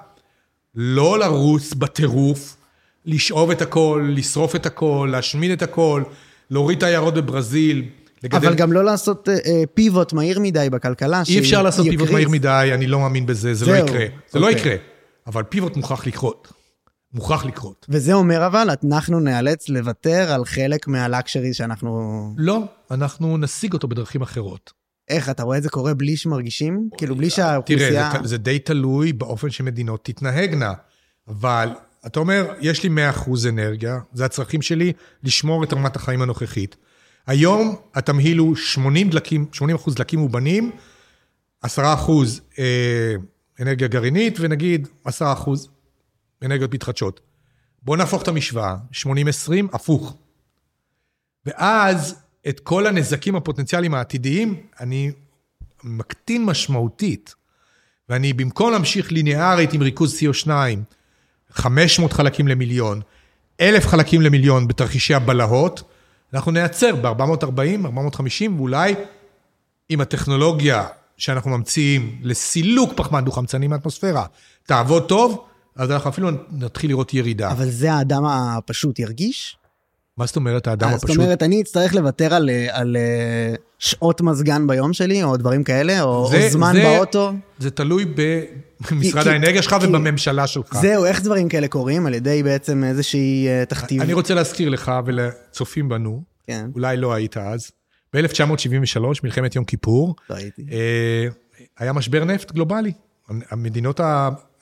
לא 0.76 1.20
לרוץ 1.20 1.74
בטירוף, 1.74 2.58
לשאוב 3.06 3.52
את 3.52 3.62
הכל, 3.62 4.10
לשרוף 4.16 4.56
את 4.56 4.66
הכל, 4.66 5.10
להשמין 5.12 5.54
את 5.54 5.62
הכל, 5.62 6.04
להוריד 6.49 6.78
את 6.78 6.84
העיירות 6.84 7.14
בברזיל. 7.14 7.86
לגדל... 8.24 8.38
אבל 8.38 8.56
גם 8.56 8.74
לא 8.74 8.84
לעשות 8.84 9.30
uh, 9.30 9.49
פיבוט 9.74 10.14
מהיר 10.14 10.40
מדי 10.40 10.70
בכלכלה. 10.72 11.24
אי 11.30 11.40
אפשר 11.40 11.61
לעשות 11.61 11.88
פיבוט 11.90 12.10
מהיר 12.10 12.30
מדי, 12.30 12.72
אני 12.74 12.88
לא 12.88 12.99
מאמין 12.99 13.26
בזה, 13.26 13.53
זה 13.53 13.65
לא 13.65 13.72
זהו, 13.72 13.86
לא 13.86 13.90
יקרה. 13.90 14.06
זה 14.32 14.40
אוקיי. 14.40 14.41
לא 14.41 14.52
יקרה. 14.52 14.76
אבל 15.28 15.44
פיבוט 15.44 15.78
מוכרח 15.78 16.07
לקרות. 16.07 16.53
מוכרח 17.14 17.45
לקרות. 17.45 17.86
וזה 17.90 18.14
אומר 18.14 18.48
אבל, 18.48 18.68
אנחנו 18.86 19.20
ניאלץ 19.20 19.70
לוותר 19.70 20.34
על 20.34 20.45
חלק 20.45 20.88
מהלקשרי 20.88 21.53
שאנחנו... 21.53 22.34
לא, 22.38 22.64
אנחנו 22.91 23.38
נשיג 23.38 23.74
אותו 23.74 23.88
בדרכים 23.88 24.22
אחרות. 24.22 24.72
איך, 25.10 25.30
אתה 25.30 25.44
רואה 25.44 25.57
את 25.57 25.64
זה 25.64 25.70
קורה 25.70 25.94
בלי 25.94 26.18
שמרגישים? 26.18 26.90
כאילו, 26.98 27.15
בלי 27.15 27.30
שהאוכלוסייה... 27.30 28.10
תראה, 28.10 28.22
זה, 28.22 28.28
זה 28.28 28.38
די 28.38 28.60
תלוי 28.60 29.14
באופן 29.14 29.49
שמדינות 29.49 30.06
תתנהגנה. 30.06 30.74
אבל 31.28 31.70
אתה 32.06 32.20
אומר, 32.20 32.54
יש 32.60 32.84
לי 32.84 32.90
100% 33.26 33.50
אנרגיה, 33.50 34.00
זה 34.14 34.26
הצרכים 34.26 34.62
שלי 34.62 34.94
לשמור 35.24 35.64
את 35.64 35.74
רמת 35.74 35.96
החיים 35.96 36.22
הנוכחית. 36.22 36.76
היום 37.28 37.76
התמהיל 37.96 38.38
הוא 38.38 38.56
80 38.56 39.10
דלקים, 39.10 39.46
80 39.52 39.76
אחוז 39.76 39.96
דלקים 39.96 40.20
מובנים, 40.20 40.72
10 41.62 41.94
אחוז 41.94 42.42
אה, 42.60 43.16
אנרגיה 43.60 43.88
גרעינית, 43.88 44.38
ונגיד 44.40 44.88
10 45.06 45.34
אחוז 45.34 45.70
אנרגיות 46.44 46.74
מתחדשות. 46.74 47.20
בואו 47.82 47.98
נהפוך 47.98 48.24
את 48.24 48.28
המשוואה, 48.28 48.76
80-20, 48.94 49.06
הפוך. 49.74 50.18
ואז 51.46 52.16
את 52.50 52.60
כל 52.60 52.88
הנזקים 52.88 53.36
הפוטנציאליים 53.36 53.94
העתידיים, 53.94 54.64
אני 54.80 55.12
מקטין 55.84 56.46
משמעותית. 56.46 57.36
ואני, 58.10 58.34
במקום 58.34 58.72
להמשיך 58.72 59.12
ליניארית 59.12 59.74
עם 59.74 59.82
ריכוז 59.82 60.20
CO2, 60.20 60.50
500 61.54 62.14
חלקים 62.14 62.48
למיליון, 62.48 63.02
1,000 63.62 63.88
חלקים 63.88 64.22
למיליון 64.22 64.68
בתרחישי 64.68 65.14
הבלהות, 65.14 65.84
אנחנו 66.34 66.52
נייצר 66.52 66.96
ב-440, 66.96 67.86
450, 67.86 68.60
ואולי 68.60 68.96
עם 69.90 70.02
הטכנולוגיה 70.02 70.88
שאנחנו 71.18 71.52
ממציאים 71.52 72.20
לסילוק 72.24 72.94
פחמן 72.96 73.26
דו-חמצני 73.26 73.68
מהאטמוספירה, 73.68 74.26
תעבוד 74.66 75.08
טוב, 75.08 75.46
אז 75.76 75.92
אנחנו 75.92 76.10
אפילו 76.10 76.30
נתחיל 76.52 76.90
לראות 76.90 77.14
ירידה. 77.14 77.52
אבל 77.52 77.70
זה 77.70 77.94
האדם 77.94 78.26
הפשוט 78.26 79.00
ירגיש? 79.00 79.58
מה 80.18 80.26
זאת 80.26 80.35
אומרת, 80.35 80.68
האדם 80.68 80.90
הפשוט? 80.90 81.10
זאת 81.10 81.18
אומרת, 81.18 81.44
אני 81.44 81.61
אצטרך 81.61 81.94
לוותר 81.94 82.34
על, 82.34 82.49
על 82.72 82.98
אה, 82.98 83.56
שעות 83.80 84.22
מזגן 84.22 84.68
ביום 84.68 84.94
שלי, 84.94 85.23
או 85.23 85.38
דברים 85.38 85.64
כאלה, 85.64 86.02
או, 86.02 86.27
זה, 86.31 86.45
או 86.45 86.49
זמן 86.49 86.73
זה, 86.73 86.84
באוטו? 86.84 87.31
זה 87.60 87.72
תלוי 87.72 88.06
במשרד 88.91 89.27
האנרגיה 89.27 89.61
שלך 89.61 89.76
ובממשלה 89.81 90.48
שלך. 90.48 90.77
זהו, 90.81 91.06
איך 91.06 91.22
דברים 91.22 91.49
כאלה 91.49 91.68
קורים? 91.68 92.06
על 92.06 92.14
ידי 92.14 92.44
בעצם 92.44 92.84
איזושהי 92.84 93.48
אה, 93.48 93.65
תכתיב? 93.65 94.02
אני 94.02 94.14
רוצה 94.14 94.34
להזכיר 94.34 94.69
לך 94.69 94.91
ולצופים 95.06 95.90
בנו, 95.90 96.23
כן. 96.48 96.69
אולי 96.76 96.98
לא 96.98 97.14
היית 97.14 97.38
אז, 97.38 97.72
ב-1973, 98.14 98.99
מלחמת 99.23 99.56
יום 99.56 99.65
כיפור, 99.65 100.15
לא 100.30 100.35
הייתי. 100.35 100.65
אה, 100.72 101.27
היה 101.80 101.94
משבר 101.94 102.23
נפט 102.23 102.52
גלובלי. 102.52 102.91
המדינות, 103.49 103.99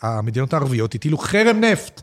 המדינות 0.02 0.54
הערביות 0.54 0.96
הטילו 0.96 1.18
חרם 1.18 1.60
נפט. 1.60 2.02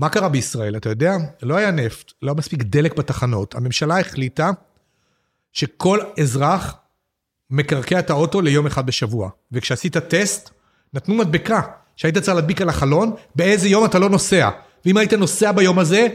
מה 0.00 0.08
קרה 0.08 0.28
בישראל? 0.28 0.76
אתה 0.76 0.88
יודע, 0.88 1.16
לא 1.42 1.56
היה 1.56 1.70
נפט, 1.70 2.12
לא 2.22 2.30
היה 2.30 2.38
מספיק 2.38 2.62
דלק 2.62 2.96
בתחנות. 2.98 3.54
הממשלה 3.54 4.00
החליטה 4.00 4.50
שכל 5.52 5.98
אזרח 6.20 6.74
מקרקע 7.50 7.98
את 7.98 8.10
האוטו 8.10 8.40
ליום 8.40 8.66
אחד 8.66 8.86
בשבוע. 8.86 9.30
וכשעשית 9.52 9.96
טסט, 9.96 10.50
נתנו 10.94 11.14
מדבקה 11.14 11.60
שהיית 11.96 12.18
צריך 12.18 12.34
להדביק 12.36 12.62
על 12.62 12.68
החלון, 12.68 13.12
באיזה 13.34 13.68
יום 13.68 13.84
אתה 13.84 13.98
לא 13.98 14.10
נוסע. 14.10 14.50
ואם 14.84 14.96
היית 14.96 15.12
נוסע 15.12 15.52
ביום 15.52 15.78
הזה, 15.78 16.08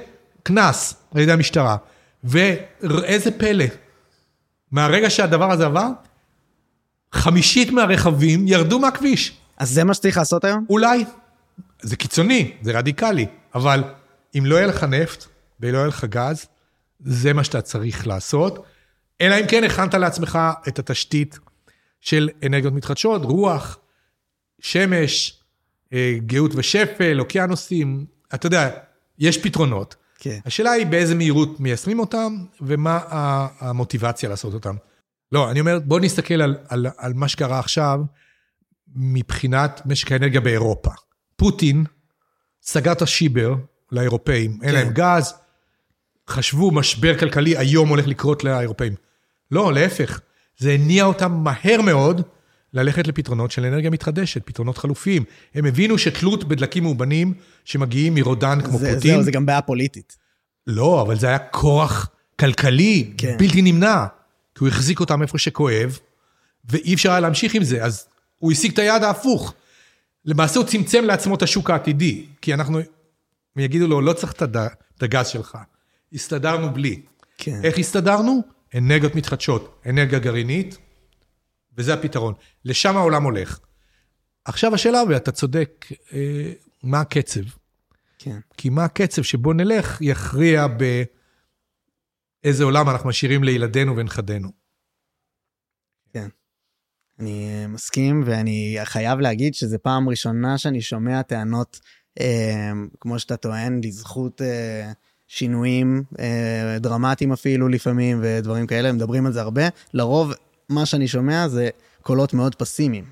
קנס 0.44 0.94
על 1.16 1.22
ידי 1.22 1.32
המשטרה. 1.32 1.78
ואיזה 2.24 3.32
פלא, 3.32 3.66
מהרגע 4.72 5.10
שהדבר 5.10 5.52
הזה 5.52 5.66
עבר, 5.66 5.88
חמישית 7.12 7.72
מהרכבים 7.72 8.48
ירדו 8.48 8.80
מהכביש. 8.80 9.38
אז 9.57 9.70
זה 9.70 9.84
מה 9.84 9.94
שצריך 9.94 10.18
לעשות 10.18 10.44
היום? 10.44 10.66
אולי. 10.70 11.06
זה 11.86 11.95
קיצוני, 11.95 12.53
זה 12.62 12.78
רדיקלי, 12.78 13.26
אבל 13.56 13.84
אם 14.38 14.45
לא 14.45 14.56
יהיה 14.56 14.68
לך 14.68 14.84
נפט 14.84 15.26
ולא 15.60 15.78
יהיה 15.78 15.88
לך 15.88 16.06
גז, 16.06 16.45
זה 16.99 17.34
מה 17.34 17.44
שאתה 17.44 17.62
צריך 17.62 18.07
לעשות. 18.07 18.66
אלא 19.22 19.40
אם 19.40 19.48
כן 19.48 19.64
הכנת 19.64 19.94
לעצמך 19.94 20.40
את 20.68 20.80
התשתית 20.80 21.40
של 22.02 22.30
אנרגיות 22.45 22.74
מתחדשות, 22.74 23.22
רוח, 23.24 23.78
שמש, 24.60 25.40
אה, 25.94 26.18
גאות 26.26 26.52
ושפל, 26.56 27.20
אוקיינוסים, 27.20 28.06
אתה 28.34 28.48
יודע, 28.48 28.70
יש 29.20 29.38
פתרונות. 29.44 29.95
כן. 30.20 30.40
השאלה 30.45 30.72
היא 30.72 30.86
באיזה 30.86 31.16
מהירות 31.16 31.60
מיישמים 31.60 31.99
אותם, 31.99 32.38
ומה 32.62 32.99
המוטיבציה 33.60 34.30
לעשות 34.30 34.53
אותם. 34.53 34.76
לא, 35.32 35.52
אני 35.52 35.60
אומר, 35.60 35.80
בואו 35.80 35.99
נסתכל 35.99 36.41
על, 36.41 36.57
על, 36.68 36.88
על 36.98 37.14
מה 37.14 37.28
שקרה 37.28 37.60
עכשיו 37.60 37.99
מבחינת 38.95 39.82
משק 39.86 40.12
האנרגיה 40.12 40.41
באירופה. 40.41 40.91
פוטין 41.36 41.84
סגר 42.62 42.91
את 42.91 43.02
השיבר 43.02 43.56
לאירופאים, 43.91 44.60
אין 44.62 44.72
כן. 44.72 44.76
להם 44.76 44.90
גז, 44.94 45.34
חשבו 46.30 46.72
משבר 46.72 47.20
כלכלי 47.20 47.57
היום 47.57 47.90
הולך 47.90 48.07
לקרות 48.07 48.44
לאירופאים. 48.44 48.94
לא, 49.52 49.74
להפך, 49.74 50.20
זה 50.57 50.72
הניע 50.72 51.06
אותם 51.06 51.32
מהר 51.32 51.82
מאוד 51.82 52.22
ללכת 52.74 53.07
לפתרונות 53.07 53.52
של 53.52 53.66
אנרגיה 53.66 53.90
מתחדשת, 53.90 54.41
פתרונות 54.45 54.78
חלופיים. 54.78 55.24
הם 55.56 55.66
הבינו 55.66 55.98
שתלות 55.98 56.44
בדלקים 56.44 56.84
מאובנים 56.84 57.34
שמגיעים 57.66 58.16
מרודן 58.16 58.62
כמו 58.62 58.78
זה, 58.78 58.94
פוטין... 58.94 59.14
זהו, 59.14 59.24
זה 59.24 59.32
גם 59.32 59.45
בעיה 59.45 59.62
פוליטית. 59.62 60.18
לא, 60.68 61.02
אבל 61.02 61.16
זה 61.20 61.28
היה 61.28 61.40
כורח 61.40 62.10
כלכלי 62.40 63.14
כן. 63.18 63.36
בלתי 63.40 63.62
נמנע, 63.62 64.06
כי 64.56 64.60
הוא 64.60 64.68
החזיק 64.68 64.99
אותם 64.99 65.22
איפה 65.22 65.38
שכואב, 65.38 65.99
ואי 66.70 66.94
אפשר 66.94 67.12
היה 67.12 67.20
להמשיך 67.20 67.56
עם 67.56 67.64
זה, 67.64 67.84
אז 67.84 68.07
הוא 68.40 68.52
השיג 68.52 68.72
את 68.72 68.80
היעד 68.80 69.03
ההפוך. 69.03 69.53
למעשה 70.26 70.60
הוא 70.60 70.68
צמצם 70.68 71.04
לעצמו 71.06 71.36
את 71.36 71.42
השוק 71.42 71.70
העתידי, 71.70 72.26
כי 72.42 72.54
אנחנו, 72.54 72.80
הם 72.80 72.84
יגידו 73.58 73.88
לו, 73.88 74.02
לא 74.02 74.14
צריך 74.14 74.34
את 74.34 75.04
הגז 75.04 75.28
שלך, 75.28 75.58
הסתדרנו 76.14 76.74
בלי. 76.74 77.02
כן. 77.38 77.60
איך 77.64 77.78
הסתדרנו? 77.78 78.42
אנרגיות 78.78 79.16
מתחדשות, 79.16 79.82
אנרגיה 79.90 80.20
גרעינית, 80.20 80.78
וזה 81.78 81.94
הפתרון. 81.94 82.34
לשם 82.66 82.98
העולם 82.98 83.24
הולך. 83.24 83.60
עכשיו 84.46 84.74
השאלה, 84.76 85.04
ואתה 85.10 85.32
צודק, 85.32 85.86
אה, 86.14 86.52
מה 86.84 87.02
הקצב? 87.02 87.42
כן. 88.18 88.40
כי 88.58 88.70
מה 88.70 88.84
הקצב 88.86 89.22
שבו 89.22 89.54
נלך 89.54 89.98
יכריע 90.02 90.68
באיזה 92.44 92.64
עולם 92.64 92.90
אנחנו 92.90 93.10
משאירים 93.10 93.44
לילדינו 93.44 93.98
ונכדינו. 93.98 94.65
אני 97.20 97.50
אה, 97.50 97.68
מסכים, 97.68 98.24
ואני 98.26 98.78
חייב 98.84 99.20
להגיד 99.20 99.54
שזו 99.54 99.78
פעם 99.82 100.10
ראשונה 100.10 100.58
שאני 100.58 100.82
שומע 100.82 101.22
טענות, 101.22 101.80
אה, 102.20 102.72
כמו 103.00 103.20
שאתה 103.20 103.38
טוען, 103.38 103.82
לזכות 103.84 104.42
אה, 104.42 104.92
שינויים 105.28 106.04
אה, 106.20 106.78
דרמטיים 106.80 107.32
אפילו 107.32 107.68
לפעמים, 107.68 108.20
ודברים 108.22 108.68
כאלה, 108.68 108.92
מדברים 108.92 109.26
על 109.26 109.34
זה 109.34 109.42
הרבה. 109.42 109.64
לרוב, 109.94 110.34
מה 110.70 110.86
שאני 110.86 111.08
שומע 111.08 111.48
זה 111.48 111.70
קולות 112.02 112.34
מאוד 112.34 112.56
פסימיים, 112.56 113.06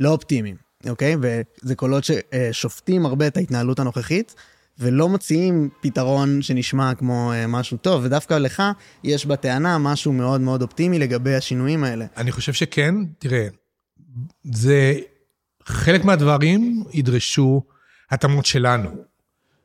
לא 0.00 0.10
אופטימיים, 0.10 0.56
אוקיי? 0.88 1.16
וזה 1.20 1.74
קולות 1.74 2.04
ששופטים 2.04 3.06
הרבה 3.06 3.26
את 3.26 3.36
ההתנהלות 3.36 3.78
הנוכחית. 3.78 4.34
ולא 4.78 5.08
מציעים 5.08 5.68
פתרון 5.80 6.42
שנשמע 6.42 6.94
כמו 6.94 7.32
אה, 7.32 7.46
משהו 7.46 7.76
טוב, 7.76 8.04
ודווקא 8.04 8.34
לך 8.34 8.62
יש 9.04 9.26
בטענה 9.26 9.78
משהו 9.78 10.12
מאוד 10.12 10.40
מאוד 10.40 10.62
אופטימי 10.62 10.98
לגבי 10.98 11.34
השינויים 11.34 11.84
האלה. 11.84 12.06
אני 12.16 12.32
חושב 12.32 12.52
שכן, 12.52 12.94
תראה, 13.18 13.46
זה, 14.44 14.94
חלק 15.64 16.04
מהדברים 16.04 16.84
ידרשו 16.92 17.62
התאמות 18.10 18.46
שלנו. 18.46 18.90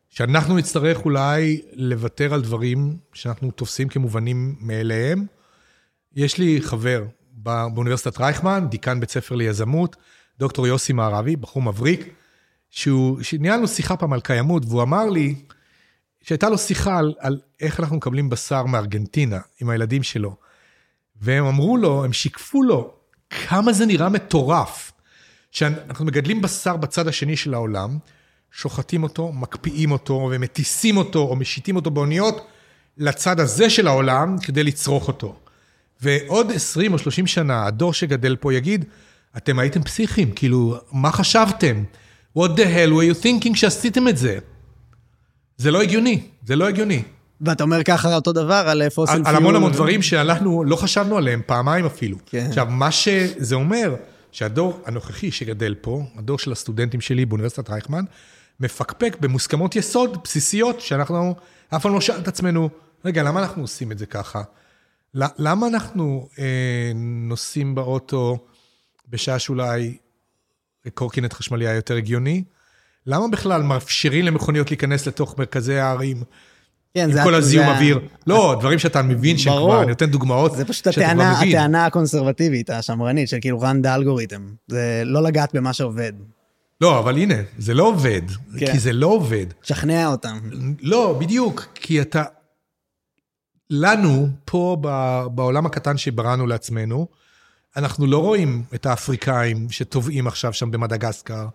שאנחנו 0.10 0.58
נצטרך 0.58 1.06
אולי 1.06 1.62
לוותר 1.74 2.34
על 2.34 2.42
דברים 2.42 2.98
שאנחנו 3.14 3.52
תופסים 3.52 3.88
כמובנים 3.88 4.56
מאליהם. 4.60 5.26
יש 6.16 6.38
לי 6.38 6.62
חבר 6.62 7.04
באוניברסיטת 7.34 8.20
רייכמן, 8.20 8.68
דיקן 8.70 9.00
בית 9.00 9.10
ספר 9.10 9.36
ליזמות, 9.36 9.96
דוקטור 10.40 10.68
יוסי 10.68 10.94
מערבי, 10.94 11.36
בחור 11.36 11.64
מבריק, 11.64 12.14
שהוא, 12.70 13.24
שניהלנו 13.24 13.68
שיחה 13.68 13.98
פעם 13.98 14.14
על 14.14 14.22
קיימות, 14.22 14.64
והוא 14.66 14.82
אמר 14.82 15.10
לי 15.10 15.36
שהייתה 16.22 16.50
לו 16.50 16.58
שיחה 16.58 16.98
על, 16.98 17.14
על 17.20 17.40
איך 17.62 17.80
אנחנו 17.80 17.96
מקבלים 17.96 18.30
בשר 18.30 18.66
מארגנטינה 18.66 19.40
עם 19.62 19.70
הילדים 19.70 20.04
שלו. 20.04 20.36
והם 21.22 21.46
אמרו 21.46 21.78
לו, 21.78 22.06
הם 22.06 22.14
שיקפו 22.14 22.64
לו, 22.64 22.94
כמה 23.30 23.74
זה 23.74 23.86
נראה 23.86 24.10
מטורף, 24.10 24.92
שאנחנו 25.52 26.06
מגדלים 26.06 26.42
בשר 26.42 26.78
בצד 26.78 27.08
השני 27.08 27.38
של 27.38 27.54
העולם, 27.54 27.98
שוחטים 28.52 29.04
אותו, 29.04 29.32
מקפיאים 29.32 29.92
אותו 29.92 30.30
ומטיסים 30.32 30.98
אותו 30.98 31.20
או 31.20 31.36
משיתים 31.36 31.76
אותו 31.76 31.92
באוניות 31.92 32.48
לצד 32.98 33.40
הזה 33.40 33.70
של 33.70 33.88
העולם 33.88 34.36
כדי 34.40 34.64
לצרוך 34.64 35.08
אותו. 35.08 35.40
ועוד 36.02 36.52
20 36.52 36.94
או 36.94 36.98
30 36.98 37.28
שנה, 37.28 37.66
הדור 37.66 37.94
שגדל 37.94 38.36
פה 38.36 38.54
יגיד, 38.54 38.86
אתם 39.38 39.60
הייתם 39.60 39.84
פסיכים, 39.84 40.32
כאילו, 40.32 40.78
מה 40.92 41.12
חשבתם? 41.12 41.84
What 42.38 42.50
the 42.58 42.66
hell 42.66 42.92
were 42.92 43.16
you 43.16 43.24
thinking 43.24 43.56
שעשיתם 43.56 44.08
את 44.08 44.18
זה? 44.18 44.38
זה 45.58 45.72
לא 45.72 45.82
הגיוני, 45.82 46.22
זה 46.46 46.56
לא 46.56 46.68
הגיוני. 46.68 47.04
ואתה 47.42 47.64
אומר 47.64 47.84
ככה 47.84 48.16
אותו 48.16 48.34
דבר 48.34 48.64
על 48.68 48.90
פוסל 48.90 49.14
פיול. 49.14 49.28
על 49.28 49.36
המון 49.36 49.56
המון 49.56 49.72
דברים 49.72 50.02
שאנחנו 50.02 50.64
לא 50.64 50.76
חשבנו 50.76 51.18
עליהם, 51.18 51.42
פעמיים 51.46 51.86
אפילו. 51.86 52.18
כן. 52.26 52.46
עכשיו, 52.50 52.68
מה 52.70 52.92
שזה 52.92 53.56
אומר, 53.56 53.96
שהדור 54.32 54.82
הנוכחי 54.86 55.32
שגדל 55.32 55.76
פה, 55.82 56.04
הדור 56.18 56.40
של 56.40 56.52
הסטודנטים 56.52 57.02
שלי 57.02 57.26
באוניברסיטת 57.26 57.70
רייכמן, 57.70 58.04
מפקפק 58.60 59.18
במוסכמות 59.20 59.76
יסוד 59.76 60.18
בסיסיות, 60.24 60.82
שאנחנו 60.82 61.36
אף 61.76 61.82
פעם 61.82 61.94
לא 61.94 62.02
שאל 62.02 62.20
את 62.20 62.28
עצמנו, 62.28 62.70
רגע, 63.06 63.24
למה 63.24 63.40
אנחנו 63.40 63.62
עושים 63.62 63.92
את 63.92 63.98
זה 63.98 64.06
ככה? 64.06 64.42
למה 65.14 65.68
אנחנו 65.68 66.30
אה, 66.40 66.92
נוסעים 66.96 67.76
באוטו 67.76 68.38
בשעה 69.10 69.40
שאולי 69.40 69.98
קורקינט 70.94 71.34
חשמלי 71.34 71.68
היה 71.68 71.76
יותר 71.76 71.96
הגיוני? 71.96 72.44
למה 73.06 73.28
בכלל 73.28 73.64
מאפשרים 73.64 74.26
למכוניות 74.26 74.72
להיכנס 74.72 75.08
לתוך 75.08 75.38
מרכזי 75.38 75.80
הערים? 75.80 76.24
כן, 76.94 77.10
עם 77.18 77.24
כל 77.24 77.36
הזיהום 77.36 77.68
אוויר. 77.68 78.00
לא, 78.28 78.58
דברים 78.60 78.80
שאתה 78.80 79.02
מבין 79.02 79.38
שהם 79.38 79.54
כבר, 79.54 79.80
אני 79.82 79.90
נותן 79.90 80.06
דוגמאות 80.06 80.56
זה 80.56 80.66
פשוט 80.66 80.88
הטענה, 80.88 81.40
הטענה 81.40 81.86
הקונסרבטיבית, 81.86 82.70
השמרנית, 82.70 83.30
של 83.30 83.38
כאילו 83.42 83.62
run 83.62 83.86
the 83.86 83.88
algorithm. 83.88 84.42
זה 84.68 85.02
לא 85.06 85.24
לגעת 85.24 85.56
במה 85.56 85.74
שעובד. 85.74 86.14
לא, 86.82 87.00
אבל 87.00 87.18
הנה, 87.18 87.36
זה 87.58 87.74
לא 87.74 87.84
עובד, 87.84 88.22
כן. 88.60 88.72
כי 88.72 88.80
זה 88.80 88.94
לא 88.94 89.08
עובד. 89.08 89.46
שכנע 89.64 90.08
אותם. 90.08 90.40
לא, 90.82 91.18
בדיוק, 91.20 91.66
כי 91.76 92.02
אתה... 92.02 92.24
לנו, 93.70 94.28
פה 94.46 94.78
בעולם 95.32 95.66
הקטן 95.66 95.98
שבראנו 95.98 96.48
לעצמנו, 96.48 97.08
אנחנו 97.78 98.08
לא 98.08 98.18
רואים 98.18 98.64
את 98.76 98.86
האפריקאים 98.86 99.70
שטובעים 99.70 100.28
עכשיו 100.28 100.54
שם 100.54 100.72
במדגסקר, 100.72 101.48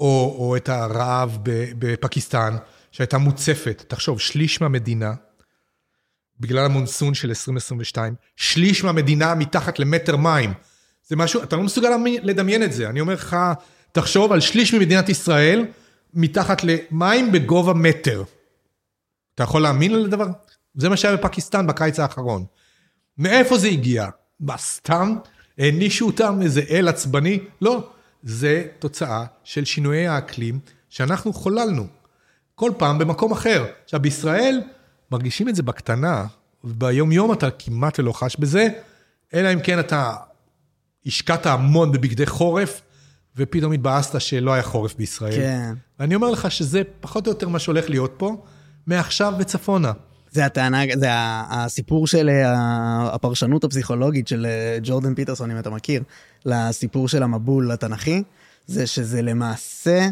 או, 0.00 0.36
או 0.38 0.56
את 0.56 0.68
הרעב 0.68 1.38
בפקיסטן. 1.78 2.56
שהייתה 2.92 3.18
מוצפת, 3.18 3.84
תחשוב, 3.88 4.20
שליש 4.20 4.60
מהמדינה, 4.60 5.14
בגלל 6.40 6.64
המונסון 6.64 7.14
של 7.14 7.28
2022, 7.28 8.14
שליש 8.36 8.84
מהמדינה 8.84 9.34
מתחת 9.34 9.78
למטר 9.78 10.16
מים. 10.16 10.52
זה 11.06 11.16
משהו, 11.16 11.42
אתה 11.42 11.56
לא 11.56 11.62
מסוגל 11.62 11.90
לדמיין 12.22 12.62
את 12.62 12.72
זה. 12.72 12.88
אני 12.88 13.00
אומר 13.00 13.14
לך, 13.14 13.36
תחשוב 13.92 14.32
על 14.32 14.40
שליש 14.40 14.74
ממדינת 14.74 15.08
ישראל 15.08 15.66
מתחת 16.14 16.62
למים 16.64 17.32
בגובה 17.32 17.72
מטר. 17.74 18.24
אתה 19.34 19.42
יכול 19.42 19.62
להאמין 19.62 20.02
לדבר? 20.02 20.26
זה 20.74 20.88
מה 20.88 20.96
שהיה 20.96 21.16
בפקיסטן 21.16 21.66
בקיץ 21.66 21.98
האחרון. 21.98 22.44
מאיפה 23.18 23.58
זה 23.58 23.68
הגיע? 23.68 24.08
מה, 24.40 24.56
סתם 24.58 25.16
הענישו 25.58 26.06
אותם 26.06 26.38
איזה 26.42 26.62
אל 26.70 26.88
עצבני? 26.88 27.38
לא. 27.60 27.88
זה 28.22 28.66
תוצאה 28.78 29.24
של 29.44 29.64
שינויי 29.64 30.06
האקלים 30.06 30.58
שאנחנו 30.88 31.32
חוללנו. 31.32 31.86
כל 32.54 32.70
פעם 32.78 32.98
במקום 32.98 33.32
אחר. 33.32 33.64
עכשיו, 33.84 34.00
בישראל 34.00 34.60
מרגישים 35.12 35.48
את 35.48 35.56
זה 35.56 35.62
בקטנה, 35.62 36.26
וביום-יום 36.64 37.32
אתה 37.32 37.50
כמעט 37.50 37.98
ולא 37.98 38.12
חש 38.12 38.36
בזה, 38.36 38.68
אלא 39.34 39.52
אם 39.52 39.60
כן 39.60 39.80
אתה 39.80 40.14
השקעת 41.06 41.46
המון 41.46 41.92
בבגדי 41.92 42.26
חורף, 42.26 42.80
ופתאום 43.36 43.72
התבאסת 43.72 44.20
שלא 44.20 44.52
היה 44.52 44.62
חורף 44.62 44.94
בישראל. 44.94 45.32
כן. 45.32 45.74
ואני 45.98 46.14
אומר 46.14 46.30
לך 46.30 46.50
שזה 46.50 46.82
פחות 47.00 47.26
או 47.26 47.32
יותר 47.32 47.48
מה 47.48 47.58
שהולך 47.58 47.90
להיות 47.90 48.14
פה, 48.16 48.44
מעכשיו 48.86 49.34
וצפונה. 49.38 49.92
זה 50.30 50.44
הטענה, 50.44 50.82
זה 50.96 51.08
הסיפור 51.50 52.06
של 52.06 52.28
אה, 52.28 53.14
הפרשנות 53.14 53.64
הפסיכולוגית 53.64 54.28
של 54.28 54.46
אה, 54.46 54.78
ג'ורדן 54.82 55.14
פיטרסון, 55.14 55.50
אם 55.50 55.58
אתה 55.58 55.70
מכיר, 55.70 56.02
לסיפור 56.44 57.08
של 57.08 57.22
המבול 57.22 57.72
התנ"כי, 57.72 58.22
זה 58.66 58.86
שזה 58.86 59.22
למעשה... 59.22 60.08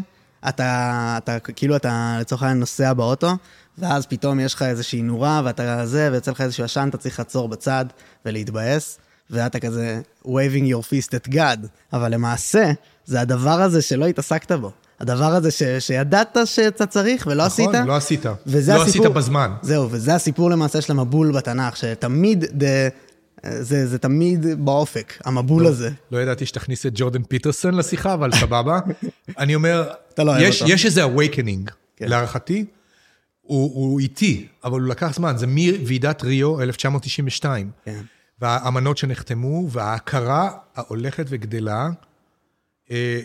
אתה, 0.49 1.15
אתה 1.17 1.39
כאילו 1.39 1.75
אתה 1.75 2.17
לצורך 2.21 2.43
העניין 2.43 2.59
נוסע 2.59 2.93
באוטו, 2.93 3.31
ואז 3.77 4.05
פתאום 4.05 4.39
יש 4.39 4.53
לך 4.53 4.61
איזושהי 4.61 5.01
נורה 5.01 5.41
ואתה 5.45 5.85
זה, 5.85 6.09
ויוצא 6.11 6.31
לך 6.31 6.41
איזשהו 6.41 6.63
עשן, 6.63 6.89
אתה 6.89 6.97
צריך 6.97 7.19
לעצור 7.19 7.49
בצד 7.49 7.85
ולהתבאס, 8.25 8.99
ואתה 9.29 9.59
כזה 9.59 10.01
waving 10.25 10.71
your 10.71 10.83
fist 10.83 11.09
at 11.11 11.33
God, 11.33 11.67
אבל 11.93 12.13
למעשה, 12.13 12.71
זה 13.05 13.21
הדבר 13.21 13.61
הזה 13.61 13.81
שלא 13.81 14.05
התעסקת 14.05 14.51
בו. 14.51 14.71
הדבר 14.99 15.25
הזה 15.25 15.51
ש, 15.51 15.63
שידעת 15.79 16.37
שאתה 16.45 16.85
צריך 16.85 17.27
ולא 17.27 17.35
נכון, 17.35 17.45
עשית. 17.45 17.69
נכון, 17.69 17.87
לא 17.87 17.95
עשית. 17.95 18.25
לא 18.25 18.31
הסיפור, 18.45 18.81
עשית 18.81 19.05
בזמן. 19.05 19.51
זהו, 19.61 19.87
וזה 19.91 20.15
הסיפור 20.15 20.49
למעשה 20.49 20.81
של 20.81 20.91
המבול 20.91 21.31
בתנ"ך, 21.31 21.77
שתמיד 21.77 22.43
the, 22.43 22.91
זה, 23.45 23.87
זה 23.87 23.97
תמיד 23.97 24.65
באופק, 24.65 25.13
המבול 25.25 25.63
לא, 25.63 25.69
הזה. 25.69 25.89
לא 26.11 26.21
ידעתי 26.21 26.45
שתכניס 26.45 26.85
את 26.85 26.91
ג'ורדן 26.95 27.23
פיטרסון 27.23 27.73
לשיחה, 27.73 28.13
אבל 28.13 28.31
סבבה. 28.31 28.79
אני 29.39 29.55
אומר, 29.55 29.89
לא 30.17 30.33
יש, 30.39 30.63
יש 30.67 30.85
איזה 30.85 31.05
awakening, 31.05 31.71
כן. 31.97 32.07
להערכתי, 32.07 32.65
הוא, 33.41 33.71
הוא 33.75 33.99
איטי, 33.99 34.47
אבל 34.63 34.81
הוא 34.81 34.89
לקח 34.89 35.13
זמן, 35.15 35.37
זה 35.37 35.47
מוועידת 35.47 36.23
ריו 36.23 36.61
1992. 36.61 37.71
כן. 37.85 38.01
והאמנות 38.41 38.97
שנחתמו, 38.97 39.69
וההכרה 39.71 40.49
ההולכת 40.75 41.25
וגדלה, 41.29 41.89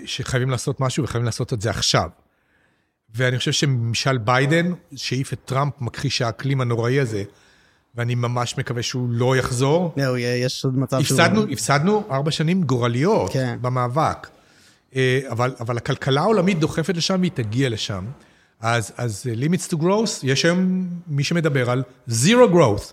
שחייבים 0.04 0.50
לעשות 0.50 0.80
משהו 0.80 1.04
וחייבים 1.04 1.24
לעשות 1.24 1.52
את 1.52 1.60
זה 1.60 1.70
עכשיו. 1.70 2.08
ואני 3.14 3.38
חושב 3.38 3.52
שממשל 3.52 4.18
ביידן, 4.18 4.72
שהעיף 4.96 5.32
את 5.32 5.38
טראמפ, 5.44 5.72
מכחיש 5.80 6.22
האקלים 6.22 6.60
הנוראי 6.60 7.00
הזה, 7.00 7.24
ואני 7.94 8.14
ממש 8.14 8.58
מקווה 8.58 8.82
שהוא 8.82 9.08
לא 9.10 9.36
יחזור. 9.36 9.94
לא, 9.96 10.18
יש 10.18 10.64
עוד 10.64 10.78
מצב 10.78 10.96
הפסדנו, 10.96 11.40
שהוא... 11.40 11.52
הפסדנו 11.52 12.04
ארבע 12.10 12.30
שנים 12.30 12.62
גורליות 12.62 13.32
כן. 13.32 13.58
במאבק. 13.60 14.28
אה, 14.96 15.20
אבל, 15.30 15.54
אבל 15.60 15.76
הכלכלה 15.76 16.20
העולמית 16.20 16.58
דוחפת 16.58 16.96
לשם 16.96 17.20
והיא 17.20 17.30
תגיע 17.34 17.68
לשם. 17.68 18.04
אז, 18.60 18.92
אז 18.96 19.26
אה, 19.30 19.46
limits 19.46 19.72
to 19.72 19.76
growth, 19.82 20.20
יש 20.22 20.44
היום 20.44 20.88
מי 21.06 21.24
שמדבר 21.24 21.70
על 21.70 21.82
zero 22.08 22.52
growth. 22.54 22.92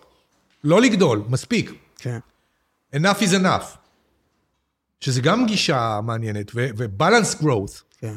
לא 0.63 0.81
לגדול, 0.81 1.23
מספיק. 1.29 1.71
כן. 1.97 2.19
enough 2.95 3.19
is 3.19 3.33
enough. 3.33 3.78
שזה 4.99 5.21
גם 5.21 5.45
גישה 5.45 5.99
מעניינת, 6.03 6.51
ו-balance 6.55 7.41
growth. 7.41 7.81
כן. 7.99 8.13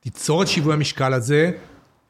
תיצור 0.00 0.42
את 0.42 0.48
שיווי 0.48 0.74
המשקל 0.74 1.12
הזה, 1.12 1.50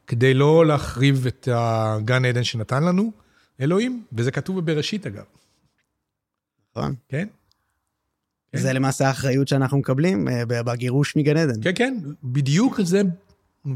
כדי 0.06 0.34
לא 0.34 0.66
להחריב 0.66 1.26
את 1.26 1.48
הגן 1.52 2.24
עדן 2.24 2.44
שנתן 2.44 2.84
לנו. 2.84 3.12
אלוהים, 3.60 4.04
וזה 4.12 4.30
כתוב 4.30 4.60
בבראשית 4.60 5.06
אגב. 5.06 5.24
נכון. 6.76 6.94
כן? 7.08 7.28
כן. 8.52 8.58
זה 8.58 8.72
למעשה 8.72 9.08
האחריות 9.08 9.48
שאנחנו 9.48 9.78
מקבלים 9.78 10.28
אה, 10.28 10.44
בגירוש 10.46 11.16
מגן 11.16 11.36
עדן. 11.36 11.62
כן, 11.62 11.72
כן, 11.74 11.96
בדיוק 12.24 12.80
זה, 12.80 13.02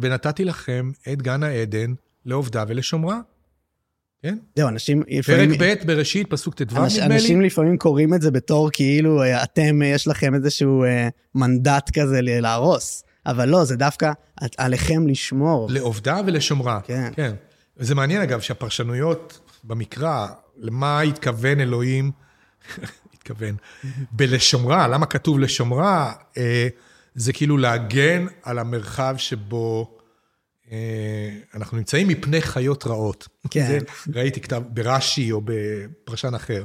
ונתתי 0.01 0.45
לכם 0.45 0.91
את 1.13 1.23
גן 1.23 1.43
העדן 1.43 1.95
לעובדה 2.27 2.65
ולשומרה. 2.69 3.21
כן? 4.23 4.39
זהו, 4.57 4.69
אנשים 4.69 5.03
לפעמים... 5.09 5.59
פרק 5.59 5.83
ב' 5.83 5.87
בראשית, 5.87 6.31
פסוק 6.31 6.55
ט"ו 6.55 6.65
נדמה 6.65 6.87
לי. 6.97 7.03
אנשים 7.03 7.41
לפעמים 7.41 7.79
קוראים 7.79 8.15
את 8.15 8.23
זה 8.23 8.31
בתור 8.31 8.71
כאילו 8.73 9.23
אה, 9.23 9.43
אתם, 9.43 9.83
יש 9.83 10.09
לכם 10.09 10.35
איזשהו 10.35 10.85
אה, 10.85 11.09
מנדט 11.35 11.91
כזה 11.99 12.19
להרוס. 12.23 13.05
אבל 13.27 13.49
לא, 13.49 13.65
זה 13.65 13.77
דווקא 13.77 14.13
עליכם 14.57 15.07
לשמור. 15.07 15.69
לעובדה 15.71 16.21
ולשומרה. 16.27 16.81
כן. 16.85 17.11
כן. 17.17 17.33
וזה 17.77 17.95
מעניין 17.95 18.23
אגב, 18.23 18.41
שהפרשנויות 18.41 19.41
במקרא, 19.65 20.27
למה 20.57 21.01
התכוון 21.01 21.61
אלוהים, 21.61 22.11
התכוון, 23.15 23.57
בלשומרה, 24.13 24.89
למה 24.89 25.07
כתוב 25.07 25.39
לשומרה? 25.39 26.13
אה, 26.39 26.69
זה 27.15 27.33
כאילו 27.33 27.57
להגן 27.57 28.27
על 28.43 28.59
המרחב 28.59 29.15
שבו 29.19 29.91
אה, 29.95 30.00
אנחנו 31.55 31.77
נמצאים 31.77 32.09
מפני 32.09 32.43
חיות 32.43 32.87
רעות. 32.87 33.29
כן. 33.51 33.67
זה, 33.67 33.79
ראיתי 34.15 34.41
כתב 34.41 34.63
ברש"י 34.69 35.33
או 35.33 35.41
בפרשן 35.45 36.35
אחר. 36.35 36.65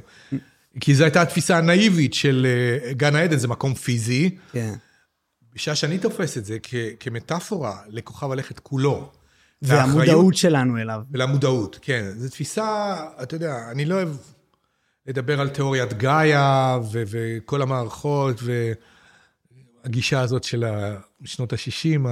כי 0.79 0.95
זו 0.95 1.03
הייתה 1.03 1.21
התפיסה 1.21 1.57
הנאיבית 1.57 2.13
של 2.13 2.47
אה, 2.85 2.93
גן 2.93 3.15
העדן, 3.15 3.37
זה 3.37 3.47
מקום 3.47 3.73
פיזי. 3.73 4.35
כן. 4.51 4.73
בשעה 5.53 5.75
שאני 5.75 5.97
תופס 5.99 6.37
את 6.37 6.45
זה 6.45 6.57
כ- 6.63 6.73
כמטאפורה 6.99 7.77
לכוכב 7.89 8.31
הלכת 8.31 8.59
כולו. 8.59 9.11
והמודעות 9.61 10.35
שלנו 10.35 10.77
אליו. 10.77 11.01
ולמודעות, 11.11 11.79
כן. 11.81 12.11
זו 12.17 12.29
תפיסה, 12.29 12.95
אתה 13.23 13.35
יודע, 13.35 13.71
אני 13.71 13.85
לא 13.85 13.95
אוהב 13.95 14.09
לדבר 15.07 15.41
על 15.41 15.49
תיאוריית 15.49 15.93
גאיה 15.93 16.77
ו- 16.91 17.03
וכל 17.07 17.61
המערכות 17.61 18.39
והגישה 19.83 20.21
הזאת 20.21 20.43
של 20.43 20.65
שנות 21.25 21.53
ה-60, 21.53 22.07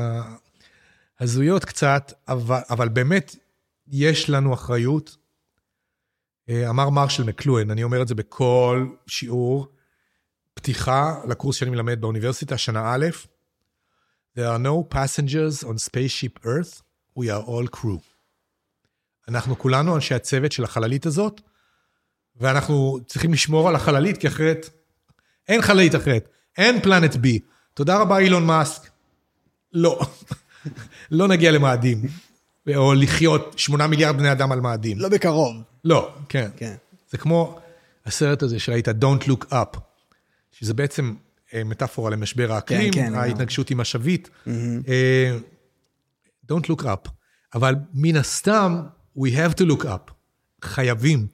ההזויות 1.23 1.65
קצת, 1.65 2.13
אבל, 2.27 2.59
אבל 2.69 2.89
באמת 2.89 3.35
יש 3.87 4.29
לנו 4.29 4.53
אחריות. 4.53 5.17
אה, 6.49 6.69
אמר 6.69 6.89
מרשל 6.89 7.23
מקלואן, 7.23 7.71
אני 7.71 7.83
אומר 7.83 8.01
את 8.01 8.07
זה 8.07 8.15
בכל 8.15 8.87
שיעור, 9.07 9.67
פתיחה 10.53 11.21
לקורס 11.29 11.55
שאני 11.55 11.71
מלמד 11.71 12.01
באוניברסיטה, 12.01 12.57
שנה 12.57 12.93
א', 12.95 13.05
There 14.37 14.49
are 14.55 14.59
no 14.59 14.95
passengers 14.95 15.63
on 15.63 15.77
spaceship 15.77 16.45
Earth. 16.45 16.81
We 17.19 17.23
are 17.23 17.47
all 17.47 17.77
crew. 17.77 18.01
אנחנו 19.27 19.59
כולנו 19.59 19.95
אנשי 19.95 20.13
הצוות 20.13 20.51
של 20.51 20.63
החללית 20.63 21.05
הזאת, 21.05 21.41
ואנחנו 22.35 22.99
צריכים 23.07 23.33
לשמור 23.33 23.69
על 23.69 23.75
החללית, 23.75 24.17
כי 24.17 24.27
אחרת 24.27 24.69
אין 25.47 25.61
חללית 25.61 25.95
אחרת, 25.95 26.29
אין 26.57 26.81
פלנט 26.81 27.15
בי. 27.15 27.39
תודה 27.73 27.97
רבה, 27.97 28.19
אילון 28.19 28.45
מאסק. 28.45 28.89
לא. 29.73 29.99
לא 31.11 31.27
נגיע 31.27 31.51
למאדים. 31.51 32.01
או 32.75 32.93
לחיות 32.93 33.53
שמונה 33.57 33.87
מיליארד 33.87 34.17
בני 34.17 34.31
אדם 34.31 34.51
על 34.51 34.61
מאדים. 34.61 34.99
לא 34.99 35.09
בקרוב. 35.09 35.55
לא, 35.83 36.13
כן. 36.29 36.49
כן. 36.57 36.75
זה 37.09 37.17
כמו 37.17 37.59
הסרט 38.05 38.43
הזה 38.43 38.59
שראית, 38.59 38.87
Don't 38.87 39.27
Look 39.27 39.51
Up, 39.51 39.79
שזה 40.51 40.73
בעצם 40.73 41.13
אה, 41.53 41.63
מטאפורה 41.63 42.11
למשבר 42.11 42.51
האקלים, 42.51 42.93
כן, 42.93 43.07
כן, 43.07 43.15
ההתנגשות 43.15 43.71
עם 43.71 43.79
השביט. 43.79 44.27
Mm-hmm. 44.27 44.49
Don't 46.51 46.65
look 46.71 46.83
up. 46.83 47.09
אבל 47.55 47.75
מן 47.93 48.15
הסתם, 48.15 48.81
we 49.17 49.21
have 49.21 49.53
to 49.61 49.63
look 49.71 49.83
up. 49.83 50.11
חייבים. 50.63 51.27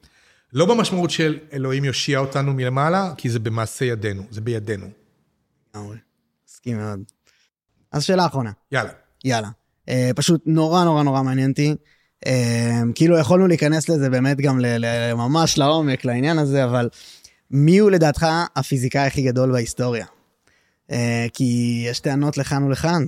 לא 0.54 0.66
במשמעות 0.66 1.10
של 1.10 1.40
אלוהים 1.54 1.86
יושיע 1.86 2.20
אותנו 2.20 2.54
מלמעלה, 2.54 3.14
כי 3.18 3.30
זה 3.30 3.40
במעשה 3.40 3.86
ידינו, 3.86 4.24
זה 4.32 4.42
בידינו. 4.42 4.88
מסכים 6.48 6.78
מאוד. 6.78 7.00
אז 7.92 8.04
שאלה 8.04 8.26
אחרונה. 8.26 8.52
יאללה. 8.72 8.92
יאללה. 9.26 9.50
אה, 9.90 10.12
פשוט 10.16 10.42
נורא 10.46 10.84
נורא 10.84 11.04
נורא 11.04 11.24
מעניין 11.24 11.50
אותי. 11.50 11.76
אה, 12.26 12.82
כאילו 12.96 13.18
יכולנו 13.18 13.48
להיכנס 13.48 13.90
לזה 13.90 14.10
באמת 14.10 14.38
גם 14.42 14.60
ממש 15.16 15.58
לעומק 15.58 16.06
לעניין 16.06 16.40
הזה, 16.40 16.64
אבל 16.64 16.90
מי 17.52 17.78
הוא 17.78 17.92
לדעתך 17.92 18.28
הפיזיקאי 18.56 19.08
הכי 19.08 19.22
גדול 19.22 19.52
בהיסטוריה? 19.52 20.06
אה, 20.92 21.26
כי 21.34 21.84
יש 21.88 22.00
טענות 22.00 22.38
לכאן 22.38 22.64
ולכאן. 22.64 23.06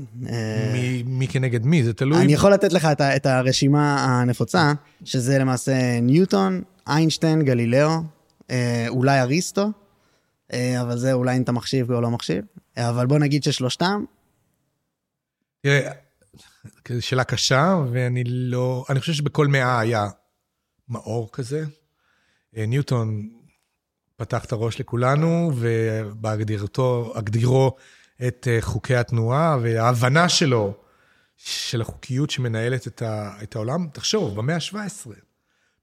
מי, 0.74 1.04
מי 1.06 1.28
כנגד 1.28 1.66
מי? 1.66 1.84
זה 1.84 1.94
תלוי. 1.94 2.22
אני 2.22 2.34
יכול 2.34 2.54
לתת 2.54 2.74
לך 2.74 2.86
את, 2.86 3.02
את 3.02 3.26
הרשימה 3.26 4.06
הנפוצה, 4.06 4.74
שזה 5.04 5.40
למעשה 5.40 6.00
ניוטון, 6.02 6.62
איינשטיין, 6.88 7.42
גלילאו, 7.42 7.90
אולי 8.88 9.20
אריסטו, 9.20 9.70
אבל 10.54 10.98
זה 10.98 11.14
אולי 11.14 11.38
אם 11.38 11.42
אתה 11.42 11.52
מחשיב 11.52 11.92
או 11.92 12.02
לא 12.02 12.10
מחשיב. 12.10 12.44
אבל 12.78 13.06
בוא 13.06 13.20
נגיד 13.20 13.44
ששלושתם. 13.44 14.04
תראה, 15.62 15.92
שאלה 17.00 17.24
קשה, 17.24 17.76
ואני 17.92 18.24
לא... 18.26 18.86
אני 18.90 19.00
חושב 19.00 19.14
שבכל 19.14 19.48
מאה 19.48 19.80
היה 19.80 20.08
מאור 20.90 21.30
כזה. 21.32 21.66
אה, 22.58 22.66
ניוטון 22.66 23.30
פתח 24.16 24.46
את 24.46 24.52
הראש 24.52 24.80
לכולנו, 24.80 25.52
ובהגדירו 25.56 26.68
את 28.28 28.48
אה, 28.52 28.58
חוקי 28.62 28.96
התנועה, 28.96 29.58
וההבנה 29.62 30.30
שלו, 30.30 30.74
של 31.38 31.82
החוקיות 31.82 32.30
שמנהלת 32.30 32.88
את, 32.88 33.02
ה, 33.02 33.44
את 33.44 33.56
העולם, 33.56 33.88
תחשוב, 33.94 34.36
במאה 34.36 34.56
ה-17, 34.56 35.08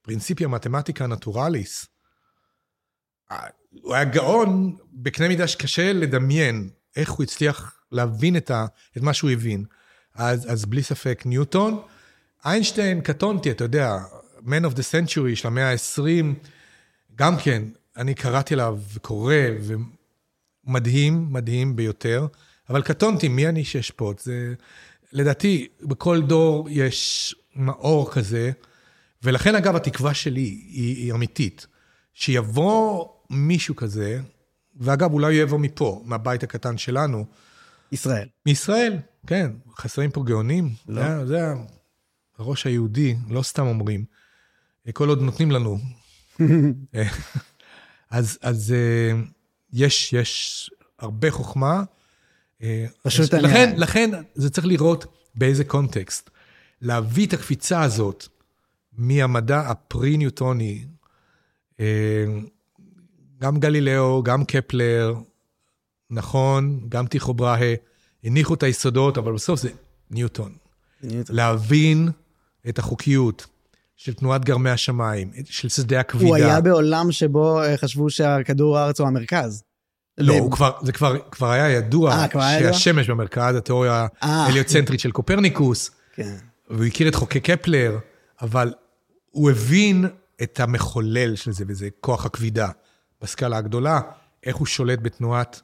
פרינציפיה 0.02 0.48
מתמטיקה 0.48 1.06
נטורליס, 1.06 1.86
אה, 3.30 3.46
הוא 3.82 3.94
היה 3.94 4.04
גאון 4.04 4.76
בקנה 4.92 5.28
מידה 5.28 5.48
שקשה 5.48 5.92
לדמיין 5.92 6.70
איך 6.96 7.10
הוא 7.10 7.22
הצליח 7.22 7.77
להבין 7.92 8.36
את, 8.36 8.50
ה, 8.50 8.66
את 8.96 9.02
מה 9.02 9.12
שהוא 9.14 9.30
הבין. 9.30 9.64
אז, 10.14 10.52
אז 10.52 10.64
בלי 10.64 10.82
ספק 10.82 11.22
ניוטון. 11.26 11.82
איינשטיין, 12.44 13.00
קטונתי, 13.00 13.50
אתה 13.50 13.64
יודע, 13.64 13.98
Man 14.46 14.64
of 14.70 14.74
the 14.74 14.82
Century 14.92 15.34
של 15.34 15.48
המאה 15.48 15.72
ה-20, 15.72 16.24
גם 17.16 17.36
כן, 17.36 17.62
אני 17.96 18.14
קראתי 18.14 18.54
עליו 18.54 18.78
וקורא, 18.94 19.34
ומדהים, 20.66 21.26
מדהים 21.30 21.76
ביותר, 21.76 22.26
אבל 22.70 22.82
קטונתי, 22.82 23.28
מי 23.28 23.48
אני 23.48 23.64
שאשפוט? 23.64 24.18
זה, 24.18 24.54
לדעתי, 25.12 25.68
בכל 25.82 26.22
דור 26.22 26.68
יש 26.70 27.34
מאור 27.56 28.12
כזה, 28.12 28.50
ולכן, 29.22 29.54
אגב, 29.54 29.76
התקווה 29.76 30.14
שלי 30.14 30.40
היא, 30.40 30.96
היא 30.96 31.12
אמיתית. 31.12 31.66
שיבוא 32.14 33.08
מישהו 33.30 33.76
כזה, 33.76 34.20
ואגב, 34.76 35.12
אולי 35.12 35.26
הוא 35.26 35.42
יבוא 35.42 35.58
מפה, 35.58 36.02
מהבית 36.04 36.42
הקטן 36.42 36.78
שלנו. 36.78 37.26
ישראל. 37.92 38.28
מישראל, 38.46 38.98
כן, 39.26 39.50
חסרים 39.76 40.10
פה 40.10 40.22
גאונים. 40.24 40.70
לא. 40.88 41.02
זה, 41.02 41.26
זה 41.26 41.52
הראש 42.38 42.66
היהודי, 42.66 43.16
לא 43.30 43.42
סתם 43.42 43.66
אומרים. 43.66 44.04
כל 44.92 45.08
עוד 45.08 45.22
נותנים 45.22 45.50
לנו. 45.50 45.78
אז, 48.10 48.38
אז 48.42 48.74
אה, 48.76 49.20
יש, 49.72 50.12
יש 50.12 50.70
הרבה 50.98 51.30
חוכמה. 51.30 51.82
אה, 52.62 52.86
פשוט 53.02 53.34
אני... 53.34 53.42
לכן, 53.42 53.74
לכן 53.76 54.10
זה 54.34 54.50
צריך 54.50 54.66
לראות 54.66 55.06
באיזה 55.34 55.64
קונטקסט. 55.64 56.30
להביא 56.82 57.26
את 57.26 57.32
הקפיצה 57.32 57.82
הזאת 57.82 58.26
מהמדע 58.92 59.60
הפרי-ניוטוני, 59.60 60.84
אה, 61.80 62.24
גם 63.40 63.60
גלילאו, 63.60 64.22
גם 64.22 64.44
קפלר, 64.44 65.14
נכון, 66.10 66.80
גם 66.88 67.06
טיכו 67.06 67.34
ברהה, 67.34 67.74
הניחו 68.24 68.54
את 68.54 68.62
היסודות, 68.62 69.18
אבל 69.18 69.32
בסוף 69.32 69.60
זה 69.60 69.70
ניוטון. 70.10 70.52
ניוטון. 71.02 71.36
להבין 71.36 72.08
את 72.68 72.78
החוקיות 72.78 73.46
של 73.96 74.14
תנועת 74.14 74.44
גרמי 74.44 74.70
השמיים, 74.70 75.30
של 75.44 75.68
שדה 75.68 76.00
הכבידה. 76.00 76.26
הוא 76.26 76.36
היה 76.36 76.60
בעולם 76.60 77.12
שבו 77.12 77.62
אה, 77.62 77.76
חשבו 77.76 78.10
שהכדור 78.10 78.78
הארץ 78.78 79.00
הוא 79.00 79.08
המרכז. 79.08 79.62
לא, 80.18 80.34
הוא 80.34 80.52
כבר, 80.52 80.70
זה 80.82 80.92
כבר, 80.92 81.16
כבר 81.30 81.50
היה 81.50 81.70
ידוע 81.70 82.26
아, 82.26 82.36
אה, 82.36 82.58
שהשמש 82.60 83.04
ידוע? 83.04 83.14
במרכז, 83.14 83.56
התיאוריה 83.56 84.06
ההליוצנטרית 84.20 85.00
של 85.00 85.10
קופרניקוס, 85.10 85.90
כן. 86.14 86.36
והוא 86.70 86.84
הכיר 86.84 87.08
את 87.08 87.14
חוקי 87.14 87.40
קפלר, 87.40 87.98
אבל 88.42 88.72
הוא 89.30 89.50
הבין 89.50 90.04
את 90.42 90.60
המחולל 90.60 91.36
של 91.36 91.52
זה, 91.52 91.64
וזה 91.68 91.88
כוח 92.00 92.26
הכבידה 92.26 92.68
בסקאלה 93.22 93.56
הגדולה, 93.56 94.00
איך 94.44 94.56
הוא 94.56 94.66
שולט 94.66 94.98
בתנועת 95.02 95.60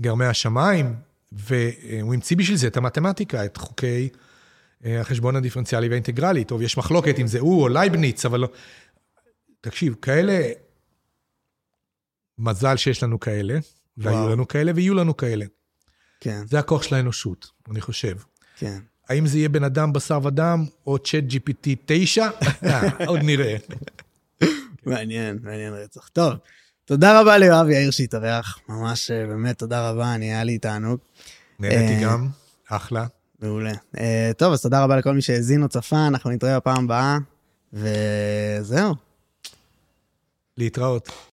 גרמי 0.00 0.26
השמיים, 0.26 0.94
והוא 1.32 2.14
המציא 2.14 2.36
בשביל 2.36 2.56
זה 2.56 2.66
את 2.66 2.76
המתמטיקה, 2.76 3.44
את 3.44 3.56
חוקי 3.56 4.08
אה, 4.84 5.00
החשבון 5.00 5.36
הדיפרנציאלי 5.36 5.88
והאינטגרלי. 5.88 6.44
טוב, 6.44 6.62
יש 6.62 6.78
מחלוקת 6.78 7.18
אם 7.18 7.26
זה 7.26 7.40
הוא 7.40 7.62
או 7.62 7.68
לייבניץ, 7.68 8.24
אבל 8.24 8.40
לא... 8.40 8.48
תקשיב, 9.60 9.94
כאלה, 10.02 10.52
מזל 12.38 12.76
שיש 12.76 13.02
לנו 13.02 13.20
כאלה, 13.20 13.58
והיו 13.96 14.28
לנו 14.28 14.48
כאלה 14.48 14.72
ויהיו 14.74 14.94
לנו 14.94 15.16
כאלה. 15.16 15.44
כן. 16.20 16.46
זה 16.46 16.58
הכוח 16.58 16.82
של 16.82 16.94
האנושות, 16.94 17.50
אני 17.70 17.80
חושב. 17.80 18.16
כן. 18.56 18.78
האם 19.08 19.26
זה 19.26 19.38
יהיה 19.38 19.48
בן 19.48 19.64
אדם 19.64 19.92
בשר 19.92 20.20
ודם, 20.24 20.64
או 20.86 20.98
צ'אט 20.98 21.24
GPT 21.24 21.68
9? 21.86 22.28
אה, 22.64 23.06
עוד 23.06 23.20
נראה. 23.22 23.56
מעניין, 24.86 25.38
מעניין 25.42 25.72
רצח. 25.74 26.08
טוב, 26.08 26.32
תודה 26.88 27.20
רבה 27.20 27.38
ליואב 27.38 27.68
יאיר 27.68 27.90
שהתארח, 27.90 28.58
ממש 28.68 29.10
אה, 29.10 29.26
באמת 29.26 29.58
תודה 29.58 29.90
רבה, 29.90 30.14
אני 30.14 30.32
היה 30.32 30.44
לי 30.44 30.58
תענוג. 30.58 30.98
נהניתי 31.58 31.94
אה, 31.94 32.02
גם, 32.02 32.28
אחלה. 32.68 33.06
מעולה. 33.42 33.72
אה, 33.98 34.30
טוב, 34.36 34.52
אז 34.52 34.62
תודה 34.62 34.84
רבה 34.84 34.96
לכל 34.96 35.12
מי 35.12 35.22
שהאזין 35.22 35.62
או 35.62 35.68
צפה, 35.68 36.06
אנחנו 36.06 36.30
נתראה 36.30 36.56
בפעם 36.56 36.84
הבאה, 36.84 37.18
וזהו. 37.72 38.94
להתראות. 40.56 41.27